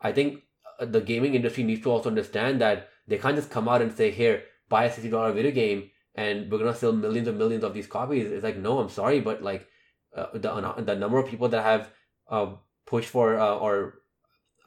I 0.02 0.12
think 0.12 0.44
uh, 0.80 0.86
the 0.86 1.00
gaming 1.00 1.36
industry 1.36 1.64
needs 1.64 1.84
to 1.84 1.92
also 1.92 2.10
understand 2.10 2.60
that 2.60 2.90
they 3.08 3.18
can't 3.18 3.38
just 3.38 3.50
come 3.50 3.70
out 3.70 3.82
and 3.82 3.96
say, 3.96 4.12
here, 4.12 4.44
buy 4.68 4.86
a 4.86 4.92
$60 4.92 5.34
video 5.34 5.52
game 5.52 5.92
and 6.16 6.52
we're 6.52 6.58
gonna 6.58 6.76
sell 6.76 6.92
millions 6.92 7.28
and 7.28 7.38
millions 7.38 7.64
of 7.64 7.74
these 7.74 7.88
copies. 7.88 8.30
It's 8.30 8.44
like, 8.44 8.58
no, 8.58 8.80
I'm 8.80 8.90
sorry, 8.90 9.22
but 9.22 9.42
like 9.42 9.68
uh, 10.16 10.28
the 10.34 10.74
the 10.80 10.96
number 10.96 11.20
of 11.20 11.30
people 11.30 11.50
that 11.50 11.64
have 11.64 11.92
uh, 12.30 12.56
pushed 12.86 13.10
for 13.10 13.40
uh, 13.40 13.56
or 13.56 14.02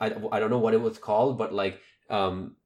I, 0.01 0.07
I 0.31 0.41
don't 0.41 0.51
know 0.51 0.59
what 0.59 0.75
it 0.75 0.81
was 0.81 0.99
called, 0.99 1.37
but 1.37 1.53
like 1.53 1.81
um 2.11 2.57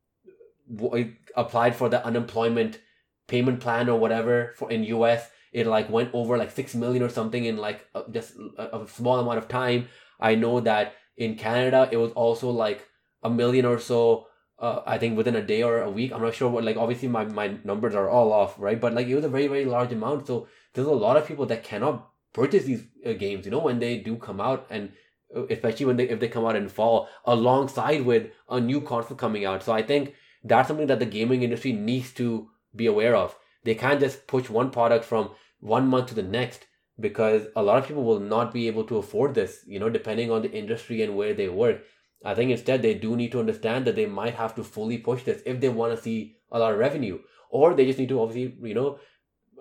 applied 1.37 1.77
for 1.77 1.89
the 1.89 2.05
unemployment 2.05 2.81
payment 3.29 3.61
plan 3.61 3.89
or 3.89 3.99
whatever 3.99 4.55
for 4.57 4.71
in 4.71 4.85
US, 4.85 5.29
it 5.57 5.67
like 5.67 5.89
went 5.89 6.11
over 6.13 6.37
like 6.37 6.51
six 6.51 6.75
million 6.75 7.03
or 7.03 7.09
something 7.09 7.47
in 7.47 7.57
like 7.57 7.81
a, 7.95 8.03
just 8.11 8.35
a, 8.59 8.77
a 8.77 8.89
small 8.89 9.19
amount 9.19 9.39
of 9.39 9.49
time. 9.49 9.89
I 10.21 10.35
know 10.35 10.61
that 10.61 10.95
in 11.17 11.37
Canada 11.37 11.89
it 11.91 11.97
was 11.97 12.13
also 12.13 12.51
like 12.51 12.87
a 13.23 13.31
million 13.31 13.65
or 13.65 13.79
so 13.79 14.27
uh, 14.59 14.81
I 14.87 14.99
think 14.99 15.17
within 15.17 15.37
a 15.37 15.43
day 15.43 15.63
or 15.63 15.81
a 15.81 15.91
week. 15.91 16.13
I'm 16.13 16.23
not 16.23 16.35
sure 16.35 16.51
what 16.51 16.65
like 16.65 16.77
obviously 16.77 17.09
my, 17.09 17.25
my 17.25 17.57
numbers 17.65 17.95
are 17.95 18.09
all 18.09 18.33
off, 18.33 18.59
right? 18.59 18.81
But 18.81 18.93
like 18.93 19.07
it 19.07 19.15
was 19.15 19.25
a 19.25 19.31
very, 19.31 19.47
very 19.47 19.65
large 19.65 19.93
amount. 19.93 20.27
So 20.27 20.47
there's 20.75 20.87
a 20.87 20.93
lot 21.07 21.17
of 21.17 21.27
people 21.27 21.47
that 21.47 21.65
cannot 21.65 22.11
purchase 22.35 22.65
these 22.65 22.85
uh, 23.07 23.15
games, 23.15 23.47
you 23.47 23.51
know, 23.51 23.61
when 23.61 23.79
they 23.79 23.97
do 23.99 24.17
come 24.17 24.43
out 24.43 24.67
and 24.69 24.93
uh, 25.35 25.47
especially 25.47 25.87
when 25.87 25.97
they 25.97 26.09
if 26.09 26.21
they 26.21 26.29
come 26.29 26.45
out 26.45 26.57
in 26.57 26.69
fall 26.69 27.09
alongside 27.25 28.05
with 28.05 28.29
a 28.51 28.61
new 28.61 28.83
console 28.83 29.17
coming 29.17 29.47
out. 29.47 29.63
So 29.63 29.73
I 29.73 29.83
think 29.83 30.15
that's 30.45 30.69
something 30.69 30.87
that 30.89 30.99
the 30.99 31.07
gaming 31.07 31.43
industry 31.43 31.73
needs 31.73 32.13
to 32.21 32.51
be 32.75 32.87
aware 32.87 33.17
of. 33.17 33.35
They 33.65 33.75
can't 33.75 34.01
just 34.01 34.27
push 34.27 34.49
one 34.49 34.71
product 34.71 35.05
from 35.05 35.31
one 35.61 35.89
month 35.89 36.09
to 36.09 36.15
the 36.15 36.23
next 36.23 36.67
because 36.99 37.47
a 37.57 37.63
lot 37.63 37.79
of 37.79 37.87
people 37.87 38.05
will 38.05 38.21
not 38.21 38.53
be 38.53 38.67
able 38.69 38.85
to 38.85 38.97
afford 38.97 39.35
this, 39.35 39.65
you 39.67 39.79
know, 39.79 39.91
depending 39.91 40.31
on 40.31 40.43
the 40.43 40.53
industry 40.53 41.03
and 41.03 41.17
where 41.17 41.35
they 41.35 41.49
work. 41.49 41.83
I 42.25 42.35
think 42.35 42.51
instead 42.51 42.83
they 42.83 42.95
do 42.95 43.15
need 43.17 43.33
to 43.33 43.41
understand 43.41 43.85
that 43.85 43.97
they 43.97 44.07
might 44.07 44.35
have 44.35 44.55
to 44.57 44.65
fully 44.65 44.99
push 44.99 45.23
this 45.23 45.43
if 45.45 45.61
they 45.61 45.69
want 45.69 45.95
to 45.95 46.03
see 46.03 46.37
a 46.51 46.59
lot 46.59 46.73
of 46.73 46.79
revenue, 46.79 47.19
or 47.51 47.75
they 47.75 47.85
just 47.85 47.99
need 47.99 48.09
to 48.09 48.21
obviously 48.21 48.57
you 48.67 48.75
know 48.75 48.99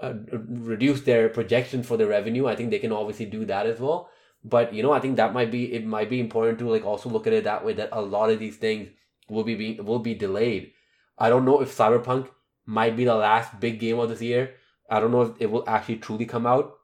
uh, 0.02 0.14
reduce 0.28 1.02
their 1.02 1.30
projections 1.30 1.86
for 1.86 1.98
the 1.98 2.08
revenue. 2.08 2.48
I 2.48 2.56
think 2.56 2.72
they 2.72 2.80
can 2.80 2.92
obviously 2.92 3.26
do 3.26 3.46
that 3.46 3.66
as 3.66 3.80
well. 3.80 4.10
But 4.44 4.74
you 4.74 4.84
know, 4.84 4.92
I 4.92 5.00
think 5.00 5.18
that 5.18 5.34
might 5.34 5.52
be 5.52 5.74
it 5.74 5.86
might 5.86 6.10
be 6.10 6.20
important 6.20 6.60
to 6.60 6.70
like 6.70 6.86
also 6.86 7.10
look 7.10 7.28
at 7.28 7.34
it 7.34 7.44
that 7.44 7.66
way 7.66 7.74
that 7.74 7.90
a 7.92 8.02
lot 8.02 8.30
of 8.30 8.40
these 8.40 8.58
things 8.58 8.90
will 9.30 9.44
be, 9.44 9.56
be 9.56 9.80
will 9.82 10.00
be 10.00 10.14
delayed. 10.14 10.72
I 11.18 11.30
don't 11.30 11.46
know 11.46 11.62
if 11.62 11.76
Cyberpunk 11.76 12.30
might 12.66 12.96
be 12.96 13.06
the 13.06 13.16
last 13.16 13.60
big 13.60 13.80
game 13.80 14.00
of 14.00 14.10
this 14.10 14.22
year. 14.22 14.56
I 14.90 15.00
don't 15.00 15.12
know 15.12 15.24
if 15.24 15.32
it 15.40 15.52
will 15.52 15.64
actually 15.68 15.98
truly 15.98 16.26
come 16.26 16.46
out, 16.46 16.76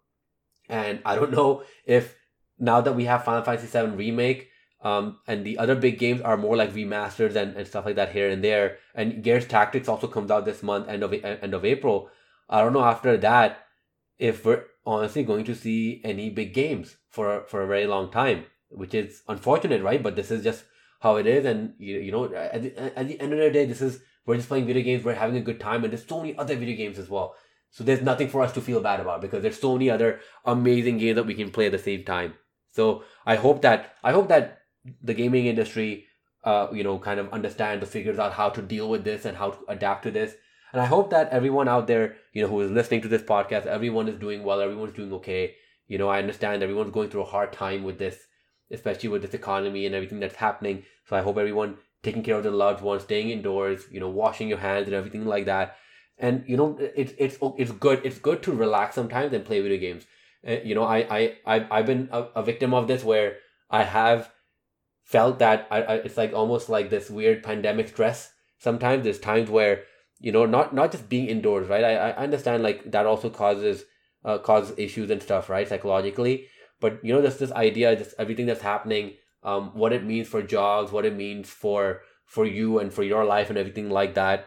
and 0.69 1.01
I 1.05 1.15
don't 1.15 1.31
know 1.31 1.63
if 1.85 2.15
now 2.59 2.81
that 2.81 2.93
we 2.93 3.05
have 3.05 3.23
Final 3.23 3.43
Fantasy 3.43 3.67
VII 3.67 3.95
remake 3.95 4.51
um, 4.83 5.19
and 5.27 5.45
the 5.45 5.57
other 5.57 5.75
big 5.75 5.99
games 5.99 6.21
are 6.21 6.37
more 6.37 6.55
like 6.55 6.73
remasters 6.73 7.35
and, 7.35 7.55
and 7.55 7.67
stuff 7.67 7.85
like 7.85 7.95
that 7.95 8.11
here 8.11 8.29
and 8.29 8.43
there. 8.43 8.77
And 8.95 9.23
Gears 9.23 9.45
Tactics 9.45 9.87
also 9.87 10.07
comes 10.07 10.31
out 10.31 10.45
this 10.45 10.63
month, 10.63 10.89
end 10.89 11.03
of 11.03 11.13
end 11.13 11.53
of 11.53 11.65
April. 11.65 12.09
I 12.49 12.61
don't 12.61 12.73
know 12.73 12.83
after 12.83 13.15
that 13.17 13.65
if 14.17 14.43
we're 14.43 14.65
honestly 14.85 15.23
going 15.23 15.45
to 15.45 15.55
see 15.55 16.01
any 16.03 16.29
big 16.29 16.53
games 16.53 16.97
for 17.09 17.43
for 17.47 17.61
a 17.61 17.67
very 17.67 17.85
long 17.85 18.11
time, 18.11 18.45
which 18.69 18.95
is 18.95 19.21
unfortunate, 19.27 19.83
right? 19.83 20.01
But 20.01 20.15
this 20.15 20.31
is 20.31 20.43
just 20.43 20.63
how 20.99 21.17
it 21.17 21.27
is, 21.27 21.45
and 21.45 21.73
you, 21.77 21.99
you 21.99 22.11
know, 22.11 22.33
at 22.33 22.61
the, 22.61 22.99
at 22.99 23.07
the 23.07 23.19
end 23.19 23.33
of 23.33 23.39
the 23.39 23.51
day, 23.51 23.65
this 23.65 23.81
is 23.81 24.01
we're 24.25 24.37
just 24.37 24.47
playing 24.47 24.65
video 24.65 24.83
games, 24.83 25.03
we're 25.03 25.13
having 25.13 25.37
a 25.37 25.41
good 25.41 25.59
time, 25.59 25.83
and 25.83 25.93
there's 25.93 26.05
so 26.05 26.21
many 26.21 26.35
other 26.37 26.55
video 26.55 26.75
games 26.75 26.97
as 26.97 27.09
well. 27.09 27.35
So 27.71 27.83
there's 27.83 28.01
nothing 28.01 28.27
for 28.27 28.41
us 28.41 28.51
to 28.53 28.61
feel 28.61 28.81
bad 28.81 28.99
about 28.99 29.21
because 29.21 29.41
there's 29.41 29.59
so 29.59 29.73
many 29.73 29.89
other 29.89 30.19
amazing 30.45 30.97
games 30.97 31.15
that 31.15 31.25
we 31.25 31.33
can 31.33 31.51
play 31.51 31.67
at 31.67 31.71
the 31.71 31.79
same 31.79 32.03
time. 32.03 32.33
So 32.71 33.03
I 33.25 33.35
hope 33.35 33.61
that 33.61 33.95
I 34.03 34.11
hope 34.11 34.27
that 34.27 34.59
the 35.01 35.13
gaming 35.13 35.45
industry, 35.45 36.05
uh, 36.43 36.67
you 36.73 36.83
know, 36.83 36.99
kind 36.99 37.19
of 37.19 37.31
understands 37.31 37.83
or 37.83 37.87
figures 37.87 38.19
out 38.19 38.33
how 38.33 38.49
to 38.49 38.61
deal 38.61 38.89
with 38.89 39.03
this 39.03 39.25
and 39.25 39.37
how 39.37 39.51
to 39.51 39.59
adapt 39.69 40.03
to 40.03 40.11
this. 40.11 40.35
And 40.73 40.81
I 40.81 40.85
hope 40.85 41.09
that 41.11 41.29
everyone 41.29 41.67
out 41.67 41.87
there, 41.87 42.15
you 42.33 42.41
know, 42.41 42.47
who 42.47 42.61
is 42.61 42.71
listening 42.71 43.01
to 43.01 43.07
this 43.07 43.21
podcast, 43.21 43.65
everyone 43.65 44.07
is 44.07 44.19
doing 44.19 44.43
well, 44.43 44.61
everyone's 44.61 44.93
doing 44.93 45.13
okay. 45.13 45.55
You 45.87 45.97
know, 45.97 46.09
I 46.09 46.19
understand 46.19 46.63
everyone's 46.63 46.91
going 46.91 47.09
through 47.09 47.23
a 47.23 47.33
hard 47.35 47.51
time 47.51 47.83
with 47.83 47.99
this, 47.99 48.17
especially 48.71 49.09
with 49.09 49.21
this 49.21 49.33
economy 49.33 49.85
and 49.85 49.93
everything 49.93 50.19
that's 50.19 50.35
happening. 50.35 50.83
So 51.05 51.15
I 51.15 51.21
hope 51.21 51.37
everyone 51.37 51.77
taking 52.03 52.23
care 52.23 52.37
of 52.37 52.43
their 52.43 52.51
loved 52.51 52.81
ones, 52.81 53.03
staying 53.03 53.29
indoors, 53.29 53.83
you 53.91 53.99
know, 53.99 54.09
washing 54.09 54.47
your 54.47 54.57
hands 54.57 54.87
and 54.87 54.95
everything 54.95 55.25
like 55.25 55.45
that. 55.45 55.75
And 56.21 56.43
you 56.47 56.55
know 56.55 56.77
it's 56.79 57.13
it's 57.17 57.37
it's 57.57 57.71
good 57.71 58.01
it's 58.05 58.19
good 58.19 58.43
to 58.43 58.51
relax 58.53 58.95
sometimes 58.95 59.33
and 59.33 59.45
play 59.45 59.59
video 59.61 59.79
games. 59.79 60.05
Uh, 60.47 60.57
you 60.63 60.73
know 60.73 60.83
i 60.83 60.97
i 61.17 61.35
I've, 61.45 61.71
I've 61.71 61.85
been 61.85 62.09
a, 62.11 62.23
a 62.37 62.43
victim 62.43 62.73
of 62.73 62.87
this 62.87 63.03
where 63.03 63.37
i 63.69 63.83
have 63.83 64.31
felt 65.03 65.39
that 65.39 65.67
I, 65.69 65.81
I 65.81 65.93
it's 65.95 66.17
like 66.17 66.33
almost 66.33 66.69
like 66.69 66.89
this 66.89 67.09
weird 67.09 67.43
pandemic 67.43 67.89
stress. 67.89 68.31
Sometimes 68.59 69.03
there's 69.03 69.19
times 69.19 69.49
where 69.49 69.83
you 70.19 70.31
know 70.31 70.45
not 70.45 70.73
not 70.73 70.91
just 70.91 71.09
being 71.09 71.27
indoors 71.27 71.67
right? 71.67 71.83
I, 71.83 71.93
I 72.11 72.23
understand 72.23 72.63
like 72.63 72.91
that 72.91 73.05
also 73.05 73.29
causes 73.29 73.83
uh, 74.23 74.37
causes 74.37 74.73
issues 74.77 75.09
and 75.09 75.21
stuff 75.21 75.49
right? 75.49 75.67
Psychologically. 75.67 76.47
But 76.79 77.03
you 77.03 77.13
know 77.13 77.21
there's 77.21 77.37
this 77.37 77.51
idea 77.51 77.95
just 77.95 78.15
everything 78.17 78.45
that's 78.45 78.61
happening 78.61 79.13
um 79.43 79.71
what 79.73 79.93
it 79.93 80.03
means 80.03 80.27
for 80.27 80.41
jobs 80.43 80.91
what 80.91 81.05
it 81.05 81.15
means 81.15 81.49
for 81.49 82.01
for 82.25 82.45
you 82.45 82.77
and 82.79 82.93
for 82.93 83.03
your 83.03 83.25
life 83.25 83.49
and 83.49 83.57
everything 83.57 83.89
like 83.89 84.13
that 84.13 84.45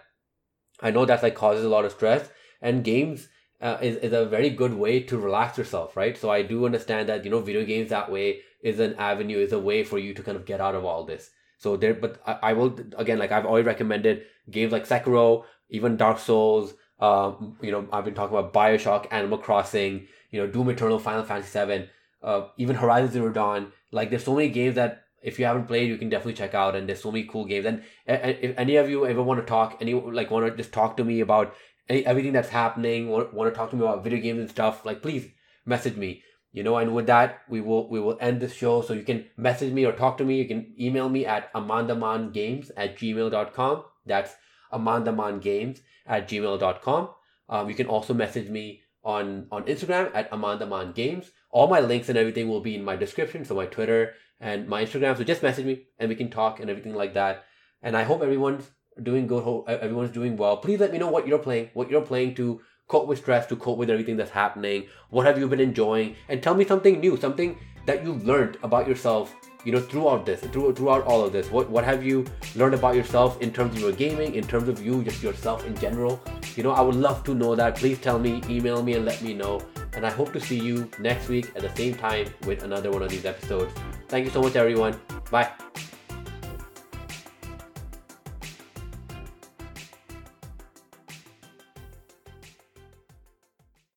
i 0.80 0.90
know 0.90 1.04
that's 1.04 1.22
like 1.22 1.34
causes 1.34 1.64
a 1.64 1.68
lot 1.68 1.84
of 1.84 1.92
stress 1.92 2.28
and 2.60 2.84
games 2.84 3.28
uh, 3.60 3.78
is, 3.80 3.96
is 3.96 4.12
a 4.12 4.26
very 4.26 4.50
good 4.50 4.74
way 4.74 5.00
to 5.00 5.18
relax 5.18 5.56
yourself 5.56 5.96
right 5.96 6.16
so 6.16 6.30
i 6.30 6.42
do 6.42 6.66
understand 6.66 7.08
that 7.08 7.24
you 7.24 7.30
know 7.30 7.40
video 7.40 7.64
games 7.64 7.90
that 7.90 8.10
way 8.10 8.40
is 8.62 8.80
an 8.80 8.94
avenue 8.96 9.38
is 9.38 9.52
a 9.52 9.58
way 9.58 9.84
for 9.84 9.98
you 9.98 10.14
to 10.14 10.22
kind 10.22 10.36
of 10.36 10.44
get 10.44 10.60
out 10.60 10.74
of 10.74 10.84
all 10.84 11.04
this 11.04 11.30
so 11.58 11.76
there 11.76 11.94
but 11.94 12.20
i, 12.26 12.50
I 12.50 12.52
will 12.52 12.78
again 12.96 13.18
like 13.18 13.32
i've 13.32 13.46
already 13.46 13.66
recommended 13.66 14.22
games 14.50 14.72
like 14.72 14.86
sekiro 14.86 15.44
even 15.70 15.96
dark 15.96 16.18
souls 16.18 16.74
um, 17.00 17.56
you 17.60 17.70
know, 17.70 17.86
I've 17.92 18.04
been 18.04 18.14
talking 18.14 18.36
about 18.36 18.52
Bioshock, 18.52 19.08
Animal 19.10 19.38
Crossing, 19.38 20.06
you 20.30 20.40
know, 20.40 20.46
Doom 20.46 20.70
Eternal, 20.70 20.98
Final 20.98 21.24
Fantasy 21.24 21.50
Seven, 21.50 21.88
uh, 22.22 22.48
even 22.56 22.76
Horizon 22.76 23.12
Zero 23.12 23.30
Dawn. 23.30 23.72
Like, 23.90 24.10
there's 24.10 24.24
so 24.24 24.34
many 24.34 24.48
games 24.48 24.76
that 24.76 25.03
if 25.24 25.38
you 25.38 25.46
haven't 25.46 25.66
played, 25.66 25.88
you 25.88 25.96
can 25.96 26.10
definitely 26.10 26.34
check 26.34 26.54
out. 26.54 26.76
And 26.76 26.88
there's 26.88 27.02
so 27.02 27.10
many 27.10 27.24
cool 27.24 27.46
games. 27.46 27.66
And, 27.66 27.82
and 28.06 28.36
if 28.40 28.58
any 28.58 28.76
of 28.76 28.90
you 28.90 29.06
ever 29.06 29.22
want 29.22 29.40
to 29.40 29.46
talk, 29.46 29.78
any 29.80 29.94
like 29.94 30.30
want 30.30 30.46
to 30.46 30.56
just 30.56 30.72
talk 30.72 30.96
to 30.98 31.04
me 31.04 31.20
about 31.20 31.54
everything 31.88 32.32
that's 32.32 32.50
happening, 32.50 33.08
want, 33.08 33.32
want 33.32 33.52
to 33.52 33.56
talk 33.56 33.70
to 33.70 33.76
me 33.76 33.82
about 33.82 34.04
video 34.04 34.20
games 34.20 34.40
and 34.40 34.50
stuff, 34.50 34.84
like 34.84 35.02
please 35.02 35.28
message 35.64 35.96
me. 35.96 36.22
You 36.52 36.62
know, 36.62 36.76
and 36.76 36.94
with 36.94 37.06
that, 37.06 37.40
we 37.48 37.60
will 37.60 37.88
we 37.88 37.98
will 37.98 38.16
end 38.20 38.40
this 38.40 38.54
show. 38.54 38.82
So 38.82 38.92
you 38.92 39.02
can 39.02 39.24
message 39.36 39.72
me 39.72 39.84
or 39.84 39.92
talk 39.92 40.18
to 40.18 40.24
me. 40.24 40.38
You 40.38 40.46
can 40.46 40.72
email 40.78 41.08
me 41.08 41.26
at 41.26 41.52
amandamangames 41.52 42.70
at 42.76 42.96
gmail.com. 42.96 43.84
That's 44.06 44.34
amandamangames 44.72 45.80
at 46.06 46.28
gmail.com. 46.28 47.08
Um, 47.48 47.68
you 47.68 47.74
can 47.74 47.86
also 47.86 48.14
message 48.14 48.48
me 48.48 48.82
on, 49.04 49.46
on 49.50 49.64
Instagram 49.64 50.10
at 50.14 50.30
amandaman 50.30 50.94
games. 50.94 51.30
All 51.50 51.68
my 51.68 51.80
links 51.80 52.08
and 52.08 52.18
everything 52.18 52.48
will 52.48 52.60
be 52.60 52.74
in 52.74 52.84
my 52.84 52.96
description, 52.96 53.44
so 53.44 53.54
my 53.54 53.66
Twitter 53.66 54.14
and 54.40 54.68
my 54.68 54.84
Instagram. 54.84 55.16
So 55.16 55.24
just 55.24 55.42
message 55.42 55.64
me 55.64 55.86
and 55.98 56.08
we 56.08 56.14
can 56.14 56.30
talk 56.30 56.60
and 56.60 56.70
everything 56.70 56.94
like 56.94 57.14
that. 57.14 57.44
And 57.82 57.96
I 57.96 58.02
hope 58.02 58.22
everyone's 58.22 58.70
doing 59.02 59.26
good. 59.26 59.42
Hope 59.42 59.68
everyone's 59.68 60.12
doing 60.12 60.36
well. 60.36 60.56
Please 60.56 60.80
let 60.80 60.92
me 60.92 60.98
know 60.98 61.10
what 61.10 61.26
you're 61.26 61.38
playing, 61.38 61.70
what 61.74 61.90
you're 61.90 62.02
playing 62.02 62.34
to 62.36 62.60
cope 62.88 63.06
with 63.06 63.18
stress, 63.18 63.46
to 63.46 63.56
cope 63.56 63.78
with 63.78 63.90
everything 63.90 64.16
that's 64.16 64.30
happening. 64.30 64.86
What 65.10 65.26
have 65.26 65.38
you 65.38 65.48
been 65.48 65.60
enjoying? 65.60 66.16
And 66.28 66.42
tell 66.42 66.54
me 66.54 66.64
something 66.64 67.00
new, 67.00 67.16
something 67.16 67.58
that 67.86 68.04
you've 68.04 68.26
learned 68.26 68.58
about 68.62 68.88
yourself 68.88 69.34
you 69.64 69.72
know 69.72 69.80
throughout 69.80 70.26
this 70.26 70.40
through, 70.40 70.74
throughout 70.74 71.04
all 71.04 71.24
of 71.24 71.32
this 71.32 71.50
what 71.50 71.68
what 71.70 71.84
have 71.84 72.04
you 72.04 72.24
learned 72.54 72.74
about 72.74 72.94
yourself 72.94 73.40
in 73.40 73.50
terms 73.52 73.74
of 73.74 73.80
your 73.80 73.92
gaming 73.92 74.34
in 74.34 74.46
terms 74.46 74.68
of 74.68 74.84
you 74.84 75.02
just 75.02 75.22
yourself 75.22 75.64
in 75.66 75.74
general 75.78 76.22
you 76.54 76.62
know 76.62 76.72
i 76.72 76.80
would 76.80 76.94
love 76.94 77.24
to 77.24 77.34
know 77.34 77.54
that 77.54 77.74
please 77.76 77.98
tell 77.98 78.18
me 78.18 78.42
email 78.48 78.82
me 78.82 78.94
and 78.94 79.04
let 79.04 79.20
me 79.22 79.32
know 79.32 79.60
and 79.96 80.06
i 80.06 80.10
hope 80.10 80.32
to 80.32 80.40
see 80.40 80.58
you 80.58 80.90
next 80.98 81.28
week 81.28 81.50
at 81.56 81.62
the 81.62 81.74
same 81.76 81.94
time 81.94 82.26
with 82.46 82.62
another 82.62 82.90
one 82.90 83.02
of 83.02 83.10
these 83.10 83.24
episodes. 83.24 83.72
Thank 84.08 84.26
you 84.26 84.30
so 84.30 84.42
much 84.42 84.56
everyone. 84.56 84.98
Bye 85.30 85.50